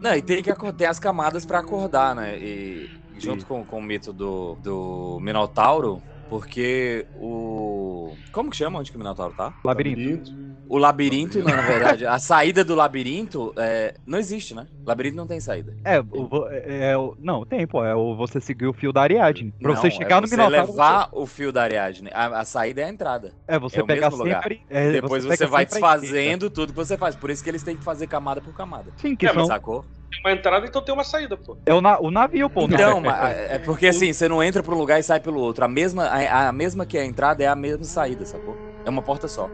Não, 0.00 0.14
e 0.16 0.22
tem 0.22 0.42
que 0.42 0.52
ter 0.72 0.86
as 0.86 0.98
camadas 0.98 1.46
pra 1.46 1.60
acordar, 1.60 2.14
né? 2.14 2.36
E 2.38 2.90
junto 3.18 3.46
com, 3.46 3.64
com 3.64 3.78
o 3.78 3.82
mito 3.82 4.12
do, 4.12 4.56
do 4.56 5.18
Minotauro, 5.20 6.02
porque 6.32 7.06
o. 7.14 8.16
Como 8.32 8.50
que 8.50 8.56
chama 8.56 8.78
onde 8.78 8.90
que 8.90 8.96
o 8.96 9.00
Minotauro 9.00 9.34
tá? 9.34 9.52
Labirinto. 9.62 10.30
O 10.66 10.78
labirinto, 10.78 11.38
não, 11.40 11.54
na 11.54 11.60
verdade, 11.60 12.06
a 12.06 12.18
saída 12.18 12.64
do 12.64 12.74
labirinto 12.74 13.52
é, 13.58 13.94
não 14.06 14.18
existe, 14.18 14.54
né? 14.54 14.66
Labirinto 14.86 15.16
não 15.16 15.26
tem 15.26 15.38
saída. 15.38 15.74
É, 15.84 16.00
o, 16.00 16.48
é, 16.48 16.92
é 16.92 16.96
o- 16.96 17.14
não, 17.18 17.44
tem, 17.44 17.66
pô, 17.66 17.84
é 17.84 17.94
o, 17.94 18.16
você 18.16 18.40
seguir 18.40 18.66
o 18.66 18.72
fio 18.72 18.90
da 18.92 19.02
Ariadne. 19.02 19.52
Pra 19.60 19.74
Não, 19.74 19.82
você 19.82 19.90
chegar 19.90 20.16
é 20.16 20.20
no 20.22 20.26
você 20.26 20.34
Minotauro. 20.36 20.72
levar 20.72 21.08
o 21.12 21.26
fio 21.26 21.52
da 21.52 21.62
Ariadne. 21.62 22.08
A, 22.14 22.40
a 22.40 22.44
saída 22.46 22.80
é 22.80 22.84
a 22.84 22.88
entrada. 22.88 23.34
É, 23.46 23.58
você 23.58 23.80
é 23.80 23.82
lugar. 23.82 24.42
sempre. 24.42 24.62
é, 24.70 24.92
Depois 24.92 25.24
você, 25.24 25.36
pega 25.36 25.50
vai 25.50 25.66
desfazendo 25.66 26.48
tudo 26.50 26.72
que 26.72 26.76
você 26.76 26.96
faz. 26.96 27.16
Por 27.16 27.30
isso 27.30 27.42
que 27.44 27.50
eles 27.50 27.62
têm 27.62 27.76
que 27.76 27.84
fazer 27.84 28.06
camada 28.06 28.40
por 28.40 28.54
camada. 28.54 28.92
Sim, 28.96 29.14
que 29.14 29.26
É, 29.26 29.32
são. 29.34 29.46
Sacou? 29.46 29.84
Tem 30.12 30.20
uma 30.30 30.32
entrada, 30.38 30.66
então 30.66 30.82
tem 30.82 30.94
uma 30.94 31.04
saída, 31.04 31.36
pô. 31.36 31.58
É 31.66 31.72
o, 31.72 31.80
na- 31.80 31.98
o 31.98 32.10
navio, 32.10 32.50
pô. 32.50 32.62
Então, 32.64 32.78
não. 32.94 33.00
mas 33.00 33.36
é 33.36 33.58
porque 33.58 33.86
assim, 33.86 34.12
você 34.12 34.28
não 34.28 34.42
entra 34.42 34.62
pra 34.62 34.74
um 34.74 34.78
lugar 34.78 35.00
e 35.00 35.02
sai 35.02 35.20
pelo 35.20 35.40
outro. 35.40 35.64
A 35.64 35.68
mesma, 35.68 36.04
a, 36.04 36.48
a 36.48 36.52
mesma 36.52 36.84
que 36.86 36.98
é 36.98 37.02
a 37.02 37.06
entrada 37.06 37.42
é 37.42 37.46
a 37.46 37.56
mesma 37.56 37.84
saída, 37.84 38.24
sacou? 38.26 38.58
É 38.84 38.90
uma 38.90 39.02
porta 39.02 39.28
só. 39.28 39.48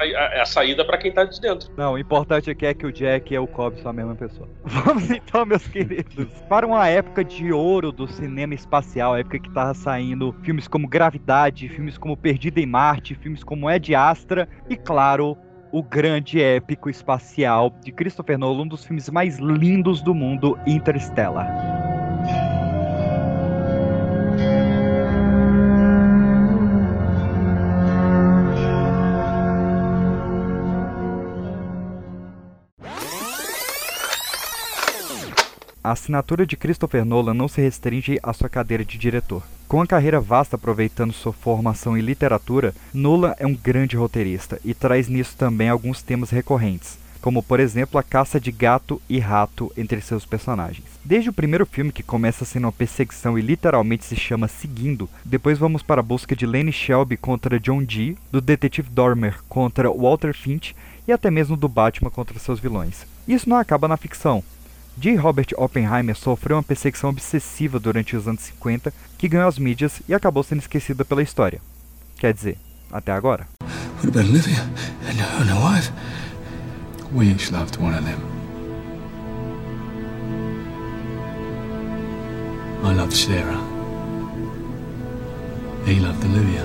É 0.00 0.16
a, 0.16 0.38
é 0.38 0.40
a 0.40 0.44
saída 0.44 0.84
pra 0.84 0.98
quem 0.98 1.12
tá 1.12 1.24
de 1.24 1.40
dentro. 1.40 1.68
Não, 1.76 1.92
o 1.92 1.98
importante 1.98 2.50
aqui 2.50 2.66
é 2.66 2.74
que 2.74 2.84
o 2.84 2.92
Jack 2.92 3.32
e 3.32 3.38
o 3.38 3.46
Cobb 3.46 3.80
são 3.80 3.90
a 3.90 3.94
mesma 3.94 4.16
pessoa. 4.16 4.48
Vamos 4.64 5.08
então, 5.08 5.46
meus 5.46 5.66
queridos, 5.68 6.32
para 6.48 6.66
uma 6.66 6.88
época 6.88 7.24
de 7.24 7.52
ouro 7.52 7.92
do 7.92 8.08
cinema 8.12 8.54
espacial, 8.54 9.14
a 9.14 9.20
época 9.20 9.38
que 9.38 9.50
tava 9.52 9.72
saindo 9.74 10.34
filmes 10.42 10.66
como 10.66 10.88
Gravidade, 10.88 11.68
filmes 11.68 11.96
como 11.96 12.16
Perdida 12.16 12.60
em 12.60 12.66
Marte, 12.66 13.14
filmes 13.14 13.44
como 13.44 13.70
Ed 13.70 13.94
Astra 13.94 14.48
e, 14.68 14.76
claro, 14.76 15.38
o 15.72 15.82
grande 15.82 16.38
épico 16.38 16.90
espacial 16.90 17.74
de 17.82 17.90
Christopher 17.90 18.38
Nolan, 18.38 18.64
um 18.64 18.68
dos 18.68 18.84
filmes 18.84 19.08
mais 19.08 19.38
lindos 19.38 20.02
do 20.02 20.14
mundo, 20.14 20.58
Interstellar. 20.66 21.48
A 35.84 35.90
assinatura 35.90 36.46
de 36.46 36.56
Christopher 36.56 37.04
Nolan 37.04 37.34
não 37.34 37.48
se 37.48 37.60
restringe 37.60 38.18
à 38.22 38.32
sua 38.32 38.48
cadeira 38.48 38.84
de 38.84 38.96
diretor. 38.96 39.42
Com 39.72 39.78
uma 39.78 39.86
carreira 39.86 40.20
vasta 40.20 40.56
aproveitando 40.56 41.14
sua 41.14 41.32
formação 41.32 41.96
em 41.96 42.02
literatura, 42.02 42.74
Nolan 42.92 43.34
é 43.38 43.46
um 43.46 43.54
grande 43.54 43.96
roteirista 43.96 44.60
e 44.62 44.74
traz 44.74 45.08
nisso 45.08 45.34
também 45.34 45.70
alguns 45.70 46.02
temas 46.02 46.28
recorrentes. 46.28 46.98
como 47.22 47.42
por 47.42 47.58
exemplo 47.58 47.98
a 47.98 48.02
caça 48.02 48.38
de 48.38 48.52
gato 48.52 49.00
e 49.08 49.18
rato 49.18 49.72
entre 49.76 50.00
seus 50.02 50.26
personagens. 50.26 50.84
Desde 51.02 51.30
o 51.30 51.32
primeiro 51.32 51.64
filme, 51.64 51.92
que 51.92 52.02
começa 52.02 52.44
sendo 52.44 52.64
uma 52.64 52.72
perseguição 52.72 53.38
e 53.38 53.40
literalmente 53.40 54.04
se 54.04 54.16
chama 54.16 54.46
Seguindo, 54.46 55.08
depois 55.24 55.56
vamos 55.56 55.82
para 55.82 56.00
a 56.00 56.02
busca 56.04 56.36
de 56.36 56.44
Lenny 56.44 56.72
Shelby 56.72 57.16
contra 57.16 57.60
John 57.60 57.82
Dee, 57.82 58.18
do 58.30 58.42
detetive 58.42 58.90
Dormer 58.90 59.38
contra 59.48 59.90
Walter 59.90 60.34
Finch 60.34 60.74
e 61.08 61.12
até 61.12 61.30
mesmo 61.30 61.56
do 61.56 61.68
Batman 61.68 62.10
contra 62.10 62.38
seus 62.38 62.60
vilões. 62.60 63.06
Isso 63.26 63.48
não 63.48 63.56
acaba 63.56 63.88
na 63.88 63.96
ficção. 63.96 64.42
J. 64.98 65.16
Robert 65.16 65.48
Oppenheimer 65.56 66.14
sofreu 66.14 66.56
uma 66.56 66.62
perseguição 66.62 67.10
obsessiva 67.10 67.78
durante 67.78 68.14
os 68.14 68.28
anos 68.28 68.42
50 68.42 68.92
que 69.16 69.28
ganhou 69.28 69.48
as 69.48 69.58
mídias 69.58 70.02
e 70.08 70.14
acabou 70.14 70.42
sendo 70.42 70.60
esquecida 70.60 71.04
pela 71.04 71.22
história. 71.22 71.60
Quer 72.18 72.34
dizer, 72.34 72.58
até 72.90 73.12
agora. 73.12 73.48
What 73.96 74.08
about 74.08 74.28
Olivia 74.28 74.60
and 75.08 75.18
her, 75.18 75.60
wife? 75.60 75.92
We 77.14 77.26
each 77.26 77.50
loved 77.52 77.78
one 77.78 77.94
of 77.94 78.04
them. 78.04 78.20
I 82.84 82.94
loved 82.94 83.12
Sarah. 83.12 83.60
He 85.86 86.00
loved 86.00 86.24
Olivia. 86.24 86.64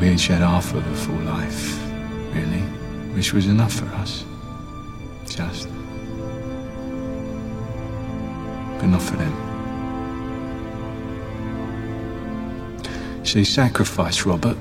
We 0.00 0.10
each 0.10 0.28
had 0.28 0.42
half 0.42 0.74
of 0.74 0.86
a 0.86 0.94
full 0.94 1.20
life, 1.24 1.78
really, 2.34 2.62
which 3.14 3.32
was 3.32 3.46
enough 3.46 3.72
for 3.72 3.86
us. 3.96 4.24
Just. 5.26 5.79
Not 8.82 9.02
for 9.02 9.16
them. 9.16 9.32
See, 13.24 13.44
sacrifice, 13.44 14.26
Robert. 14.26 14.56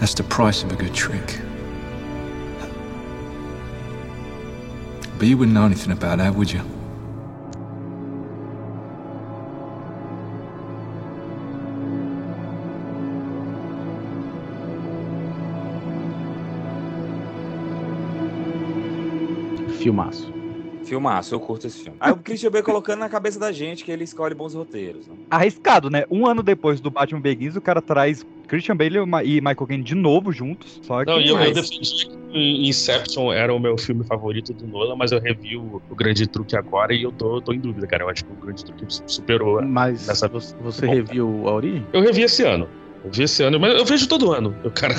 That's 0.00 0.14
the 0.14 0.22
price 0.22 0.62
of 0.62 0.72
a 0.72 0.76
good 0.76 0.94
trick. 0.94 1.38
But 5.18 5.26
you 5.28 5.36
wouldn't 5.36 5.54
know 5.54 5.66
anything 5.66 5.92
about 5.92 6.18
that, 6.18 6.34
would 6.34 6.50
you? 6.50 6.62
Filmaço. 19.78 20.41
Filmaço, 20.92 21.34
eu 21.34 21.40
curto 21.40 21.66
esse 21.66 21.78
filme. 21.84 21.96
Aí 21.98 22.12
o 22.12 22.16
Christian 22.18 22.50
Bale 22.50 22.62
colocando 22.62 22.98
na 22.98 23.08
cabeça 23.08 23.40
da 23.40 23.50
gente 23.50 23.82
que 23.82 23.90
ele 23.90 24.04
escolhe 24.04 24.34
bons 24.34 24.52
roteiros. 24.52 25.06
Né? 25.08 25.14
Arriscado, 25.30 25.88
né? 25.88 26.04
Um 26.10 26.26
ano 26.26 26.42
depois 26.42 26.82
do 26.82 26.90
Batman 26.90 27.18
Begins, 27.18 27.56
o 27.56 27.62
cara 27.62 27.80
traz 27.80 28.26
Christian 28.46 28.76
Bale 28.76 28.98
e 29.24 29.40
Michael 29.40 29.66
Caine 29.66 29.82
de 29.82 29.94
novo 29.94 30.30
juntos. 30.32 30.80
Só 30.82 31.02
que 31.02 31.10
Não, 31.10 31.18
e 31.18 31.28
eu, 31.28 31.38
eu 31.38 31.54
defendi 31.54 32.08
que 32.08 32.68
Inception 32.68 33.32
era 33.32 33.54
o 33.54 33.58
meu 33.58 33.78
filme 33.78 34.04
favorito 34.04 34.52
do 34.52 34.66
Nolan, 34.66 34.96
mas 34.96 35.12
eu 35.12 35.18
revi 35.18 35.56
o, 35.56 35.80
o 35.88 35.94
Grande 35.94 36.26
Truque 36.26 36.54
agora 36.56 36.92
e 36.92 37.02
eu 37.02 37.10
tô, 37.10 37.40
tô 37.40 37.54
em 37.54 37.58
dúvida, 37.58 37.86
cara. 37.86 38.04
Eu 38.04 38.10
acho 38.10 38.22
que 38.26 38.30
o 38.30 38.36
Grande 38.36 38.62
Truque 38.62 38.84
superou. 39.06 39.62
Mas 39.62 40.06
Nessa- 40.06 40.28
você, 40.28 40.54
você 40.58 40.86
reviu 40.86 41.48
a 41.48 41.52
origem? 41.52 41.86
Eu 41.90 42.02
revi 42.02 42.20
esse 42.20 42.42
ano. 42.42 42.68
Eu 43.04 43.10
vi 43.10 43.22
esse 43.24 43.42
ano, 43.42 43.58
mas 43.58 43.74
eu 43.76 43.84
vejo 43.84 44.06
todo 44.08 44.32
ano. 44.32 44.54
Eu, 44.62 44.70
cara, 44.70 44.94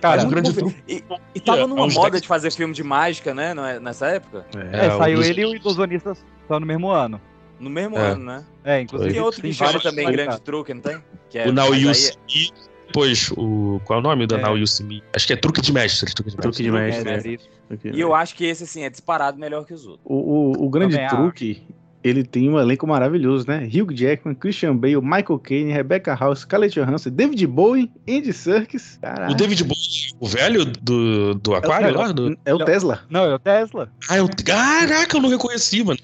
Cara, 0.00 0.22
o 0.24 0.28
Grande 0.28 0.52
Truque. 0.52 0.82
E, 0.88 1.04
e 1.34 1.40
tava 1.40 1.62
Há 1.62 1.66
numa 1.66 1.84
uns 1.84 1.94
moda 1.94 2.10
10 2.12 2.22
de 2.22 2.28
fazer 2.28 2.50
filme 2.52 2.74
de 2.74 2.82
mágica, 2.82 3.32
né? 3.34 3.54
é- 3.56 3.80
Nessa 3.80 4.06
época? 4.08 4.44
É, 4.72 4.88
o 4.94 4.98
saiu 4.98 5.22
ele 5.22 5.40
e 5.42 5.44
o 5.46 5.54
Ilusionista 5.54 6.16
só 6.48 6.58
no 6.58 6.66
mesmo 6.66 6.90
ano. 6.90 7.20
No 7.60 7.70
mesmo 7.70 7.96
É. 7.96 8.10
ano, 8.10 8.24
né? 8.24 8.44
É, 8.64 8.80
inclusive. 8.80 9.12
Tem 9.12 9.22
outro 9.22 9.40
que 9.40 9.52
vários 9.52 9.82
também 9.82 10.06
Grande 10.06 10.18
saíram. 10.32 10.38
Truque, 10.40 10.74
não 10.74 10.80
tem? 10.80 10.98
Que 11.30 11.38
é- 11.38 11.48
o 11.48 11.52
Now 11.52 11.74
You 11.74 11.88
aí- 11.90 11.94
See. 11.94 12.50
Depois, 12.88 13.30
o. 13.38 13.80
Qual 13.84 13.98
é 13.98 14.00
o 14.00 14.02
nome 14.02 14.26
do 14.26 14.34
É. 14.34 14.42
Now 14.42 14.58
You 14.58 14.66
See 14.66 14.84
Me? 14.84 15.02
Acho 15.14 15.26
que 15.26 15.32
é 15.32 15.36
Truque 15.36 15.62
de 15.62 15.72
Mestre. 15.72 16.12
Truque 16.12 16.30
de 16.30 16.36
Truque 16.36 16.70
Mestre. 16.70 17.04
de 17.04 17.10
mestre. 17.10 17.40
É, 17.70 17.72
é. 17.72 17.74
Ok. 17.74 17.90
E 17.94 18.00
eu 18.00 18.14
acho 18.14 18.34
que 18.34 18.44
esse, 18.44 18.64
assim, 18.64 18.82
é 18.82 18.90
disparado 18.90 19.38
melhor 19.38 19.64
que 19.64 19.72
os 19.72 19.86
outros. 19.86 20.04
O, 20.04 20.14
o, 20.14 20.66
o 20.66 20.68
grande 20.68 20.94
Também 20.96 21.08
truque, 21.08 21.62
ele 22.02 22.24
tem 22.24 22.48
um 22.48 22.58
elenco 22.58 22.86
maravilhoso, 22.86 23.46
né? 23.46 23.66
Hugh 23.66 23.94
Jackman, 23.94 24.34
Christian 24.34 24.76
Bale, 24.76 25.00
Michael 25.00 25.38
Caine, 25.38 25.72
Rebecca 25.72 26.14
Hall, 26.14 26.34
Scarlett 26.34 26.78
Johansson, 26.78 27.10
David 27.10 27.46
Bowie, 27.46 27.90
Andy 28.08 28.32
Serkis. 28.32 28.98
Caralho. 29.00 29.32
O 29.32 29.36
David 29.36 29.64
Bowie, 29.64 30.12
o 30.20 30.26
velho 30.26 30.64
do, 30.64 31.34
do 31.34 31.54
Aquário 31.54 31.96
lá? 31.96 32.12
Do... 32.12 32.36
É 32.44 32.54
o 32.54 32.58
Tesla. 32.64 33.00
Não, 33.08 33.24
é 33.24 33.34
o 33.34 33.38
Tesla. 33.38 33.90
Ah, 34.08 34.16
eu... 34.16 34.28
Caraca, 34.44 35.16
eu 35.16 35.20
não 35.20 35.30
reconheci, 35.30 35.84
mano. 35.84 35.98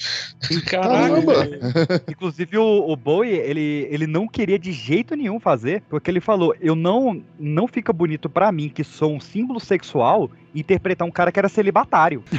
Caramba! 0.66 1.48
Inclusive, 2.08 2.58
o, 2.58 2.90
o 2.90 2.96
Bowie, 2.96 3.32
ele, 3.32 3.88
ele 3.90 4.06
não 4.06 4.28
queria 4.28 4.58
de 4.58 4.72
jeito 4.72 5.14
nenhum 5.16 5.40
fazer, 5.40 5.82
porque 5.88 6.10
ele 6.10 6.20
falou: 6.20 6.54
eu 6.60 6.74
não, 6.74 7.22
não 7.38 7.66
fica 7.66 7.92
bonito 7.92 8.28
pra 8.28 8.52
mim, 8.52 8.68
que 8.68 8.84
sou 8.84 9.14
um 9.14 9.20
símbolo 9.20 9.58
sexual, 9.60 10.30
interpretar 10.54 11.06
um 11.06 11.10
cara 11.10 11.30
que 11.30 11.38
era 11.38 11.48
celibatário. 11.48 12.22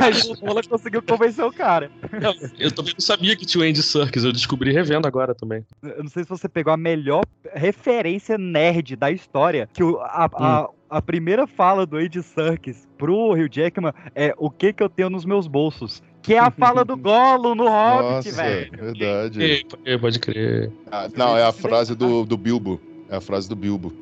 Aí 0.00 0.12
o 0.30 0.46
Nolan 0.46 0.62
conseguiu 0.68 1.02
convencer 1.02 1.44
o 1.44 1.52
cara. 1.52 1.90
Não, 2.20 2.34
eu 2.58 2.70
também 2.72 2.92
não 2.94 3.00
sabia 3.00 3.36
que 3.36 3.44
tinha 3.46 3.62
o 3.64 3.66
Andy 3.68 3.82
Serkis, 3.82 4.24
eu 4.24 4.32
descobri 4.32 4.72
revendo 4.72 5.06
agora 5.06 5.34
também. 5.34 5.64
Eu 5.82 6.02
não 6.02 6.10
sei 6.10 6.22
se 6.24 6.28
você 6.28 6.48
pegou 6.48 6.72
a 6.72 6.76
melhor 6.76 7.22
referência 7.54 8.36
nerd 8.38 8.96
da 8.96 9.10
história, 9.10 9.68
que 9.72 9.82
o- 9.82 9.98
a, 10.00 10.28
a, 10.32 10.68
a 10.90 11.02
primeira 11.02 11.46
fala 11.46 11.86
do 11.86 11.96
Andy 11.96 12.22
Serkis 12.22 12.86
pro 12.98 13.32
Hugh 13.32 13.48
Jackman 13.50 13.92
é 14.14 14.34
o 14.38 14.50
que 14.50 14.72
que 14.72 14.82
eu 14.82 14.88
tenho 14.88 15.10
nos 15.10 15.24
meus 15.24 15.46
bolsos. 15.46 16.02
Que 16.22 16.34
é 16.34 16.38
a 16.38 16.50
fala 16.52 16.84
do 16.84 16.96
Gollum 16.98 17.54
no 17.56 17.64
Hobbit, 17.68 18.28
Nossa, 18.30 18.42
velho. 18.42 18.70
verdade. 18.70 19.42
E, 19.42 19.66
e, 19.92 19.98
pode 19.98 20.20
crer. 20.20 20.70
Ah, 20.90 21.08
não, 21.16 21.36
é 21.36 21.42
a 21.44 21.52
frase 21.52 21.94
do, 21.96 22.24
do 22.24 22.36
Bilbo. 22.36 22.80
É 23.08 23.16
a 23.16 23.20
frase 23.20 23.48
do 23.48 23.56
Bilbo. 23.56 23.92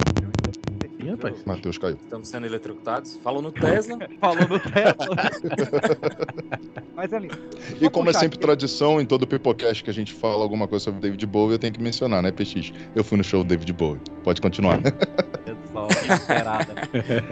Ih, 1.02 1.10
rapaz. 1.10 1.43
Matheus 1.47 1.78
caiu. 1.78 1.97
Estamos 1.97 2.28
sendo 2.28 2.47
eletrocutados. 2.47 3.18
Falou 3.22 3.40
no 3.40 3.51
Tesla. 3.51 3.98
Falou 4.20 4.48
no 4.48 4.60
Tesla. 4.60 5.16
Mas 6.94 7.12
ali. 7.12 7.31
E 7.81 7.89
como 7.89 8.10
é 8.10 8.12
sempre 8.12 8.39
tradição, 8.39 9.01
em 9.01 9.06
todo 9.06 9.27
Pipocast 9.27 9.82
que 9.82 9.90
a 9.90 9.94
gente 9.94 10.12
fala 10.12 10.43
alguma 10.43 10.68
coisa 10.68 10.86
sobre 10.86 11.01
David 11.01 11.27
Bowie, 11.27 11.55
eu 11.55 11.59
tenho 11.59 11.72
que 11.72 11.82
mencionar, 11.82 12.22
né, 12.22 12.31
PX? 12.31 12.72
Eu 12.94 13.02
fui 13.02 13.16
no 13.16 13.24
show 13.24 13.43
do 13.43 13.48
David 13.48 13.72
Bowie. 13.72 14.01
Pode 14.22 14.40
continuar. 14.40 14.81
Só 15.72 15.86
esperada. 15.89 16.74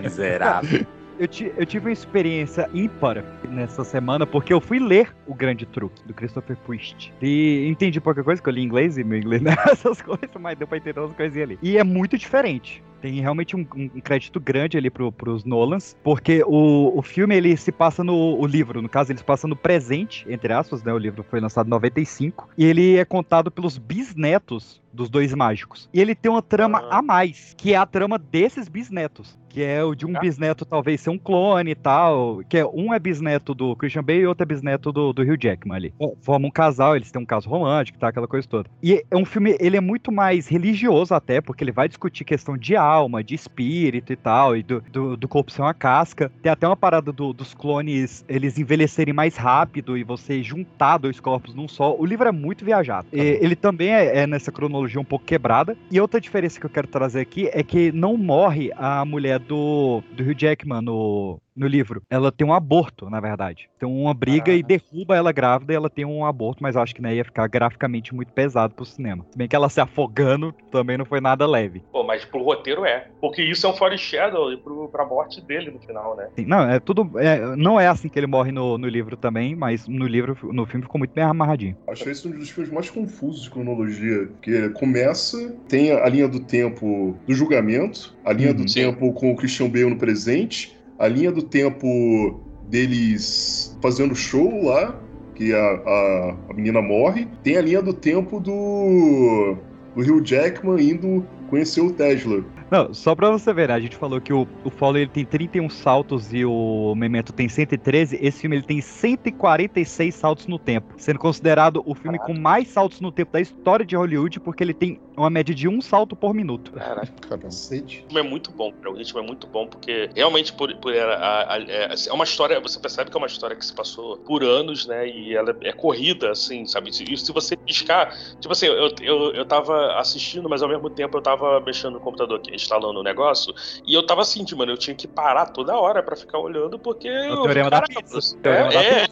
Miserável. 0.01 0.86
Eu, 1.19 1.28
eu 1.57 1.66
tive 1.66 1.86
uma 1.86 1.93
experiência 1.93 2.70
ímpar 2.73 3.24
nessa 3.49 3.82
semana, 3.82 4.24
porque 4.24 4.53
eu 4.53 4.61
fui 4.61 4.78
ler 4.78 5.15
O 5.27 5.35
Grande 5.35 5.66
Truque, 5.66 6.01
do 6.07 6.15
Christopher 6.15 6.57
Priest. 6.59 7.12
E 7.20 7.66
entendi 7.69 8.01
pouca 8.01 8.23
coisa, 8.23 8.40
que 8.40 8.49
eu 8.49 8.53
li 8.53 8.62
inglês, 8.62 8.97
e 8.97 9.03
meu 9.03 9.19
inglês 9.19 9.43
não 9.43 9.51
é 9.53 9.57
essas 9.73 10.01
coisas, 10.01 10.31
mas 10.39 10.57
deu 10.57 10.66
pra 10.69 10.78
entender 10.78 11.01
umas 11.01 11.12
coisinhas 11.15 11.51
ali. 11.51 11.59
E 11.61 11.77
é 11.77 11.82
muito 11.82 12.16
diferente. 12.16 12.82
Tem 13.01 13.20
realmente 13.20 13.55
um, 13.57 13.65
um 13.77 14.01
crédito 14.01 14.40
grande 14.40 14.77
ali 14.77 14.90
pro, 14.90 15.12
pros 15.12 15.45
Nolans, 15.45 15.97
porque 16.03 16.43
o, 16.45 16.99
o 16.99 17.03
filme 17.03 17.36
ele 17.36 17.57
se 17.57 17.70
passa 17.70 18.03
no 18.03 18.15
o 18.39 18.45
livro, 18.47 18.82
no 18.82 18.89
caso 18.89 19.12
ele 19.12 19.19
se 19.19 19.24
passa 19.24 19.47
no 19.47 19.55
presente, 19.55 20.27
entre 20.28 20.53
aspas, 20.53 20.82
né? 20.82 20.93
O 20.93 20.99
livro 20.99 21.23
foi 21.23 21.40
lançado 21.40 21.66
em 21.66 21.70
95, 21.70 22.49
e 22.59 22.65
ele 22.65 22.97
é 22.97 23.05
contado 23.05 23.51
pelos 23.53 23.78
bisnetos 23.78 24.82
dos 24.93 25.09
dois 25.09 25.32
mágicos. 25.32 25.89
E 25.95 26.01
ele 26.01 26.15
tem 26.15 26.31
uma 26.31 26.43
trama 26.43 26.81
Ah. 26.90 26.99
a 26.99 27.03
mais, 27.03 27.55
que 27.57 27.73
é 27.73 27.77
a 27.77 27.86
trama 27.86 28.19
desses 28.19 28.69
bisnetos. 28.69 29.39
Que 29.59 29.64
é 29.64 29.82
o 29.82 29.93
de 29.93 30.06
um 30.06 30.16
Ah. 30.16 30.20
bisneto 30.20 30.64
talvez 30.64 31.01
ser 31.01 31.10
um 31.10 31.18
clone 31.18 31.72
e 31.72 31.74
tal. 31.74 32.43
Que 32.48 32.59
é 32.59 32.64
um 32.64 32.94
é 32.94 32.98
bisneto 33.01 33.52
do 33.52 33.74
Christian 33.74 34.05
Bale 34.05 34.20
e 34.20 34.26
outro 34.28 34.44
é 34.44 34.47
bisneto 34.47 34.93
do, 34.93 35.12
do 35.12 35.20
Hugh 35.22 35.36
Jackman 35.36 35.76
ali. 35.76 35.93
Formam 36.22 36.48
um 36.48 36.52
casal, 36.52 36.94
eles 36.94 37.10
têm 37.10 37.20
um 37.20 37.26
caso 37.26 37.48
romântico, 37.48 37.98
tá? 37.98 38.06
Aquela 38.06 38.28
coisa 38.28 38.47
toda. 38.47 38.70
E 38.80 39.02
é 39.10 39.16
um 39.16 39.24
filme, 39.24 39.56
ele 39.59 39.76
é 39.76 39.80
muito 39.80 40.12
mais 40.12 40.47
religioso 40.47 41.12
até, 41.12 41.40
porque 41.40 41.64
ele 41.64 41.72
vai 41.72 41.89
discutir 41.89 42.22
questão 42.24 42.56
de 42.56 42.76
alma, 42.76 43.24
de 43.24 43.35
espírito 43.35 44.12
e 44.12 44.16
tal, 44.16 44.56
e 44.56 44.62
do, 44.62 44.80
do, 44.93 45.16
do 45.16 45.26
corpo 45.26 45.51
ser 45.51 45.62
uma 45.62 45.74
casca. 45.74 46.30
Tem 46.40 46.52
até 46.52 46.64
uma 46.64 46.76
parada 46.76 47.10
do- 47.10 47.32
dos 47.32 47.52
clones, 47.52 48.24
eles 48.28 48.59
envelhecerem 48.60 49.12
mais 49.12 49.36
rápido 49.36 49.98
e 49.98 50.05
você 50.05 50.40
juntar 50.40 50.98
dois 50.98 51.18
corpos 51.18 51.52
num 51.52 51.66
só. 51.66 51.97
O 51.98 52.06
livro 52.06 52.28
é 52.28 52.32
muito 52.32 52.64
viajado. 52.64 53.09
E 53.12 53.18
ele 53.20 53.56
também 53.56 53.89
é, 53.93 54.18
é 54.18 54.26
nessa 54.26 54.52
cronologia 54.52 55.01
um 55.01 55.05
pouco 55.05 55.24
quebrada. 55.24 55.76
E 55.90 56.01
outra 56.01 56.20
diferença 56.20 56.60
que 56.60 56.66
eu 56.66 56.70
quero 56.70 56.86
trazer 56.86 57.18
aqui 57.22 57.51
é 57.52 57.64
que 57.64 57.90
não 57.90 58.16
morre 58.16 58.70
a 58.76 59.05
mulher 59.05 59.40
do, 59.49 60.03
do 60.15 60.25
Hugh 60.25 60.35
Jackman 60.35 60.85
no, 60.85 61.41
no 61.59 61.66
livro. 61.66 62.02
Ela 62.09 62.30
tem 62.32 62.47
um 62.47 62.52
aborto, 62.55 63.10
na 63.10 63.20
verdade. 63.20 63.68
Tem 63.78 63.89
uma 63.89 64.14
briga 64.14 64.52
e 64.52 64.62
derruba 64.62 65.16
ela 65.16 65.32
grávida 65.32 65.72
e 65.72 65.76
ela 65.76 65.90
tem 65.90 66.05
um 66.05 66.24
aborto, 66.24 66.62
mas 66.62 66.76
acho 66.76 66.94
que 66.94 67.02
né, 67.02 67.14
ia 67.14 67.24
ficar 67.24 67.47
graficamente 67.48 68.14
muito 68.14 68.32
pesado 68.32 68.74
pro 68.74 68.85
cinema. 68.85 69.26
Se 69.30 69.39
bem 69.39 69.48
que 69.48 69.56
ela 69.56 69.68
se 69.68 69.80
afogando 69.80 70.55
também 70.70 70.97
não 70.97 71.05
foi 71.05 71.20
nada 71.20 71.47
leve. 71.47 71.82
Pô, 71.93 72.05
mas 72.05 72.24
pro 72.24 72.43
roteiro 72.43 72.85
é. 72.85 73.09
Porque 73.20 73.43
isso 73.43 73.66
é 73.66 73.70
um 73.70 73.74
foreshadow 73.74 74.56
pro, 74.59 74.89
pra 74.89 75.05
morte 75.05 75.40
dele 75.40 75.70
no 75.70 75.80
final, 75.80 76.16
né? 76.16 76.28
Assim, 76.32 76.47
não, 76.47 76.60
é 76.70 76.78
tudo. 76.80 77.18
é, 77.18 77.56
não 77.56 77.80
é 77.80 77.89
assim 77.89 78.09
que 78.09 78.18
ele 78.18 78.26
morre 78.26 78.52
no, 78.52 78.78
no 78.78 78.89
livro 78.89 79.16
também, 79.16 79.55
mas 79.56 79.86
no 79.89 80.06
livro, 80.06 80.36
no 80.52 80.66
filme 80.66 80.82
ficou 80.85 80.98
muito 80.98 81.12
bem 81.14 81.24
amarradinho. 81.24 81.76
Acho 81.89 82.09
esse 82.09 82.26
um 82.28 82.30
dos 82.30 82.51
filmes 82.51 82.72
mais 82.72 82.90
confusos 82.90 83.43
de 83.43 83.51
cronologia, 83.51 84.26
porque 84.26 84.68
começa, 84.70 85.52
tem 85.68 85.93
a 85.93 86.09
linha 86.09 86.28
do 86.28 86.40
tempo 86.40 87.16
do 87.26 87.35
julgamento, 87.35 88.14
a 88.24 88.32
linha 88.32 88.52
do 88.55 88.60
Uhum. 88.60 88.66
tempo 88.66 89.12
com 89.14 89.32
o 89.32 89.36
Christian 89.36 89.68
Bale 89.68 89.90
no 89.90 89.97
presente, 89.97 90.78
a 90.99 91.07
linha 91.07 91.31
do 91.31 91.43
tempo 91.43 92.41
deles 92.69 93.77
fazendo 93.81 94.15
show 94.15 94.65
lá, 94.65 95.01
que 95.35 95.55
a, 95.55 95.59
a, 95.59 96.37
a 96.51 96.55
menina 96.55 96.83
morre, 96.83 97.29
tem 97.43 97.57
a 97.57 97.62
linha 97.62 97.81
do 97.81 97.93
tempo 97.93 98.41
do, 98.41 99.57
do 99.95 100.03
Hugh 100.03 100.25
Jackman 100.25 100.83
indo 100.83 101.25
conheceu 101.49 101.87
o 101.87 101.93
Tesla. 101.93 102.45
Não, 102.70 102.93
só 102.93 103.15
pra 103.15 103.31
você 103.31 103.53
ver, 103.53 103.69
né? 103.69 103.75
A 103.75 103.81
gente 103.81 103.97
falou 103.97 104.20
que 104.20 104.33
o, 104.33 104.47
o 104.65 104.70
Follow 104.70 104.99
ele 104.99 105.09
tem 105.11 105.25
31 105.25 105.70
saltos 105.70 106.33
e 106.33 106.45
o 106.45 106.95
Memento 106.95 107.33
tem 107.33 107.49
113. 107.49 108.19
Esse 108.20 108.41
filme 108.43 108.57
ele 108.57 108.65
tem 108.66 108.81
146 108.81 110.15
saltos 110.15 110.47
no 110.47 110.59
tempo, 110.59 110.93
sendo 110.99 111.19
considerado 111.19 111.83
o 111.87 111.95
filme 111.95 112.19
com 112.19 112.35
mais 112.35 112.69
saltos 112.69 113.01
no 113.01 113.11
tempo 113.11 113.33
da 113.33 113.41
história 113.41 113.85
de 113.87 113.97
Hollywood, 113.97 114.41
porque 114.41 114.62
ele 114.62 114.75
tem 114.75 115.01
uma 115.16 115.31
média 115.31 115.55
de 115.55 115.66
um 115.69 115.81
salto 115.81 116.15
por 116.15 116.35
minuto. 116.35 116.73
Caraca. 116.73 117.39
Cacete. 117.39 117.99
O 117.99 118.03
ritmo 118.03 118.19
é 118.19 118.23
muito 118.23 118.51
bom, 118.53 118.73
cara. 118.73 118.91
O 118.91 118.97
ritmo 118.97 119.19
é 119.19 119.23
muito 119.23 119.47
bom, 119.47 119.66
porque 119.66 120.11
realmente 120.15 120.53
por, 120.53 120.75
por 120.77 120.93
era, 120.95 121.15
a- 121.16 121.55
a- 121.55 121.59
é, 121.62 121.95
é 122.09 122.12
uma 122.12 122.25
história, 122.25 122.61
você 122.61 122.79
percebe 122.79 123.11
que 123.11 123.16
é 123.16 123.19
uma 123.20 123.27
história 123.27 123.57
que 123.57 123.65
se 123.65 123.75
passou 123.75 124.19
por 124.19 124.43
anos, 124.45 124.87
né? 124.87 125.09
E 125.09 125.35
ela 125.35 125.57
é 125.62 125.73
corrida, 125.73 126.31
assim, 126.31 126.66
sabe? 126.66 126.91
E 126.91 127.16
se 127.16 127.33
você 127.33 127.57
piscar, 127.57 128.12
tipo 128.41 128.53
assim, 128.53 128.66
eu, 128.66 128.91
eu, 129.01 129.33
eu 129.35 129.45
tava 129.45 129.99
assistindo, 129.99 130.49
mas 130.49 130.62
ao 130.62 130.69
mesmo 130.69 130.89
tempo 130.91 131.16
eu 131.16 131.23
tava 131.23 131.38
mexendo 131.65 131.94
no 131.94 132.01
computador 132.01 132.39
aqui, 132.39 132.55
instalando 132.55 133.01
o 133.01 133.02
negócio, 133.02 133.55
e 133.86 133.94
eu 133.94 134.05
tava 134.06 134.23
assim, 134.23 134.44
mano, 134.56 134.73
eu 134.73 134.78
tinha 134.78 134.94
que 134.94 135.06
parar 135.06 135.47
toda 135.47 135.77
hora 135.77 136.02
pra 136.02 136.16
ficar 136.16 136.39
olhando, 136.39 136.78
porque. 136.78 137.09
o 137.09 137.43
teorema 137.43 137.70
da 137.70 137.81
Caramba, 137.81 138.01
pizza. 138.02 138.36
É, 138.36 138.40
Teorema 138.43 138.73
da 138.73 138.82
é, 138.82 139.02
é. 139.05 139.09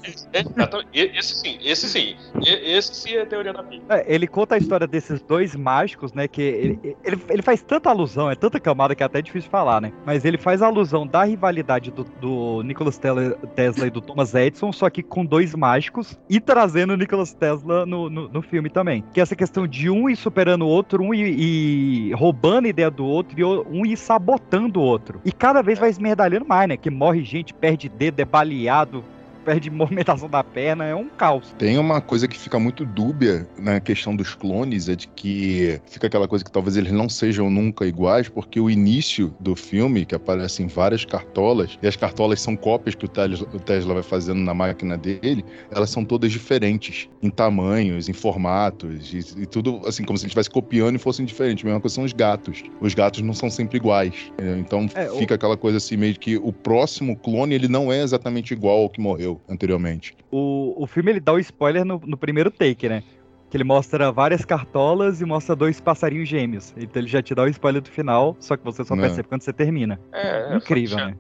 E- 0.93 1.19
esse 1.19 1.35
sim, 1.35 1.59
esse 1.63 1.89
sim. 1.89 2.17
E- 2.45 2.77
Esse 2.77 2.95
sim 2.95 3.13
é 3.13 3.23
a 3.23 3.27
teoria 3.27 3.53
da 3.53 3.63
pizza. 3.63 3.85
É, 3.89 4.05
ele 4.13 4.27
conta 4.27 4.55
a 4.55 4.59
história 4.59 4.87
desses 4.87 5.21
dois 5.23 5.55
mágicos, 5.55 6.13
né? 6.13 6.29
Que 6.29 6.43
ele, 6.43 6.97
ele, 7.05 7.23
ele 7.29 7.43
faz 7.43 7.63
tanta 7.63 7.91
alusão, 7.91 8.31
é 8.31 8.35
tanta 8.35 8.59
camada 8.61 8.95
que 8.95 9.03
é 9.03 9.07
até 9.07 9.23
difícil 9.23 9.51
falar, 9.51 9.81
né? 9.81 9.93
Mas 10.05 10.25
ele 10.25 10.39
faz 10.39 10.63
alusão 10.63 11.07
da 11.07 11.25
rivalidade 11.25 11.91
do, 11.91 12.05
do 12.05 12.63
Nicholas 12.63 12.99
Tesla, 12.99 13.87
e 13.87 13.91
do 13.91 14.01
Thomas 14.01 14.35
Edison, 14.35 14.73
só 14.73 14.89
que 14.91 15.03
com 15.03 15.25
dois 15.25 15.55
mágicos 15.55 16.19
e 16.29 16.41
trazendo 16.41 16.93
o 16.93 16.97
Nicholas 16.97 17.33
Tesla 17.35 17.87
no, 17.87 18.09
no, 18.11 18.29
no 18.29 18.43
filme 18.43 18.69
também. 18.71 19.05
Que 19.13 19.21
é 19.21 19.23
essa 19.23 19.37
questão 19.37 19.67
de 19.67 19.91
um 19.91 20.09
ir 20.09 20.17
superando 20.17 20.63
o 20.63 20.69
outro, 20.69 21.03
um 21.03 21.15
ir 21.15 22.13
roubando 22.17 22.67
a 22.67 22.69
ideia 22.69 22.91
do 22.91 23.05
outro 23.05 23.39
e 23.39 23.45
um 23.45 23.87
ir 23.87 23.97
sabotando 23.97 24.81
o 24.81 24.83
outro. 24.83 25.21
E 25.25 25.31
cada 25.31 25.63
vez 25.63 25.79
vai 25.79 25.91
esmerdalhando 25.91 26.47
mais, 26.47 26.69
né? 26.69 26.77
Que 26.77 26.91
morre 26.91 27.23
gente, 27.23 27.55
perde 27.55 27.89
dedo, 27.89 28.19
é 28.21 28.25
baleado, 28.25 29.05
perde 29.47 29.71
movimentação 29.71 30.29
da 30.29 30.43
perna, 30.43 30.85
é 30.85 30.95
um 30.95 31.09
caos. 31.09 31.55
Tem 31.57 31.79
uma 31.79 32.01
coisa 32.01 32.27
que 32.27 32.37
fica 32.39 32.59
muito 32.59 32.85
dúbia 32.85 33.49
na 33.57 33.81
questão 33.81 34.15
dos 34.15 34.35
clones, 34.35 34.89
é 34.89 34.97
de 34.97 35.07
que 35.09 35.81
fica 35.87 36.09
aquela 36.09 36.27
coisa 36.29 36.45
que 36.45 36.51
talvez 36.51 36.77
eles 36.77 36.91
não 36.93 37.09
sejam 37.09 37.49
nunca 37.49 37.87
iguais, 37.87 38.29
porque 38.29 38.59
o 38.61 38.69
início 38.69 39.33
do 39.39 39.55
filme, 39.55 40.05
que 40.05 40.15
aparecem 40.15 40.67
várias 40.67 41.05
cartolas, 41.05 41.79
e 41.81 41.87
as 41.87 41.95
cartolas 41.97 42.41
são 42.41 42.57
cópias 42.57 42.95
que 42.97 43.05
o 43.05 43.09
Tesla, 43.09 43.47
o 43.55 43.61
Tesla 43.61 43.95
vai 43.95 44.03
fazendo 44.03 44.41
na 44.41 44.53
máquina 44.53 44.99
dele, 44.99 45.45
elas 45.71 45.91
são 45.91 46.05
todas 46.05 46.33
diferentes, 46.33 47.09
em 47.23 47.31
tamanhos, 47.31 48.09
em 48.09 48.13
formatos, 48.13 49.13
e, 49.13 49.43
e 49.43 49.47
tudo 49.47 49.81
assim, 49.87 50.03
como 50.05 50.19
se 50.19 50.25
ele 50.25 50.29
estivesse 50.31 50.51
copiando 50.51 50.97
e 50.97 50.99
fossem 50.99 51.25
diferentes. 51.25 51.65
A 51.65 51.67
mesma 51.69 51.81
coisa 51.81 51.95
são 51.95 52.05
os 52.05 52.13
gatos. 52.13 52.63
Os 52.81 52.95
gatos 52.95 53.21
não 53.23 53.33
são 53.35 53.49
sempre 53.49 53.77
iguais. 53.79 54.33
Então 54.59 54.87
É, 54.95 55.11
o- 55.11 55.19
fica 55.19 55.35
aquela 55.35 55.57
coisa 55.57 55.79
assim, 55.79 55.97
meio 55.97 56.19
que 56.19 56.37
o 56.37 56.53
próximo 56.53 57.17
clone, 57.17 57.55
ele 57.55 57.69
não 57.69 57.93
é 57.93 58.03
exatamente 58.03 58.53
igual 58.53 58.83
ao 58.83 58.91
que 58.91 59.01
morreu 59.01 59.36
anteriormente. 59.49 60.17
O, 60.31 60.75
o 60.83 60.87
filme 60.87 61.11
ele 61.13 61.21
dá 61.21 61.33
o 61.33 61.39
spoiler 61.39 61.85
no, 61.85 62.01
no 62.05 62.17
primeiro 62.17 62.51
take, 62.51 62.89
né? 62.89 63.03
Que 63.51 63.57
ele 63.57 63.65
mostra 63.65 64.11
várias 64.11 64.45
cartolas 64.45 65.21
e 65.21 65.25
mostra 65.25 65.55
dois 65.55 65.81
passarinhos 65.81 66.29
gêmeos. 66.29 66.75
Então 66.77 67.01
ele 67.01 67.09
já 67.09 67.23
te 67.23 67.35
dá 67.35 67.45
o 67.45 67.49
spoiler 67.49 67.81
do 67.81 67.91
final, 67.91 68.37
só 68.41 68.57
que 68.57 68.65
você 68.65 68.85
só 68.85 68.97
Né. 68.97 69.03
percebe 69.03 69.29
quando 69.29 69.43
você 69.43 69.53
termina. 69.53 70.01
É, 70.13 70.53
é 70.53 70.57
incrível, 70.57 70.97
né? 70.99 71.17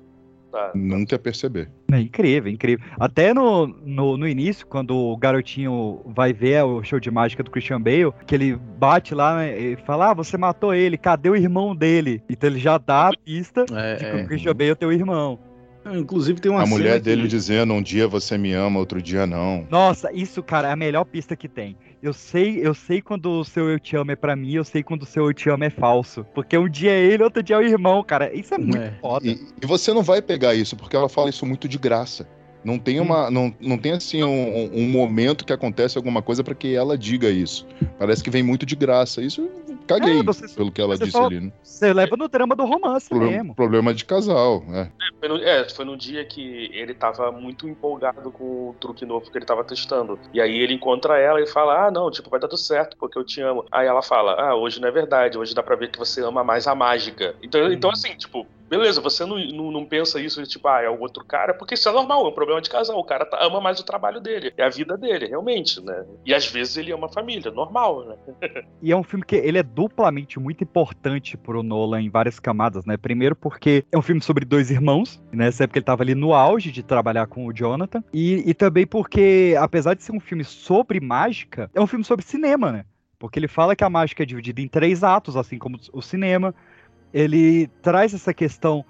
Tá. 0.51 0.72
Nunca 0.74 1.18
perceber. 1.18 1.68
É 1.93 2.01
incrível, 2.01 2.51
incrível. 2.51 2.84
Até 2.98 3.34
no, 3.34 3.66
no, 3.66 4.16
no 4.16 4.26
início, 4.26 4.66
quando 4.66 4.97
o 4.97 5.14
garotinho 5.16 6.01
vai 6.06 6.32
ver 6.32 6.62
o 6.64 6.82
show 6.82 6.98
de 6.98 7.10
mágica 7.10 7.43
do 7.43 7.51
Christian 7.51 7.78
Bale, 7.80 8.10
que 8.26 8.34
ele 8.34 8.56
bate 8.78 9.14
lá 9.14 9.36
né, 9.38 9.59
e 9.59 9.76
fala: 9.76 10.10
Ah, 10.10 10.14
você 10.14 10.38
matou 10.38 10.72
ele, 10.72 10.97
cadê 10.97 11.28
o 11.28 11.36
irmão 11.36 11.76
dele? 11.76 12.22
Então 12.28 12.48
ele 12.48 12.59
já 12.59 12.78
dá 12.78 13.09
a 13.09 13.12
pista 13.12 13.66
É, 13.70 13.97
de 13.97 14.05
que 14.05 14.10
é. 14.10 14.22
o 14.22 14.26
Christian 14.26 14.55
Bale 14.55 14.70
é 14.70 14.74
teu 14.74 14.90
irmão. 14.93 15.38
Inclusive 15.94 16.40
tem 16.40 16.50
uma 16.50 16.62
a 16.62 16.66
mulher 16.66 17.00
dele 17.00 17.22
que- 17.22 17.28
dizendo 17.28 17.72
um 17.74 17.82
dia 17.82 18.08
você 18.08 18.36
me 18.36 18.52
ama, 18.52 18.78
outro 18.78 19.00
dia 19.02 19.26
não. 19.26 19.66
Nossa, 19.70 20.12
isso, 20.12 20.42
cara, 20.42 20.68
é 20.68 20.72
a 20.72 20.76
melhor 20.76 21.04
pista 21.04 21.36
que 21.36 21.48
tem. 21.48 21.76
Eu 22.02 22.12
sei, 22.12 22.60
eu 22.64 22.74
sei 22.74 23.00
quando 23.00 23.26
o 23.30 23.44
seu 23.44 23.68
eu 23.70 23.80
te 23.80 23.96
amo 23.96 24.12
é 24.12 24.16
pra 24.16 24.36
mim, 24.36 24.52
eu 24.54 24.64
sei 24.64 24.82
quando 24.82 25.02
o 25.02 25.06
seu 25.06 25.24
eu 25.26 25.34
te 25.34 25.48
amo 25.48 25.64
é 25.64 25.70
falso. 25.70 26.24
Porque 26.34 26.56
um 26.56 26.68
dia 26.68 26.90
é 26.92 27.00
ele, 27.02 27.22
outro 27.22 27.42
dia 27.42 27.56
é 27.56 27.58
o 27.58 27.62
irmão, 27.62 28.02
cara. 28.04 28.32
Isso 28.34 28.54
é 28.54 28.58
muito 28.58 28.76
É. 28.76 28.92
foda. 29.00 29.26
E, 29.26 29.38
e 29.62 29.66
você 29.66 29.92
não 29.92 30.02
vai 30.02 30.20
pegar 30.22 30.54
isso, 30.54 30.76
porque 30.76 30.94
ela 30.94 31.08
fala 31.08 31.30
isso 31.30 31.44
muito 31.46 31.66
de 31.68 31.78
graça. 31.78 32.28
Não 32.66 32.80
tem 32.80 32.98
uma. 32.98 33.30
Não, 33.30 33.55
não 33.60 33.78
tem 33.78 33.93
assim 33.93 34.24
um, 34.24 34.76
um- 34.76 34.88
momento 34.88 35.44
que 35.44 35.52
acontece 35.52 35.97
alguma 35.97 36.20
coisa 36.20 36.43
pra 36.43 36.52
que 36.52 36.74
ela 36.74 36.98
diga 36.98 37.30
isso. 37.30 37.64
Parece 37.97 38.24
que 38.24 38.28
vem 38.30 38.43
muito 38.43 38.66
de 38.66 38.74
graça. 38.74 39.22
Isso 39.22 39.43
eu 39.68 39.76
caguei 39.86 40.18
É, 40.18 40.22
você- 40.24 40.48
pelo 40.48 40.72
que 40.72 40.80
ela 40.80 40.98
disse 40.98 41.12
só- 41.12 41.26
ali. 41.26 41.38
Né? 41.40 41.52
Você 41.62 41.93
leva 41.93 42.16
no 42.16 42.26
drama 42.26 42.56
do 42.56 42.64
romance 42.64 43.09
Problema, 43.09 43.32
mesmo. 43.36 43.55
problema 43.55 43.94
de 43.94 44.05
casal. 44.05 44.64
É. 44.72 44.88
Foi 45.20 45.28
no, 45.28 45.36
é, 45.36 45.68
foi 45.68 45.84
num 45.84 45.97
dia 45.97 46.24
que 46.24 46.68
ele 46.72 46.93
tava 46.93 47.30
muito 47.30 47.68
empolgado 47.68 48.32
com 48.32 48.70
o 48.70 48.76
truque 48.80 49.06
novo 49.06 49.30
que 49.30 49.38
ele 49.38 49.44
tava 49.47 49.62
testando. 49.62 50.18
E 50.34 50.40
aí 50.40 50.59
ele 50.59 50.74
encontra 50.74 51.18
ela 51.18 51.40
e 51.40 51.47
fala: 51.47 51.86
Ah, 51.86 51.90
não, 51.93 52.10
tipo, 52.10 52.28
vai 52.28 52.40
dar 52.40 52.48
tudo 52.48 52.59
certo, 52.59 52.97
porque 52.98 53.16
eu 53.16 53.24
te 53.24 53.40
amo. 53.40 53.64
Aí 53.70 53.86
ela 53.86 54.02
fala: 54.02 54.32
Ah, 54.32 54.56
hoje 54.56 54.80
não 54.80 54.88
é 54.88 54.90
verdade, 54.90 55.38
hoje 55.38 55.55
dá 55.55 55.62
pra 55.62 55.76
ver 55.76 55.90
que 55.93 55.98
você 55.98 56.20
ama 56.20 56.43
mais 56.43 56.66
a 56.66 56.74
mágica. 56.74 57.36
Então, 57.43 57.72
então 57.72 57.90
assim, 57.90 58.12
tipo, 58.16 58.44
beleza, 58.68 59.01
você 59.01 59.24
não, 59.24 59.38
não, 59.38 59.70
não 59.70 59.84
pensa 59.84 60.20
isso, 60.20 60.43
tipo, 60.44 60.68
ah, 60.68 60.82
é 60.82 60.90
o 60.90 61.01
outro 61.01 61.24
cara, 61.24 61.55
porque 61.55 61.74
isso 61.74 61.88
é 61.88 61.93
normal, 61.93 62.26
é 62.26 62.28
um 62.28 62.34
problema 62.34 62.60
de 62.60 62.68
casal. 62.70 62.98
O 62.98 63.05
cara 63.05 63.24
tá- 63.24 63.38
ama 63.40 63.60
mais 63.60 63.80
o 63.80 63.84
trabalho 63.84 64.20
dele, 64.20 64.52
é 64.56 64.64
a 64.64 64.68
vida 64.68 64.97
dele, 64.97 65.26
realmente, 65.26 65.80
né? 65.80 66.05
E 66.24 66.34
às 66.34 66.47
vezes 66.47 66.76
ele 66.76 66.93
ama 66.93 67.06
a 67.06 67.12
família, 67.12 67.51
normal, 67.51 68.05
né? 68.05 68.16
E 68.82 68.93
é 68.93 68.97
um 68.97 69.02
filme 69.02 69.24
que 69.24 69.34
ele 69.36 69.59
é 69.59 69.62
duplamente 69.62 70.38
muito 70.38 70.62
importante 70.62 71.36
pro 71.36 71.62
Nolan 71.62 72.02
em 72.02 72.10
várias 72.10 72.38
camadas, 72.38 72.84
né? 72.84 72.97
Primeiro 72.97 73.34
porque 73.34 73.84
é 73.90 73.97
um 73.97 74.02
filme 74.02 74.20
sobre 74.20 74.44
dois 74.44 74.70
irmãos, 74.70 75.20
né? 75.32 75.47
nessa 75.47 75.64
época 75.64 75.78
ele 75.78 75.84
tava 75.84 76.02
ali 76.02 76.14
no 76.14 76.34
auge 76.34 76.70
de 76.70 76.82
trabalhar 76.82 77.26
com 77.26 77.47
o 77.47 77.52
Jonathan, 77.52 78.02
e, 78.12 78.48
e 78.48 78.55
também 78.55 78.86
porque, 78.86 79.55
apesar 79.59 79.94
de 79.94 80.02
ser 80.02 80.12
um 80.12 80.20
filme 80.20 80.44
sobre 80.44 81.01
mágica, 81.01 81.70
é 81.74 81.80
um 81.80 81.86
filme 81.86 82.05
sobre 82.05 82.24
cinema, 82.24 82.70
né? 82.72 82.84
Porque 83.18 83.38
ele 83.38 83.48
fala 83.48 83.74
que 83.74 83.84
a 83.84 83.88
mágica 83.90 84.22
é 84.22 84.26
dividida 84.26 84.60
em 84.60 84.68
três 84.68 85.02
atos, 85.02 85.36
assim 85.36 85.59
como 85.59 85.78
o 85.93 86.02
cinema. 86.02 86.55
Ele 87.16 87.66
traz 87.80 88.12
essa 88.12 88.34
questão 88.34 88.84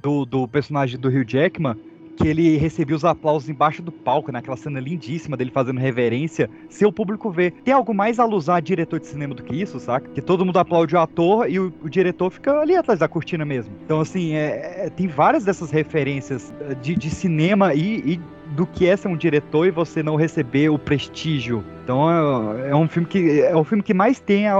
do, 0.00 0.24
do 0.24 0.46
personagem 0.46 1.00
do 1.00 1.08
Hugh 1.08 1.24
Jackman, 1.26 1.74
que 2.16 2.28
ele 2.28 2.56
recebia 2.56 2.94
os 2.94 3.04
aplausos 3.04 3.48
embaixo 3.48 3.82
do 3.82 3.90
palco, 3.90 4.30
naquela 4.30 4.56
cena 4.56 4.78
lindíssima 4.78 5.36
dele 5.36 5.50
fazendo 5.50 5.80
reverência, 5.80 6.48
sem 6.68 6.86
o 6.86 6.92
público 6.92 7.28
ver. 7.28 7.50
Tem 7.64 7.74
algo 7.74 7.92
mais 7.92 8.20
a 8.20 8.22
alusar 8.22 8.56
a 8.56 8.60
diretor 8.60 9.00
de 9.00 9.06
cinema 9.08 9.34
do 9.34 9.42
que 9.42 9.60
isso, 9.60 9.80
saca? 9.80 10.08
Que 10.10 10.22
todo 10.22 10.44
mundo 10.46 10.58
aplaude 10.60 10.94
o 10.94 11.00
ator 11.00 11.50
e 11.50 11.58
o, 11.58 11.72
o 11.82 11.90
diretor 11.90 12.30
fica 12.30 12.60
ali 12.60 12.76
atrás 12.76 13.00
da 13.00 13.08
cortina 13.08 13.44
mesmo. 13.44 13.74
Então, 13.84 14.00
assim, 14.00 14.34
é, 14.34 14.84
é- 14.86 14.90
tem 14.90 15.08
várias 15.08 15.44
dessas 15.44 15.72
referências 15.72 16.54
eh, 16.60 16.74
de, 16.76 16.94
de 16.94 17.10
cinema 17.10 17.74
e, 17.74 18.12
e 18.12 18.20
do 18.52 18.66
que 18.66 18.86
é 18.86 18.96
ser 18.96 19.08
um 19.08 19.16
diretor 19.16 19.66
e 19.66 19.70
você 19.70 20.02
não 20.02 20.14
receber 20.16 20.68
o 20.68 20.78
prestígio. 20.78 21.64
Então, 21.82 22.54
é, 22.56 22.70
é 22.70 22.76
um 22.76 22.88
filme 22.88 23.08
que 23.08 23.40
é 23.40 23.56
o 23.56 23.64
filme 23.64 23.82
que 23.82 23.92
mais 23.94 24.20
tem 24.20 24.46
a, 24.46 24.54
a 24.54 24.58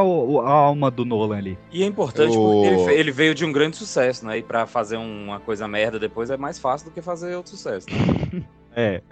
alma 0.51 0.91
do 0.91 1.05
Nolan 1.05 1.37
ali. 1.37 1.59
E 1.71 1.83
é 1.83 1.87
importante 1.87 2.37
O- 2.37 2.63
porque 2.63 2.91
ele, 2.93 3.13
veio 3.13 3.35
de 3.35 3.45
um 3.45 3.53
grande 3.53 3.77
sucesso, 3.77 4.27
né? 4.27 4.39
E 4.39 4.43
pra 4.43 4.67
fazer 4.67 4.97
uma 4.97 5.39
coisa 5.41 5.69
merda 5.69 5.99
depois 5.99 6.31
é 6.31 6.37
mais 6.37 6.59
fácil 6.59 6.89
do 6.91 6.95
que 6.95 7.01
fazer 7.01 7.35
outro 7.37 7.53
sucesso. 7.53 7.87
Né? 7.91 8.43
É. 8.75 9.03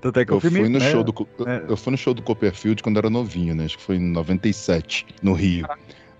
Tanto 0.00 0.20
é 0.20 0.24
que 0.24 0.32
o 0.32 0.36
Eu 0.36 0.40
filme, 0.40 0.60
fui, 0.60 0.68
no 0.68 0.78
né, 0.78 0.90
show 0.90 1.02
do, 1.02 1.12
é. 1.46 1.64
eu 1.68 1.76
fui 1.76 1.90
no 1.90 1.96
show 1.98 2.14
do 2.14 2.22
Copperfield 2.22 2.80
quando 2.80 2.96
era 2.96 3.10
novinho, 3.10 3.56
né? 3.56 3.64
Acho 3.64 3.76
que 3.76 3.82
foi 3.82 3.96
em 3.96 4.12
97, 4.12 5.04
no 5.20 5.32
Rio. 5.32 5.66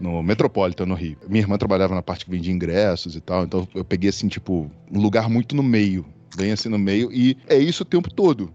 No 0.00 0.20
Metropolitan, 0.24 0.86
no 0.86 0.94
Rio. 0.96 1.16
Minha 1.28 1.42
irmã 1.42 1.56
trabalhava 1.56 1.94
na 1.94 2.02
parte 2.02 2.24
que 2.24 2.30
vendia 2.32 2.52
ingressos 2.52 3.14
e 3.14 3.20
tal, 3.20 3.44
então 3.44 3.66
eu 3.76 3.84
peguei, 3.84 4.10
assim, 4.10 4.26
tipo, 4.26 4.68
um 4.90 5.00
lugar 5.00 5.28
muito 5.30 5.54
no 5.54 5.62
meio. 5.62 6.04
Bem 6.36 6.52
assim 6.52 6.68
no 6.68 6.78
meio. 6.78 7.12
E 7.12 7.36
é 7.46 7.56
isso 7.56 7.82
o 7.82 7.86
tempo 7.86 8.12
todo. 8.12 8.52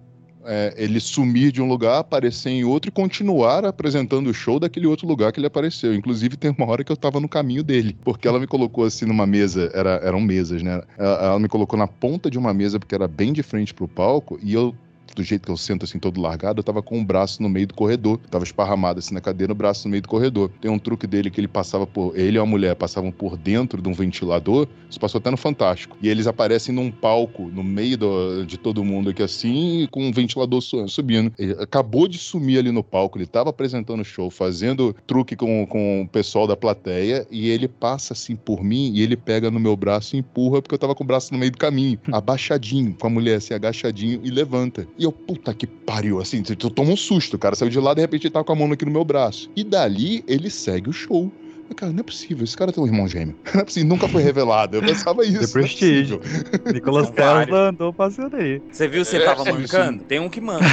É, 0.50 0.74
ele 0.78 0.98
sumir 1.02 1.52
de 1.52 1.62
um 1.62 1.68
lugar, 1.68 2.00
aparecer 2.00 2.50
em 2.50 2.64
outro 2.64 2.88
e 2.88 2.92
continuar 2.92 3.66
apresentando 3.66 4.30
o 4.30 4.34
show 4.34 4.58
daquele 4.58 4.88
outro 4.88 5.06
lugar 5.06 5.34
que 5.34 5.42
ele 5.42 5.48
apareceu. 5.48 5.94
Inclusive, 5.94 6.38
tem 6.38 6.56
uma 6.58 6.66
hora 6.68 6.86
que 6.86 6.92
eu 6.92 6.96
tava 6.96 7.20
no 7.20 7.28
caminho 7.28 7.62
dele, 7.62 7.98
porque 8.02 8.26
ela 8.26 8.40
me 8.40 8.48
colocou 8.48 8.86
assim 8.86 9.06
numa 9.06 9.28
mesa, 9.28 9.70
era, 9.74 10.00
eram 10.02 10.22
mesas, 10.22 10.64
né? 10.64 10.82
Ela, 10.98 11.26
ela 11.26 11.40
me 11.40 11.50
colocou 11.50 11.78
na 11.78 11.86
ponta 11.86 12.32
de 12.32 12.38
uma 12.38 12.54
mesa, 12.54 12.80
porque 12.80 12.96
era 12.96 13.10
bem 13.10 13.34
de 13.34 13.44
frente 13.44 13.74
pro 13.74 13.90
palco, 13.90 14.40
e 14.42 14.54
eu 14.54 14.74
do 15.18 15.24
jeito 15.24 15.46
que 15.46 15.52
eu 15.52 15.58
sento 15.58 15.84
assim 15.86 16.00
todo 16.00 16.22
largado, 16.22 16.60
eu 16.60 16.64
tava 16.64 16.82
com 16.82 17.00
o 17.00 17.04
braço 17.04 17.42
no 17.42 17.50
meio 17.50 17.68
do 17.68 17.74
corredor. 17.74 18.20
Tava 18.30 18.44
esparramado 18.44 19.00
assim 19.00 19.14
na 19.14 19.22
cadeira, 19.22 19.52
o 19.52 19.56
braço 19.56 19.88
no 19.88 19.92
meio 19.92 20.02
do 20.02 20.08
corredor. 20.08 20.52
Tem 20.62 20.70
um 20.70 20.80
truque 20.80 21.08
dele 21.08 21.30
que 21.30 21.40
ele 21.42 21.48
passava 21.48 21.86
por. 21.88 22.18
Ele 22.18 22.38
e 22.38 22.40
a 22.40 22.46
mulher 22.46 22.76
passavam 22.76 23.12
por 23.12 23.36
dentro 23.38 23.82
de 23.82 23.90
um 23.90 23.94
ventilador. 23.94 24.68
Isso 24.90 25.00
passou 25.00 25.20
até 25.20 25.32
no 25.32 25.38
Fantástico. 25.38 25.98
E 26.02 26.08
eles 26.10 26.28
aparecem 26.28 26.74
num 26.74 26.92
palco, 26.92 27.44
no 27.50 27.64
meio 27.64 27.98
do- 27.98 28.46
de 28.46 28.58
todo 28.58 28.84
mundo 28.84 29.10
aqui 29.10 29.24
assim, 29.24 29.88
com 29.92 30.04
um 30.08 30.12
ventilador 30.12 30.62
su- 30.62 30.88
subindo. 30.88 31.32
Ele 31.38 31.54
acabou 31.60 32.08
de 32.08 32.18
sumir 32.18 32.60
ali 32.60 32.72
no 32.72 32.84
palco. 32.84 33.18
Ele 33.18 33.26
tava 33.26 33.50
apresentando 33.50 34.02
o 34.02 34.06
show, 34.06 34.30
fazendo 34.30 34.96
truque 35.08 35.36
com, 35.36 35.66
com 35.66 36.02
o 36.04 36.08
pessoal 36.08 36.46
da 36.48 36.56
plateia. 36.56 37.26
E 37.32 37.50
ele 37.50 37.68
passa 37.68 38.14
assim 38.14 38.36
por 38.36 38.64
mim 38.64 38.92
e 38.94 39.02
ele 39.02 39.18
pega 39.18 39.50
no 39.50 39.60
meu 39.60 39.76
braço 39.76 40.16
e 40.16 40.20
empurra, 40.20 40.62
porque 40.62 40.76
eu 40.76 40.80
tava 40.80 40.94
com 40.94 41.04
o 41.04 41.08
braço 41.08 41.34
no 41.34 41.40
meio 41.40 41.52
do 41.52 41.58
caminho, 41.58 42.00
abaixadinho, 42.12 42.94
com 43.00 43.08
a 43.08 43.10
mulher 43.10 43.36
assim, 43.38 43.54
agachadinho 43.54 44.20
e 44.24 44.30
levanta. 44.30 44.88
E 44.98 45.07
eu, 45.08 45.12
puta 45.12 45.54
que 45.54 45.66
pariu, 45.66 46.20
assim, 46.20 46.44
tu 46.44 46.70
toma 46.70 46.92
um 46.92 46.98
susto, 46.98 47.38
cara 47.38 47.56
saiu 47.56 47.70
de 47.70 47.80
lá, 47.80 47.94
de 47.94 48.02
repente 48.02 48.28
ele 48.28 48.34
tava 48.34 48.46
com 48.46 48.52
a 48.52 48.56
mão 48.56 48.72
aqui 48.72 48.86
no 48.86 48.92
meu 48.92 49.04
braço. 49.04 49.50
E 49.56 49.64
dali 49.64 50.24
ele 50.28 50.50
segue 50.50 50.90
o 50.90 50.94
show. 50.94 51.32
Cara, 51.76 51.92
não 51.92 52.00
é 52.00 52.04
possível. 52.04 52.44
Esse 52.44 52.58
cara 52.58 52.72
tem 52.72 52.84
um 52.84 52.88
irmão 52.88 53.08
gêmeo. 53.08 53.36
Não 53.54 53.62
é 53.62 53.64
possível. 53.64 53.90
Nunca 53.90 54.08
foi 54.08 54.24
revelado. 54.24 54.78
Eu 54.78 54.82
pensava 54.82 55.24
isso. 55.24 55.40
The 55.40 55.46
é 55.46 55.52
Prestige. 55.52 56.18
possível. 56.18 56.74
Nicolas 56.74 57.10
Tesla 57.12 57.70
andou 57.70 57.94
passeando 57.94 58.36
aí. 58.36 58.62
Você 58.72 58.88
viu 58.88 59.06
se 59.06 59.18
É, 59.18 59.26
tava 59.26 59.44
sim, 59.44 59.52
mancando? 59.52 60.04
Tem 60.04 60.20
um 60.20 60.28
que 60.30 60.42
manca. 60.42 60.66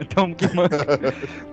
Então, 0.00 0.34
que 0.34 0.52
mano. 0.54 0.70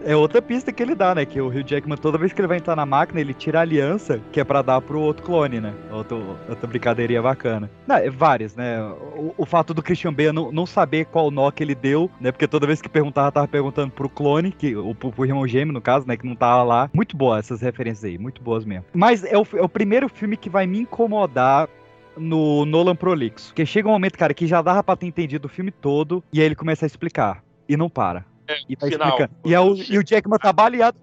É 0.03 0.15
outra 0.15 0.41
pista 0.41 0.71
que 0.71 0.81
ele 0.81 0.95
dá, 0.95 1.13
né? 1.13 1.25
Que 1.25 1.39
o 1.39 1.47
Hugh 1.47 1.63
Jackman, 1.67 1.97
toda 1.97 2.17
vez 2.17 2.33
que 2.33 2.41
ele 2.41 2.47
vai 2.47 2.57
entrar 2.57 2.75
na 2.75 2.85
máquina, 2.85 3.19
ele 3.21 3.33
tira 3.33 3.59
a 3.59 3.61
aliança, 3.61 4.19
que 4.31 4.39
é 4.39 4.43
pra 4.43 4.61
dar 4.61 4.81
pro 4.81 4.99
outro 4.99 5.23
clone, 5.23 5.59
né? 5.59 5.73
Outro, 5.91 6.35
outra 6.49 6.67
brincadeirinha 6.67 7.21
bacana. 7.21 7.69
Não, 7.85 7.97
é 7.97 8.09
várias, 8.09 8.55
né? 8.55 8.81
O, 9.15 9.33
o 9.37 9.45
fato 9.45 9.73
do 9.73 9.83
Christian 9.83 10.13
Bale 10.13 10.31
não, 10.31 10.51
não 10.51 10.65
saber 10.65 11.05
qual 11.05 11.29
nó 11.29 11.51
que 11.51 11.63
ele 11.63 11.75
deu, 11.75 12.09
né? 12.19 12.31
Porque 12.31 12.47
toda 12.47 12.65
vez 12.65 12.81
que 12.81 12.89
perguntava, 12.89 13.31
tava 13.31 13.47
perguntando 13.47 13.91
pro 13.91 14.09
clone, 14.09 14.51
que, 14.51 14.75
o, 14.75 14.95
pro, 14.95 15.11
pro 15.11 15.25
irmão 15.25 15.47
gêmeo, 15.47 15.73
no 15.73 15.81
caso, 15.81 16.07
né? 16.07 16.17
Que 16.17 16.25
não 16.25 16.35
tava 16.35 16.63
lá. 16.63 16.89
Muito 16.93 17.15
boa 17.15 17.37
essas 17.37 17.61
referências 17.61 18.03
aí, 18.05 18.17
muito 18.17 18.41
boas 18.41 18.65
mesmo. 18.65 18.76
Mas 18.93 19.23
é 19.23 19.37
o, 19.37 19.45
é 19.53 19.61
o 19.61 19.69
primeiro 19.69 20.09
filme 20.09 20.37
que 20.37 20.49
vai 20.49 20.65
me 20.67 20.79
incomodar 20.79 21.69
no 22.17 22.65
Nolan 22.65 22.95
Prolixo. 22.95 23.47
Porque 23.47 23.65
chega 23.65 23.87
um 23.87 23.91
momento, 23.91 24.17
cara, 24.17 24.33
que 24.33 24.47
já 24.47 24.61
dava 24.61 24.83
pra 24.83 24.95
ter 24.95 25.05
entendido 25.05 25.45
o 25.45 25.49
filme 25.49 25.71
todo, 25.71 26.23
e 26.33 26.39
aí 26.39 26.45
ele 26.45 26.55
começa 26.55 26.85
a 26.85 26.87
explicar. 26.87 27.43
E 27.69 27.77
não 27.77 27.89
para. 27.89 28.25
E 28.67 28.75
vai 28.75 28.89
final. 28.89 29.07
explicando. 29.09 29.33
E, 29.45 29.53
é 29.53 29.59
o, 29.59 29.75
e 29.75 29.97
o 29.97 30.03
Jackman 30.03 30.39
tá 30.39 30.53
baleado. 30.53 30.97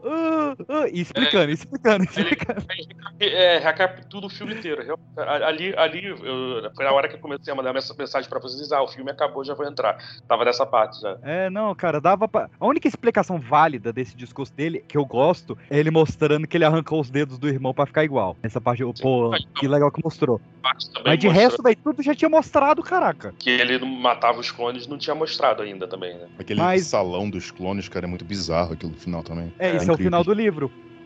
Ah, 0.69 0.83
ah, 0.85 0.89
e 0.89 1.01
explicando, 1.01 1.51
explicando, 1.53 2.05
explicando. 2.05 2.65
É, 3.21 3.59
recapitula 3.59 4.27
o 4.27 4.31
filme 4.31 4.55
inteiro. 4.55 4.99
Ali, 5.17 5.75
ali 5.77 6.05
eu- 6.07 6.71
foi 6.75 6.87
a 6.87 6.93
hora 6.93 7.09
que 7.09 7.15
eu 7.17 7.21
comecei 7.21 7.53
a 7.53 7.57
mandar 7.57 7.73
mens- 7.73 7.95
mensagem 7.97 8.29
pra 8.29 8.39
vocês. 8.41 8.71
Ah, 8.73 8.83
o 8.83 8.89
filme 8.89 9.11
acabou, 9.11 9.45
já 9.45 9.55
vou 9.55 9.67
entrar. 9.67 9.97
Tava 10.29 10.45
nessa 10.45 10.67
parte 10.67 11.01
já. 11.01 11.17
É, 11.23 11.49
não, 11.51 11.75
cara, 11.75 12.01
dava 12.01 12.27
pra. 12.29 12.49
A 12.59 12.67
única 12.67 12.89
explicação 12.89 13.39
válida 13.39 13.93
desse 13.93 14.17
discurso 14.17 14.53
dele, 14.53 14.85
que 14.87 14.97
eu 14.97 15.05
gosto, 15.05 15.57
é 15.71 15.79
ele 15.79 15.91
mostrando 15.91 16.47
que 16.47 16.57
ele 16.57 16.65
arrancou 16.65 17.01
os 17.01 17.11
dedos 17.11 17.39
do 17.39 17.49
irmão 17.49 17.73
pra 17.73 17.87
ficar 17.87 18.05
igual. 18.05 18.37
Essa 18.43 18.61
parte, 18.61 18.83
eu, 18.83 18.93
pô, 18.95 19.31
que 19.55 19.67
legal 19.69 19.91
que 19.91 20.03
mostrou. 20.03 20.41
Mas 21.05 21.19
de 21.19 21.27
mostra 21.27 21.43
resto, 21.43 21.63
velho, 21.63 21.77
tudo 21.85 22.03
já 22.03 22.15
tinha 22.15 22.29
mostrado, 22.29 22.83
caraca. 22.83 23.35
Que 23.39 23.51
ele 23.51 23.79
não 23.79 23.87
matava 23.87 24.41
os 24.41 24.51
clones, 24.51 24.87
não 24.87 24.97
tinha 24.99 25.15
mostrado 25.15 25.63
ainda 25.63 25.87
também, 25.87 26.15
né? 26.15 26.27
Aquele 26.39 26.61
Mas- 26.61 26.87
salão 26.87 27.29
dos 27.29 27.51
clones, 27.51 27.89
cara, 27.89 28.07
é 28.07 28.09
muito 28.09 28.25
bizarro 28.25 28.73
aquilo 28.73 28.93
no 28.93 28.99
final 28.99 29.23
também. 29.23 29.53
É, 29.59 29.69
isso 29.77 29.77
é 29.77 29.79
o 29.79 29.83
incrível. 29.95 29.97
final 29.97 30.25
do 30.25 30.33
livro. 30.33 30.44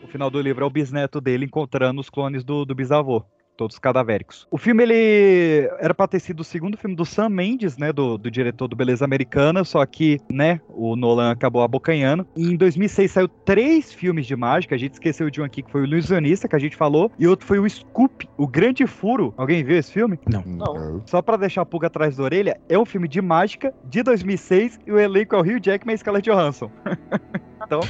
O 0.03 0.07
final 0.07 0.29
do 0.29 0.41
livro 0.41 0.63
é 0.63 0.67
o 0.67 0.69
bisneto 0.69 1.21
dele 1.21 1.45
encontrando 1.45 2.01
os 2.01 2.09
clones 2.09 2.43
do, 2.43 2.65
do 2.65 2.73
bisavô. 2.73 3.23
Todos 3.55 3.77
cadavéricos. 3.77 4.47
O 4.49 4.57
filme, 4.57 4.83
ele 4.83 5.69
era 5.81 5.93
pra 5.93 6.07
ter 6.07 6.21
sido 6.21 6.39
o 6.39 6.43
segundo 6.45 6.77
filme 6.77 6.95
do 6.95 7.03
Sam 7.03 7.27
Mendes, 7.27 7.77
né? 7.77 7.91
Do, 7.91 8.17
do 8.17 8.31
diretor 8.31 8.69
do 8.69 8.75
Beleza 8.75 9.03
Americana, 9.03 9.65
só 9.65 9.85
que, 9.85 10.17
né, 10.31 10.61
o 10.69 10.95
Nolan 10.95 11.29
acabou 11.29 11.61
abocanhando. 11.61 12.25
E 12.37 12.53
em 12.53 12.55
2006 12.55 13.11
saiu 13.11 13.27
três 13.27 13.91
filmes 13.91 14.25
de 14.25 14.33
mágica. 14.33 14.75
A 14.75 14.77
gente 14.77 14.93
esqueceu 14.93 15.29
de 15.29 15.41
um 15.41 15.43
aqui 15.43 15.61
que 15.61 15.69
foi 15.69 15.81
o 15.81 15.83
Ilusionista, 15.83 16.47
que 16.47 16.55
a 16.55 16.59
gente 16.59 16.77
falou. 16.77 17.11
E 17.19 17.27
outro 17.27 17.45
foi 17.45 17.59
o 17.59 17.69
Scoop, 17.69 18.29
o 18.37 18.47
Grande 18.47 18.87
Furo. 18.87 19.33
Alguém 19.35 19.61
viu 19.61 19.77
esse 19.77 19.91
filme? 19.91 20.17
Não. 20.31 20.41
Não. 20.43 21.03
Só 21.05 21.21
pra 21.21 21.35
deixar 21.35 21.63
a 21.63 21.65
pulga 21.65 21.87
atrás 21.87 22.15
da 22.15 22.23
orelha, 22.23 22.57
é 22.69 22.79
um 22.79 22.85
filme 22.85 23.09
de 23.09 23.21
mágica 23.21 23.73
de 23.83 24.01
2006 24.03 24.79
e 24.87 24.91
o 24.93 24.97
elenco 24.97 25.35
é 25.35 25.37
o 25.37 25.41
Hugh 25.41 25.59
Jackman 25.61 25.95
e 25.95 25.97
Scarlett 25.97 26.29
Johansson. 26.29 26.71
então, 27.69 27.81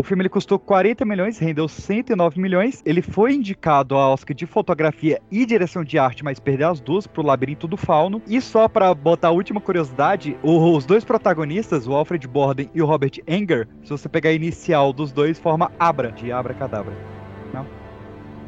o 0.00 0.04
filme 0.04 0.22
ele 0.22 0.28
custou 0.28 0.58
40 0.58 1.04
milhões, 1.04 1.38
rendeu 1.38 1.68
109 1.68 2.40
milhões. 2.40 2.82
Ele 2.84 3.00
foi 3.00 3.34
indicado 3.34 3.94
ao 3.94 4.12
Oscar 4.12 4.34
de 4.34 4.46
fotografia 4.46 5.20
e 5.30 5.46
direção 5.46 5.84
de 5.84 5.96
arte, 5.96 6.24
mas 6.24 6.40
perdeu 6.40 6.68
as 6.68 6.80
duas 6.80 7.06
pro 7.06 7.22
Labirinto 7.22 7.68
do 7.68 7.76
Fauno. 7.76 8.20
E 8.26 8.40
só 8.40 8.66
pra 8.66 8.92
botar 8.92 9.28
a 9.28 9.30
última 9.30 9.60
curiosidade, 9.60 10.36
os 10.42 10.84
dois 10.84 11.04
protagonistas, 11.04 11.86
o 11.86 11.92
Alfred 11.92 12.26
Borden 12.26 12.68
e 12.74 12.82
o 12.82 12.86
Robert 12.86 13.12
Enger, 13.28 13.68
se 13.84 13.90
você 13.90 14.08
pegar 14.08 14.30
a 14.30 14.32
inicial 14.32 14.92
dos 14.92 15.12
dois, 15.12 15.38
forma 15.38 15.70
Abra, 15.78 16.10
de 16.10 16.32
Abra 16.32 16.52
Cadabra. 16.52 16.92
Não? 17.54 17.64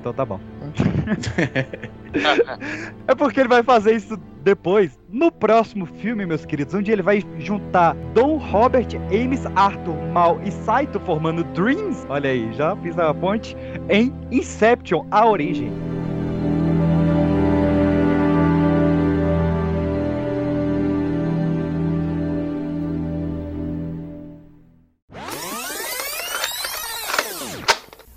Então 0.01 0.13
tá 0.13 0.25
bom. 0.25 0.41
É 3.07 3.15
porque 3.15 3.39
ele 3.39 3.51
vai 3.51 3.63
fazer 3.63 3.95
isso 3.95 4.19
depois, 4.49 4.99
no 5.11 5.31
próximo 5.31 5.85
filme, 5.85 6.25
meus 6.25 6.47
queridos, 6.47 6.73
onde 6.73 6.91
ele 6.91 7.03
vai 7.03 7.23
juntar 7.39 7.95
Don 8.15 8.39
Robert, 8.39 8.87
Ames, 9.13 9.45
Arthur, 9.55 9.95
Mal 10.11 10.41
e 10.43 10.51
Saito 10.51 10.99
formando 11.01 11.45
Dreams. 11.53 12.07
Olha 12.09 12.31
aí, 12.31 12.51
já 12.55 12.75
fiz 12.77 12.99
a 12.99 13.13
ponte 13.13 13.55
em 13.91 14.11
Inception, 14.31 15.05
a 15.11 15.27
origem. 15.27 15.71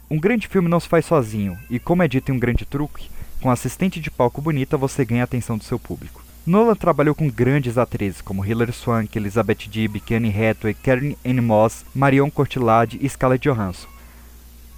Um 0.09 0.17
grande 0.17 0.47
filme 0.47 0.69
não 0.69 0.79
se 0.79 0.87
faz 0.87 1.05
sozinho, 1.05 1.57
e 1.69 1.77
como 1.77 2.03
é 2.03 2.07
dito 2.07 2.31
em 2.31 2.35
um 2.35 2.39
grande 2.39 2.65
truque, 2.65 3.09
com 3.41 3.49
assistente 3.49 3.99
de 3.99 4.09
palco 4.09 4.41
bonita 4.41 4.77
você 4.77 5.03
ganha 5.03 5.23
a 5.23 5.25
atenção 5.25 5.57
do 5.57 5.63
seu 5.63 5.79
público. 5.79 6.20
Nolan 6.45 6.73
trabalhou 6.73 7.13
com 7.13 7.30
grandes 7.30 7.77
atrizes 7.77 8.19
como 8.19 8.43
Hilary 8.43 8.73
Swank, 8.73 9.15
Elizabeth 9.15 9.68
Debicki, 9.72 10.15
Anne 10.15 10.30
Hathaway, 10.30 10.73
Karen 10.73 11.15
Anne 11.23 11.39
Moss, 11.39 11.85
Marion 11.93 12.31
Cotillard 12.31 12.97
e 12.99 13.07
Scarlett 13.07 13.47
Johansson. 13.47 13.88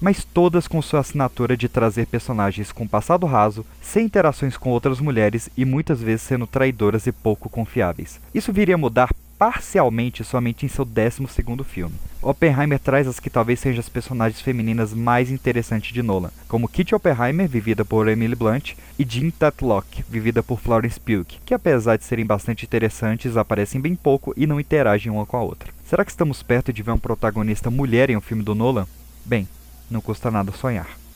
Mas 0.02 0.26
todas 0.26 0.68
com 0.68 0.82
sua 0.82 1.00
assinatura 1.00 1.56
de 1.56 1.70
trazer 1.70 2.06
personagens 2.08 2.74
com 2.74 2.86
passado 2.86 3.26
raso, 3.26 3.66
sem 3.82 4.06
interações 4.06 4.58
com 4.58 4.72
outras 4.72 5.00
mulheres 5.00 5.50
e 5.56 5.64
muitas 5.64 6.02
vezes 6.02 6.24
sendo 6.24 6.46
traidoras 6.46 7.08
e 7.08 7.14
pouco 7.14 7.50
confiáveis. 7.50 8.20
Isso 8.34 8.52
viria 8.52 8.76
a 8.76 8.78
mudar 8.78 9.14
parcialmente 9.40 10.22
somente 10.26 10.66
em 10.66 10.70
seu 10.70 10.86
12º 10.86 11.64
filme. 11.64 11.96
Oppenheimer 12.24 12.80
traz 12.80 13.08
as 13.08 13.20
que 13.20 13.30
talvez 13.30 13.60
sejam 13.60 13.80
as 13.80 13.90
personagens 13.90 14.42
femininas 14.42 14.94
mais 14.94 15.30
interessantes 15.30 15.92
de 15.92 16.02
Nolan, 16.02 16.32
como 16.48 16.68
Kitty 16.68 16.96
Oppenheimer, 16.96 17.48
vivida 17.48 17.84
por 17.84 18.08
Emily 18.08 18.36
Blunt, 18.36 18.76
e 18.98 19.04
Jean 19.04 19.30
Tatlock, 19.30 20.04
vivida 20.10 20.42
por 20.42 20.60
Florence 20.60 21.00
Pugh, 21.00 21.26
que 21.46 21.54
apesar 21.54 21.98
de 21.98 22.06
serem 22.06 22.26
bastante 22.26 22.66
interessantes, 22.66 23.36
aparecem 23.36 23.82
bem 23.82 23.94
pouco 23.94 24.34
e 24.38 24.48
não 24.48 24.60
interagem 24.60 25.12
uma 25.12 25.26
com 25.26 25.38
a 25.38 25.42
outra. 25.42 25.74
Será 25.86 26.06
que 26.06 26.12
estamos 26.12 26.42
perto 26.42 26.72
de 26.72 26.82
ver 26.82 26.92
um 26.92 26.98
protagonista 26.98 27.70
mulher 27.70 28.10
em 28.10 28.18
um 28.18 28.22
filme 28.22 28.44
do 28.44 28.56
Nolan? 28.56 28.88
Bem, 29.26 29.48
não 29.92 30.02
custa 30.02 30.32
nada 30.32 30.52
sonhar. 30.52 31.03